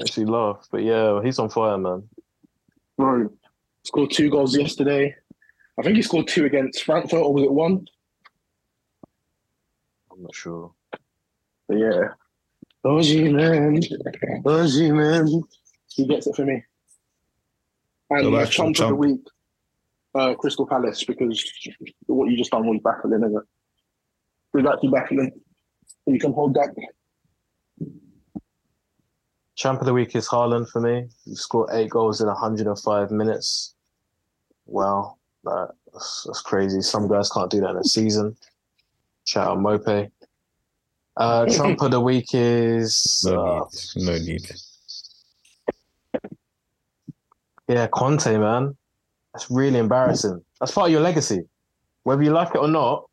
Actually 0.00 0.26
laugh, 0.26 0.68
but 0.70 0.84
yeah, 0.84 1.20
he's 1.20 1.40
on 1.40 1.50
fire, 1.50 1.76
man. 1.76 2.08
Bro, 2.96 3.30
scored 3.82 4.12
two 4.12 4.30
goals 4.30 4.56
yesterday. 4.56 5.16
I 5.76 5.82
think 5.82 5.96
he 5.96 6.02
scored 6.02 6.28
two 6.28 6.44
against 6.44 6.84
Frankfurt, 6.84 7.20
or 7.20 7.34
was 7.34 7.42
it 7.42 7.52
one? 7.52 7.84
I'm 10.12 10.22
not 10.22 10.34
sure. 10.36 10.70
But 11.66 11.78
yeah. 11.78 12.08
Ozzy, 12.84 13.32
man. 13.32 13.80
Ozzy, 14.44 14.94
man. 14.94 15.42
He 15.88 16.06
gets 16.06 16.28
it 16.28 16.36
for 16.36 16.44
me. 16.44 16.62
And 18.10 18.22
Go 18.22 18.30
my 18.30 18.44
back 18.44 18.52
chump 18.52 18.78
of 18.78 18.88
the 18.88 18.94
week, 18.94 19.26
uh, 20.14 20.34
Crystal 20.34 20.66
Palace, 20.66 21.04
because 21.04 21.44
what 22.06 22.30
you 22.30 22.36
just 22.36 22.50
done 22.50 22.66
was 22.66 22.80
baffling, 22.82 23.14
isn't 23.14 23.36
it? 23.36 23.44
It 24.54 24.62
was 24.62 24.72
actually 24.72 24.90
baffling. 24.90 25.32
You 26.06 26.18
can 26.18 26.32
hold 26.32 26.54
that. 26.54 26.74
Champ 29.56 29.80
of 29.80 29.86
the 29.86 29.92
week 29.92 30.14
is 30.16 30.28
Haaland 30.28 30.68
for 30.68 30.80
me. 30.80 31.08
He 31.24 31.34
scored 31.34 31.70
eight 31.72 31.90
goals 31.90 32.20
in 32.20 32.26
105 32.26 33.10
minutes. 33.10 33.74
Wow, 34.66 35.16
that's, 35.44 36.24
that's 36.26 36.40
crazy. 36.40 36.80
Some 36.80 37.08
guys 37.08 37.30
can't 37.30 37.50
do 37.50 37.60
that 37.60 37.70
in 37.70 37.76
a 37.76 37.84
season. 37.84 38.36
Shout 39.24 39.48
out 39.48 39.60
Mope. 39.60 40.10
Uh, 41.16 41.46
Trump 41.54 41.80
of 41.82 41.90
the 41.90 42.00
week 42.00 42.26
is 42.32 43.22
No 43.26 43.40
uh, 43.40 43.64
need. 43.96 44.06
No 44.06 44.18
need. 44.18 44.52
yeah 47.68 47.86
Conte, 47.88 48.36
man. 48.38 48.76
That's 49.32 49.50
really 49.50 49.78
embarrassing. 49.78 50.42
That's 50.60 50.72
part 50.72 50.86
of 50.88 50.92
your 50.92 51.00
legacy. 51.00 51.44
Whether 52.04 52.22
you 52.22 52.30
like 52.30 52.54
it 52.54 52.58
or 52.58 52.68
not, 52.68 53.08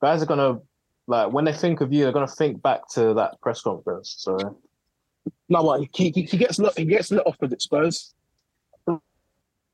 guys 0.00 0.22
are 0.22 0.26
gonna 0.26 0.58
like 1.06 1.32
when 1.32 1.44
they 1.44 1.52
think 1.52 1.80
of 1.80 1.92
you, 1.92 2.04
they're 2.04 2.12
gonna 2.12 2.26
think 2.26 2.62
back 2.62 2.88
to 2.94 3.14
that 3.14 3.40
press 3.40 3.60
conference. 3.62 4.14
So 4.18 4.58
No, 5.48 5.62
what 5.62 5.80
he, 5.94 6.10
he, 6.10 6.22
he 6.22 6.36
gets 6.36 6.58
let 6.58 6.78
he 6.78 6.84
gets 6.84 7.10
let 7.10 7.26
off 7.26 7.36
with 7.40 7.52
it, 7.52 7.60
Spurs. 7.60 8.14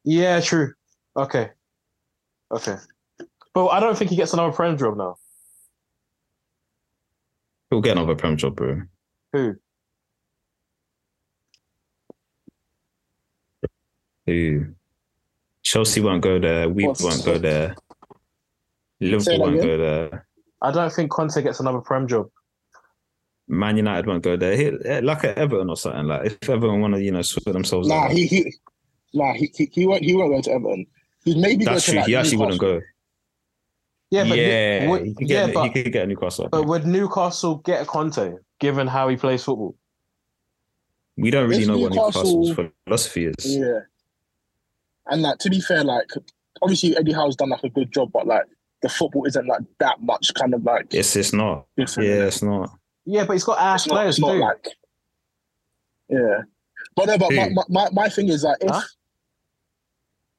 Yeah, 0.04 0.40
true. 0.40 0.72
Okay. 1.16 1.50
Okay. 2.50 2.76
But 3.52 3.68
I 3.68 3.80
don't 3.80 3.96
think 3.96 4.10
he 4.10 4.16
gets 4.16 4.32
another 4.32 4.52
prem 4.52 4.76
job 4.76 4.96
now. 4.96 5.16
He'll 7.70 7.80
get 7.80 7.96
another 7.96 8.14
prem 8.14 8.36
job, 8.36 8.56
bro. 8.56 8.82
Who? 9.32 9.56
Who? 14.26 14.76
Chelsea 15.66 16.01
won't 16.01 16.22
go 16.22 16.38
there. 16.38 16.68
We 16.68 16.86
What's- 16.86 17.02
won't 17.02 17.24
go 17.24 17.38
there. 17.38 17.74
Say 19.02 19.09
Liverpool 19.09 19.38
won't 19.40 19.55
again? 19.56 19.66
go 19.66 19.76
there. 19.78 20.28
I 20.62 20.70
don't 20.70 20.93
think 20.93 21.10
Conte 21.10 21.43
gets 21.43 21.59
another 21.59 21.80
prem 21.80 22.06
job. 22.06 22.30
Man 23.48 23.76
United 23.76 24.06
won't 24.06 24.22
go 24.22 24.36
there. 24.36 24.56
He, 24.56 24.66
eh, 24.84 25.01
like 25.02 25.24
at 25.24 25.36
Everton 25.36 25.68
or 25.68 25.76
something. 25.76 26.06
Like 26.06 26.26
if 26.26 26.48
Everton 26.48 26.80
want 26.80 26.94
to, 26.94 27.02
you 27.02 27.10
know, 27.10 27.22
sort 27.22 27.52
themselves 27.52 27.88
Nah, 27.88 28.05
out. 28.05 28.12
he, 28.12 28.26
he 28.26 28.55
nah, 29.12 29.32
he, 29.34 29.51
he, 29.56 29.68
he 29.72 29.86
won't 29.86 30.05
he 30.05 30.14
won't 30.14 30.30
go 30.32 30.40
to 30.40 30.51
Everton. 30.52 30.86
He'd 31.24 31.36
maybe 31.38 31.64
That's 31.64 31.80
go 31.80 31.80
to 31.80 31.90
true. 31.90 31.98
like 31.98 32.06
he 32.06 32.14
actually 32.16 32.36
wouldn't 32.36 32.60
go. 32.60 32.80
Yeah, 34.10 34.28
but 34.28 34.38
yeah, 34.38 34.88
would, 34.88 35.05
he 35.05 35.14
could 35.14 35.28
yeah, 35.28 35.47
get, 35.47 35.55
but, 35.55 35.64
he 35.64 35.82
could 35.82 35.93
get 35.93 36.05
a 36.05 36.06
Newcastle. 36.06 36.48
but 36.48 36.64
would 36.64 36.86
Newcastle 36.86 37.56
get 37.56 37.82
a 37.82 37.84
Conte 37.86 38.34
given 38.60 38.86
how 38.86 39.09
he 39.09 39.16
plays 39.16 39.43
football? 39.43 39.74
we 41.16 41.32
don't 41.32 41.48
really 41.48 41.62
If 41.62 41.68
know 41.68 41.78
what 41.78 41.93
Newcastle's 41.93 42.55
philosophy 42.86 43.26
is. 43.26 43.56
Yeah. 43.56 43.80
And 45.09 45.23
like 45.23 45.39
to 45.39 45.51
be 45.51 45.61
fair, 45.61 45.85
like 45.85 46.11
obviously 46.62 46.97
Eddie 46.97 47.12
Howe's 47.12 47.37
done 47.37 47.51
like 47.51 47.65
a 47.65 47.69
good 47.70 47.93
job, 47.93 48.11
but 48.12 48.27
like 48.27 48.45
the 48.83 48.89
football 48.89 49.24
isn't 49.27 49.47
like 49.47 49.62
that 49.78 50.01
much 50.03 50.33
kind 50.35 50.53
of 50.55 50.62
like 50.65 50.93
It's 50.93 51.15
it's 51.16 51.33
not. 51.33 51.66
different. 51.77 52.09
Yeah, 52.09 52.24
it's 52.27 52.43
not. 52.43 52.70
Yeah, 53.05 53.24
but 53.24 53.35
he's 53.35 53.45
got 53.45 53.59
ass 53.59 53.83
It's 53.83 53.89
not, 53.89 53.95
players 53.95 54.15
it's 54.16 54.20
not 54.20 54.33
too. 54.33 54.39
like, 54.41 54.69
yeah. 56.09 56.39
But 56.97 57.07
no, 57.07 57.19
but 57.19 57.33
my, 57.33 57.49
my, 57.51 57.62
my, 57.69 57.89
my 57.93 58.09
thing 58.09 58.28
is 58.28 58.43
that 58.43 58.59
if 58.61 58.70
Huh? 58.70 58.81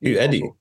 You 0.01 0.19
Eddie? 0.19 0.51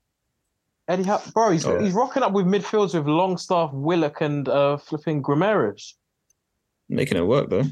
Eddie, 0.88 1.02
Howe, 1.02 1.20
bro, 1.34 1.50
he's 1.50 1.66
Oh. 1.66 1.80
he's 1.80 1.92
rocking 1.92 2.22
up 2.22 2.32
with 2.32 2.46
midfields 2.46 2.94
with 2.94 3.06
Longstaff, 3.08 3.70
Willock, 3.72 4.20
and 4.20 4.48
uh, 4.48 4.76
flipping 4.76 5.22
Guimarães. 5.22 5.94
Making 6.88 7.18
it 7.18 7.26
work 7.26 7.50
though. 7.50 7.64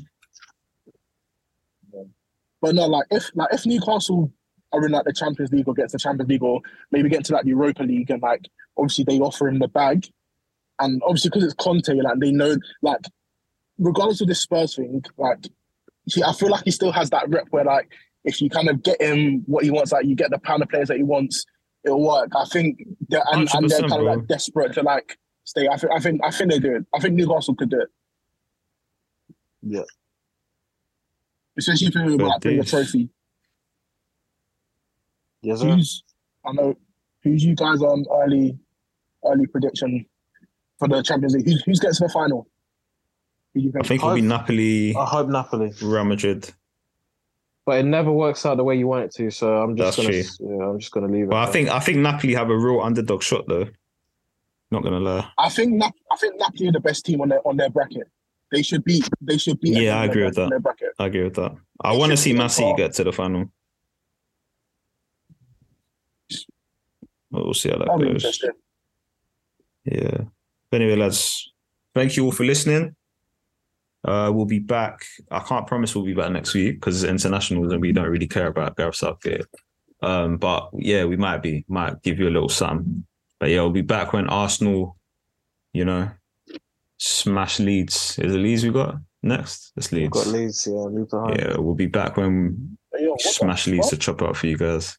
But 2.61 2.74
no, 2.74 2.86
like 2.86 3.06
if 3.11 3.31
like 3.35 3.52
if 3.52 3.66
Newcastle 3.66 4.32
are 4.74 4.86
in 4.86 4.92
like 4.92 5.05
the 5.05 5.12
Champions 5.12 5.52
League 5.52 5.68
or 5.68 5.74
get 5.74 5.88
to 5.88 5.92
the 5.92 5.98
Champions 5.98 6.28
League 6.28 6.42
or 6.42 6.60
maybe 6.90 7.09
get 7.09 7.24
to 7.26 7.32
like 7.32 7.44
the 7.44 7.51
Europa 7.51 7.82
League 7.82 8.10
and 8.10 8.22
like 8.22 8.46
obviously 8.76 9.05
they 9.05 9.20
offer 9.20 9.48
him 9.48 9.59
the 9.59 9.68
bag, 9.68 10.06
and 10.78 11.01
obviously 11.05 11.30
because 11.30 11.44
it's 11.44 11.55
Conte, 11.55 11.92
like 11.94 12.18
they 12.18 12.32
know 12.32 12.56
like 12.82 13.01
regardless 13.78 14.20
of 14.20 14.28
this 14.28 14.40
Spurs 14.40 14.76
thing, 14.76 15.02
like 15.16 15.46
he, 16.06 16.22
I 16.22 16.32
feel 16.32 16.51
like 16.51 16.64
he 16.64 16.70
still 16.70 16.92
has 16.92 17.10
that 17.10 17.28
rep 17.28 17.46
where 17.51 17.64
like 17.64 17.90
if 18.24 18.40
you 18.40 18.51
kind 18.51 18.68
of 18.68 18.82
get 18.82 19.01
him 19.01 19.42
what 19.46 19.64
he 19.64 19.70
wants, 19.70 19.92
like 19.92 20.06
you 20.06 20.14
get 20.14 20.30
the 20.30 20.38
pound 20.38 20.62
of 20.62 20.68
players 20.68 20.88
that 20.88 20.96
he 20.96 21.02
wants, 21.02 21.44
it'll 21.84 22.02
work. 22.02 22.30
I 22.36 22.44
think 22.46 22.82
they're, 23.09 23.22
and, 23.32 23.48
and 23.55 23.70
they're 23.70 23.80
100%, 23.80 23.88
kind 23.88 24.01
of 24.01 24.06
like 24.06 24.26
desperate 24.26 24.72
to 24.74 24.82
like 24.82 25.18
stay. 25.44 25.68
I 25.68 25.76
think 25.76 25.92
I 25.92 25.98
think 26.01 26.20
I 26.24 26.30
think 26.30 26.51
they 26.51 26.59
do 26.59 26.76
it. 26.76 26.86
I 26.94 27.01
think 27.01 27.14
Newcastle 27.14 27.55
could 27.55 27.70
do 27.70 27.80
it. 27.80 27.88
Yeah. 29.62 29.82
Especially 31.56 31.86
if 31.88 31.94
they 31.94 32.16
But 32.16 32.26
like 32.26 32.40
bring 32.40 32.60
a 32.60 32.64
trophy. 32.64 33.09
Yes, 35.44 35.60
sir. 35.60 35.68
Who's 35.74 36.02
I 36.46 36.52
know 36.52 36.74
who's 37.22 37.44
you 37.44 37.54
guys 37.54 37.80
on 37.82 38.04
early 38.10 38.58
early 39.24 39.46
prediction 39.46 40.04
for 40.78 40.88
the 40.88 41.02
Champions 41.02 41.34
League? 41.34 41.46
Who's 41.46 41.62
who's 41.64 41.80
gets 41.80 41.98
to 41.98 42.04
the 42.04 42.08
final? 42.12 42.48
Who 43.54 43.60
do 43.60 43.66
you 43.66 43.70
I 43.70 43.72
think? 43.78 43.86
think 43.86 44.02
it'll 44.02 44.14
be 44.14 44.20
Napoli, 44.22 44.96
I 44.96 45.04
hope 45.04 45.28
Napoli, 45.28 45.72
Real 45.82 46.04
Madrid. 46.04 46.50
but 47.66 47.78
it 47.78 47.84
never 47.84 48.10
works 48.12 48.44
out 48.44 48.56
the 48.56 48.64
way 48.64 48.76
you 48.76 48.86
want 48.86 49.04
it 49.04 49.12
to. 49.14 49.30
So 49.30 49.56
I'm 49.62 49.76
just 49.76 49.96
That's 49.96 50.36
gonna, 50.40 50.56
yeah, 50.58 50.64
I'm 50.68 50.78
just 50.78 50.92
gonna 50.92 51.06
leave 51.08 51.24
it. 51.24 51.30
But 51.30 51.36
I 51.36 51.44
there. 51.44 51.52
think 51.52 51.68
I 51.70 51.78
think 51.80 51.98
Napoli 51.98 52.34
have 52.34 52.50
a 52.50 52.56
real 52.56 52.80
underdog 52.80 53.22
shot 53.22 53.44
though. 53.46 53.66
Not 54.70 54.82
gonna 54.82 54.98
lie. 55.00 55.28
I 55.38 55.48
think 55.50 55.72
Nap- 55.74 55.94
I 56.10 56.16
think 56.16 56.34
Napoli 56.38 56.68
are 56.68 56.72
the 56.72 56.80
best 56.80 57.04
team 57.06 57.20
on 57.20 57.28
their 57.28 57.46
on 57.46 57.56
their 57.56 57.70
bracket. 57.70 58.08
They 58.50 58.62
should 58.62 58.84
beat 58.84 59.08
they 59.20 59.38
should 59.38 59.60
beat 59.60 59.76
Yeah, 59.76 60.00
I 60.00 60.04
agree 60.06 60.24
with 60.24 60.34
that. 60.34 60.44
on 60.44 60.50
Their 60.50 60.60
bracket. 60.60 60.90
I 60.98 61.06
agree 61.06 61.24
with 61.24 61.34
that. 61.34 61.52
I 61.82 61.96
want 61.96 62.10
to 62.12 62.16
see 62.16 62.32
be 62.32 62.38
Man 62.38 62.44
on 62.44 62.50
City 62.50 62.68
par. 62.70 62.76
get 62.76 62.92
to 62.94 63.04
the 63.04 63.12
final. 63.12 63.44
But 66.28 66.36
we'll 67.35 67.55
see 67.55 67.70
how 67.70 67.78
that 67.78 67.98
goes. 67.98 68.44
Yeah. 69.85 70.24
But 70.70 70.81
anyway, 70.81 70.97
lads, 70.97 71.52
thank 71.94 72.16
you 72.16 72.24
all 72.24 72.32
for 72.32 72.44
listening. 72.44 72.94
Uh, 74.05 74.31
we'll 74.35 74.44
be 74.44 74.59
back. 74.59 75.05
I 75.31 75.40
can't 75.40 75.66
promise 75.66 75.94
we'll 75.94 76.05
be 76.05 76.15
back 76.15 76.31
next 76.31 76.52
week 76.52 76.77
because 76.77 77.02
it's 77.02 77.11
internationals 77.11 77.73
and 77.73 77.81
we 77.81 77.93
don't 77.93 78.11
really 78.11 78.27
care 78.27 78.48
about 78.48 78.77
Gareth 78.77 78.97
Southgate. 78.97 79.47
Um, 80.02 80.36
but 80.36 80.69
yeah, 80.74 81.05
we 81.06 81.16
might 81.16 81.43
be, 81.43 81.65
might 81.69 82.02
give 82.02 82.19
you 82.19 82.28
a 82.28 82.31
little 82.31 82.51
sum. 82.51 83.06
But 83.40 83.51
yeah, 83.51 83.61
we'll 83.61 83.70
be 83.70 83.81
back 83.81 84.12
when 84.12 84.28
Arsenal, 84.28 84.97
you 85.73 85.85
know, 85.85 86.11
smash 86.98 87.59
Leeds. 87.61 88.19
Is 88.19 88.35
it 88.35 88.39
Leeds 88.39 88.65
we 88.65 88.70
got 88.70 88.97
next? 89.23 89.73
It's 89.77 89.90
Leeds. 89.90 90.15
We've 90.15 90.24
got 90.24 90.32
Leeds, 90.32 90.69
yeah, 90.70 91.05
behind. 91.05 91.39
Yeah, 91.39 91.56
we'll 91.56 91.74
be 91.74 91.86
back 91.86 92.16
when 92.16 92.77
yo, 92.98 93.15
smash 93.19 93.66
Leeds 93.66 93.89
to 93.90 93.97
chop 93.97 94.20
up 94.23 94.36
for 94.36 94.47
you 94.47 94.59
guys. 94.59 94.98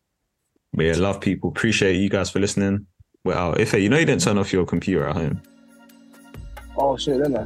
But 0.76 0.86
yeah, 0.86 0.94
love 0.98 1.22
people. 1.22 1.50
Appreciate 1.50 1.96
you 1.96 2.10
guys 2.10 2.30
for 2.30 2.40
listening. 2.40 2.86
We're 3.24 3.36
out. 3.36 3.60
If 3.60 3.74
you 3.74 3.90
know 3.90 3.98
you 3.98 4.06
didn't 4.06 4.22
turn 4.22 4.38
off 4.38 4.52
your 4.52 4.66
computer 4.66 5.08
at 5.08 5.16
home. 5.16 5.42
Oh 6.78 6.98
shit, 6.98 7.18
didn't 7.18 7.38
I? 7.38 7.46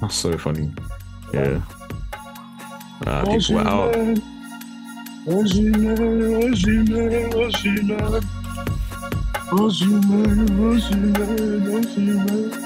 That's 0.00 0.14
so 0.14 0.38
funny. 0.38 0.72
Yeah. 1.34 1.60
Uh, 3.06 3.24
people 3.26 3.56
were 3.56 3.60
out. 3.62 3.94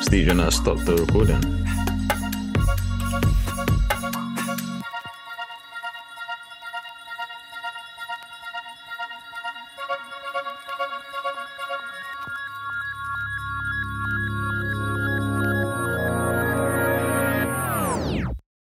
Steve, 0.02 0.26
you're 0.26 0.34
not 0.34 0.52
stop 0.52 0.78
the 0.80 0.96
recording. 1.00 1.63